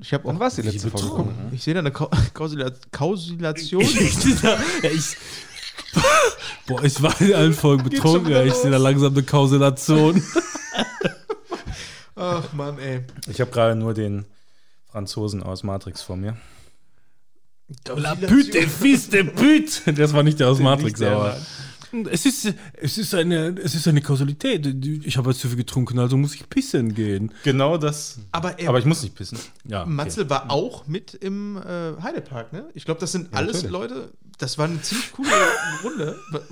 Ich 0.00 0.12
habe 0.14 0.28
auch 0.28 0.38
war 0.38 0.46
es 0.46 0.54
die 0.54 0.62
letzte 0.62 0.90
Folge? 0.90 1.08
Guck, 1.08 1.28
ich 1.50 1.62
sehe 1.62 1.74
da 1.74 1.80
eine 1.80 1.90
Kau 1.90 2.08
Kausula 2.34 2.70
Kausilation. 2.92 3.82
ja, 3.82 4.90
ich, 4.90 5.16
boah, 6.68 6.84
ich 6.84 7.02
war 7.02 7.20
in 7.20 7.34
allen 7.34 7.52
Folgen 7.52 7.82
betrunken. 7.90 8.30
Ja, 8.30 8.44
ich 8.44 8.54
sehe 8.54 8.70
da 8.70 8.76
langsam 8.76 9.12
eine 9.12 9.24
Kausilation. 9.24 10.22
Ach 12.18 12.52
Mann, 12.52 12.78
ey. 12.78 13.02
Ich 13.28 13.40
habe 13.40 13.50
gerade 13.50 13.76
nur 13.76 13.94
den 13.94 14.24
Franzosen 14.90 15.42
aus 15.42 15.62
Matrix 15.62 16.02
vor 16.02 16.16
mir. 16.16 16.36
La 17.94 18.14
pute, 18.14 18.62
fils 18.68 19.08
de 19.10 19.24
pute. 19.24 19.92
Das 19.92 20.12
war 20.12 20.22
nicht 20.22 20.40
der 20.40 20.48
aus 20.48 20.58
Matrix, 20.58 21.00
aber. 21.02 21.36
Es 22.10 22.26
ist, 22.26 22.52
es, 22.74 22.98
ist 22.98 23.14
eine, 23.14 23.54
es 23.62 23.74
ist 23.74 23.88
eine 23.88 24.02
Kausalität. 24.02 24.66
Ich 25.06 25.16
habe 25.16 25.30
jetzt 25.30 25.40
zu 25.40 25.48
viel 25.48 25.56
getrunken, 25.56 25.98
also 25.98 26.18
muss 26.18 26.34
ich 26.34 26.46
pissen 26.50 26.92
gehen. 26.92 27.32
Genau 27.44 27.78
das. 27.78 28.18
Aber, 28.30 28.58
er, 28.58 28.68
Aber 28.68 28.78
ich 28.78 28.84
muss 28.84 29.02
nicht 29.02 29.14
pissen. 29.14 29.38
Ja, 29.64 29.82
okay. 29.82 29.90
Matzel 29.90 30.28
war 30.28 30.50
auch 30.50 30.86
mit 30.86 31.14
im 31.14 31.56
äh, 31.56 32.00
Heidepark, 32.02 32.52
ne? 32.52 32.68
Ich 32.74 32.84
glaube, 32.84 33.00
das 33.00 33.12
sind 33.12 33.32
alles 33.32 33.62
natürlich. 33.62 33.72
Leute, 33.72 34.12
das 34.36 34.58
war 34.58 34.66
eine 34.66 34.82
ziemlich 34.82 35.12
coole 35.12 35.30
Runde. 35.82 36.18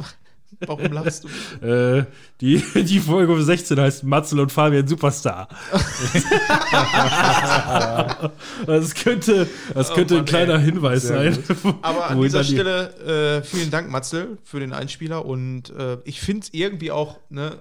Warum 0.67 0.93
lachst 0.93 1.25
du? 1.25 1.67
Äh, 1.67 2.07
die, 2.41 2.63
die 2.75 3.01
Folge 3.01 3.33
um 3.33 3.43
16 3.43 3.79
heißt 3.79 4.05
Matzel 4.05 4.41
und 4.41 4.53
Fabian 4.53 4.87
Superstar. 4.87 5.49
das 8.67 8.95
könnte, 8.95 9.49
das 9.75 9.93
könnte 9.93 10.15
Mann, 10.15 10.23
ein 10.23 10.27
kleiner 10.27 10.55
ey. 10.55 10.65
Hinweis 10.65 11.03
Sehr 11.03 11.33
sein. 11.33 11.45
Aber 11.83 12.11
an 12.11 12.21
dieser 12.21 12.45
Stelle 12.45 13.41
äh, 13.41 13.43
vielen 13.43 13.71
Dank, 13.71 13.91
Matzel, 13.91 14.39
für 14.45 14.61
den 14.61 14.73
Einspieler. 14.73 15.25
Und 15.25 15.71
äh, 15.71 15.99
ich 16.05 16.21
finde 16.21 16.45
es 16.45 16.55
irgendwie 16.55 16.91
auch 16.91 17.19
ne, 17.29 17.61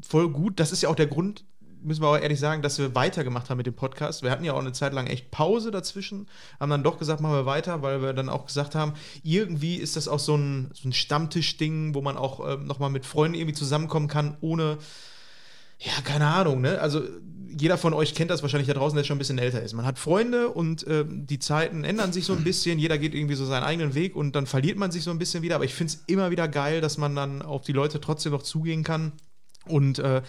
voll 0.00 0.30
gut. 0.30 0.60
Das 0.60 0.72
ist 0.72 0.82
ja 0.82 0.88
auch 0.88 0.96
der 0.96 1.06
Grund, 1.06 1.44
müssen 1.82 2.02
wir 2.02 2.08
aber 2.08 2.22
ehrlich 2.22 2.40
sagen, 2.40 2.62
dass 2.62 2.78
wir 2.78 2.94
weitergemacht 2.94 3.50
haben 3.50 3.56
mit 3.58 3.66
dem 3.66 3.74
Podcast. 3.74 4.22
Wir 4.22 4.30
hatten 4.30 4.44
ja 4.44 4.52
auch 4.52 4.58
eine 4.60 4.72
Zeit 4.72 4.92
lang 4.92 5.06
echt 5.06 5.30
Pause 5.30 5.70
dazwischen, 5.70 6.28
haben 6.58 6.70
dann 6.70 6.82
doch 6.82 6.98
gesagt, 6.98 7.20
machen 7.20 7.34
wir 7.34 7.46
weiter, 7.46 7.82
weil 7.82 8.02
wir 8.02 8.12
dann 8.12 8.28
auch 8.28 8.46
gesagt 8.46 8.74
haben, 8.74 8.94
irgendwie 9.22 9.76
ist 9.76 9.96
das 9.96 10.08
auch 10.08 10.18
so 10.18 10.36
ein, 10.36 10.70
so 10.74 10.88
ein 10.88 10.92
Stammtisch-Ding, 10.92 11.94
wo 11.94 12.02
man 12.02 12.16
auch 12.16 12.46
ähm, 12.48 12.66
nochmal 12.66 12.90
mit 12.90 13.06
Freunden 13.06 13.36
irgendwie 13.36 13.54
zusammenkommen 13.54 14.08
kann, 14.08 14.36
ohne 14.40 14.78
ja, 15.80 15.92
keine 16.04 16.26
Ahnung, 16.26 16.60
ne? 16.60 16.78
Also 16.78 17.02
jeder 17.58 17.78
von 17.78 17.94
euch 17.94 18.14
kennt 18.14 18.30
das 18.30 18.42
wahrscheinlich 18.42 18.68
da 18.68 18.74
draußen, 18.74 18.96
der 18.96 19.02
schon 19.02 19.16
ein 19.16 19.18
bisschen 19.18 19.38
älter 19.38 19.62
ist. 19.62 19.72
Man 19.72 19.86
hat 19.86 19.98
Freunde 19.98 20.50
und 20.50 20.86
ähm, 20.86 21.26
die 21.26 21.38
Zeiten 21.38 21.84
ändern 21.84 22.12
sich 22.12 22.26
so 22.26 22.34
ein 22.34 22.44
bisschen. 22.44 22.78
Jeder 22.78 22.98
geht 22.98 23.14
irgendwie 23.14 23.34
so 23.34 23.46
seinen 23.46 23.64
eigenen 23.64 23.94
Weg 23.94 24.14
und 24.14 24.36
dann 24.36 24.46
verliert 24.46 24.76
man 24.76 24.90
sich 24.92 25.02
so 25.02 25.10
ein 25.10 25.18
bisschen 25.18 25.42
wieder. 25.42 25.56
Aber 25.56 25.64
ich 25.64 25.74
finde 25.74 25.94
es 25.94 26.04
immer 26.06 26.30
wieder 26.30 26.48
geil, 26.48 26.80
dass 26.80 26.98
man 26.98 27.16
dann 27.16 27.42
auf 27.42 27.62
die 27.62 27.72
Leute 27.72 28.00
trotzdem 28.00 28.32
noch 28.32 28.42
zugehen 28.42 28.84
kann. 28.84 29.12
Und 29.66 29.98
äh, 29.98 30.22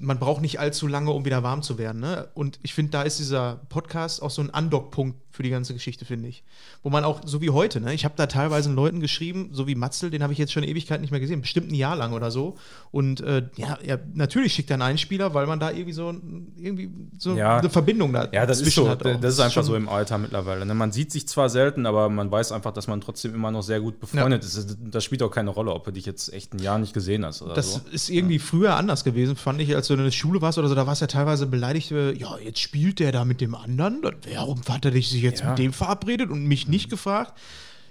man 0.00 0.18
braucht 0.18 0.40
nicht 0.40 0.58
allzu 0.58 0.86
lange, 0.86 1.10
um 1.10 1.24
wieder 1.24 1.42
warm 1.42 1.62
zu 1.62 1.78
werden. 1.78 2.00
Ne? 2.00 2.28
Und 2.34 2.58
ich 2.62 2.72
finde, 2.74 2.92
da 2.92 3.02
ist 3.02 3.18
dieser 3.18 3.60
Podcast 3.68 4.22
auch 4.22 4.30
so 4.30 4.42
ein 4.42 4.50
Andockpunkt 4.50 5.18
für 5.32 5.42
die 5.42 5.50
ganze 5.50 5.72
Geschichte, 5.72 6.04
finde 6.04 6.28
ich. 6.28 6.44
Wo 6.82 6.90
man 6.90 7.04
auch, 7.04 7.20
so 7.24 7.40
wie 7.40 7.50
heute, 7.50 7.80
ne? 7.80 7.92
ich 7.94 8.04
habe 8.04 8.14
da 8.16 8.26
teilweise 8.26 8.70
Leuten 8.70 9.00
geschrieben, 9.00 9.48
so 9.52 9.66
wie 9.66 9.74
Matzel, 9.74 10.10
den 10.10 10.22
habe 10.22 10.32
ich 10.32 10.38
jetzt 10.38 10.52
schon 10.52 10.62
Ewigkeit 10.62 11.00
nicht 11.00 11.10
mehr 11.10 11.20
gesehen, 11.20 11.40
bestimmt 11.40 11.70
ein 11.72 11.74
Jahr 11.74 11.96
lang 11.96 12.12
oder 12.12 12.30
so. 12.30 12.56
Und 12.90 13.20
äh, 13.22 13.44
ja, 13.56 13.78
ja, 13.84 13.98
natürlich 14.14 14.52
schickt 14.52 14.70
er 14.70 14.74
einen 14.74 14.82
Einspieler, 14.82 15.32
weil 15.34 15.46
man 15.46 15.58
da 15.58 15.70
irgendwie 15.70 15.92
so, 15.92 16.14
irgendwie 16.56 16.90
so 17.18 17.34
Ja. 17.34 17.58
eine 17.58 17.70
Verbindung 17.70 18.12
da 18.12 18.28
Ja, 18.32 18.46
das 18.46 18.60
ist 18.60 18.74
so. 18.74 18.88
hat. 18.88 19.02
Das 19.04 19.34
ist 19.34 19.40
einfach 19.40 19.64
so 19.64 19.74
im 19.74 19.88
Alter 19.88 20.18
mittlerweile. 20.18 20.66
ne? 20.66 20.74
Man 20.74 20.92
sieht 20.92 21.10
sich 21.10 21.26
zwar 21.26 21.48
selten, 21.48 21.86
aber 21.86 22.08
man 22.08 22.30
weiß 22.30 22.52
einfach, 22.52 22.72
dass 22.72 22.86
man 22.86 23.00
trotzdem 23.00 23.34
immer 23.34 23.50
noch 23.50 23.62
sehr 23.62 23.80
gut 23.80 23.98
befreundet 24.00 24.44
ist. 24.44 24.76
Das 24.84 25.02
spielt 25.04 25.22
auch 25.22 25.30
keine 25.30 25.50
Rolle, 25.50 25.72
ob 25.72 25.84
du 25.84 25.90
dich 25.92 26.04
jetzt 26.06 26.32
echt 26.32 26.52
ein 26.54 26.58
Jahr 26.58 26.78
nicht 26.78 26.92
gesehen 26.94 27.24
hast 27.24 27.40
oder 27.42 27.54
Das 27.54 27.74
so. 27.74 27.80
ist 27.90 28.10
irgendwie 28.10 28.38
früher 28.38 28.76
anders 28.76 29.04
gewesen, 29.04 29.36
fand 29.36 29.60
ich, 29.60 29.74
als 29.74 29.88
du 29.88 29.94
in 29.94 30.04
der 30.04 30.10
Schule 30.10 30.40
warst 30.42 30.58
oder 30.58 30.68
so. 30.68 30.74
Da 30.74 30.86
warst 30.86 31.00
du 31.00 31.04
ja 31.04 31.08
teilweise 31.08 31.46
beleidigt. 31.46 31.90
äh, 31.92 32.12
Ja, 32.12 32.36
jetzt 32.38 32.60
spielt 32.60 32.98
der 32.98 33.12
da 33.12 33.24
mit 33.24 33.40
dem 33.40 33.54
anderen. 33.54 34.02
Dann- 34.02 34.16
Warum 34.34 34.60
hat 34.68 34.84
er 34.84 34.90
dich 34.90 35.21
sich 35.22 35.30
jetzt 35.30 35.40
Ja. 35.42 35.50
mit 35.50 35.58
dem 35.58 35.72
verabredet 35.72 36.30
und 36.30 36.44
mich 36.44 36.68
nicht 36.68 36.90
gefragt? 36.90 37.38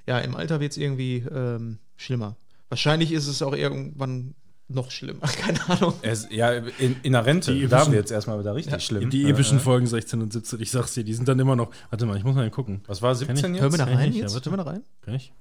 Ja, 0.07 0.19
im 0.19 0.35
Alter 0.35 0.59
wird 0.59 0.71
es 0.71 0.77
irgendwie 0.77 1.17
ähm, 1.33 1.77
schlimmer. 1.97 2.35
Wahrscheinlich 2.69 3.11
ist 3.11 3.27
es 3.27 3.41
auch 3.41 3.53
irgendwann 3.53 4.33
noch 4.67 4.89
schlimmer. 4.91 5.19
Keine 5.37 5.59
Ahnung. 5.69 5.93
Es, 6.01 6.27
ja, 6.31 6.51
in, 6.53 6.95
in 7.03 7.11
der 7.13 7.25
Rente, 7.25 7.53
Die 7.53 7.67
da 7.67 7.81
epischen- 7.81 7.87
wird 7.91 7.95
jetzt 8.03 8.11
erstmal 8.11 8.39
wieder 8.39 8.55
richtig 8.55 8.81
schlimm. 8.83 9.09
Die 9.09 9.29
epischen 9.29 9.59
Folgen 9.59 9.85
16 9.85 10.21
und 10.21 10.31
17, 10.31 10.61
ich 10.61 10.71
sag's 10.71 10.93
dir, 10.93 11.03
die 11.03 11.13
sind 11.13 11.27
dann 11.27 11.37
immer 11.39 11.55
noch. 11.57 11.71
Warte 11.89 12.05
mal, 12.05 12.17
ich 12.17 12.23
muss 12.23 12.35
mal 12.35 12.49
gucken. 12.49 12.81
Was 12.87 13.01
war 13.01 13.09
Kann 13.11 13.35
17 13.35 13.35
ich- 13.35 13.43
jetzt? 13.55 13.61
Hören 13.61 13.71
wir 13.73 13.77
da 13.77 13.83
rein 13.85 14.13
jetzt? 14.13 14.29
ja, 14.29 14.33
warte. 14.33 14.49
Hören 14.49 14.59
wir 14.59 14.63
da 14.63 14.71
rein? 14.71 14.83
Kann 15.01 15.13
ich? 15.15 15.33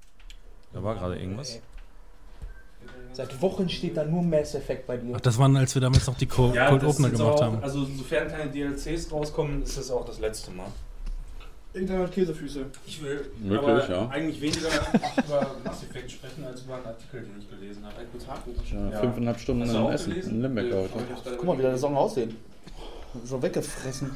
Da 0.73 0.83
war 0.83 0.95
gerade 0.95 1.17
irgendwas. 1.19 1.59
Seit 3.13 3.41
Wochen 3.41 3.67
steht 3.67 3.97
da 3.97 4.05
nur 4.05 4.21
Mass 4.23 4.55
Effect 4.55 4.87
bei 4.87 4.95
dir. 4.97 5.13
Ach, 5.15 5.21
das 5.21 5.37
waren, 5.37 5.55
als 5.57 5.75
wir 5.75 5.81
damals 5.81 6.07
noch 6.07 6.17
die 6.17 6.27
Co 6.27 6.51
Cold 6.51 6.83
Opener 6.83 7.09
gemacht 7.09 7.41
haben. 7.41 7.61
Also, 7.61 7.83
sofern 7.85 8.29
keine 8.29 8.49
DLCs 8.51 9.11
rauskommen, 9.11 9.63
ist 9.63 9.77
das 9.77 9.91
auch 9.91 10.05
das 10.05 10.19
letzte 10.19 10.51
Mal. 10.51 10.67
Internet 11.73 12.11
Käsefüße. 12.11 12.65
Ich 12.85 13.01
will 13.01 13.31
Möglich, 13.39 13.87
ja. 13.87 14.09
eigentlich 14.09 14.41
weniger 14.41 14.67
über 15.17 15.55
Mass 15.63 15.83
Effect 15.83 16.11
sprechen, 16.11 16.43
als 16.45 16.63
über 16.63 16.75
einen 16.75 16.85
Artikel, 16.85 17.21
den 17.21 17.39
ich 17.39 17.49
gelesen 17.49 17.85
habe. 17.85 17.95
Ein 17.99 18.11
Kotaku. 18.11 18.51
Ja, 18.91 18.99
fünfeinhalb 18.99 19.39
Stunden 19.39 19.61
in 19.63 19.69
Essen, 19.87 20.09
gelesen? 20.09 20.31
in 20.31 20.41
Limbeck 20.41 20.69
Ja, 20.69 20.77
heute. 20.77 20.89
ich 21.09 21.15
aus 21.15 21.37
Guck 21.37 21.45
mal, 21.45 21.57
wie 21.57 21.61
der 21.61 21.77
Song 21.77 21.95
aussehen. 21.95 22.35
So 23.23 23.41
weggefressen. 23.41 24.11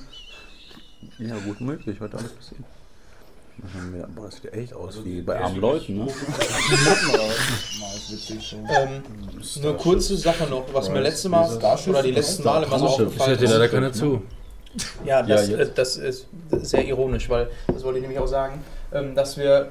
Ja, 1.20 1.36
gut 1.46 1.62
möglich, 1.62 2.00
heute 2.00 2.18
alles 2.18 2.32
passiert. 2.34 2.62
Boah, 4.16 4.26
das 4.26 4.36
sieht 4.36 4.44
ja 4.46 4.52
echt 4.52 4.74
aus 4.74 5.04
wie 5.06 5.22
bei 5.22 5.40
armen 5.40 5.62
Leuten, 5.62 5.98
ne? 5.98 6.08
Ähm, 8.52 9.02
eine 9.64 9.74
kurze 9.76 10.18
Sache 10.18 10.46
noch, 10.50 10.66
was 10.74 10.90
mir 10.90 11.00
letzte 11.02 11.30
Mal 11.30 11.50
oder 11.88 12.04
die 12.04 12.12
letzten 12.12 12.44
Male 12.44 12.66
immer 12.66 12.80
so 12.80 12.86
aufgefallen 12.86 13.40
ist. 13.40 13.50
leider 13.50 13.70
keiner 13.70 13.94
zu. 13.94 14.22
Ja, 15.06 15.22
das, 15.24 15.50
Ja, 15.50 15.58
äh, 15.58 15.70
das 15.74 15.98
ist 15.98 16.28
sehr 16.52 16.86
ironisch, 16.86 17.30
weil 17.30 17.50
das 17.68 17.84
wollte 17.84 18.00
ich 18.00 18.02
nämlich 18.04 18.20
auch 18.20 18.28
sagen, 18.28 18.64
ähm, 18.94 19.16
dass 19.16 19.38
wir, 19.38 19.70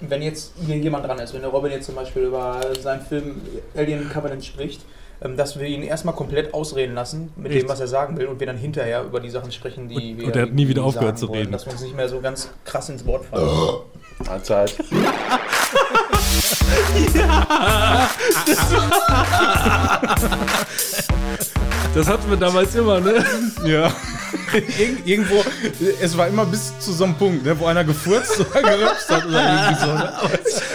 wenn 0.00 0.22
jetzt 0.22 0.52
hier 0.64 0.76
jemand 0.76 1.06
dran 1.06 1.18
ist, 1.18 1.34
wenn 1.34 1.40
der 1.42 1.50
Robin 1.50 1.72
jetzt 1.72 1.86
zum 1.86 1.94
Beispiel 1.94 2.22
über 2.24 2.60
seinen 2.80 3.00
Film 3.02 3.40
Alien 3.76 4.08
Covenant 4.10 4.44
spricht, 4.44 4.82
ähm, 5.22 5.36
dass 5.36 5.58
wir 5.58 5.66
ihn 5.66 5.82
erstmal 5.82 6.14
komplett 6.14 6.52
ausreden 6.52 6.94
lassen 6.94 7.32
mit 7.36 7.46
Richtig. 7.46 7.64
dem, 7.64 7.68
was 7.70 7.80
er 7.80 7.88
sagen 7.88 8.16
will 8.18 8.26
und 8.26 8.38
wir 8.38 8.46
dann 8.46 8.58
hinterher 8.58 9.02
über 9.02 9.18
die 9.20 9.30
Sachen 9.30 9.50
sprechen, 9.52 9.88
die 9.88 9.94
Und- 10.12 10.18
wir. 10.18 10.26
und 10.26 10.36
er 10.36 10.42
hat 10.42 10.52
nie 10.52 10.68
wieder 10.68 10.84
aufgehört 10.84 11.18
zu 11.18 11.28
wollen, 11.28 11.38
reden. 11.40 11.52
Dass 11.52 11.64
wir 11.66 11.72
uns 11.72 11.82
nicht 11.82 11.96
mehr 11.96 12.08
so 12.08 12.20
ganz 12.20 12.50
krass 12.64 12.88
ins 12.90 13.04
Wort 13.06 13.24
fallen. 13.24 13.48
Mahlzeit. 14.26 14.74
Das 21.38 21.52
hatten 22.06 22.28
wir 22.28 22.36
damals 22.36 22.74
immer, 22.74 23.00
ne? 23.00 23.24
Ja. 23.64 23.94
Irg 24.52 25.06
irgendwo, 25.06 25.42
es 26.00 26.16
war 26.16 26.28
immer 26.28 26.44
bis 26.46 26.78
zu 26.78 26.92
so 26.92 27.04
einem 27.04 27.14
Punkt, 27.14 27.44
ne, 27.44 27.58
wo 27.58 27.66
einer 27.66 27.84
gefurzt 27.84 28.38
oder 28.40 28.62
geröpst 28.62 29.08
hat 29.08 29.26
oder 29.26 29.42
irgendwie 29.42 29.80
so. 29.80 29.86
Ne? 29.92 30.12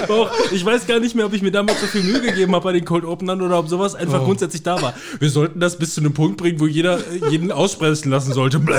Auch, 0.09 0.31
ich 0.51 0.65
weiß 0.65 0.87
gar 0.87 0.99
nicht 0.99 1.15
mehr, 1.15 1.25
ob 1.25 1.33
ich 1.33 1.41
mir 1.41 1.51
damals 1.51 1.79
so 1.79 1.87
viel 1.87 2.03
Mühe 2.03 2.21
gegeben 2.21 2.53
habe 2.55 2.63
bei 2.65 2.73
den 2.73 2.85
Cold 2.85 3.05
Openern 3.05 3.41
oder 3.41 3.59
ob 3.59 3.69
sowas 3.69 3.95
einfach 3.95 4.21
Oh. 4.21 4.25
grundsätzlich 4.25 4.63
da 4.63 4.81
war. 4.81 4.93
Wir 5.19 5.29
sollten 5.29 5.59
das 5.59 5.77
bis 5.77 5.93
zu 5.93 6.01
einem 6.01 6.13
Punkt 6.13 6.37
bringen, 6.37 6.59
wo 6.59 6.67
jeder 6.67 6.99
jeden 7.29 7.51
aussprechen 7.51 8.09
lassen 8.09 8.33
sollte. 8.33 8.59
Bläh. 8.59 8.75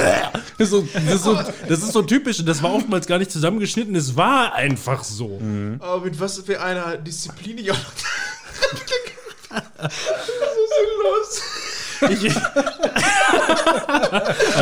Das 0.59 0.69
ist, 0.69 0.71
so, 0.71 0.87
das, 0.93 1.15
ist 1.15 1.25
so, 1.25 1.35
das 1.69 1.79
ist 1.83 1.93
so 1.93 2.03
typisch 2.03 2.41
und 2.41 2.47
das 2.47 2.63
war 2.63 2.73
oftmals 2.75 3.07
gar 3.07 3.19
nicht 3.19 3.31
zusammengeschnitten. 3.31 3.95
Es 3.95 4.17
war 4.17 4.55
einfach 4.55 5.05
so. 5.05 5.41
Aber 5.81 6.05
mit 6.05 6.21
was 6.21 6.39
für 6.39 6.61
einer 6.61 6.97
Disziplin 6.97 7.59
ich 7.59 7.71
auch 7.71 7.77
noch. 7.77 7.93
das 9.79 9.93
ist 9.93 10.07
so 10.39 10.65
sinnlos. 10.77 11.43
Ich, 12.11 12.25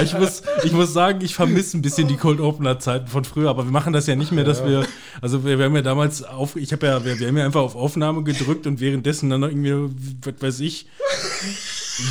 ich, 0.03 0.15
muss, 0.19 0.43
ich 0.65 0.73
muss 0.73 0.93
sagen, 0.93 1.21
ich 1.23 1.35
vermisse 1.35 1.77
ein 1.79 1.83
bisschen 1.83 2.09
die 2.09 2.17
Cold 2.17 2.41
Opener 2.41 2.79
Zeiten 2.79 3.07
von 3.09 3.25
früher, 3.25 3.51
aber 3.51 3.65
wir 3.65 3.71
machen 3.73 3.93
das 3.93 4.07
ja 4.07 4.15
nicht 4.17 4.33
mehr, 4.33 4.45
dass 4.45 4.61
Ja. 4.61 4.67
wir, 4.67 4.87
also 5.21 5.45
wir, 5.45 5.59
wir 5.59 5.67
haben 5.67 5.77
ja 5.77 5.83
damals 5.83 6.23
auf, 6.23 6.57
ich 6.57 6.73
habe 6.73 6.87
ja, 6.87 7.05
wir, 7.05 7.19
wir 7.19 7.29
haben 7.29 7.37
ja 7.37 7.45
einfach 7.45 7.61
auf 7.63 7.77
Aufnahme 7.77 8.23
gedrückt 8.23 8.67
und 8.67 8.81
währenddessen 8.81 9.31
dann 9.31 9.41
noch 9.41 9.49
irgendwie, 9.49 9.95
was 10.23 10.35
weiß 10.41 10.61
ich, 10.61 10.87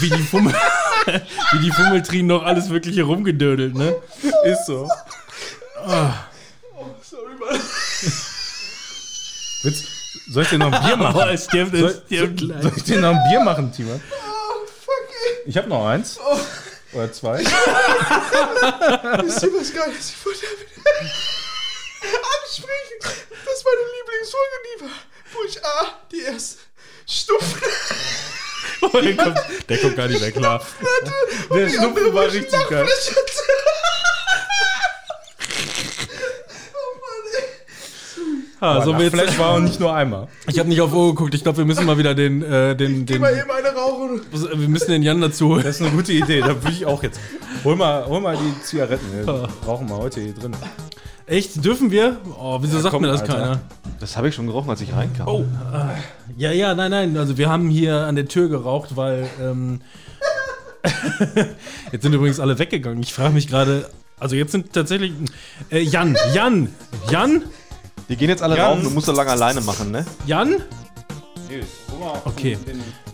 wie 0.01 0.09
die 0.09 0.23
Fummel, 0.23 0.53
wie 1.53 1.59
die 1.59 1.71
Fummeltrien 1.71 2.27
noch 2.27 2.43
alles 2.43 2.69
wirklich 2.69 3.01
rumgedödelt, 3.01 3.75
ne? 3.75 3.95
Ist 4.45 4.65
so. 4.67 4.87
Ah. 5.85 6.13
Sorry, 7.01 7.33
Mann. 7.39 7.59
Willst, 9.63 9.85
soll 10.31 10.43
ich 10.43 10.49
dir 10.49 10.57
noch 10.59 10.71
ein 10.71 10.83
Bier 10.85 10.95
machen? 11.03 11.19
Oh, 11.23 11.27
es 11.29 11.45
stirbt, 11.45 11.73
es 11.73 11.79
soll, 11.79 12.01
stirbt 12.05 12.39
soll, 12.39 12.47
gleich. 12.49 12.61
soll 12.63 12.71
ich 12.77 12.83
dir 12.83 12.99
noch 13.01 13.09
ein 13.15 13.19
Bier 13.29 13.39
machen, 13.41 13.71
Timon? 13.71 13.99
Oh. 15.29 15.33
Ich 15.45 15.57
habe 15.57 15.69
noch 15.69 15.85
eins. 15.87 16.19
Oder 16.93 17.11
zwei. 17.11 17.39
Wisst 17.39 17.51
ihr, 19.43 19.53
was 19.53 19.73
geil 19.73 19.91
ist? 19.97 20.11
Ich 20.11 20.25
wollte 20.25 20.45
ansprechen, 22.41 22.99
dass 23.45 23.63
meine 23.63 23.83
Lieblingsfolge 23.97 24.57
die 24.65 24.77
war, 24.81 24.97
wo 25.33 25.39
ich 25.47 25.57
A, 25.63 25.67
die 26.11 26.21
erste 26.21 26.57
Stufe 27.07 27.59
Oh, 28.81 28.87
der, 29.01 29.15
kommt, 29.17 29.37
der 29.69 29.77
kommt 29.77 29.95
gar 29.97 30.07
nicht 30.07 30.21
mehr 30.21 30.31
klar. 30.31 30.65
Der 31.53 31.69
Schnupfen 31.69 32.13
war 32.13 32.27
ich 32.27 32.33
richtig 32.35 32.69
geil. 32.69 32.87
hatte. 32.87 33.15
Oh 36.73 36.91
Mann, 37.01 37.25
ey. 37.37 37.43
Ah, 38.61 38.73
Aber 38.75 38.85
so 38.85 38.93
wir 38.97 39.05
jetzt- 39.05 39.13
Flash 39.15 39.39
war 39.39 39.51
auch 39.51 39.59
nicht 39.59 39.79
nur 39.79 39.93
einmal. 39.95 40.27
Ich 40.47 40.59
habe 40.59 40.67
nicht 40.67 40.81
auf 40.81 40.93
Uhr 40.93 41.13
geguckt. 41.15 41.33
Ich 41.33 41.43
glaube, 41.43 41.59
wir 41.59 41.65
müssen 41.65 41.85
mal 41.85 41.97
wieder 41.97 42.13
den, 42.13 42.41
äh, 42.43 42.75
den, 42.75 43.05
Geh 43.05 43.13
den 43.13 43.21
mal 43.21 43.31
eben 43.33 43.49
eine 43.49 43.69
rauchen. 43.69 44.21
wir 44.31 44.67
müssen 44.69 44.91
den 44.91 45.01
Jan 45.03 45.21
dazu 45.21 45.47
holen. 45.49 45.63
Das 45.63 45.75
ist 45.77 45.81
eine 45.81 45.91
gute 45.91 46.11
Idee, 46.11 46.41
da 46.41 46.47
würde 46.49 46.71
ich 46.71 46.85
auch 46.85 47.01
jetzt. 47.03 47.19
Hol 47.63 47.75
mal, 47.77 48.05
hol 48.05 48.19
mal 48.19 48.35
die 48.37 48.61
Zigaretten. 48.63 49.05
Wir 49.25 49.47
rauchen 49.65 49.87
mal 49.87 49.97
heute 49.99 50.19
hier 50.21 50.33
drin. 50.33 50.53
Echt? 51.25 51.63
Dürfen 51.63 51.91
wir? 51.91 52.17
Oh, 52.39 52.57
wieso 52.61 52.77
Ja, 52.77 52.81
sagt 52.83 52.93
komm, 52.93 53.03
mir 53.03 53.09
das 53.09 53.21
Alter. 53.21 53.33
keiner? 53.33 53.59
Das 53.99 54.17
habe 54.17 54.27
ich 54.29 54.35
schon 54.35 54.47
gerochen, 54.47 54.69
als 54.69 54.81
ich 54.81 54.91
reinkam. 54.93 55.27
Oh. 55.27 55.45
Ah, 55.71 55.91
Ja, 56.37 56.51
ja, 56.51 56.73
nein, 56.73 56.89
nein. 56.91 57.15
Also 57.17 57.37
wir 57.37 57.49
haben 57.49 57.69
hier 57.69 57.95
an 58.07 58.15
der 58.15 58.27
Tür 58.27 58.49
geraucht, 58.49 58.95
weil 58.97 59.27
ähm, 59.41 59.81
jetzt 61.91 62.03
sind 62.03 62.13
übrigens 62.13 62.39
alle 62.39 62.57
weggegangen. 62.59 63.01
Ich 63.03 63.13
frage 63.13 63.33
mich 63.33 63.47
gerade. 63.47 63.89
Also 64.19 64.35
jetzt 64.35 64.51
sind 64.51 64.73
tatsächlich 64.73 65.13
äh, 65.71 65.79
Jan, 65.79 66.17
Jan, 66.33 66.69
Jan, 67.09 67.43
Die 68.09 68.17
gehen 68.17 68.29
jetzt 68.29 68.41
alle 68.41 68.57
Jan. 68.57 68.65
rauchen, 68.71 68.83
du 68.83 68.89
musst 68.89 69.05
so 69.05 69.11
lange 69.11 69.29
alleine 69.29 69.61
machen, 69.61 69.91
ne? 69.91 70.03
Jan. 70.25 70.55
Okay. 72.25 72.57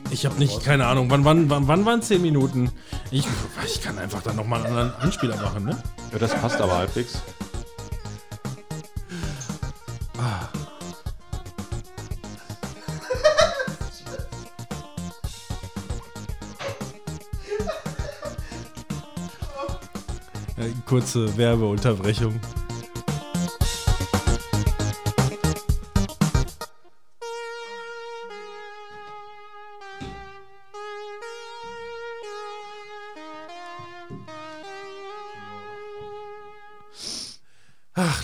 Ich 0.10 0.26
habe 0.26 0.36
nicht, 0.40 0.64
keine 0.64 0.88
Ahnung. 0.88 1.10
Wann, 1.10 1.26
wann, 1.26 1.50
wann, 1.50 1.68
wann 1.68 1.86
waren 1.86 2.02
10 2.02 2.22
Minuten? 2.22 2.72
Ich, 3.12 3.26
ich 3.66 3.82
kann 3.82 3.98
einfach 3.98 4.22
dann 4.22 4.38
nochmal 4.38 4.66
einen 4.66 4.78
anderen 4.78 5.02
Anspieler 5.02 5.36
machen, 5.36 5.66
ne? 5.66 5.78
Ja, 6.14 6.20
das 6.20 6.34
passt 6.34 6.62
aber 6.62 6.78
halbwegs. 6.78 7.22
Äh, 20.58 20.70
kurze 20.86 21.36
Werbeunterbrechung. 21.38 22.40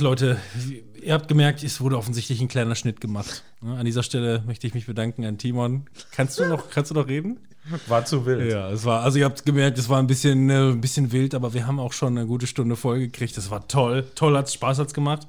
Leute, 0.02 0.38
ihr 1.02 1.14
habt 1.14 1.28
gemerkt, 1.28 1.64
es 1.64 1.80
wurde 1.82 1.97
offensichtlich 1.97 2.41
ein 2.41 2.47
kleiner 2.47 2.76
Schnitt 2.76 2.99
gemacht. 2.99 3.43
Ne, 3.62 3.78
An 3.78 3.86
dieser 3.86 4.04
Stelle 4.04 4.43
möchte 4.45 4.68
ich 4.68 4.74
mich 4.74 4.86
bedanken 4.86 5.26
an 5.26 5.38
Timon. 5.38 5.86
Kannst 6.12 6.39
du 6.39 6.45
noch, 6.45 6.70
kannst 6.70 6.91
du 6.91 6.95
noch 6.95 7.08
reden? 7.08 7.39
War 7.88 8.06
zu 8.06 8.26
wild. 8.26 8.52
Ja, 8.52 8.72
es 8.72 8.86
war, 8.86 9.04
also 9.04 9.20
ihr 9.20 9.26
habt 9.26 9.45
gemerkt, 9.45 9.78
es 9.78 9.88
war 9.88 9.99
ein 9.99 10.08
bisschen, 10.08 10.49
äh, 10.49 10.72
ein 10.72 10.82
bisschen 10.82 11.12
wild, 11.12 11.36
aber 11.36 11.54
wir 11.54 11.68
haben 11.68 11.80
auch 11.80 11.93
schon 11.93 12.18
eine 12.18 12.28
gute 12.28 12.47
Stunde 12.47 12.76
voll 12.76 12.99
gekriegt. 12.99 13.38
Das 13.38 13.52
war 13.52 13.68
toll. 13.68 14.06
Toll 14.16 14.36
hat's, 14.36 14.54
Spaß 14.54 14.80
hat's 14.80 14.93
gemacht. 14.93 15.28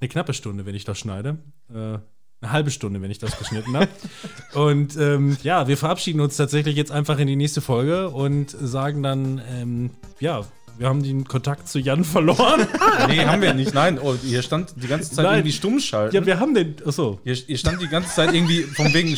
Eine 0.00 0.08
knappe 0.08 0.34
Stunde, 0.34 0.66
wenn 0.66 0.74
ich 0.74 0.84
das 0.84 0.98
schneide. 0.98 1.38
Äh, 1.70 1.98
eine 2.42 2.52
halbe 2.52 2.70
Stunde, 2.70 3.00
wenn 3.00 3.10
ich 3.10 3.18
das 3.18 3.38
geschnitten 3.38 3.76
habe. 3.76 3.88
Und 4.54 4.96
ähm, 4.96 5.36
ja, 5.42 5.68
wir 5.68 5.76
verabschieden 5.76 6.20
uns 6.20 6.36
tatsächlich 6.36 6.76
jetzt 6.76 6.90
einfach 6.90 7.18
in 7.18 7.28
die 7.28 7.36
nächste 7.36 7.60
Folge 7.60 8.10
und 8.10 8.50
sagen 8.50 9.02
dann, 9.02 9.40
ähm, 9.48 9.90
ja, 10.18 10.44
wir 10.78 10.88
haben 10.88 11.02
den 11.02 11.24
Kontakt 11.24 11.68
zu 11.68 11.78
Jan 11.78 12.04
verloren. 12.04 12.66
Nee, 13.08 13.24
haben 13.24 13.42
wir 13.42 13.54
nicht. 13.54 13.74
Nein, 13.74 13.98
oh, 13.98 14.14
hier 14.22 14.42
stand 14.42 14.74
die 14.76 14.86
ganze 14.86 15.10
Zeit 15.10 15.24
Nein. 15.24 15.38
irgendwie 15.38 15.52
stumm 15.52 15.80
schalten. 15.80 16.14
Ja, 16.14 16.24
wir 16.24 16.38
haben 16.38 16.54
den. 16.54 16.76
Achso. 16.86 17.20
Hier, 17.24 17.34
hier 17.34 17.58
stand 17.58 17.80
die 17.80 17.88
ganze 17.88 18.14
Zeit 18.14 18.32
irgendwie 18.32 18.62
von 18.62 18.92
wegen, 18.92 19.16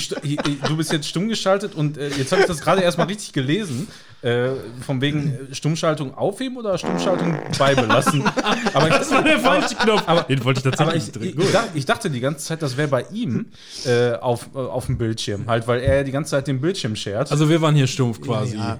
du 0.66 0.76
bist 0.76 0.92
jetzt 0.92 1.08
stumm 1.08 1.28
geschaltet 1.28 1.74
und 1.74 1.98
äh, 1.98 2.08
jetzt 2.08 2.32
habe 2.32 2.42
ich 2.42 2.48
das 2.48 2.60
gerade 2.60 2.82
erstmal 2.82 3.06
richtig 3.08 3.32
gelesen. 3.32 3.88
Äh, 4.24 4.52
von 4.80 5.02
wegen 5.02 5.34
äh, 5.50 5.54
Stummschaltung 5.54 6.14
aufheben 6.14 6.56
oder 6.56 6.78
Stummschaltung 6.78 7.38
beibelassen. 7.58 8.24
Aber 8.72 8.88
Das 8.88 9.10
war 9.10 9.22
der 9.22 9.38
falsche 9.38 9.74
Knopf. 9.74 10.02
Aber, 10.06 10.22
Den 10.22 10.42
wollte 10.44 10.60
ich 10.60 10.64
tatsächlich 10.64 11.14
aber 11.14 11.24
ich, 11.26 11.36
ich, 11.36 11.74
ich, 11.74 11.84
dachte, 11.84 12.08
die 12.08 12.20
ganze 12.20 12.42
Zeit, 12.42 12.62
das 12.62 12.78
wäre 12.78 12.88
bei 12.88 13.04
ihm 13.12 13.46
äh, 13.84 14.14
auf, 14.14 14.48
äh, 14.54 14.58
auf 14.58 14.86
dem 14.86 14.96
Bildschirm. 14.96 15.46
Halt, 15.46 15.68
weil 15.68 15.80
er 15.80 16.04
die 16.04 16.12
ganze 16.12 16.30
Zeit 16.30 16.46
den 16.46 16.58
Bildschirm 16.62 16.96
shared. 16.96 17.30
Also 17.30 17.50
wir 17.50 17.60
waren 17.60 17.74
hier 17.74 17.86
stumpf 17.86 18.22
quasi. 18.22 18.56
Ja. 18.56 18.78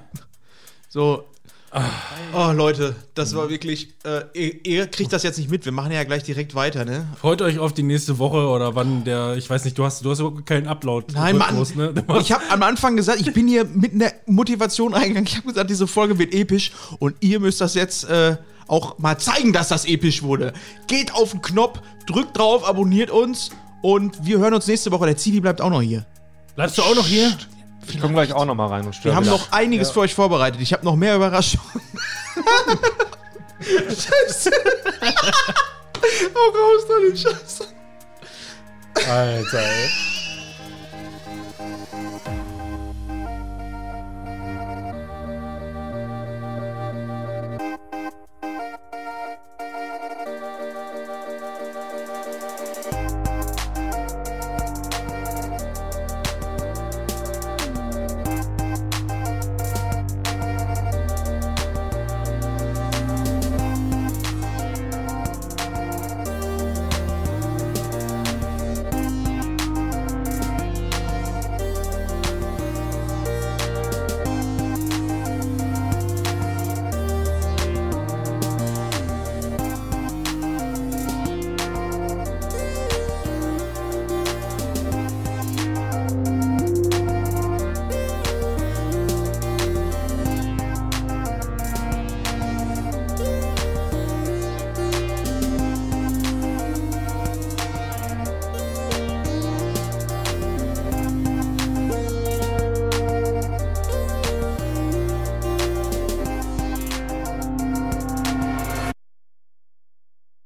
So. 0.89 1.25
Oh, 2.33 2.53
Leute, 2.53 2.95
das 3.15 3.35
war 3.35 3.49
wirklich. 3.49 3.95
Äh, 4.05 4.23
ihr, 4.35 4.67
ihr 4.67 4.87
kriegt 4.87 5.13
das 5.13 5.23
jetzt 5.25 5.39
nicht 5.39 5.51
mit. 5.51 5.65
Wir 5.65 5.73
machen 5.73 5.91
ja 5.91 6.05
gleich 6.05 6.23
direkt 6.23 6.55
weiter, 6.55 6.85
ne? 6.85 7.07
Freut 7.21 7.43
euch 7.43 7.59
auf 7.59 7.73
die 7.73 7.83
nächste 7.83 8.19
Woche 8.19 8.47
oder 8.49 8.75
wann 8.77 9.05
der, 9.05 9.37
ich 9.37 9.49
weiß 9.51 9.65
nicht, 9.65 9.77
du 9.77 9.85
hast, 9.85 10.05
du 10.05 10.11
hast 10.11 10.21
überhaupt 10.21 10.47
keinen 10.47 10.69
Upload. 10.69 11.13
Nein, 11.15 11.37
Mann. 11.37 11.57
Rhythmus, 11.57 11.75
Ne? 11.75 11.93
Ich 12.21 12.33
habe 12.33 12.43
am 12.51 12.63
Anfang 12.63 12.97
gesagt, 12.97 13.21
ich 13.21 13.33
bin 13.33 13.49
hier 13.49 13.65
mit 13.65 13.93
einer 13.93 14.13
Motivation 14.27 14.95
reingegangen. 14.95 15.27
Ich 15.27 15.37
habe 15.37 15.49
gesagt, 15.49 15.69
diese 15.71 15.87
Folge 15.87 16.19
wird 16.19 16.33
episch 16.33 16.71
und 17.01 17.17
ihr 17.21 17.41
müsst 17.41 17.61
das 17.61 17.75
jetzt 17.75 18.05
äh, 18.05 18.37
auch 18.69 18.99
mal 18.99 19.19
zeigen, 19.19 19.53
dass 19.53 19.69
das 19.69 19.85
episch 19.85 20.23
wurde. 20.23 20.53
Geht 20.87 21.13
auf 21.15 21.33
den 21.33 21.43
Knopf, 21.43 21.81
drückt 22.07 22.39
drauf, 22.39 22.67
abonniert 22.69 23.11
uns 23.11 23.51
und 23.83 24.25
wir 24.25 24.39
hören 24.39 24.55
uns 24.55 24.67
nächste 24.67 24.93
Woche. 24.93 25.07
Der 25.07 25.17
Zivi 25.17 25.41
bleibt 25.41 25.61
auch 25.61 25.71
noch 25.71 25.83
hier. 25.83 26.07
Bleibst 26.55 26.79
du 26.79 26.83
auch 26.83 26.95
noch 26.95 27.07
hier? 27.07 27.37
Ich 27.89 28.01
komme 28.01 28.15
gleich 28.15 28.33
auch 28.33 28.45
noch 28.45 28.55
mal 28.55 28.67
rein 28.67 28.87
und 28.87 28.95
störe 28.95 29.13
Wir 29.13 29.17
haben 29.17 29.25
wieder. 29.27 29.37
noch 29.37 29.53
einiges 29.53 29.91
für 29.91 30.01
euch 30.01 30.15
vorbereitet. 30.15 30.61
Ich 30.61 30.73
habe 30.73 30.85
noch 30.85 30.97
mehr 30.97 31.17
Überraschungen. 31.17 31.67
Scheiße. 33.61 34.51
Hau 36.35 36.51
raus, 36.51 36.87
da 36.89 36.95
den 37.09 37.17
Scheiße. 37.17 37.65
Alter, 39.11 39.59
ey. 39.59 39.89